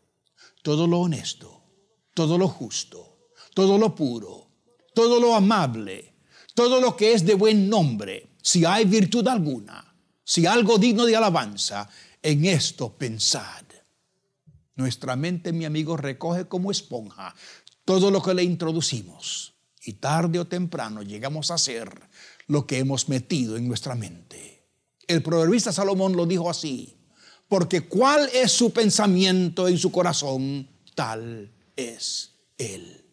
todo 0.63 0.87
lo 0.87 1.01
honesto, 1.01 1.64
todo 2.15 2.39
lo 2.39 2.49
justo, 2.49 3.29
todo 3.53 3.77
lo 3.77 3.95
puro, 3.95 4.49
todo 4.95 5.21
lo 5.21 5.35
amable, 5.35 6.15
todo 6.55 6.81
lo 6.81 6.97
que 6.97 7.13
es 7.13 7.27
de 7.27 7.35
buen 7.35 7.69
nombre, 7.69 8.37
si 8.41 8.65
hay 8.65 8.85
virtud 8.85 9.27
alguna, 9.27 9.95
si 10.23 10.47
algo 10.47 10.79
digno 10.79 11.05
de 11.05 11.17
alabanza, 11.17 11.89
en 12.23 12.45
esto 12.45 12.97
pensad. 12.97 13.65
Nuestra 14.77 15.17
mente, 15.17 15.53
mi 15.53 15.65
amigo, 15.65 15.97
recoge 15.97 16.47
como 16.47 16.71
esponja 16.71 17.35
todo 17.85 18.11
lo 18.11 18.23
que 18.23 18.35
le 18.35 18.43
introducimos 18.43 19.55
y 19.85 19.95
tarde 19.95 20.39
o 20.39 20.47
temprano 20.47 21.03
llegamos 21.03 21.51
a 21.51 21.59
ser 21.59 22.09
lo 22.47 22.67
que 22.67 22.79
hemos 22.79 23.09
metido 23.09 23.57
en 23.57 23.69
nuestra 23.69 23.95
mente. 23.95 24.67
El 25.07 25.23
proverbista 25.23 25.73
Salomón 25.73 26.17
lo 26.17 26.25
dijo 26.25 26.49
así, 26.49 26.97
porque 27.49 27.83
cuál 27.83 28.29
es 28.33 28.53
su 28.53 28.73
pensamiento 28.73 29.69
en 29.69 29.77
su 29.77 29.93
corazón, 29.93 30.69
tal 30.95 31.54
es 31.77 32.33
él. 32.59 33.05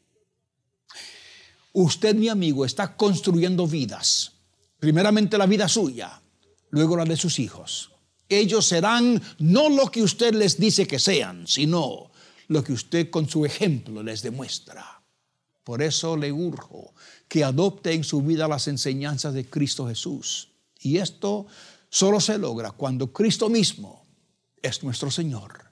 Usted, 1.73 2.15
mi 2.15 2.29
amigo, 2.29 2.65
está 2.65 2.95
construyendo 2.95 3.65
vidas. 3.65 4.33
Primeramente 4.79 5.37
la 5.37 5.45
vida 5.45 5.67
suya, 5.69 6.21
luego 6.69 6.97
la 6.97 7.05
de 7.05 7.15
sus 7.15 7.39
hijos. 7.39 7.91
Ellos 8.27 8.65
serán 8.65 9.21
no 9.39 9.69
lo 9.69 9.91
que 9.91 10.01
usted 10.01 10.33
les 10.33 10.59
dice 10.59 10.87
que 10.87 10.99
sean, 10.99 11.47
sino 11.47 12.11
lo 12.47 12.63
que 12.63 12.73
usted 12.73 13.09
con 13.09 13.29
su 13.29 13.45
ejemplo 13.45 14.03
les 14.03 14.21
demuestra. 14.21 15.01
Por 15.63 15.81
eso 15.81 16.17
le 16.17 16.31
urjo 16.31 16.93
que 17.27 17.43
adopte 17.43 17.93
en 17.93 18.03
su 18.03 18.21
vida 18.21 18.47
las 18.47 18.67
enseñanzas 18.67 19.33
de 19.33 19.45
Cristo 19.45 19.87
Jesús. 19.87 20.49
Y 20.79 20.97
esto 20.97 21.45
solo 21.89 22.19
se 22.19 22.37
logra 22.37 22.71
cuando 22.71 23.13
Cristo 23.13 23.49
mismo 23.49 24.05
es 24.61 24.83
nuestro 24.83 25.11
Señor 25.11 25.71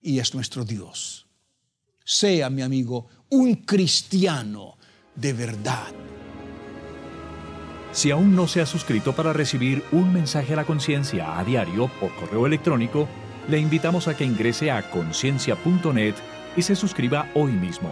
y 0.00 0.18
es 0.18 0.34
nuestro 0.34 0.64
Dios. 0.64 1.23
Sea, 2.04 2.50
mi 2.50 2.60
amigo, 2.60 3.06
un 3.30 3.54
cristiano 3.54 4.76
de 5.14 5.32
verdad. 5.32 5.88
Si 7.92 8.10
aún 8.10 8.36
no 8.36 8.46
se 8.46 8.60
ha 8.60 8.66
suscrito 8.66 9.14
para 9.14 9.32
recibir 9.32 9.82
un 9.90 10.12
mensaje 10.12 10.52
a 10.52 10.56
la 10.56 10.66
conciencia 10.66 11.38
a 11.38 11.44
diario 11.44 11.90
por 12.00 12.14
correo 12.14 12.46
electrónico, 12.46 13.08
le 13.48 13.58
invitamos 13.58 14.06
a 14.06 14.14
que 14.14 14.24
ingrese 14.24 14.70
a 14.70 14.90
conciencia.net 14.90 16.14
y 16.56 16.62
se 16.62 16.76
suscriba 16.76 17.30
hoy 17.34 17.52
mismo. 17.52 17.90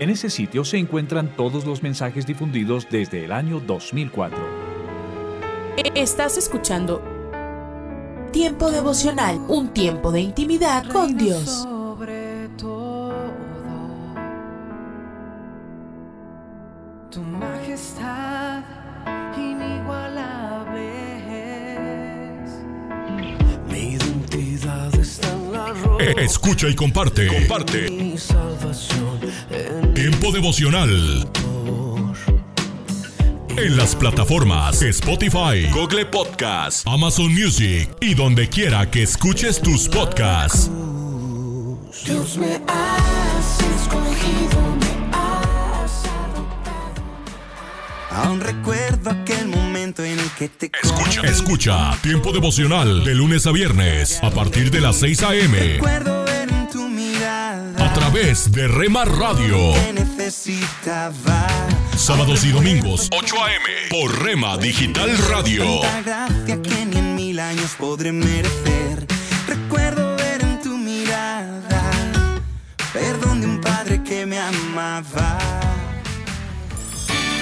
En 0.00 0.10
ese 0.10 0.30
sitio 0.30 0.64
se 0.64 0.78
encuentran 0.78 1.36
todos 1.36 1.64
los 1.64 1.80
mensajes 1.80 2.26
difundidos 2.26 2.88
desde 2.90 3.24
el 3.24 3.30
año 3.30 3.60
2004. 3.60 4.36
Estás 5.94 6.38
escuchando 6.38 7.02
Tiempo 8.32 8.72
devocional, 8.72 9.38
un 9.46 9.68
tiempo 9.68 10.10
de 10.10 10.22
intimidad 10.22 10.90
con 10.90 11.16
Dios. 11.16 11.68
Escucha 26.18 26.68
y 26.68 26.74
comparte. 26.76 27.26
Comparte. 27.26 27.90
Mi 27.90 28.16
salvación 28.16 29.18
en 29.50 29.94
Tiempo 29.94 30.30
devocional. 30.30 31.28
En 33.56 33.76
las 33.76 33.96
plataformas 33.96 34.80
Spotify, 34.82 35.68
Google 35.72 36.06
Podcast, 36.06 36.86
Amazon 36.86 37.32
Music 37.34 37.90
y 38.00 38.14
donde 38.14 38.48
quiera 38.48 38.88
que 38.90 39.02
escuches 39.02 39.60
tus 39.60 39.88
podcasts. 39.88 40.70
Dios 42.04 42.38
me 42.38 42.60
has 42.68 43.60
escogido, 43.60 44.60
me 44.80 45.10
has 45.12 46.04
adoptado. 46.06 47.02
Aún 48.10 48.40
recuerdo 48.40 49.23
momento 49.94 50.04
en 50.04 50.18
el 50.18 50.30
que 50.32 50.48
te 50.48 50.70
Escucha, 50.82 51.22
escucha 51.22 51.98
Tiempo 52.02 52.32
devocional 52.32 53.04
de 53.04 53.14
lunes 53.14 53.46
a 53.46 53.52
viernes 53.52 54.22
a 54.22 54.30
partir 54.30 54.70
de 54.70 54.80
las 54.80 54.96
6 54.96 55.22
a.m. 55.22 55.80
A 57.78 57.92
través 57.92 58.50
de 58.50 58.68
Rema 58.68 59.04
Radio. 59.04 59.72
Sábados 61.96 62.44
y 62.44 62.50
domingos 62.50 63.08
8 63.12 63.36
a.m. 63.44 63.64
por 63.90 64.22
Rema 64.22 64.56
Digital 64.58 65.16
Radio. 65.28 65.80
Tanta 65.80 66.28
gracia 66.28 66.62
que 66.62 66.86
ni 66.86 66.98
en 66.98 67.14
mil 67.14 67.40
años 67.40 67.74
podré 67.78 68.12
merecer. 68.12 69.06
Recuerdo 69.46 70.16
ver 70.16 70.42
en 70.42 70.60
tu 70.60 70.76
mirada 70.76 71.92
perdón 72.92 73.40
de 73.40 73.46
un 73.46 73.60
padre 73.60 74.02
que 74.02 74.26
me 74.26 74.38
amaba. 74.38 75.63